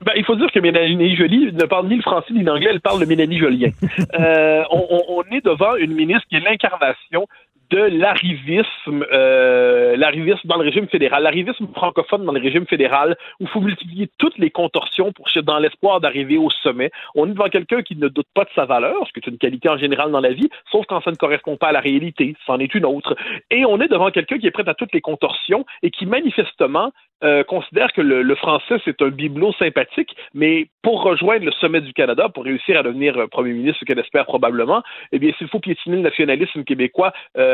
Ben, 0.05 0.13
il 0.17 0.25
faut 0.25 0.35
dire 0.35 0.51
que 0.51 0.61
Mélanie 0.61 1.15
Joly 1.15 1.53
ne 1.53 1.65
parle 1.67 1.89
ni 1.89 1.97
le 1.97 2.03
français 2.03 2.33
ni 2.33 2.43
l'anglais, 2.43 2.71
elle 2.71 2.81
parle 2.81 3.01
le 3.01 3.07
Mélanie 3.07 3.39
Jolien. 3.39 3.71
euh, 4.19 4.63
on, 4.71 5.03
on, 5.09 5.23
est 5.31 5.45
devant 5.45 5.77
une 5.77 5.93
ministre 5.93 6.27
qui 6.29 6.37
est 6.37 6.41
l'incarnation 6.41 7.27
de 7.71 7.79
l'arrivisme, 7.79 9.07
euh, 9.13 9.97
l'arrivisme 9.97 10.47
dans 10.47 10.57
le 10.57 10.65
régime 10.65 10.89
fédéral, 10.89 11.23
l'arrivisme 11.23 11.69
francophone 11.75 12.25
dans 12.25 12.33
le 12.33 12.41
régime 12.41 12.67
fédéral, 12.67 13.17
où 13.39 13.45
il 13.45 13.49
faut 13.49 13.61
multiplier 13.61 14.09
toutes 14.19 14.39
les 14.39 14.51
contorsions 14.51 15.13
pour 15.13 15.29
dans 15.43 15.59
l'espoir 15.59 16.01
d'arriver 16.01 16.37
au 16.37 16.51
sommet. 16.51 16.91
On 17.15 17.27
est 17.27 17.33
devant 17.33 17.49
quelqu'un 17.49 17.83
qui 17.83 17.97
ne 17.97 18.09
doute 18.09 18.27
pas 18.35 18.45
de 18.45 18.51
sa 18.55 18.65
valeur, 18.65 19.07
ce 19.07 19.13
qui 19.13 19.21
est 19.21 19.31
une 19.31 19.39
qualité 19.39 19.69
en 19.69 19.79
général 19.79 20.11
dans 20.11 20.21
la 20.21 20.33
vie, 20.33 20.49
sauf 20.71 20.85
quand 20.87 21.01
ça 21.03 21.11
ne 21.11 21.17
correspond 21.17 21.57
pas 21.57 21.69
à 21.69 21.73
la 21.73 21.81
réalité, 21.81 22.35
c'en 22.47 22.59
est 22.59 22.75
une 22.75 22.85
autre. 22.85 23.17
Et 23.51 23.65
on 23.65 23.81
est 23.81 23.89
devant 23.89 24.11
quelqu'un 24.11 24.39
qui 24.39 24.47
est 24.47 24.51
prêt 24.51 24.69
à 24.69 24.75
toutes 24.75 24.93
les 24.93 25.01
contorsions 25.01 25.65
et 25.83 25.91
qui 25.91 26.07
manifestement 26.07 26.93
euh, 27.23 27.45
considère 27.45 27.93
que 27.93 28.01
le, 28.01 28.35
français 28.35 28.77
c'est 28.85 29.03
un 29.03 29.09
bibelot 29.09 29.53
sympathique, 29.59 30.17
mais 30.33 30.69
pour 30.83 31.03
rejoindre 31.03 31.45
le 31.45 31.53
sommet 31.53 31.83
du 31.83 31.93
Canada, 31.93 32.31
pour 32.31 32.45
réussir 32.45 32.79
à 32.79 32.83
devenir 32.83 33.17
euh, 33.19 33.27
premier 33.27 33.53
ministre, 33.53 33.81
ce 33.81 33.85
qu'elle 33.85 33.99
espère 33.99 34.25
probablement, 34.25 34.83
eh 35.13 35.19
bien 35.19 35.31
s'il 35.37 35.49
faut 35.49 35.61
piétiner 35.61 35.97
le 35.97 36.03
nationalisme 36.03 36.65
québécois 36.65 37.13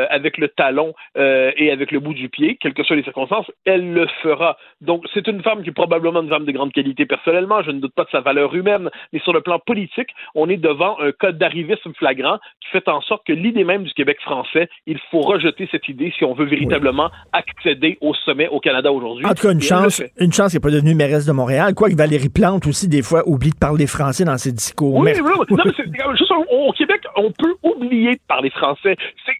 avec 0.09 0.37
le 0.37 0.47
talon 0.49 0.93
euh, 1.17 1.51
et 1.57 1.71
avec 1.71 1.91
le 1.91 1.99
bout 1.99 2.13
du 2.13 2.29
pied, 2.29 2.57
quelles 2.59 2.73
que 2.73 2.83
soient 2.83 2.95
les 2.95 3.03
circonstances, 3.03 3.49
elle 3.65 3.93
le 3.93 4.07
fera. 4.21 4.57
Donc 4.81 5.05
c'est 5.13 5.27
une 5.27 5.41
femme 5.41 5.63
qui 5.63 5.69
est 5.69 5.73
probablement 5.73 6.21
une 6.21 6.29
femme 6.29 6.45
de 6.45 6.51
grande 6.51 6.71
qualité 6.73 7.05
personnellement, 7.05 7.61
je 7.63 7.71
ne 7.71 7.79
doute 7.79 7.93
pas 7.93 8.03
de 8.03 8.09
sa 8.09 8.21
valeur 8.21 8.53
humaine, 8.55 8.89
mais 9.13 9.19
sur 9.19 9.33
le 9.33 9.41
plan 9.41 9.59
politique, 9.59 10.09
on 10.35 10.49
est 10.49 10.57
devant 10.57 10.99
un 10.99 11.11
cas 11.11 11.31
d'arrivisme 11.31 11.93
flagrant 11.97 12.37
qui 12.61 12.69
fait 12.71 12.87
en 12.87 13.01
sorte 13.01 13.25
que 13.25 13.33
l'idée 13.33 13.63
même 13.63 13.83
du 13.83 13.93
Québec 13.93 14.17
français, 14.21 14.69
il 14.85 14.99
faut 15.11 15.21
rejeter 15.21 15.67
cette 15.71 15.87
idée 15.89 16.13
si 16.17 16.23
on 16.23 16.33
veut 16.33 16.45
véritablement 16.45 17.09
accéder 17.33 17.97
au 18.01 18.13
sommet 18.13 18.47
au 18.49 18.59
Canada 18.59 18.91
aujourd'hui. 18.91 19.25
En 19.25 19.33
tout 19.33 19.47
cas, 19.47 19.53
une 19.53 19.61
chance, 19.61 20.01
une 20.19 20.33
chance 20.33 20.51
qu'elle 20.51 20.59
n'est 20.59 20.61
pas 20.61 20.71
devenue 20.71 20.95
mairesse 20.95 21.25
de 21.25 21.31
Montréal. 21.31 21.73
Quoique 21.75 21.95
Valérie 21.95 22.29
Plante 22.29 22.67
aussi, 22.67 22.87
des 22.87 23.01
fois, 23.01 23.23
oublie 23.27 23.51
de 23.51 23.57
parler 23.59 23.87
français 23.87 24.25
dans 24.25 24.37
ses 24.37 24.51
discours. 24.51 24.95
Oui, 24.95 25.11
Mais-. 25.11 25.17
Non, 25.49 25.63
mais 25.65 25.71
c'est- 25.75 26.17
juste 26.17 26.31
au, 26.49 26.71
Québec, 26.73 27.01
on 27.15 27.31
peut 27.31 27.55
oublier 27.63 28.13
de 28.13 28.19
parler 28.27 28.49
français. 28.49 28.95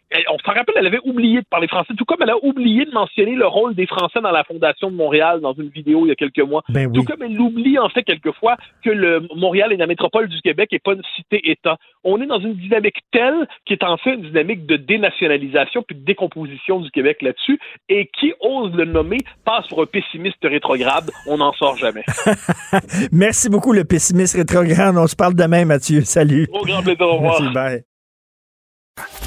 Elle- 0.10 0.24
On 0.30 0.38
s'en 0.40 0.54
rappelle, 0.58 0.76
elle 0.78 0.88
avait 0.88 1.00
oublié 1.04 1.40
de 1.42 1.46
parler 1.50 1.68
français, 1.68 1.94
tout 1.98 2.06
comme 2.06 2.22
elle 2.22 2.30
a 2.30 2.44
oublié 2.44 2.86
de 2.86 2.92
mentionner 2.92 3.36
le 3.36 3.48
rôle 3.48 3.76
des 3.76 3.86
Français 3.86 4.22
dans 4.22 4.32
la 4.32 4.44
Fondation 4.44 4.90
de 4.92 4.96
Montréal 4.96 5.42
dans 5.42 5.54
une 5.54 5.70
vidéo 5.70 6.06
il 6.06 6.10
y 6.10 6.12
a 6.12 6.16
quelques 6.16 6.40
mois. 6.40 6.64
Ben 6.70 6.92
Tout 6.92 7.04
comme 7.04 7.22
elle 7.24 7.40
oublie 7.40 7.78
en 7.80 7.90
fait 7.90 8.04
quelquefois 8.04 8.58
que 8.84 8.90
le 8.90 9.28
Montréal 9.36 9.74
est 9.74 9.78
la 9.78 9.88
métropole 9.88 10.28
du 10.28 10.42
Québec 10.42 10.70
et 10.72 10.80
pas 10.80 10.94
une 10.94 11.04
cité-État. 11.16 11.78
On 12.04 12.22
est 12.22 12.26
dans 12.26 12.40
une 12.40 12.56
dynamique 12.56 12.98
telle 13.12 13.48
qui 13.66 13.74
est 13.74 13.84
en 13.84 13.98
fait 13.98 14.14
une 14.14 14.24
dynamique 14.24 14.66
de 14.66 14.78
dénationalisation 14.78 15.84
puis 15.84 15.96
de 15.96 16.04
décomposition 16.04 16.80
du 16.80 16.90
Québec 16.92 17.22
là-dessus. 17.22 17.60
Et 17.90 18.10
qui 18.20 18.34
ose 18.40 18.74
le 18.74 18.86
nommer 18.86 19.20
passe 19.46 19.68
pour 19.68 19.82
un 19.82 19.86
pessimiste 19.86 20.38
rétrograde. 20.44 21.12
On 21.28 21.38
n'en 21.38 21.54
sort 21.54 21.78
jamais. 21.78 22.04
Merci 23.12 23.50
beaucoup, 23.50 23.74
le 23.74 23.84
pessimiste 23.84 24.36
rétrograde. 24.36 24.96
On 24.98 25.08
se 25.08 25.16
parle 25.16 25.36
demain, 25.36 25.66
Mathieu. 25.66 26.02
Salut. 26.02 26.48
Au 26.52 26.66
grand 26.66 26.82
plaisir, 26.82 27.02
au 27.02 27.16
revoir. 27.16 27.42
Merci, 27.42 27.54
bye. 27.54 29.27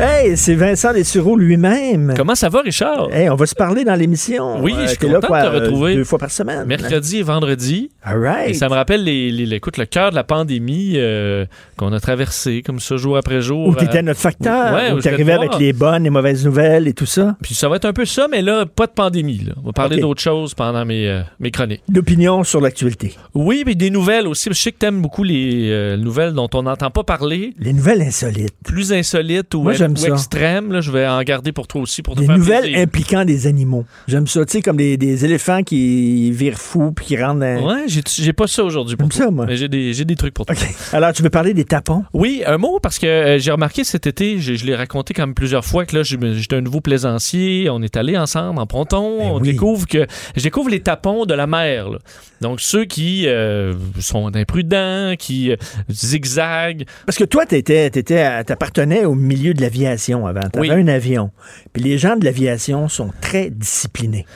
Hey, 0.00 0.36
c'est 0.36 0.54
Vincent 0.54 0.92
Dessureau 0.94 1.36
lui-même. 1.36 2.14
Comment 2.16 2.34
ça 2.34 2.48
va, 2.48 2.62
Richard? 2.62 3.08
Hey, 3.12 3.28
on 3.28 3.36
va 3.36 3.46
se 3.46 3.54
parler 3.54 3.84
dans 3.84 3.94
l'émission. 3.94 4.60
Oui, 4.60 4.72
Euh, 4.76 4.82
je 4.84 4.88
suis 4.88 4.96
t'es 4.98 5.06
là, 5.06 5.16
content 5.16 5.26
quoi, 5.28 5.42
de 5.42 5.48
te 5.58 5.64
retrouver. 5.64 5.94
Deux 5.96 6.04
fois 6.04 6.18
par 6.18 6.30
semaine. 6.30 6.64
Mercredi 6.66 7.18
et 7.18 7.22
vendredi. 7.22 7.90
All 8.02 8.18
right. 8.18 8.50
Et 8.50 8.54
ça 8.54 8.68
me 8.68 8.74
rappelle 8.74 9.04
les, 9.04 9.30
les- 9.30 9.46
les- 9.46 9.56
écoute, 9.56 9.76
le 9.76 9.84
cœur 9.84 10.10
de 10.10 10.16
la 10.16 10.24
pandémie 10.24 10.94
euh, 10.96 11.44
qu'on 11.76 11.92
a 11.92 12.00
traversé 12.00 12.62
comme 12.62 12.80
ça 12.80 12.96
jour 12.96 13.16
après 13.16 13.42
jour. 13.42 13.68
Où 13.68 13.74
t'étais 13.76 13.98
Euh, 13.98 14.02
notre 14.02 14.18
facteur, 14.18 14.74
ouais, 14.74 14.92
où 14.92 14.96
où 14.96 15.00
t'arrivais 15.00 15.34
avec 15.34 15.56
les 15.58 15.72
bonnes 15.72 16.04
et 16.06 16.10
mauvaises 16.10 16.44
nouvelles 16.44 16.88
et 16.88 16.94
tout 16.94 17.06
ça. 17.06 17.36
Puis 17.42 17.54
ça 17.54 17.68
va 17.68 17.76
être 17.76 17.84
un 17.84 17.92
peu 17.92 18.06
ça, 18.06 18.26
mais 18.30 18.40
là, 18.42 18.64
pas 18.66 18.86
de 18.86 18.92
pandémie. 18.92 19.44
là. 19.46 19.52
On 19.62 19.66
va 19.66 19.72
parler 19.72 19.96
Ok. 19.96 20.02
d'autres 20.02 20.22
choses 20.22 20.54
pendant 20.54 20.84
mes, 20.84 21.06
euh, 21.06 21.20
mes 21.38 21.50
chroniques. 21.50 21.82
D'opinion 21.88 22.42
sur 22.44 22.60
l'actualité. 22.60 23.14
Oui, 23.34 23.62
mais 23.66 23.74
des 23.76 23.90
nouvelles 23.90 24.26
aussi. 24.26 24.48
Je 24.48 24.54
sais 24.54 24.72
que 24.72 24.78
t'aimes 24.78 25.02
beaucoup 25.02 25.22
les 25.22 25.68
euh, 25.70 25.96
nouvelles 25.98 26.32
dont 26.32 26.48
on 26.54 26.62
n'entend 26.62 26.90
pas 26.90 27.04
parler. 27.04 27.54
Les 27.58 27.72
nouvelles 27.74 28.00
insolites. 28.02 28.54
Plus 28.64 28.92
insolites 28.92 29.54
ou, 29.54 29.62
Moi, 29.62 29.74
j'aime 29.82 29.96
ça. 29.96 30.08
extrêmes. 30.08 30.72
Là, 30.72 30.80
je 30.80 30.90
vais 30.90 31.06
en 31.06 31.22
garder 31.22 31.52
pour 31.52 31.66
toi 31.66 31.82
aussi 31.82 32.02
pour 32.02 32.14
te 32.14 32.20
Des 32.20 32.26
faire 32.26 32.36
nouvelles 32.38 32.62
plaisir. 32.62 32.78
impliquant 32.80 33.24
des 33.24 33.46
animaux. 33.46 33.84
J'aime 34.08 34.26
ça, 34.26 34.44
tu 34.44 34.52
sais, 34.52 34.62
comme 34.62 34.76
des, 34.76 34.96
des 34.96 35.24
éléphants 35.24 35.62
qui 35.62 36.30
virent 36.32 36.58
fous 36.58 36.92
puis 36.92 37.06
qui 37.06 37.22
rentrent 37.22 37.40
dans... 37.40 37.66
Ouais, 37.66 37.84
j'ai- 37.86 38.32
pas 38.32 38.46
ça 38.46 38.64
aujourd'hui 38.64 38.96
pour 38.96 39.08
toi. 39.08 39.24
ça, 39.26 39.30
moi. 39.30 39.46
Mais 39.46 39.56
j'ai 39.56 39.68
des, 39.68 40.16
trucs 40.16 40.34
pour 40.34 40.46
toi. 40.46 40.54
Alors, 40.92 41.12
tu 41.12 41.22
veux 41.22 41.30
parler 41.30 41.54
des 41.54 41.64
tapons? 41.64 42.04
Oui, 42.14 42.42
un 42.46 42.58
mot 42.58 42.78
parce 42.80 42.98
que 42.98 43.06
euh, 43.06 43.38
j'ai 43.38 43.50
remarqué 43.50 43.84
cet 43.84 44.06
été, 44.06 44.38
je, 44.38 44.54
je 44.54 44.64
l'ai 44.64 44.74
raconté 44.74 45.12
quand 45.14 45.22
même 45.26 45.34
plusieurs 45.34 45.64
fois 45.64 45.84
que 45.84 45.96
là, 45.96 46.02
j'étais 46.02 46.56
un 46.56 46.60
nouveau 46.60 46.80
plaisancier, 46.80 47.68
on 47.70 47.82
est 47.82 47.96
allé 47.96 48.16
ensemble 48.16 48.58
en 48.58 48.66
ponton, 48.66 49.18
Ben 49.18 49.24
on 49.32 49.40
découvre 49.40 49.86
que 49.86 50.06
je 50.36 50.42
découvre 50.42 50.70
les 50.70 50.80
tapons 50.80 51.26
de 51.26 51.34
la 51.34 51.46
mer. 51.46 51.90
là. 51.90 51.98
Donc 52.40 52.60
ceux 52.60 52.84
qui 52.84 53.26
euh, 53.26 53.74
sont 54.00 54.34
imprudents, 54.34 55.14
qui 55.18 55.50
euh, 55.52 55.56
zigzaguent. 55.90 56.84
Parce 57.06 57.18
que 57.18 57.24
toi, 57.24 57.46
t'étais, 57.46 57.90
t'appartenais 57.90 59.04
au 59.04 59.14
milieu 59.14 59.54
de 59.54 59.60
l'aviation 59.72 60.26
avant. 60.26 60.40
T'avais 60.40 60.68
Oui. 60.68 60.70
un 60.70 60.88
avion. 60.88 61.30
Puis 61.72 61.82
les 61.82 61.98
gens 61.98 62.16
de 62.16 62.24
l'aviation 62.24 62.88
sont 62.88 63.10
très 63.20 63.50
disciplinés. 63.50 64.26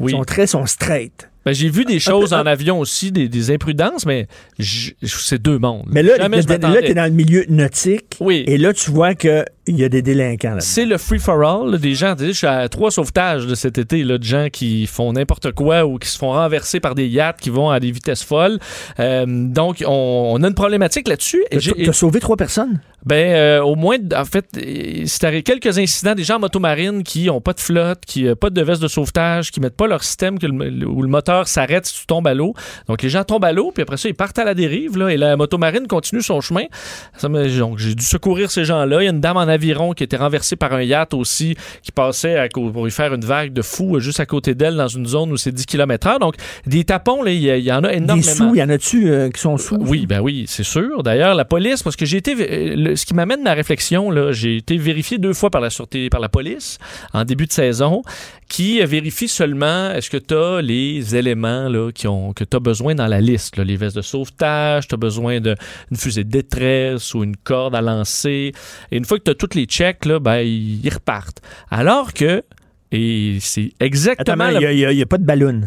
Oui. 0.00 0.12
Ils 0.12 0.16
sont 0.16 0.24
très, 0.24 0.46
sont 0.46 0.66
straight. 0.66 1.30
Ben, 1.46 1.54
j'ai 1.54 1.68
vu 1.70 1.84
des 1.84 2.00
choses 2.00 2.32
en 2.34 2.44
avion 2.44 2.78
aussi, 2.80 3.12
des, 3.12 3.28
des 3.28 3.50
imprudences, 3.52 4.04
mais 4.04 4.26
c'est 5.02 5.40
deux 5.40 5.58
mondes. 5.58 5.86
Mais 5.90 6.02
là, 6.02 6.16
Jamais 6.16 6.42
je 6.42 6.48
là, 6.48 6.54
m'attendais. 6.58 6.82
t'es 6.82 6.94
dans 6.94 7.04
le 7.04 7.10
milieu 7.10 7.44
nautique. 7.48 8.16
Oui. 8.20 8.42
Et 8.46 8.58
là, 8.58 8.72
tu 8.72 8.90
vois 8.90 9.14
qu'il 9.14 9.44
y 9.68 9.84
a 9.84 9.88
des 9.88 10.02
délinquants 10.02 10.54
là 10.54 10.60
C'est 10.60 10.84
le 10.86 10.98
free-for-all 10.98 11.78
des 11.78 11.94
gens. 11.94 12.16
Tu 12.16 12.26
Je 12.26 12.32
suis 12.32 12.46
à 12.46 12.68
trois 12.68 12.90
sauvetages 12.90 13.46
de 13.46 13.54
cet 13.54 13.78
été 13.78 14.02
là, 14.02 14.18
de 14.18 14.24
gens 14.24 14.48
qui 14.52 14.86
font 14.86 15.12
n'importe 15.12 15.52
quoi 15.52 15.86
ou 15.86 15.98
qui 15.98 16.08
se 16.08 16.18
font 16.18 16.32
renverser 16.32 16.80
par 16.80 16.94
des 16.94 17.06
yachts 17.06 17.40
qui 17.40 17.50
vont 17.50 17.70
à 17.70 17.78
des 17.80 17.90
vitesses 17.90 18.24
folles. 18.24 18.58
Euh, 18.98 19.24
donc, 19.26 19.84
on, 19.86 20.32
on 20.34 20.42
a 20.42 20.48
une 20.48 20.54
problématique 20.54 21.08
là-dessus. 21.08 21.44
J'ai- 21.52 21.84
T'as 21.84 21.92
sauvé 21.92 22.18
trois 22.20 22.36
personnes? 22.36 22.80
Ben, 23.04 23.34
euh, 23.36 23.60
au 23.62 23.76
moins, 23.76 23.98
en 24.16 24.24
fait, 24.24 24.46
euh, 24.56 25.02
c'est 25.06 25.22
arrivé 25.22 25.42
quelques 25.44 25.78
incidents 25.78 26.16
des 26.16 26.24
gens 26.24 26.36
en 26.36 26.40
motomarine 26.40 27.04
qui 27.04 27.30
ont 27.30 27.40
pas 27.40 27.52
de 27.52 27.60
flotte, 27.60 28.00
qui 28.04 28.24
n'ont 28.24 28.34
pas 28.34 28.50
de 28.50 28.60
veste 28.62 28.82
de 28.82 28.88
sauvetage, 28.88 29.52
qui 29.52 29.60
mettent 29.60 29.76
pas 29.76 29.86
leur 29.86 30.02
système 30.02 30.40
que 30.40 30.46
le- 30.46 30.88
où 30.88 31.02
le 31.02 31.08
moteur 31.08 31.35
s'arrête 31.44 31.86
si 31.86 32.00
tu 32.00 32.06
tombes 32.06 32.26
à 32.26 32.34
l'eau. 32.34 32.54
Donc, 32.88 33.02
les 33.02 33.08
gens 33.08 33.24
tombent 33.24 33.44
à 33.44 33.52
l'eau, 33.52 33.70
puis 33.72 33.82
après 33.82 33.96
ça, 33.96 34.08
ils 34.08 34.14
partent 34.14 34.38
à 34.38 34.44
la 34.44 34.54
dérive, 34.54 34.96
là, 34.96 35.08
et 35.08 35.16
la 35.16 35.36
motomarine 35.36 35.86
continue 35.86 36.22
son 36.22 36.40
chemin. 36.40 36.64
Ça 37.16 37.28
donc, 37.28 37.78
j'ai 37.78 37.94
dû 37.94 38.04
secourir 38.04 38.50
ces 38.50 38.64
gens-là. 38.64 39.02
Il 39.02 39.04
y 39.04 39.08
a 39.08 39.10
une 39.10 39.20
dame 39.20 39.36
en 39.36 39.40
aviron 39.40 39.92
qui 39.92 40.04
était 40.04 40.16
renversée 40.16 40.56
par 40.56 40.72
un 40.72 40.82
yacht 40.82 41.14
aussi, 41.14 41.56
qui 41.82 41.92
passait 41.92 42.36
à 42.36 42.48
pour 42.48 42.84
lui 42.84 42.90
faire 42.90 43.12
une 43.12 43.24
vague 43.24 43.52
de 43.52 43.62
fou 43.62 43.96
euh, 43.96 44.00
juste 44.00 44.20
à 44.20 44.26
côté 44.26 44.54
d'elle 44.54 44.76
dans 44.76 44.88
une 44.88 45.06
zone 45.06 45.32
où 45.32 45.36
c'est 45.36 45.52
10 45.52 45.66
km/h. 45.66 46.18
Donc, 46.20 46.36
des 46.66 46.84
tapons, 46.84 47.24
il 47.26 47.34
y, 47.34 47.46
y 47.62 47.72
en 47.72 47.84
a 47.84 47.92
énormément. 47.92 48.16
Des 48.16 48.22
sous, 48.22 48.54
il 48.54 48.58
y 48.58 48.62
en 48.62 48.68
a-tu 48.70 49.10
euh, 49.10 49.30
qui 49.30 49.40
sont 49.40 49.58
sous? 49.58 49.76
Oui, 49.80 50.06
ben 50.06 50.20
oui, 50.20 50.44
c'est 50.48 50.62
sûr. 50.62 51.02
D'ailleurs, 51.02 51.34
la 51.34 51.44
police, 51.44 51.82
parce 51.82 51.96
que 51.96 52.06
j'ai 52.06 52.16
été, 52.18 52.34
euh, 52.38 52.74
le- 52.76 52.96
ce 52.96 53.04
qui 53.04 53.14
m'amène 53.14 53.42
ma 53.42 53.52
réflexion, 53.54 54.10
là, 54.10 54.32
j'ai 54.32 54.56
été 54.56 54.76
vérifié 54.78 55.18
deux 55.18 55.32
fois 55.34 55.50
par 55.50 55.60
la 55.60 55.70
sûreté, 55.70 56.08
par 56.08 56.20
la 56.20 56.28
police 56.28 56.78
en 57.12 57.24
début 57.24 57.46
de 57.46 57.52
saison, 57.52 58.02
qui 58.48 58.80
vérifie 58.84 59.28
seulement 59.28 59.90
est-ce 59.90 60.08
que 60.08 60.16
tu 60.16 60.34
as 60.34 60.60
les 60.62 61.16
éléments 61.16 61.25
là, 61.34 61.90
qui 61.92 62.06
ont, 62.06 62.32
que 62.32 62.44
tu 62.44 62.56
as 62.56 62.60
besoin 62.60 62.94
dans 62.94 63.06
la 63.06 63.20
liste, 63.20 63.56
là, 63.56 63.64
les 63.64 63.76
vestes 63.76 63.96
de 63.96 64.02
sauvetage, 64.02 64.88
tu 64.88 64.94
as 64.94 64.98
besoin 64.98 65.40
d'une 65.40 65.56
fusée 65.96 66.24
de 66.24 66.30
détresse 66.30 67.14
ou 67.14 67.24
une 67.24 67.36
corde 67.36 67.74
à 67.74 67.80
lancer. 67.80 68.52
Et 68.90 68.96
une 68.96 69.04
fois 69.04 69.18
que 69.18 69.24
tu 69.24 69.30
as 69.30 69.34
tous 69.34 69.54
les 69.54 69.64
checks, 69.64 70.04
là, 70.04 70.18
ben, 70.18 70.38
ils 70.38 70.84
ils 70.84 70.92
repartent. 70.92 71.40
Alors 71.70 72.12
que, 72.12 72.42
et 72.92 73.38
c'est 73.40 73.72
exactement... 73.80 74.48
il 74.48 74.76
n'y 74.76 75.02
a, 75.02 75.06
pas 75.06 75.18
de 75.18 75.24
ballon. 75.24 75.62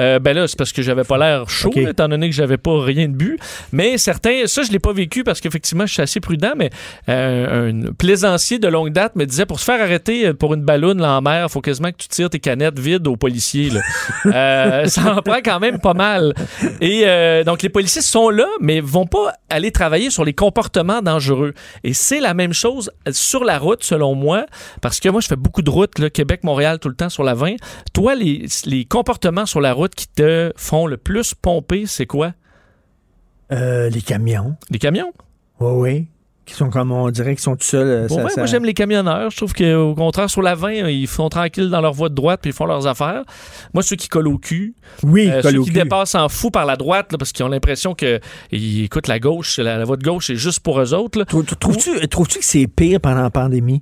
Euh, 0.00 0.18
ben 0.18 0.34
là, 0.34 0.48
c'est 0.48 0.56
parce 0.56 0.72
que 0.72 0.82
j'avais 0.82 1.04
pas 1.04 1.18
l'air 1.18 1.48
chaud, 1.50 1.70
étant 1.74 2.08
donné 2.08 2.28
que 2.30 2.34
j'avais 2.34 2.56
pas 2.56 2.82
rien 2.82 3.08
de 3.08 3.14
bu. 3.14 3.38
Mais 3.72 3.98
certains, 3.98 4.46
ça, 4.46 4.62
je 4.62 4.72
l'ai 4.72 4.78
pas 4.78 4.92
vécu 4.92 5.22
parce 5.22 5.40
qu'effectivement, 5.40 5.86
je 5.86 5.92
suis 5.92 6.02
assez 6.02 6.20
prudent, 6.20 6.52
mais 6.56 6.70
euh, 7.08 7.70
un 7.70 7.92
plaisancier 7.92 8.58
de 8.58 8.68
longue 8.68 8.90
date 8.90 9.16
me 9.16 9.26
disait 9.26 9.46
pour 9.46 9.60
se 9.60 9.64
faire 9.64 9.80
arrêter 9.80 10.28
euh, 10.28 10.34
pour 10.34 10.54
une 10.54 10.62
balloune 10.62 11.00
là, 11.00 11.18
en 11.18 11.22
mer, 11.22 11.50
faut 11.50 11.60
quasiment 11.60 11.90
que 11.90 11.96
tu 11.98 12.08
tires 12.08 12.30
tes 12.30 12.40
canettes 12.40 12.78
vides 12.78 13.06
aux 13.06 13.16
policiers. 13.16 13.70
là. 13.70 13.80
Euh, 14.32 14.86
ça 14.86 15.16
en 15.16 15.22
prend 15.22 15.38
quand 15.44 15.60
même 15.60 15.78
pas 15.78 15.94
mal. 15.94 16.32
Et 16.80 17.04
donc, 17.44 17.62
les 17.62 17.68
policiers 17.68 18.02
sont 18.02 18.30
là, 18.30 18.46
mais 18.60 18.80
vont 18.80 19.06
pas 19.06 19.34
aller 19.50 19.72
travailler 19.72 20.10
sur 20.10 20.24
les 20.24 20.32
comportements 20.32 21.02
dangereux. 21.02 21.54
Et 21.84 21.92
c'est 21.92 22.20
la 22.20 22.32
même 22.32 22.52
chose 22.52 22.90
sur 23.10 23.44
la 23.44 23.58
route, 23.58 23.82
selon 23.84 24.14
moi, 24.14 24.46
parce 24.80 25.00
que 25.00 25.08
moi, 25.08 25.20
je 25.20 25.26
fais 25.26 25.36
beaucoup 25.36 25.62
de 25.62 25.70
routes, 25.70 26.10
Québec-Montréal, 26.10 26.78
tout 26.78 26.88
le 26.88 26.94
temps 26.94 27.08
sur 27.08 27.24
la 27.24 27.34
20. 27.34 27.56
Toi, 27.92 28.14
les, 28.14 28.46
les 28.64 28.84
comportements 28.84 29.46
sur 29.46 29.60
la 29.60 29.72
route 29.72 29.81
qui 29.88 30.06
te 30.08 30.52
font 30.56 30.86
le 30.86 30.96
plus 30.96 31.34
pomper, 31.34 31.84
c'est 31.86 32.06
quoi? 32.06 32.32
Euh, 33.52 33.90
les 33.90 34.00
camions. 34.00 34.56
Les 34.70 34.78
camions? 34.78 35.12
Oui, 35.60 35.72
oui. 35.76 36.08
Qui 36.44 36.54
sont 36.54 36.70
comme 36.70 36.90
on 36.90 37.08
dirait 37.10 37.34
qu'ils 37.34 37.42
sont 37.42 37.54
tout 37.54 37.62
seuls. 37.62 37.86
euh, 37.86 38.06
Bon, 38.08 38.16
ça- 38.16 38.24
ouais, 38.24 38.30
ça- 38.30 38.40
Moi, 38.40 38.46
j'aime 38.46 38.64
les 38.64 38.74
camionneurs. 38.74 39.30
Je 39.30 39.36
trouve 39.36 39.52
qu'au 39.54 39.94
contraire, 39.94 40.28
sur 40.28 40.42
la 40.42 40.56
20, 40.56 40.88
ils 40.88 41.06
font 41.06 41.28
tranquille 41.28 41.70
dans 41.70 41.80
leur 41.80 41.92
voie 41.92 42.08
de 42.08 42.14
droite 42.16 42.40
puis 42.42 42.50
ils 42.50 42.54
font 42.54 42.66
leurs 42.66 42.86
affaires. 42.88 43.22
Moi, 43.74 43.82
ceux 43.84 43.94
qui 43.94 44.08
collent 44.08 44.26
au 44.26 44.38
cul, 44.38 44.74
Oui, 45.04 45.30
euh, 45.30 45.40
ceux 45.42 45.60
qui 45.62 45.66
cul. 45.70 45.72
dépassent 45.72 46.16
en 46.16 46.28
fou 46.28 46.50
par 46.50 46.66
la 46.66 46.74
droite 46.76 47.12
là, 47.12 47.18
parce 47.18 47.30
qu'ils 47.30 47.44
ont 47.44 47.48
l'impression 47.48 47.94
que 47.94 48.18
ils 48.50 48.84
écoutent 48.84 49.06
la 49.06 49.20
gauche, 49.20 49.58
la, 49.58 49.78
la 49.78 49.84
voie 49.84 49.96
de 49.96 50.02
gauche, 50.02 50.26
c'est 50.26 50.36
juste 50.36 50.60
pour 50.60 50.80
eux 50.80 50.94
autres. 50.94 51.22
Trouves-tu 51.24 52.08
trouves-tu 52.08 52.38
que 52.40 52.44
c'est 52.44 52.66
pire 52.66 53.00
pendant 53.00 53.22
la 53.22 53.30
pandémie? 53.30 53.80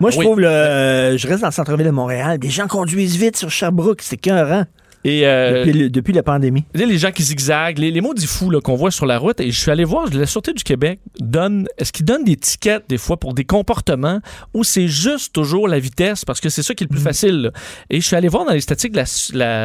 Moi, 0.00 0.10
je 0.10 0.18
Oui. 0.18 0.24
trouve, 0.26 0.40
le, 0.40 1.16
je 1.16 1.26
reste 1.26 1.40
dans 1.40 1.48
le 1.48 1.52
centre-ville 1.52 1.86
de 1.86 1.90
Montréal, 1.90 2.38
des 2.38 2.50
gens 2.50 2.66
conduisent 2.68 3.16
vite 3.16 3.36
sur 3.36 3.50
Sherbrooke, 3.50 4.02
c'est 4.02 4.16
écœurant. 4.16 4.64
Et, 5.08 5.26
euh, 5.26 5.58
Depuis, 5.64 5.72
le- 5.78 5.90
depuis 5.90 6.12
la 6.12 6.22
pandémie. 6.22 6.64
Les 6.74 6.98
gens 6.98 7.10
qui 7.12 7.22
zigzaguent, 7.22 7.78
les, 7.78 7.90
les 7.90 8.00
maudits 8.00 8.26
fous 8.26 8.50
qu'on 8.62 8.74
voit 8.76 8.90
sur 8.90 9.06
la 9.06 9.18
route, 9.18 9.40
et 9.40 9.50
je 9.50 9.58
suis 9.58 9.70
allé 9.70 9.84
voir, 9.84 10.06
la 10.12 10.26
Sûreté 10.26 10.52
du 10.52 10.62
Québec 10.64 11.00
donne, 11.18 11.66
est-ce 11.78 11.92
qu'ils 11.92 12.04
donnent 12.04 12.24
des 12.24 12.36
tickets 12.36 12.84
des 12.88 12.98
fois 12.98 13.16
pour 13.16 13.34
des 13.34 13.44
comportements 13.44 14.20
ou 14.54 14.64
c'est 14.64 14.88
juste 14.88 15.32
toujours 15.32 15.68
la 15.68 15.78
vitesse 15.78 16.24
parce 16.24 16.40
que 16.40 16.48
c'est 16.48 16.62
ça 16.62 16.74
qui 16.74 16.84
est 16.84 16.86
le 16.90 16.94
plus 16.94 17.02
facile. 17.02 17.42
là. 17.42 17.50
Et 17.90 18.00
je 18.00 18.06
suis 18.06 18.16
allé 18.16 18.28
voir 18.28 18.44
dans 18.44 18.52
les 18.52 18.60
statistiques 18.60 18.92
de 18.92 18.98
la, 18.98 19.04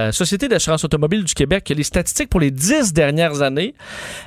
la 0.06 0.12
Société 0.12 0.48
d'assurance 0.48 0.84
automobile 0.84 1.24
du 1.24 1.34
Québec 1.34 1.72
les 1.76 1.84
statistiques 1.84 2.30
pour 2.30 2.40
les 2.40 2.52
dix 2.52 2.94
dernières 2.94 3.42
années, 3.42 3.74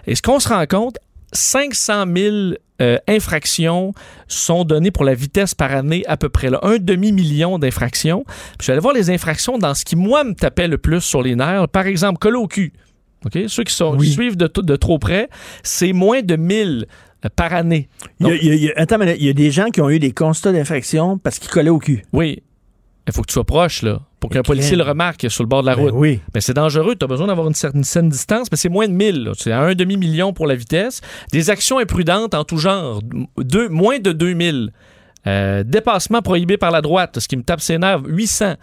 et 0.06 0.14
ce 0.14 0.22
qu'on 0.22 0.40
se 0.40 0.48
rend 0.48 0.64
compte, 0.66 0.98
500 1.32 2.04
000 2.14 2.36
euh, 2.82 2.98
infractions 3.08 3.92
sont 4.28 4.64
données 4.64 4.90
pour 4.90 5.04
la 5.04 5.14
vitesse 5.14 5.54
par 5.54 5.72
année 5.74 6.04
à 6.06 6.16
peu 6.16 6.28
près. 6.28 6.50
Là. 6.50 6.58
Un 6.62 6.76
demi-million 6.78 7.58
d'infractions. 7.58 8.24
Puis 8.26 8.34
Je 8.60 8.64
suis 8.64 8.72
allé 8.72 8.80
voir 8.80 8.94
les 8.94 9.10
infractions 9.10 9.58
dans 9.58 9.74
ce 9.74 9.84
qui, 9.84 9.96
moi, 9.96 10.24
me 10.24 10.34
tapait 10.34 10.68
le 10.68 10.78
plus 10.78 11.00
sur 11.00 11.22
les 11.22 11.34
nerfs. 11.36 11.68
Par 11.68 11.86
exemple, 11.86 12.18
colle 12.18 12.36
au 12.36 12.46
cul. 12.46 12.72
Ceux 13.48 13.64
qui, 13.64 13.74
sont, 13.74 13.96
qui 13.96 14.10
suivent 14.12 14.36
de, 14.36 14.76
trop 14.76 14.98
près, 14.98 15.28
c'est 15.62 15.92
moins 15.92 16.22
de 16.22 16.36
1000 16.36 16.86
euh, 17.24 17.28
par 17.34 17.54
année. 17.54 17.88
Il 18.20 18.26
y 18.26 18.30
a- 18.30 18.34
il 18.36 18.44
y 18.46 18.50
a- 18.50 18.54
il 18.54 18.62
y 18.64 18.70
a- 18.70 18.74
attends, 18.76 18.98
mais 18.98 19.16
il 19.18 19.24
y 19.24 19.28
a 19.28 19.32
des 19.32 19.50
gens 19.50 19.66
qui 19.70 19.80
ont 19.80 19.90
eu 19.90 19.98
des 19.98 20.12
constats 20.12 20.52
d'infraction 20.52 21.18
parce 21.18 21.38
qu'ils 21.38 21.50
collaient 21.50 21.70
au 21.70 21.78
cul. 21.78 22.04
Oui. 22.12 22.42
Il 23.06 23.12
faut 23.12 23.22
que 23.22 23.28
tu 23.28 23.34
sois 23.34 23.44
proche, 23.44 23.82
là, 23.82 24.00
pour 24.18 24.30
qu'un 24.30 24.42
policier 24.42 24.76
le 24.76 24.82
remarque 24.82 25.30
sur 25.30 25.44
le 25.44 25.48
bord 25.48 25.62
de 25.62 25.66
la 25.66 25.76
Ben 25.76 25.82
route. 25.82 25.92
oui. 25.94 26.20
Mais 26.34 26.40
c'est 26.40 26.54
dangereux. 26.54 26.96
Tu 26.96 27.04
as 27.04 27.08
besoin 27.08 27.28
d'avoir 27.28 27.46
une 27.46 27.54
certaine, 27.54 27.84
certaine 27.84 28.10
distance, 28.10 28.48
mais 28.50 28.56
c'est 28.56 28.68
moins 28.68 28.88
de 28.88 28.92
1000. 28.92 29.24
là. 29.24 29.32
C'est 29.38 29.52
à 29.52 29.60
un 29.60 29.74
demi-million 29.74 30.32
pour 30.32 30.46
la 30.46 30.56
vitesse. 30.56 31.00
Des 31.32 31.50
actions 31.50 31.78
imprudentes 31.78 32.34
en 32.34 32.42
tout 32.44 32.58
genre. 32.58 33.00
Deux, 33.38 33.68
moins 33.68 33.98
de 34.00 34.10
2000. 34.12 34.72
Euh, 35.28 35.64
dépassement 35.64 36.22
prohibé 36.22 36.56
par 36.56 36.70
la 36.70 36.80
droite, 36.82 37.18
ce 37.18 37.26
qui 37.26 37.36
me 37.36 37.42
tape 37.42 37.60
ses 37.60 37.78
nerfs, 37.78 38.00
800. 38.06 38.54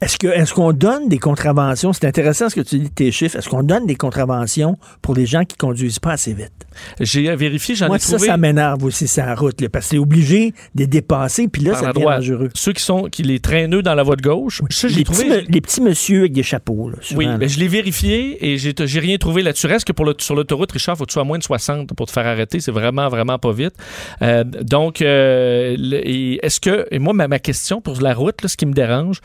Est-ce 0.00 0.16
que 0.16 0.28
est-ce 0.28 0.54
qu'on 0.54 0.72
donne 0.72 1.08
des 1.08 1.18
contraventions? 1.18 1.92
C'est 1.92 2.06
intéressant 2.06 2.48
ce 2.48 2.54
que 2.54 2.60
tu 2.60 2.78
dis 2.78 2.84
de 2.88 2.94
tes 2.94 3.10
chiffres. 3.10 3.36
Est-ce 3.36 3.48
qu'on 3.48 3.64
donne 3.64 3.84
des 3.86 3.96
contraventions 3.96 4.78
pour 5.02 5.14
les 5.16 5.26
gens 5.26 5.44
qui 5.44 5.56
conduisent 5.56 5.98
pas 5.98 6.12
assez 6.12 6.32
vite? 6.34 6.52
J'ai 7.00 7.34
vérifié, 7.34 7.74
j'en 7.74 7.92
ai 7.92 7.98
ça, 7.98 8.12
trouvé 8.14 8.28
ça 8.28 8.36
m'énerve 8.36 8.84
aussi, 8.84 9.08
sa 9.08 9.34
route, 9.34 9.60
là, 9.60 9.68
parce 9.68 9.86
que 9.86 9.90
c'est 9.90 9.98
obligé 9.98 10.50
de 10.76 10.82
les 10.82 10.86
dépasser, 10.86 11.48
puis 11.48 11.62
là, 11.62 11.72
par 11.72 11.80
ça 11.80 11.86
la 11.86 11.92
devient 11.92 12.02
droite. 12.02 12.18
dangereux. 12.20 12.48
Ceux 12.54 12.72
qui 12.72 12.82
sont 12.84 13.04
qui 13.10 13.24
les 13.24 13.40
traîneux 13.40 13.82
dans 13.82 13.96
la 13.96 14.04
voie 14.04 14.14
de 14.14 14.22
gauche, 14.22 14.62
ça, 14.70 14.86
j'ai 14.86 14.98
Les 14.98 15.04
trouvé. 15.04 15.24
petits, 15.40 15.50
les 15.52 15.60
petits 15.60 15.80
messieurs 15.80 16.20
avec 16.20 16.32
des 16.32 16.44
chapeaux, 16.44 16.90
là, 16.90 16.96
souvent, 17.00 17.18
Oui, 17.18 17.24
là. 17.26 17.36
mais 17.36 17.48
je 17.48 17.58
l'ai 17.58 17.66
vérifié 17.66 18.52
et 18.52 18.56
j'ai 18.56 19.00
rien 19.00 19.16
trouvé 19.18 19.42
là-dessus. 19.42 19.66
Reste 19.66 19.86
que 19.88 19.92
pour 19.92 20.04
le, 20.04 20.14
sur 20.18 20.36
l'autoroute, 20.36 20.70
Richard, 20.70 20.96
faut 20.96 21.04
que 21.06 21.10
tu 21.10 21.14
sois 21.14 21.22
à 21.22 21.26
moins 21.26 21.38
de 21.38 21.42
60 21.42 21.92
pour 21.94 22.06
te 22.06 22.12
faire 22.12 22.26
arrêter. 22.26 22.60
C'est 22.60 22.70
vraiment, 22.70 23.08
vraiment 23.08 23.40
pas 23.40 23.50
vite. 23.52 23.74
Euh, 24.22 24.44
donc, 24.44 25.02
euh, 25.02 25.74
est-ce 26.42 26.60
que, 26.60 26.86
et 26.92 27.00
moi, 27.00 27.12
ma, 27.14 27.26
ma 27.26 27.40
question 27.40 27.80
pour 27.80 28.00
la 28.00 28.14
route, 28.14 28.42
là, 28.42 28.48
ce 28.48 28.56
qui 28.56 28.66
me 28.66 28.72
dérange, 28.74 29.20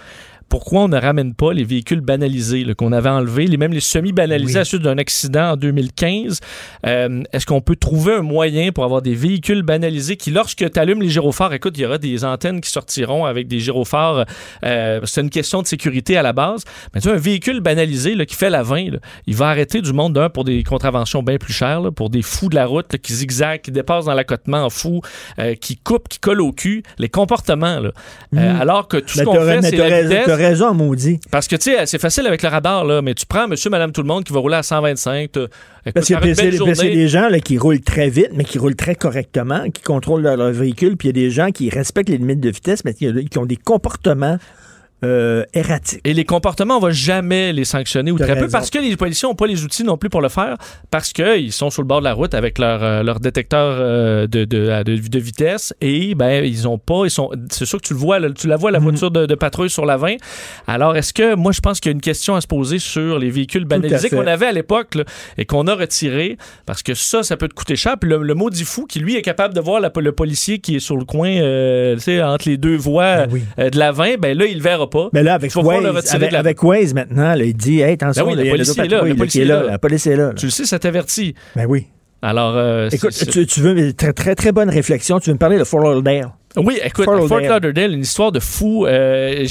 pourquoi 0.54 0.82
on 0.82 0.88
ne 0.88 1.00
ramène 1.00 1.34
pas 1.34 1.52
les 1.52 1.64
véhicules 1.64 2.02
banalisés 2.02 2.64
qu'on 2.78 2.92
avait 2.92 3.10
enlevés, 3.10 3.48
les, 3.48 3.58
même 3.58 3.74
les 3.74 3.80
semi-banalisés 3.80 4.54
Oui. 4.54 4.60
à 4.62 4.66
suite 4.66 4.84
d'un 4.84 5.00
accident 5.00 5.54
en 5.54 5.56
2015? 5.58 6.42
Euh, 6.86 7.24
Est-ce 7.34 7.48
qu'on 7.48 7.60
peut 7.62 7.76
trouver 7.76 8.14
un 8.14 8.22
moyen 8.22 8.72
pour 8.72 8.84
avoir 8.84 9.02
des 9.02 9.16
véhicules 9.16 9.64
banalisés 9.64 10.16
qui, 10.16 10.30
lorsque 10.30 10.58
tu 10.72 10.80
allumes 10.80 11.02
les 11.02 11.10
gyrophares, 11.10 11.54
écoute, 11.54 11.76
il 11.76 11.82
y 11.82 11.86
aura 11.88 11.98
des 11.98 12.24
antennes 12.24 12.62
qui 12.62 12.70
sortiront 12.70 13.26
avec 13.26 13.48
des 13.48 13.60
gyrophares. 13.60 14.26
euh, 14.64 15.00
c'est 15.06 15.22
une 15.22 15.32
question 15.32 15.64
de 15.64 15.66
sécurité 15.68 16.18
à 16.18 16.22
la 16.22 16.34
base. 16.34 16.66
Mais 16.94 17.02
tu 17.02 17.08
vois, 17.08 17.18
un 17.18 17.20
véhicule 17.20 17.60
banalisé 17.60 18.14
là, 18.14 18.28
qui 18.28 18.36
fait 18.36 18.52
la 18.52 18.62
20, 18.62 18.92
là, 18.92 18.98
il 19.26 19.34
va 19.36 19.48
arrêter 19.50 19.82
du 19.82 19.92
monde 19.92 20.14
d'un 20.14 20.30
pour 20.30 20.44
des 20.44 20.62
contraventions 20.62 21.24
bien 21.24 21.38
plus 21.38 21.54
chères, 21.54 21.82
là, 21.82 21.90
pour 21.90 22.12
des 22.12 22.22
fous 22.22 22.50
de 22.50 22.56
la 22.56 22.68
route 22.68 22.94
là, 22.94 23.00
qui 23.00 23.12
zigzaguent, 23.14 23.62
qui 23.62 23.72
dépassent 23.72 24.06
dans 24.06 24.14
l'accotement 24.14 24.66
en 24.66 24.70
fou, 24.70 25.02
euh, 25.40 25.56
qui 25.56 25.78
coupent, 25.78 26.08
qui 26.10 26.20
collent 26.20 26.42
au 26.42 26.52
cul, 26.52 26.84
les 27.00 27.10
comportements. 27.10 27.80
Là. 27.80 27.90
Euh, 28.36 28.54
Mm. 28.54 28.62
alors 28.62 28.88
que 28.88 28.98
tout 28.98 29.18
ce 29.18 29.24
qu'on 29.24 29.34
fait, 29.34 29.62
c'est 29.64 29.78
la 29.78 30.02
vitesse. 30.04 30.43
T'as 30.44 30.50
raison, 30.50 30.74
maudit. 30.74 31.20
Parce 31.32 31.48
que, 31.48 31.56
tu 31.56 31.72
sais, 31.72 31.86
c'est 31.86 32.00
facile 32.00 32.28
avec 32.28 32.42
le 32.44 32.50
radar, 32.50 32.86
là, 32.86 33.02
mais 33.02 33.14
tu 33.14 33.26
prends 33.26 33.48
monsieur, 33.48 33.70
madame, 33.70 33.92
tout 33.92 34.02
le 34.02 34.08
monde 34.08 34.24
qui 34.24 34.34
va 34.34 34.40
rouler 34.40 34.56
à 34.56 34.64
125. 34.64 35.32
t'as- 35.32 35.42
écoute, 35.42 35.50
Parce 35.94 36.08
que 36.08 36.74
c'est 36.76 36.90
des 36.90 37.08
gens 37.08 37.28
là, 37.30 37.40
qui 37.40 37.58
roulent 37.58 37.82
très 37.82 38.10
vite, 38.10 38.30
mais 38.34 38.44
qui 38.44 38.58
roulent 38.58 38.76
très 38.76 38.96
correctement, 38.96 39.70
qui 39.70 39.82
contrôlent 39.82 40.22
leur, 40.22 40.38
leur 40.38 40.52
véhicule, 40.52 40.98
puis 40.98 41.10
il 41.10 41.18
y 41.18 41.22
a 41.22 41.24
des 41.26 41.32
gens 41.32 41.52
qui 41.52 41.70
respectent 41.70 42.10
les 42.10 42.18
limites 42.18 42.40
de 42.40 42.50
vitesse, 42.50 42.84
mais 42.86 42.94
qui, 42.94 43.08
qui 43.26 43.38
ont 43.38 43.46
des 43.46 43.56
comportements 43.58 44.38
euh, 45.04 45.44
erratiques. 45.54 46.02
Et 46.04 46.14
les 46.14 46.26
comportements, 46.26 46.78
on 46.78 46.80
va 46.80 46.92
jamais 46.92 47.54
les 47.54 47.66
sanctionner 47.66 48.12
ou 48.12 48.18
très 48.18 48.36
peu 48.36 48.48
parce 48.52 48.70
que 48.70 48.80
les 48.80 48.96
policiers 48.96 49.28
n'ont 49.28 49.36
pas 49.36 49.48
les 49.48 49.64
outils 49.64 49.84
non 49.84 49.98
plus 49.98 50.10
pour 50.10 50.22
le 50.22 50.30
faire 50.30 50.58
parce 50.92 51.12
qu'ils 51.14 51.52
sont 51.52 51.70
sur 51.70 51.82
le 51.82 51.88
bord 51.88 52.00
de 52.00 52.06
la 52.06 52.14
route 52.14 52.34
avec 52.34 52.58
leur, 52.60 52.84
euh, 52.84 53.04
leur 53.04 53.20
détecteur 53.20 53.76
euh, 53.80 54.28
de, 54.28 54.46
de, 54.46 54.84
de, 54.84 54.98
de 55.08 55.20
vitesse 55.20 55.74
et 55.82 56.16
ben 56.16 56.44
ils 56.44 56.68
ont 56.68 56.78
pas, 56.78 57.02
ils 57.06 57.10
sont, 57.12 57.30
c'est 57.52 57.66
sûr 57.66 57.82
que 57.82 57.88
tu 57.88 57.94
le 57.94 58.00
vois, 58.00 58.20
là, 58.20 58.30
tu 58.32 58.48
la 58.48 58.56
vois 58.58 58.72
la 58.72 58.80
voiture 58.80 59.12
de, 59.12 59.26
de 59.26 59.36
patrouille 59.36 59.70
sur 59.70 59.86
la 59.86 59.98
20. 59.98 60.16
Alors 60.68 60.96
est-ce 60.96 61.14
que 61.14 61.36
moi 61.36 61.52
je 61.52 61.60
pense 61.60 61.80
qu'il 61.80 61.90
y 61.92 61.94
a 61.94 61.96
une 61.96 62.02
question 62.02 62.36
à 62.36 62.42
se 62.42 62.48
poser 62.48 62.80
sur 62.80 63.20
les 63.20 63.30
véhicules 63.30 63.66
banalisés 63.66 64.10
qu'on 64.18 64.28
avait 64.28 64.46
à 64.48 64.52
l'époque 64.52 64.98
et 65.38 65.46
qu'on 65.46 65.68
a 65.68 65.76
retiré 65.76 66.38
parce 66.66 66.84
que 66.84 66.94
ça, 66.94 67.24
ça 67.24 67.38
peut 67.38 67.48
te 67.48 67.54
coûter 67.54 67.76
cher. 67.76 67.98
Puis 68.00 68.10
le, 68.10 68.18
le 68.24 68.34
maudit 68.36 68.64
fou 68.64 68.86
qui 68.86 69.00
lui 69.00 69.16
est 69.16 69.22
capable 69.22 69.54
de 69.54 69.60
voir 69.62 69.80
la- 69.80 69.92
le 69.96 70.12
policier 70.12 70.60
qui 70.60 70.76
est 70.76 70.80
sur 70.80 70.98
le 70.98 71.06
coin, 71.06 71.30
euh, 71.30 71.96
tu 71.96 72.02
sais, 72.02 72.22
entre 72.22 72.50
les 72.50 72.58
deux 72.58 72.76
voies 72.76 73.26
euh, 73.60 73.70
de 73.70 73.78
la 73.80 73.92
20, 73.92 74.18
ben 74.20 74.38
là 74.38 74.46
il 74.46 74.58
le 74.58 74.64
verra 74.64 74.90
pas. 74.90 74.93
Mais 75.14 75.24
là, 75.24 75.34
avec 75.36 75.52
Waze, 75.56 75.86
retirer 75.96 76.16
avec, 76.16 76.30
de 76.30 76.34
la- 76.34 76.40
avec 76.40 76.64
Waze 76.64 76.94
maintenant, 76.94 77.36
là, 77.36 77.44
il 77.44 77.54
dit 77.56 77.82
Hey, 77.82 77.94
attention, 77.94 78.26
Ben 78.26 78.32
oui, 78.32 78.36
là, 78.38 78.42
le 78.44 78.48
il 78.48 78.48
y 78.48 78.52
a 78.52 79.16
policier 79.16 79.42
est 79.44 79.46
là, 79.46 79.64
est. 79.64 79.68
La 79.72 79.78
police 79.80 80.08
est 80.08 80.16
là. 80.16 80.34
Tu 80.36 80.46
le 80.46 80.52
sais, 80.52 80.66
ça 80.66 80.80
t'avertit. 80.80 81.34
Ben 81.56 81.66
oui. 81.68 81.88
Alors, 82.22 82.54
euh, 82.56 82.88
Écoute, 82.90 83.12
tu, 83.32 83.46
tu 83.46 83.60
veux 83.60 83.94
très, 83.94 84.14
très, 84.14 84.34
très 84.36 84.52
bonne 84.54 84.70
réflexion. 84.70 85.20
Tu 85.20 85.30
veux 85.30 85.34
me 85.34 85.40
parler 85.40 85.58
de 85.58 85.66
Fort 85.66 85.82
Lauderdale. 85.82 86.30
Oui, 86.56 86.80
écoute, 86.84 87.06
Fort 87.06 87.28
Fort, 87.28 87.40
Lauderdale. 87.40 87.94
Une 87.94 88.02
histoire 88.02 88.32
de 88.32 88.40
fou. 88.40 88.86
Euh, 88.86 89.46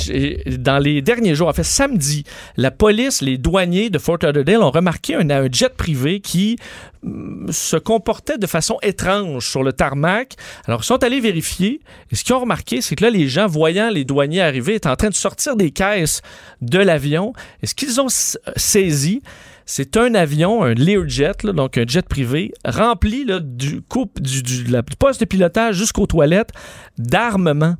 dans 0.59 0.79
les 0.79 1.03
derniers 1.03 1.35
jours, 1.35 1.49
en 1.49 1.53
fait, 1.53 1.65
samedi, 1.65 2.25
la 2.57 2.71
police, 2.71 3.23
les 3.23 3.39
douaniers 3.39 3.91
de 3.91 3.99
Fort 3.99 4.19
Lauderdale 4.23 4.63
ont 4.63 4.71
remarqué 4.71 5.15
un, 5.15 5.29
un 5.31 5.49
jet 5.51 5.75
privé 5.75 6.21
qui 6.21 6.59
hum, 7.05 7.47
se 7.51 7.77
comportait 7.77 8.39
de 8.39 8.47
façon 8.47 8.79
étrange 8.83 9.49
sur 9.49 9.63
le 9.63 9.73
tarmac. 9.73 10.37
Alors, 10.67 10.81
ils 10.83 10.87
sont 10.87 11.03
allés 11.03 11.21
vérifier. 11.21 11.81
Et 12.11 12.17
ce 12.17 12.25
qu'ils 12.25 12.35
ont 12.35 12.41
remarqué, 12.41 12.81
c'est 12.81 12.95
que 12.95 13.05
là, 13.05 13.11
les 13.11 13.29
gens, 13.29 13.47
voyant 13.47 13.91
les 13.91 14.05
douaniers 14.05 14.43
arriver, 14.43 14.77
étaient 14.77 14.89
en 14.89 14.97
train 14.97 15.11
de 15.11 15.15
sortir 15.15 15.57
des 15.57 15.71
caisses 15.71 16.23
de 16.61 16.79
l'avion. 16.79 17.33
Et 17.63 17.67
ce 17.67 17.75
qu'ils 17.75 18.01
ont 18.01 18.09
saisi, 18.09 19.23
c'est 19.67 19.97
un 19.97 20.15
avion, 20.15 20.63
un 20.63 20.75
Learjet, 20.75 21.33
donc 21.55 21.79
un 21.79 21.85
jet 21.87 22.07
privé, 22.07 22.53
rempli 22.65 23.27
du, 23.43 23.83
coupe, 23.83 24.21
du, 24.21 24.65
poste 24.99 25.21
de 25.21 25.25
pilotage 25.25 25.77
jusqu'aux 25.77 26.07
toilettes 26.07 26.51
d'armement. 26.99 27.77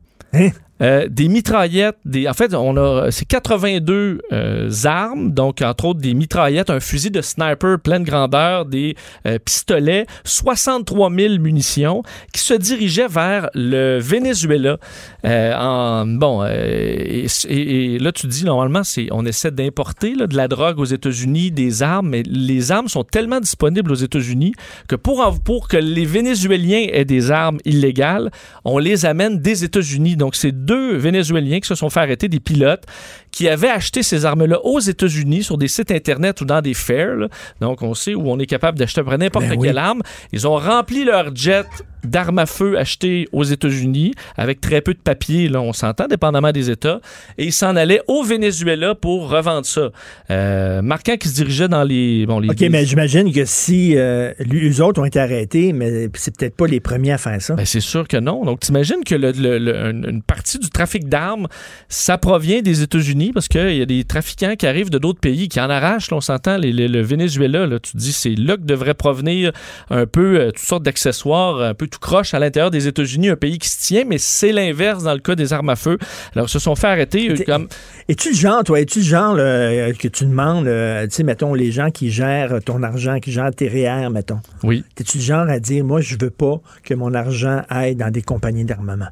Euh, 0.83 1.07
des 1.09 1.29
mitraillettes, 1.29 1.97
en 2.29 2.35
fait, 2.35 2.55
on 2.55 2.77
a 2.77 3.11
c'est 3.11 3.25
82 3.25 4.21
euh, 4.33 4.71
armes, 4.85 5.33
donc 5.33 5.63
entre 5.63 5.87
autres 5.87 6.01
des 6.01 6.15
mitraillettes, 6.15 6.71
un 6.71 6.81
fusil 6.81 7.11
de 7.11 7.23
sniper 7.23 7.79
pleine 7.79 8.03
grandeur, 8.03 8.67
des 8.67 8.97
euh, 9.27 9.39
pistolets, 9.39 10.07
63 10.25 11.11
000 11.11 11.39
munitions, 11.39 12.03
qui 12.33 12.41
se 12.41 12.55
dirigeaient 12.55 13.09
vers 13.09 13.49
le 13.55 13.99
Venezuela. 13.99 14.79
En, 15.25 16.05
bon, 16.07 16.45
et, 16.45 17.99
là 18.01 18.11
tu 18.11 18.27
dis 18.27 18.45
normalement 18.45 18.83
c'est 18.83 19.07
on 19.13 19.25
essaie 19.25 19.53
d'importer 19.53 20.17
de 20.17 20.37
la 20.37 20.49
drogue 20.49 20.81
aux 20.81 20.85
États-Unis, 20.85 21.53
des 21.53 21.83
armes, 21.83 22.09
mais 22.09 22.23
les 22.27 22.73
armes 22.73 22.89
sont 22.89 23.05
tellement 23.05 23.39
disponibles 23.39 23.93
aux 23.93 23.97
États-Unis 23.97 24.53
que 24.89 24.97
pour 24.97 25.23
pour 25.45 25.69
que 25.69 25.77
les 25.77 26.05
Vénézuéliens 26.05 26.87
aient 26.93 27.05
des 27.05 27.31
armes 27.31 27.59
illégales, 27.65 28.31
on 28.65 28.79
les 28.79 29.07
amène 29.07 29.39
des 29.39 29.65
États-Unis. 29.65 30.17
Donc 30.17 30.35
c'est 30.35 30.53
deux 30.53 30.72
Vénézuéliens 30.75 31.61
qui 31.61 31.69
se 31.69 31.75
sont 31.75 31.91
fait 31.91 32.01
arrêter, 32.01 32.29
des 32.29 32.41
pilotes 32.41 32.85
qui 33.31 33.49
avaient 33.49 33.71
acheté 33.71 34.03
ces 34.03 34.25
armes-là 34.25 34.61
aux 34.65 34.81
États-Unis 34.81 35.43
sur 35.43 35.59
des 35.59 35.69
sites 35.69 35.91
internet 35.91 36.41
ou 36.41 36.45
dans 36.45 36.61
des 36.61 36.75
fairs. 36.75 37.17
là. 37.17 37.29
Donc 37.61 37.83
on 37.83 37.95
sait 37.95 38.15
où 38.15 38.31
on 38.31 38.39
est 38.39 38.47
capable 38.47 38.79
d'acheter 38.79 39.03
n'importe 39.19 39.47
Ben 39.49 39.57
oui. 39.59 39.69
quelle 39.69 39.79
arme. 39.79 40.03
Ils 40.33 40.47
ont 40.47 40.57
rempli 40.57 41.05
leur 41.05 41.35
jet 41.35 41.67
d'armes 42.05 42.39
à 42.39 42.47
feu 42.47 42.79
achetées 42.79 43.29
aux 43.33 43.45
États-Unis 43.45 44.13
avec 44.37 44.61
très 44.61 44.81
peu 44.81 44.95
de 44.95 44.99
papier, 44.99 45.49
là, 45.49 45.61
on 45.61 45.73
s'entend, 45.73 46.07
dépendamment 46.07 46.53
des 46.53 46.71
États, 46.71 47.01
et 47.39 47.45
ils 47.47 47.53
s'en 47.53 47.77
allaient 47.77 48.03
au 48.09 48.23
Venezuela 48.23 48.95
pour 48.95 49.29
revendre 49.31 49.67
ça. 49.67 49.91
Euh, 50.31 50.83
marquant 50.83 51.17
qu'ils 51.17 51.31
se 51.31 51.37
dirigeaient 51.37 51.69
dans 51.69 51.85
les... 51.85 52.27
Bon, 52.27 52.41
les 52.41 52.51
OK, 52.51 52.61
mais 52.71 52.85
j'imagine 52.85 53.33
que 53.33 53.45
si 53.45 53.97
euh, 53.97 54.33
eux 54.53 54.83
autres 54.83 55.01
ont 55.01 55.05
été 55.05 55.21
arrêtés, 55.21 55.73
mais 55.73 56.09
c'est 56.15 56.37
peut-être 56.37 56.57
pas 56.57 56.67
les 56.67 56.81
premiers 56.81 57.13
à 57.13 57.19
faire 57.19 57.41
ça. 57.41 57.55
Ben, 57.55 57.65
c'est 57.65 57.81
sûr 57.81 58.07
que 58.09 58.17
non. 58.17 58.45
Donc, 58.45 58.61
t'imagines 58.61 59.05
que 59.05 59.15
le- 59.15 59.33
le- 59.33 59.59
le- 59.59 59.91
une 60.11 60.23
partie 60.23 60.59
du 60.59 60.71
trafic 60.71 61.09
d'armes, 61.09 61.47
ça 61.89 62.19
provient 62.19 62.61
des 62.63 62.83
États-Unis 62.83 63.33
parce 63.33 63.49
qu'il 63.49 63.77
y 63.77 63.83
a 63.83 63.87
des 63.87 64.05
trafiquants 64.05 64.55
qui 64.57 64.67
arrivent 64.67 64.91
de 64.91 64.99
d'autres 64.99 65.21
pays 65.21 65.49
qui 65.49 65.61
en 65.61 65.71
arrachent. 65.71 66.11
là, 66.11 66.17
on 66.17 66.21
s'entend, 66.21 66.57
les- 66.57 66.73
les- 66.73 66.89
le 66.89 67.01
Venezuela, 67.03 67.67
là, 67.67 67.79
tu 67.79 67.93
te 67.93 67.97
dis, 67.97 68.13
c'est 68.13 68.35
là 68.35 68.57
que 68.57 68.63
devrait 68.63 68.95
provenir 68.95 69.53
un 69.91 70.07
peu 70.07 70.41
euh, 70.41 70.47
toutes 70.51 70.59
sortes 70.59 70.83
d'accessoires, 70.83 71.61
un 71.61 71.75
peu 71.75 71.87
tout 71.93 72.01
croche 72.01 72.35
à 72.35 72.39
l'intérieur 72.39 72.71
des 72.71 72.89
États-Unis, 72.89 73.29
un 73.29 73.37
pays 73.37 73.59
qui 73.59 73.69
se 73.69 73.81
tient, 73.81 74.05
mais 74.05 74.19
c'est 74.19 74.51
l'inverse 74.51 75.05
dans 75.05 75.13
le 75.13 75.21
cas 75.21 75.35
des 75.35 75.53
armes 75.53 75.69
à 75.69 75.77
feu. 75.77 75.99
Alors, 76.35 76.49
ils 76.49 76.51
se 76.51 76.59
sont 76.59 76.75
fait 76.75 76.87
arrêter 76.89 77.31
euh, 77.31 77.37
comme... 77.45 77.69
Es-tu 78.09 78.31
le 78.31 78.35
genre, 78.35 78.65
toi, 78.65 78.81
es-tu 78.81 79.01
le 79.01 79.05
genre 79.05 79.35
là, 79.35 79.43
euh, 79.43 79.93
que 79.93 80.09
tu 80.09 80.25
demandes, 80.25 80.67
euh, 80.67 81.07
tu 81.07 81.17
sais, 81.17 81.23
mettons, 81.23 81.55
les 81.55 81.71
gens 81.71 81.91
qui 81.91 82.11
gèrent 82.11 82.61
ton 82.65 82.83
argent, 82.83 83.21
qui 83.21 83.31
gèrent 83.31 83.55
tes 83.55 83.69
REER, 83.69 84.09
mettons? 84.11 84.41
Oui. 84.63 84.85
T'es-tu 84.95 85.19
le 85.19 85.25
genre 85.25 85.49
à 85.49 85.61
dire, 85.61 85.85
moi, 85.85 86.01
je 86.01 86.17
veux 86.19 86.31
pas 86.31 86.61
que 86.83 86.95
mon 86.95 87.13
argent 87.13 87.63
aille 87.69 87.95
dans 87.95 88.11
des 88.11 88.23
compagnies 88.23 88.65
d'armement? 88.65 89.09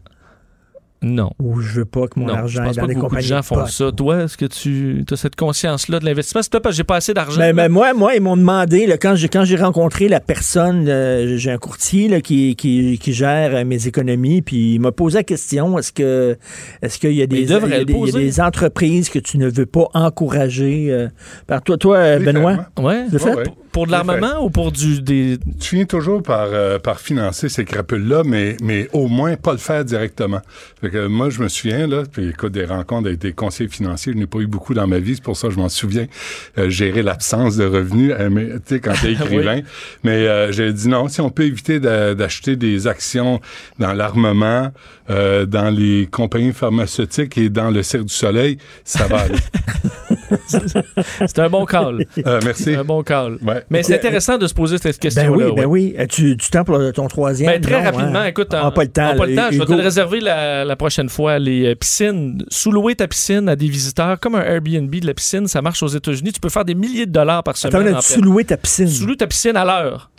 Non. 1.02 1.30
Ou 1.38 1.60
je 1.60 1.76
veux 1.80 1.84
pas 1.86 2.06
que 2.08 2.20
mon 2.20 2.26
non, 2.26 2.34
argent 2.34 2.60
je 2.62 2.66
pense 2.68 2.76
dans 2.76 2.82
pas 2.82 2.88
des 2.88 2.94
que 2.94 3.00
beaucoup 3.00 3.16
de 3.16 3.20
gens 3.22 3.38
de 3.40 3.44
font 3.44 3.54
potes. 3.54 3.68
ça. 3.68 3.90
Toi, 3.90 4.22
est-ce 4.24 4.36
que 4.36 4.44
tu 4.44 5.02
as 5.10 5.16
cette 5.16 5.34
conscience-là 5.36 5.98
de 5.98 6.04
l'investissement? 6.04 6.42
C'est 6.42 6.52
pas 6.52 6.60
parce 6.60 6.74
que 6.74 6.76
j'ai 6.76 6.84
pas 6.84 6.96
assez 6.96 7.14
d'argent. 7.14 7.38
Ben, 7.40 7.56
ben, 7.56 7.70
moi, 7.70 7.94
moi, 7.94 8.14
ils 8.14 8.20
m'ont 8.20 8.36
demandé, 8.36 8.86
là, 8.86 8.98
quand 8.98 9.14
j'ai 9.14 9.28
quand 9.28 9.44
j'ai 9.44 9.56
rencontré 9.56 10.08
la 10.08 10.20
personne, 10.20 10.86
euh, 10.88 11.38
j'ai 11.38 11.50
un 11.50 11.56
courtier 11.58 12.08
là, 12.08 12.20
qui, 12.20 12.54
qui, 12.54 12.98
qui 12.98 13.12
gère 13.14 13.54
euh, 13.54 13.64
mes 13.64 13.86
économies, 13.86 14.42
puis 14.42 14.74
il 14.74 14.78
m'a 14.80 14.92
posé 14.92 15.18
la 15.18 15.24
question 15.24 15.78
est-ce 15.78 15.92
que 15.92 16.36
est-ce 16.82 16.98
qu'il 16.98 17.12
y 17.12 17.22
a 17.22 17.26
Mais 17.26 17.26
des 17.28 17.42
il 17.44 17.48
y 17.50 17.54
a 17.54 17.58
le 17.60 17.84
des, 17.86 17.92
il 17.92 17.96
y 17.96 17.96
a 17.96 17.98
poser. 17.98 18.18
des 18.20 18.40
entreprises 18.42 19.08
que 19.08 19.18
tu 19.18 19.38
ne 19.38 19.48
veux 19.48 19.66
pas 19.66 19.86
encourager 19.94 20.88
euh, 20.90 21.08
par 21.46 21.62
toi, 21.62 21.78
toi, 21.78 21.98
Oui, 22.18 22.24
Benoît? 22.26 22.54
clairement. 22.76 22.88
Ouais. 22.90 23.06
Le 23.10 23.18
fait? 23.18 23.30
Ouais, 23.30 23.36
ouais. 23.36 23.44
Pour, 23.72 23.86
de 23.86 23.92
l'armement 23.92 24.44
ou 24.44 24.50
pour 24.50 24.72
du 24.72 25.00
des. 25.00 25.38
Tu 25.60 25.68
finis 25.68 25.86
toujours 25.86 26.22
par, 26.22 26.48
euh, 26.50 26.78
par 26.78 26.98
financer 27.00 27.48
ces 27.48 27.64
crapules-là, 27.64 28.22
mais, 28.24 28.56
mais 28.62 28.88
au 28.92 29.06
moins 29.08 29.36
pas 29.36 29.52
le 29.52 29.58
faire 29.58 29.84
directement. 29.84 30.40
Fait 30.80 30.90
que 30.90 31.06
moi, 31.06 31.30
je 31.30 31.40
me 31.42 31.48
souviens, 31.48 31.86
là, 31.86 32.02
puis 32.10 32.28
écoute, 32.30 32.52
des 32.52 32.64
rencontres 32.64 33.06
avec 33.08 33.20
des 33.20 33.32
conseillers 33.32 33.68
financiers, 33.70 34.12
je 34.12 34.18
n'ai 34.18 34.26
pas 34.26 34.38
eu 34.40 34.46
beaucoup 34.46 34.74
dans 34.74 34.86
ma 34.86 34.98
vie, 34.98 35.14
c'est 35.14 35.22
pour 35.22 35.36
ça 35.36 35.48
que 35.48 35.54
je 35.54 35.58
m'en 35.58 35.68
souviens, 35.68 36.06
euh, 36.58 36.68
gérer 36.68 37.02
l'absence 37.02 37.56
de 37.56 37.64
revenus, 37.64 38.12
euh, 38.18 38.28
mais, 38.30 38.46
tu 38.46 38.60
sais, 38.66 38.80
quand 38.80 38.94
t'es 39.00 39.12
écrivain. 39.12 39.60
Mais 40.04 40.26
euh, 40.26 40.50
j'ai 40.52 40.72
dit 40.72 40.88
non, 40.88 41.08
si 41.08 41.20
on 41.20 41.30
peut 41.30 41.44
éviter 41.44 41.78
d'a- 41.80 42.14
d'acheter 42.14 42.56
des 42.56 42.86
actions 42.86 43.40
dans 43.78 43.92
l'armement, 43.92 44.72
euh, 45.10 45.46
dans 45.46 45.70
les 45.70 46.08
compagnies 46.10 46.52
pharmaceutiques 46.52 47.38
et 47.38 47.48
dans 47.48 47.70
le 47.70 47.82
Cirque 47.82 48.04
du 48.04 48.14
Soleil, 48.14 48.58
ça 48.84 49.06
va 49.06 49.20
aller. 49.20 49.38
C'est 51.26 51.38
un 51.38 51.48
bon 51.48 51.64
call. 51.64 52.04
Euh, 52.26 52.40
merci. 52.44 52.74
un 52.74 52.84
bon 52.84 53.02
call. 53.02 53.38
Ouais. 53.42 53.64
Mais 53.70 53.82
c'est 53.82 53.94
intéressant 53.94 54.38
de 54.38 54.46
se 54.46 54.54
poser 54.54 54.78
cette 54.78 54.96
Ben 54.96 55.00
question-là. 55.00 55.46
oui, 55.48 55.52
ben 55.56 55.66
oui. 55.66 55.94
Euh, 55.98 56.06
Tu, 56.06 56.36
tu 56.36 56.50
temps 56.50 56.64
pour 56.64 56.78
ton 56.92 57.08
troisième? 57.08 57.50
Ben, 57.52 57.60
très 57.60 57.78
Non, 57.78 57.84
rapidement, 57.90 58.18
hein? 58.20 58.24
écoute, 58.26 58.48
On 58.52 58.58
on 58.58 58.64
n'a 58.64 58.70
pas 58.70 58.82
le 58.84 58.88
temps. 58.90 59.02
on 59.02 59.10
a 59.10 59.14
pas 59.16 59.26
là, 59.26 59.30
le 59.30 59.36
temps. 59.36 59.48
Je 59.52 59.58
vais 59.58 59.64
te 59.66 59.72
réserver 59.72 60.20
la, 60.20 60.64
la 60.64 60.76
prochaine 60.76 61.08
fois. 61.08 61.38
Les 61.38 61.66
euh, 61.72 61.74
piscines, 61.74 62.42
sous-louer 62.48 62.94
ta 62.96 63.08
piscine 63.08 63.48
à 63.48 63.56
des 63.56 63.68
visiteurs, 63.68 64.18
comme 64.20 64.34
un 64.34 64.42
Airbnb 64.42 64.90
de 64.94 65.06
la 65.06 65.14
piscine, 65.14 65.46
ça 65.46 65.62
marche 65.62 65.82
aux 65.82 65.88
États-Unis. 65.88 66.32
Tu 66.32 66.40
peux 66.40 66.48
faire 66.48 66.64
des 66.64 66.74
milliers 66.74 67.06
de 67.06 67.12
dollars 67.12 67.42
par 67.42 67.54
Attends, 67.54 67.70
semaine. 67.70 67.92
là, 67.92 67.98
en 67.98 68.00
tu 68.00 68.06
fait. 68.08 68.14
sous-louer 68.14 68.44
ta 68.44 68.56
piscine. 68.56 68.88
Sous-louer 68.88 69.16
ta 69.16 69.26
piscine 69.26 69.56
à 69.56 69.64
l'heure. 69.64 70.10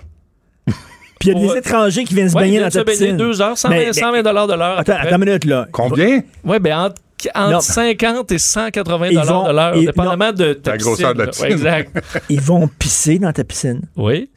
Puis 1.21 1.29
il 1.29 1.37
y 1.41 1.49
a 1.49 1.53
des 1.53 1.59
étrangers 1.59 2.03
qui 2.03 2.13
viennent 2.15 2.29
se 2.29 2.35
baigner 2.35 2.57
ils 2.57 2.61
dans 2.61 2.67
viennent 2.67 2.71
ta 2.71 2.79
se 2.79 2.97
baigner 2.97 3.13
piscine. 3.13 3.17
deux 3.17 3.41
heures, 3.41 3.57
120 3.57 3.75
Mais- 3.75 3.85
mais- 3.85 3.93
120 3.93 4.23
dollars 4.23 4.47
de 4.47 4.53
l'heure. 4.53 4.77
à 4.77 4.79
Attends, 4.81 4.93
attends 4.99 5.15
une 5.17 5.25
minute, 5.25 5.45
là. 5.45 5.67
Combien? 5.71 6.21
Oui, 6.43 6.59
ben 6.59 6.77
entre, 6.77 6.95
entre 7.35 7.51
Non. 7.51 7.59
50 7.61 8.31
et 8.31 8.39
180 8.39 9.07
Ils 9.09 9.13
dollars 9.15 9.41
vont- 9.43 9.47
de 9.47 9.53
l'heure, 9.53 9.79
dépendamment 9.79 10.31
de 10.33 10.53
ta 10.53 10.71
La 10.71 10.77
grosseur 10.77 11.13
de 11.13 11.19
la 11.19 11.27
piscine. 11.27 11.47
piscine. 11.47 11.63
Ouais, 11.65 11.79
exact. 11.79 12.23
Ils 12.29 12.41
vont 12.41 12.67
pisser 12.67 13.19
dans 13.19 13.31
ta 13.31 13.43
piscine. 13.43 13.81
Oui. 13.95 14.29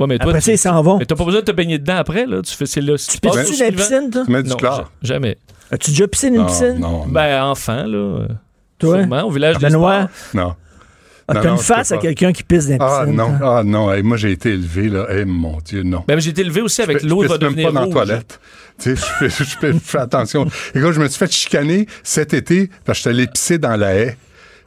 Ouais, 0.00 0.06
mais 0.08 0.18
toi, 0.18 0.28
Après 0.30 0.40
tu- 0.40 0.46
ça, 0.46 0.52
ils 0.52 0.58
s'en 0.58 0.82
vont. 0.82 0.98
Mais 0.98 1.04
t'as 1.06 1.14
pas 1.14 1.24
besoin 1.24 1.40
de 1.40 1.44
te 1.46 1.52
baigner 1.52 1.78
dedans 1.78 1.96
après, 1.96 2.26
là. 2.26 2.42
Tu 2.42 2.52
fais 2.56 2.66
c'est 2.66 2.80
là. 2.80 2.96
Si 2.98 3.10
tu 3.10 3.18
Pisses-tu 3.20 3.58
dans 3.58 3.64
la 3.66 3.70
piscine, 3.72 4.10
toi? 4.10 4.22
Tu 4.26 4.32
mets 4.32 4.42
du 4.42 4.50
Non, 4.50 4.56
chlore. 4.56 4.76
ja- 4.76 4.88
jamais. 5.02 5.38
As-tu 5.70 5.90
déjà 5.92 6.08
pissé 6.08 6.30
dans 6.30 6.34
une 6.34 6.40
Non, 6.40 6.46
piscine? 6.46 6.78
non, 6.80 7.06
Ben, 7.06 7.42
enfant, 7.44 7.84
là. 7.86 8.26
Toi? 8.78 8.98
Sûrement, 8.98 9.22
au 9.22 9.30
village 9.30 9.58
des 9.58 9.66
Benoît? 9.68 10.08
sports. 10.32 10.42
non. 10.42 10.54
Ah, 11.26 11.34
Non, 11.34 11.40
T'as 11.40 11.48
non, 11.48 11.56
une 11.56 11.62
face 11.62 11.92
à 11.92 11.96
quelqu'un 11.98 12.32
qui 12.32 12.42
pisse 12.42 12.66
dans 12.68 12.76
la 12.76 12.84
Ah 12.84 13.00
piscine. 13.04 13.16
non, 13.16 13.38
toi? 13.38 13.58
ah 13.58 13.62
non, 13.64 13.92
Hey, 13.92 14.02
moi 14.02 14.16
j'ai 14.18 14.32
été 14.32 14.50
élevé 14.50 14.88
là, 14.90 15.06
Eh, 15.10 15.24
mon 15.24 15.58
Dieu, 15.64 15.82
non. 15.82 16.04
Ben, 16.06 16.18
j'ai 16.20 16.30
été 16.30 16.42
élevé 16.42 16.60
aussi 16.60 16.82
avec 16.82 17.00
Je 17.00 17.06
l'eau 17.06 17.22
va 17.22 17.28
même 17.28 17.38
devenir 17.38 17.66
pas 17.68 17.72
dans 17.72 17.80
la 17.80 17.86
rouge. 17.86 17.94
toilette. 17.94 18.40
Tu 18.78 18.96
sais, 18.96 18.96
je 18.96 19.28
fais, 19.30 19.44
je 19.44 19.56
fais- 19.58 19.72
je 19.72 19.78
fais 19.78 19.98
attention. 19.98 20.44
Écoute, 20.74 20.92
je 20.92 21.00
me 21.00 21.08
suis 21.08 21.18
fait 21.18 21.32
chicaner 21.32 21.86
cet 22.02 22.34
été 22.34 22.68
parce 22.84 22.98
que 22.98 23.04
j'étais 23.10 23.16
allé 23.22 23.26
pisser 23.28 23.58
dans 23.58 23.76
la 23.76 23.94
haie. 23.94 24.16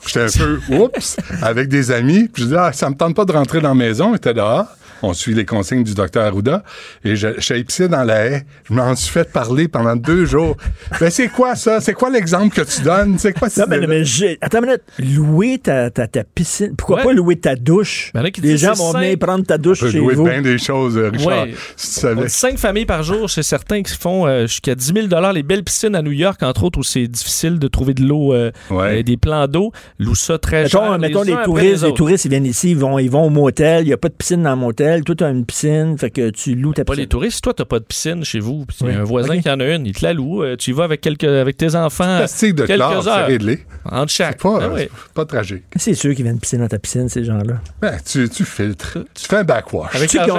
J'étais 0.05 0.21
un 0.21 0.27
peu, 0.27 0.59
oups, 0.75 1.17
avec 1.41 1.67
des 1.69 1.91
amis. 1.91 2.27
Puis 2.31 2.43
je 2.43 2.47
dis, 2.49 2.55
ah, 2.55 2.71
ça 2.73 2.89
me 2.89 2.95
tente 2.95 3.15
pas 3.15 3.25
de 3.25 3.31
rentrer 3.31 3.61
dans 3.61 3.69
la 3.69 3.75
maison. 3.75 4.11
On 4.11 4.15
était 4.15 4.33
dehors. 4.33 4.65
On 5.03 5.13
suit 5.13 5.35
les 5.35 5.45
consignes 5.45 5.83
du 5.83 5.93
docteur 5.93 6.23
Arruda. 6.25 6.63
Et 7.03 7.15
je, 7.15 7.27
je 7.35 7.41
suis 7.41 7.53
allé 7.53 7.63
pisser 7.63 7.87
dans 7.87 8.03
la 8.03 8.25
haie. 8.25 8.45
Je 8.67 8.73
m'en 8.73 8.95
suis 8.95 9.11
fait 9.11 9.31
parler 9.31 9.67
pendant 9.67 9.95
deux 9.95 10.25
jours. 10.25 10.57
Ben, 10.99 11.11
c'est 11.11 11.27
quoi 11.27 11.55
ça? 11.55 11.79
C'est 11.81 11.93
quoi 11.93 12.09
l'exemple 12.09 12.55
que 12.55 12.61
tu 12.63 12.81
donnes? 12.81 13.19
C'est 13.19 13.31
quoi 13.37 13.47
Non, 13.57 13.65
mais, 13.67 13.85
mais 13.85 14.03
j'ai- 14.03 14.39
attends 14.41 14.57
une 14.57 14.65
minute. 14.65 14.81
Louer 14.97 15.59
ta, 15.59 15.91
ta, 15.91 16.07
ta 16.07 16.23
piscine. 16.23 16.73
Pourquoi 16.75 16.97
Ouais. 16.97 17.03
pas 17.03 17.13
louer 17.13 17.35
ta 17.35 17.55
douche? 17.55 18.09
Ben 18.15 18.23
là, 18.23 18.29
Les 18.41 18.57
gens 18.57 18.73
c'est 18.73 18.81
vont 18.81 18.91
venir 18.93 19.19
prendre 19.19 19.45
ta 19.45 19.59
douche 19.59 19.77
Tu 19.77 19.85
peux 19.85 19.91
chez 19.91 19.97
louer 19.99 20.15
vous. 20.15 20.23
bien 20.23 20.41
des 20.41 20.57
choses, 20.57 20.97
euh, 20.97 21.09
Richard. 21.13 21.43
Ouais. 21.43 21.53
Si 21.75 21.93
tu 21.93 21.99
savais. 21.99 22.21
On 22.21 22.23
dit 22.25 22.29
cinq 22.31 22.57
familles 22.57 22.87
par 22.87 23.03
jour 23.03 23.29
chez 23.29 23.43
certains 23.43 23.83
qui 23.83 23.95
font 23.95 24.25
euh, 24.25 24.47
jusqu'à 24.47 24.73
10 24.73 24.93
000 24.95 25.31
Les 25.31 25.43
belles 25.43 25.63
piscines 25.63 25.93
à 25.93 26.01
New 26.01 26.11
York, 26.11 26.41
entre 26.41 26.63
autres, 26.63 26.79
où 26.79 26.83
c'est 26.83 27.07
difficile 27.07 27.59
de 27.59 27.67
trouver 27.67 27.93
de 27.93 28.01
l'eau, 28.03 28.33
euh, 28.33 28.51
Ouais. 28.71 29.01
euh, 29.01 29.03
des 29.03 29.17
plans 29.17 29.47
d'eau, 29.47 29.71
louent 29.99 30.15
ça 30.15 30.37
très 30.37 30.63
Mettons, 30.63 30.79
cher. 30.79 30.99
mettons 30.99 31.21
les 31.23 31.35
touristes, 31.43 31.83
les, 31.83 31.93
touristes, 31.93 32.25
ils 32.25 32.29
viennent 32.29 32.45
ici, 32.45 32.71
ils 32.71 32.77
vont, 32.77 32.99
ils 32.99 33.09
vont 33.09 33.23
au 33.25 33.29
motel, 33.29 33.83
il 33.83 33.87
n'y 33.87 33.93
a 33.93 33.97
pas 33.97 34.09
de 34.09 34.13
piscine 34.13 34.43
dans 34.43 34.51
le 34.51 34.55
motel, 34.57 35.03
toi, 35.03 35.15
tu 35.15 35.23
as 35.23 35.29
une 35.29 35.45
piscine, 35.45 35.97
fait 35.97 36.09
que 36.11 36.29
tu 36.29 36.55
loues 36.55 36.73
ta 36.73 36.83
Pas 36.85 36.93
piscine. 36.93 37.03
les 37.03 37.07
touristes. 37.07 37.35
Si 37.35 37.41
toi, 37.41 37.53
t'as 37.53 37.65
pas 37.65 37.79
de 37.79 37.85
piscine 37.85 38.23
chez 38.23 38.39
vous, 38.39 38.65
puis 38.65 38.77
y 38.87 38.89
a 38.95 38.99
un 38.99 39.03
voisin 39.03 39.39
qui 39.39 39.49
en 39.49 39.59
a 39.59 39.65
une, 39.65 39.85
il 39.85 39.93
te 39.93 40.05
la 40.05 40.13
loue. 40.13 40.43
euh, 40.43 40.55
tu 40.55 40.71
y 40.71 40.73
vas 40.73 40.83
avec, 40.85 41.01
quelques, 41.01 41.23
avec 41.23 41.57
tes 41.57 41.75
enfants. 41.75 42.03
Plastique 42.17 42.55
de 42.55 42.65
quelques 42.65 42.79
chlore, 42.79 43.03
c'est 43.03 43.09
heures. 43.09 43.27
réglé. 43.27 43.59
Entre 43.89 44.11
chaque. 44.11 44.41
Pas, 44.41 44.59
Ah 44.61 44.69
oui. 44.73 44.81
c'est 44.81 45.13
pas 45.13 45.25
tragique. 45.25 45.63
C'est 45.75 45.93
sûr 45.93 46.13
qu'ils 46.13 46.23
viennent 46.23 46.39
pisser 46.39 46.57
dans 46.57 46.67
ta 46.67 46.79
piscine, 46.79 47.07
ces 47.09 47.23
gens-là. 47.23 47.55
Ben, 47.81 47.97
tu, 48.05 48.27
tu 48.29 48.43
filtres. 48.45 48.97
Tu 49.13 49.25
fais 49.27 49.37
un 49.37 49.43
backwash. 49.43 49.95
Avec 49.95 50.09
Tu 50.09 50.17
sais 50.17 50.23
tu 50.25 50.31
tu 50.31 50.37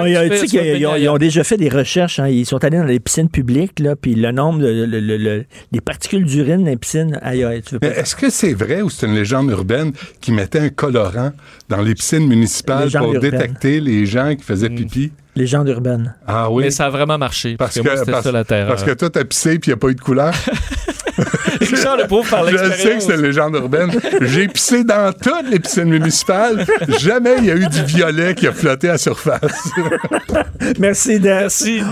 tu 0.49 0.77
ils 0.77 1.09
ont- 1.09 1.17
déjà 1.17 1.43
fait 1.43 1.57
des 1.57 1.69
recherches. 1.69 2.19
hein. 2.19 2.27
Ils 2.27 2.45
sont 2.45 2.63
allés 2.63 2.77
dans 2.77 2.83
les 2.85 2.99
piscines 2.99 3.29
publiques, 3.29 3.79
là, 3.79 3.95
puis 3.95 4.15
le 4.15 4.31
nombre 4.31 4.59
de 4.59 4.67
le- 4.85 4.99
le- 4.99 5.17
le- 5.17 5.45
des 5.71 5.81
particules 5.81 6.23
d'urine 6.25 6.63
dans 6.63 6.69
les 6.69 6.77
piscines, 6.77 7.17
aïe, 7.21 7.43
aïe, 7.43 7.61
tu 7.61 7.75
veux 7.75 7.79
Mais 7.81 7.91
pas. 7.91 8.01
est-ce 8.01 8.15
que 8.15 8.29
c'est 8.29 8.53
vrai 8.53 8.81
ou 8.81 8.89
c'est 8.89 9.05
une 9.07 9.15
légende 9.15 9.38
urbaine 9.47 9.93
qui 10.21 10.31
mettait 10.31 10.59
un 10.59 10.69
colorant 10.69 11.31
dans 11.69 11.81
les 11.81 11.95
piscines 11.95 12.27
municipales 12.27 12.89
pour 12.91 13.13
urbaine. 13.13 13.31
détecter 13.31 13.79
les 13.79 14.05
gens 14.05 14.29
qui 14.35 14.41
Mm. 14.41 14.45
faisaient 14.45 14.69
pipi? 14.69 15.11
Légende 15.39 15.69
urbaine. 15.69 16.13
Ah 16.27 16.49
oui. 16.51 16.63
Mais 16.65 16.69
ça 16.71 16.85
a 16.85 16.89
vraiment 16.89 17.17
marché. 17.17 17.55
Parce, 17.57 17.75
parce 17.75 17.87
que, 17.87 17.95
moi, 17.95 18.05
parce, 18.11 18.23
ça 18.25 18.31
la 18.31 18.43
terre. 18.43 18.67
parce 18.67 18.83
que 18.83 18.91
toi, 18.91 19.09
t'as 19.09 19.23
pissé 19.23 19.57
puis 19.57 19.69
il 19.71 19.73
n'y 19.73 19.73
a 19.73 19.77
pas 19.77 19.87
eu 19.87 19.95
de 19.95 20.01
couleur. 20.01 20.33
Richard 21.61 21.97
le 21.97 22.07
pauvre 22.07 22.29
par 22.29 22.47
Je 22.47 22.55
sais 22.55 22.63
que 22.63 22.67
l'expérience. 22.69 23.03
c'est 23.05 23.15
une 23.15 23.21
légende 23.21 23.55
urbaine. 23.55 23.91
J'ai 24.21 24.47
pissé 24.47 24.83
dans 24.83 25.11
toutes 25.13 25.49
les 25.51 25.59
piscines 25.59 25.89
municipales. 25.89 26.65
Jamais 26.99 27.35
il 27.39 27.45
y 27.45 27.51
a 27.51 27.55
eu 27.55 27.67
du 27.67 27.83
violet 27.83 28.33
qui 28.35 28.47
a 28.47 28.51
flotté 28.53 28.89
à 28.89 28.97
surface. 28.97 29.69
Merci, 30.79 31.19
Dan. 31.19 31.47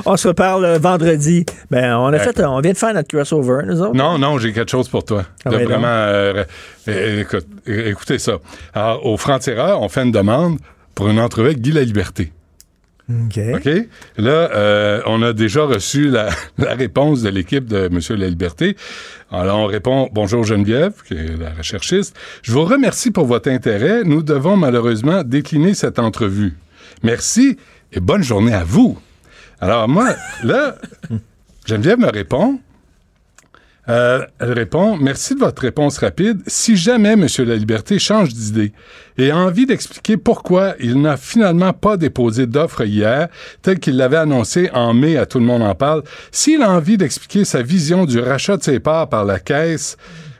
On 0.06 0.15
se 0.18 0.28
reparle 0.30 0.65
euh, 0.65 0.78
vendredi. 0.80 1.45
Ben, 1.69 1.95
on, 1.98 2.07
a 2.07 2.11
Ouais. 2.11 2.19
fait, 2.19 2.44
on 2.45 2.60
vient 2.61 2.72
de 2.72 2.78
faire 2.78 2.94
notre 2.94 3.07
crossover, 3.10 3.64
nous 3.65 3.82
autres. 3.82 3.95
Non, 3.95 4.18
non, 4.18 4.38
j'ai 4.40 4.53
quelque 4.53 4.72
chose 4.72 4.88
pour 4.90 5.03
toi. 5.06 5.24
Ah 5.45 5.49
ouais, 5.49 5.65
vraiment. 5.65 5.88
euh, 5.88 6.44
euh, 6.88 7.22
écoute, 7.22 7.45
euh, 7.68 7.90
écoutez 7.90 8.19
ça. 8.19 8.34
Alors, 8.74 9.06
au 9.06 9.18
Franc-Tireur, 9.18 9.82
on 9.82 9.90
fait 9.90 10.03
une 10.03 10.11
demande 10.11 10.57
pour 10.95 11.10
une 11.10 11.19
entrevue 11.19 11.48
avec 11.48 11.61
Guy 11.61 11.72
La 11.74 11.84
Liberté. 11.84 12.32
OK. 13.09 13.39
OK? 13.55 13.69
Là, 14.17 14.51
euh, 14.53 15.01
on 15.05 15.21
a 15.21 15.31
déjà 15.31 15.63
reçu 15.63 16.09
la, 16.09 16.29
la 16.57 16.73
réponse 16.73 17.21
de 17.21 17.29
l'équipe 17.29 17.65
de 17.65 17.85
M. 17.85 17.99
La 18.19 18.27
Liberté. 18.27 18.75
Alors, 19.31 19.59
on 19.59 19.65
répond 19.65 20.09
Bonjour 20.11 20.43
Geneviève, 20.43 20.93
qui 21.07 21.13
est 21.13 21.38
la 21.38 21.51
recherchiste. 21.51 22.17
Je 22.41 22.51
vous 22.51 22.65
remercie 22.65 23.11
pour 23.11 23.25
votre 23.25 23.49
intérêt. 23.49 24.03
Nous 24.03 24.23
devons 24.23 24.57
malheureusement 24.57 25.23
décliner 25.23 25.73
cette 25.73 25.99
entrevue. 25.99 26.55
Merci 27.03 27.57
et 27.93 27.99
bonne 27.99 28.23
journée 28.23 28.53
à 28.53 28.63
vous. 28.63 28.99
Alors, 29.61 29.88
moi, 29.88 30.13
là, 30.43 30.75
Geneviève 31.65 31.99
me 31.99 32.11
répond. 32.11 32.59
Euh, 33.89 34.26
elle 34.39 34.51
répond 34.51 34.97
Merci 34.97 35.35
de 35.35 35.39
votre 35.39 35.61
réponse 35.61 35.97
rapide. 35.99 36.41
Si 36.47 36.76
jamais 36.76 37.14
M. 37.14 37.27
La 37.39 37.55
Liberté 37.55 37.99
change 37.99 38.34
d'idée 38.34 38.73
et 39.18 39.31
a 39.31 39.38
envie 39.38 39.65
d'expliquer 39.65 40.18
pourquoi 40.18 40.76
il 40.80 41.01
n'a 41.01 41.15
finalement 41.15 41.73
pas 41.73 41.95
déposé 41.97 42.47
d'offre 42.47 42.85
hier, 42.85 43.30
tel 43.61 43.80
qu'il 43.80 43.95
l'avait 43.97 44.18
annoncé 44.18 44.69
en 44.73 44.93
mai 44.93 45.18
à 45.18 45.26
Tout 45.26 45.39
le 45.39 45.45
monde 45.45 45.64
en 45.64 45.73
parle, 45.73 46.03
s'il 46.31 46.61
a 46.61 46.72
envie 46.72 46.97
d'expliquer 46.97 47.45
sa 47.45 47.61
vision 47.61 48.05
du 48.05 48.19
rachat 48.19 48.57
de 48.57 48.64
ses 48.64 48.80
parts 48.80 49.09
par 49.09 49.26
la 49.26 49.39
Caisse, 49.39 49.97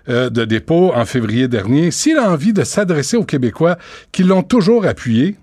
euh, 0.10 0.30
de 0.30 0.46
dépôt 0.46 0.92
en 0.94 1.06
février 1.06 1.48
dernier, 1.48 1.92
s'il 1.92 2.18
a 2.18 2.30
envie 2.30 2.54
de 2.54 2.64
s'adresser 2.64 3.18
aux 3.18 3.26
Québécois 3.26 3.78
qui 4.12 4.24
l'ont 4.24 4.44
toujours 4.44 4.86
appuyé, 4.86 5.36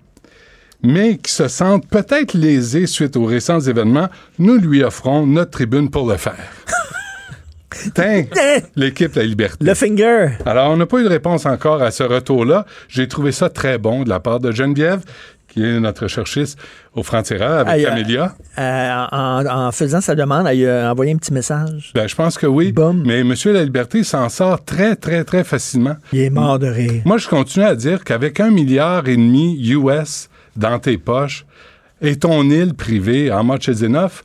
mais 0.83 1.17
qui 1.17 1.31
se 1.31 1.47
sentent 1.47 1.87
peut-être 1.87 2.33
lésés 2.33 2.85
suite 2.85 3.17
aux 3.17 3.25
récents 3.25 3.59
événements, 3.59 4.09
nous 4.37 4.57
lui 4.57 4.83
offrons 4.83 5.25
notre 5.25 5.51
tribune 5.51 5.89
pour 5.89 6.07
le 6.07 6.17
faire. 6.17 6.51
L'équipe 8.75 9.15
La 9.15 9.23
Liberté. 9.23 9.63
Le 9.63 9.73
finger. 9.73 10.29
Alors, 10.45 10.71
on 10.71 10.77
n'a 10.77 10.85
pas 10.85 10.99
eu 10.99 11.03
de 11.03 11.09
réponse 11.09 11.45
encore 11.45 11.81
à 11.81 11.91
ce 11.91 12.03
retour-là. 12.03 12.65
J'ai 12.87 13.07
trouvé 13.07 13.31
ça 13.31 13.49
très 13.49 13.77
bon 13.77 14.03
de 14.03 14.09
la 14.09 14.19
part 14.19 14.39
de 14.39 14.51
Geneviève, 14.51 15.01
qui 15.47 15.63
est 15.63 15.79
notre 15.79 16.07
cherchiste 16.07 16.59
au 16.93 17.03
Franc-Tireur 17.03 17.67
avec 17.67 17.85
Amélia. 17.85 18.35
Euh, 18.57 19.05
en, 19.11 19.45
en 19.45 19.71
faisant 19.71 20.01
sa 20.01 20.13
demande, 20.15 20.47
elle 20.47 20.67
a 20.69 20.91
envoyé 20.91 21.13
un 21.13 21.17
petit 21.17 21.33
message. 21.33 21.91
Ben, 21.95 22.07
je 22.07 22.15
pense 22.15 22.37
que 22.37 22.45
oui. 22.45 22.73
Mais 23.05 23.19
M. 23.21 23.33
La 23.45 23.63
Liberté 23.63 24.03
s'en 24.03 24.27
sort 24.29 24.63
très, 24.65 24.95
très, 24.95 25.23
très 25.23 25.43
facilement. 25.43 25.95
Il 26.11 26.19
est 26.19 26.29
mort 26.29 26.59
de 26.59 26.67
rire. 26.67 27.01
Moi, 27.05 27.17
je 27.17 27.27
continue 27.27 27.65
à 27.65 27.75
dire 27.75 28.03
qu'avec 28.03 28.39
un 28.39 28.51
milliard 28.51 29.07
et 29.07 29.15
demi 29.15 29.57
US 29.69 30.29
dans 30.55 30.77
tes 30.79 30.97
poches 30.97 31.45
et 32.01 32.17
ton 32.17 32.43
île 32.49 32.73
privée, 32.73 33.31
en 33.31 33.43
much 33.43 33.67
is 33.67 33.83
enough, 33.83 34.23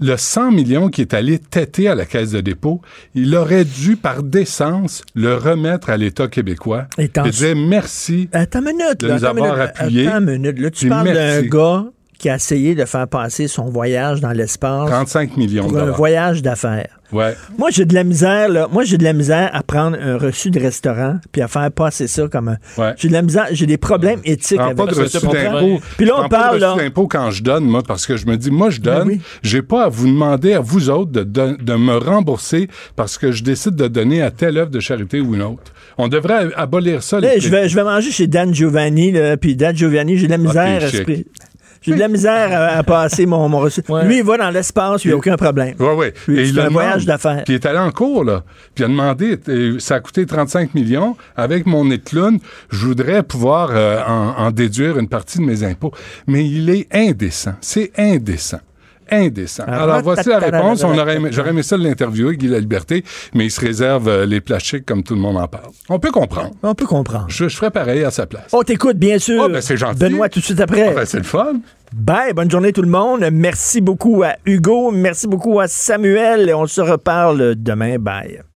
le 0.00 0.16
100 0.16 0.52
millions 0.52 0.88
qui 0.88 1.00
est 1.00 1.14
allé 1.14 1.38
têter 1.38 1.88
à 1.88 1.94
la 1.94 2.04
caisse 2.04 2.30
de 2.30 2.40
dépôt, 2.40 2.80
il 3.14 3.34
aurait 3.34 3.64
dû, 3.64 3.96
par 3.96 4.22
décence, 4.22 5.02
le 5.14 5.34
remettre 5.34 5.90
à 5.90 5.96
l'État 5.96 6.28
québécois 6.28 6.86
Et 6.98 7.04
et 7.04 7.30
dire 7.30 7.56
merci 7.56 8.28
Attends 8.32 8.60
une 8.60 8.66
minute. 8.76 9.00
de 9.00 9.06
là, 9.08 9.14
nous 9.14 9.24
attends 9.24 9.36
une 9.36 9.44
avoir 9.44 9.58
minute, 9.58 9.72
appuyés. 9.76 10.06
Attends 10.06 10.18
une 10.20 10.30
minute. 10.30 10.58
Là, 10.58 10.70
tu 10.70 10.88
parles 10.88 11.12
d'un 11.12 11.42
gars 11.42 11.84
qui 12.18 12.28
a 12.28 12.34
essayé 12.34 12.74
de 12.74 12.84
faire 12.84 13.06
passer 13.08 13.46
son 13.48 13.66
voyage 13.66 14.20
dans 14.20 14.32
l'espace 14.32 14.88
35 14.90 15.36
millions 15.36 15.66
de 15.66 15.68
pour 15.70 15.78
un 15.78 15.90
voyage 15.92 16.42
d'affaires. 16.42 16.88
Ouais. 17.10 17.34
Moi, 17.56 17.70
j'ai 17.70 17.86
de 17.86 17.94
la 17.94 18.04
misère, 18.04 18.50
là. 18.50 18.68
Moi, 18.70 18.84
j'ai 18.84 18.98
de 18.98 19.04
la 19.04 19.14
misère 19.14 19.48
à 19.54 19.62
prendre 19.62 19.96
un 19.98 20.18
reçu 20.18 20.50
de 20.50 20.60
restaurant 20.60 21.18
puis 21.32 21.40
à 21.40 21.48
faire 21.48 21.70
passer 21.72 22.06
ça 22.06 22.28
comme 22.28 22.48
un. 22.48 22.58
J'ai 22.98 23.08
de 23.08 23.14
la 23.14 23.22
misère, 23.22 23.46
j'ai 23.52 23.64
des 23.64 23.78
problèmes 23.78 24.20
éthiques 24.24 24.60
avec 24.60 24.76
pas 24.76 24.84
de 24.86 24.94
reçu 24.94 25.18
d'impôt. 25.26 25.80
Puis 25.96 26.04
là, 26.04 26.12
on 26.16 26.18
prends 26.20 26.28
pas 26.28 26.36
de 26.54 26.58
parle, 26.60 26.64
reçu 26.74 26.84
d'impôt 26.84 27.06
quand 27.08 27.30
je 27.30 27.42
donne, 27.42 27.64
moi, 27.64 27.82
parce 27.86 28.04
que 28.06 28.18
je 28.18 28.26
me 28.26 28.36
dis, 28.36 28.50
moi, 28.50 28.68
je 28.68 28.80
donne. 28.80 29.08
Ben 29.08 29.14
oui. 29.14 29.20
J'ai 29.42 29.62
pas 29.62 29.84
à 29.84 29.88
vous 29.88 30.06
demander, 30.06 30.52
à 30.52 30.60
vous 30.60 30.90
autres, 30.90 31.10
de, 31.12 31.22
de, 31.22 31.56
de 31.62 31.74
me 31.76 31.96
rembourser 31.96 32.68
parce 32.94 33.16
que 33.16 33.32
je 33.32 33.42
décide 33.42 33.74
de 33.76 33.88
donner 33.88 34.20
à 34.20 34.30
telle 34.30 34.58
œuvre 34.58 34.70
de 34.70 34.80
charité 34.80 35.20
ou 35.20 35.34
une 35.34 35.42
autre. 35.42 35.72
On 35.96 36.08
devrait 36.08 36.48
abolir 36.56 37.02
ça. 37.02 37.20
Là, 37.20 37.38
je, 37.38 37.48
vais, 37.48 37.68
je 37.70 37.74
vais 37.74 37.84
manger 37.84 38.10
chez 38.10 38.26
Dan 38.26 38.52
Giovanni, 38.54 39.12
là, 39.12 39.36
puis 39.38 39.56
Dan 39.56 39.74
Giovanni, 39.74 40.18
j'ai 40.18 40.26
de 40.26 40.32
la 40.32 40.38
misère 40.38 40.82
à 40.84 40.88
chic. 40.88 41.08
spri- 41.08 41.24
J'ai 41.82 41.94
de 41.94 41.98
la 41.98 42.08
misère 42.08 42.52
à, 42.52 42.78
à 42.78 42.82
passer 42.82 43.26
mon, 43.26 43.48
mon 43.48 43.58
reçu. 43.60 43.82
Lui, 44.04 44.18
il 44.18 44.24
va 44.24 44.36
dans 44.36 44.50
l'espace, 44.50 45.04
il 45.04 45.08
n'y 45.08 45.14
a 45.14 45.16
aucun 45.16 45.36
problème. 45.36 45.74
Oui, 45.78 45.88
oui. 45.96 46.06
Et 46.06 46.44
c'est 46.44 46.48
il 46.50 46.60
un 46.60 46.64
le 46.64 46.70
voyage 46.70 47.06
d'affaires. 47.06 47.44
Puis 47.44 47.54
il 47.54 47.56
est 47.56 47.66
allé 47.66 47.78
en 47.78 47.90
cours, 47.90 48.24
là. 48.24 48.42
Puis 48.74 48.82
il 48.82 48.84
a 48.84 48.88
demandé, 48.88 49.38
euh, 49.48 49.78
ça 49.78 49.96
a 49.96 50.00
coûté 50.00 50.26
35 50.26 50.74
millions. 50.74 51.16
Avec 51.36 51.66
mon 51.66 51.88
clown, 51.98 52.38
je 52.70 52.86
voudrais 52.86 53.22
pouvoir 53.22 53.70
euh, 53.72 54.02
en, 54.06 54.46
en 54.46 54.50
déduire 54.50 54.98
une 54.98 55.08
partie 55.08 55.38
de 55.38 55.44
mes 55.44 55.62
impôts. 55.64 55.92
Mais 56.26 56.46
il 56.46 56.68
est 56.70 56.86
indécent. 56.94 57.54
C'est 57.60 57.92
indécent. 57.96 58.60
Indécent. 59.10 59.64
Alors, 59.66 60.02
voici 60.02 60.28
la 60.28 60.38
réponse. 60.38 60.82
On 60.84 60.96
aurait 60.98 61.16
aimé- 61.16 61.28
J'aurais 61.32 61.50
aimé 61.50 61.62
ça 61.62 61.76
de 61.78 61.84
l'interviewer, 61.84 62.36
Guy 62.36 62.48
La 62.48 62.58
Liberté, 62.60 63.04
mais 63.34 63.46
il 63.46 63.50
se 63.50 63.60
réserve 63.60 64.08
euh, 64.08 64.26
les 64.26 64.40
plastiques 64.40 64.84
comme 64.86 65.02
tout 65.02 65.14
le 65.14 65.20
monde 65.20 65.36
en 65.36 65.48
parle. 65.48 65.70
On 65.88 65.98
peut 65.98 66.10
comprendre. 66.10 66.50
On 66.62 66.74
peut 66.74 66.86
comprendre. 66.86 67.26
Je, 67.28 67.48
je 67.48 67.56
ferais 67.56 67.70
pareil 67.70 68.04
à 68.04 68.10
sa 68.10 68.26
place. 68.26 68.48
On 68.52 68.62
t'écoute, 68.62 68.96
bien 68.96 69.18
sûr. 69.18 69.42
Ah, 69.44 69.48
ben, 69.48 69.60
c'est 69.60 69.76
gentil. 69.76 69.98
Benoît, 69.98 70.28
tout 70.28 70.40
de 70.40 70.44
suite 70.44 70.60
après. 70.60 70.88
Ah, 70.90 70.94
ben, 70.94 71.04
c'est 71.04 71.18
le 71.18 71.24
fun. 71.24 71.54
Bye, 71.94 72.32
bonne 72.34 72.50
journée 72.50 72.72
tout 72.72 72.82
le 72.82 72.88
monde. 72.88 73.24
Merci 73.32 73.80
beaucoup 73.80 74.22
à 74.22 74.34
Hugo. 74.44 74.90
Merci 74.90 75.26
beaucoup 75.26 75.58
à 75.60 75.68
Samuel. 75.68 76.48
Et 76.48 76.54
on 76.54 76.66
se 76.66 76.80
reparle 76.80 77.54
demain. 77.56 77.98
Bye. 77.98 78.40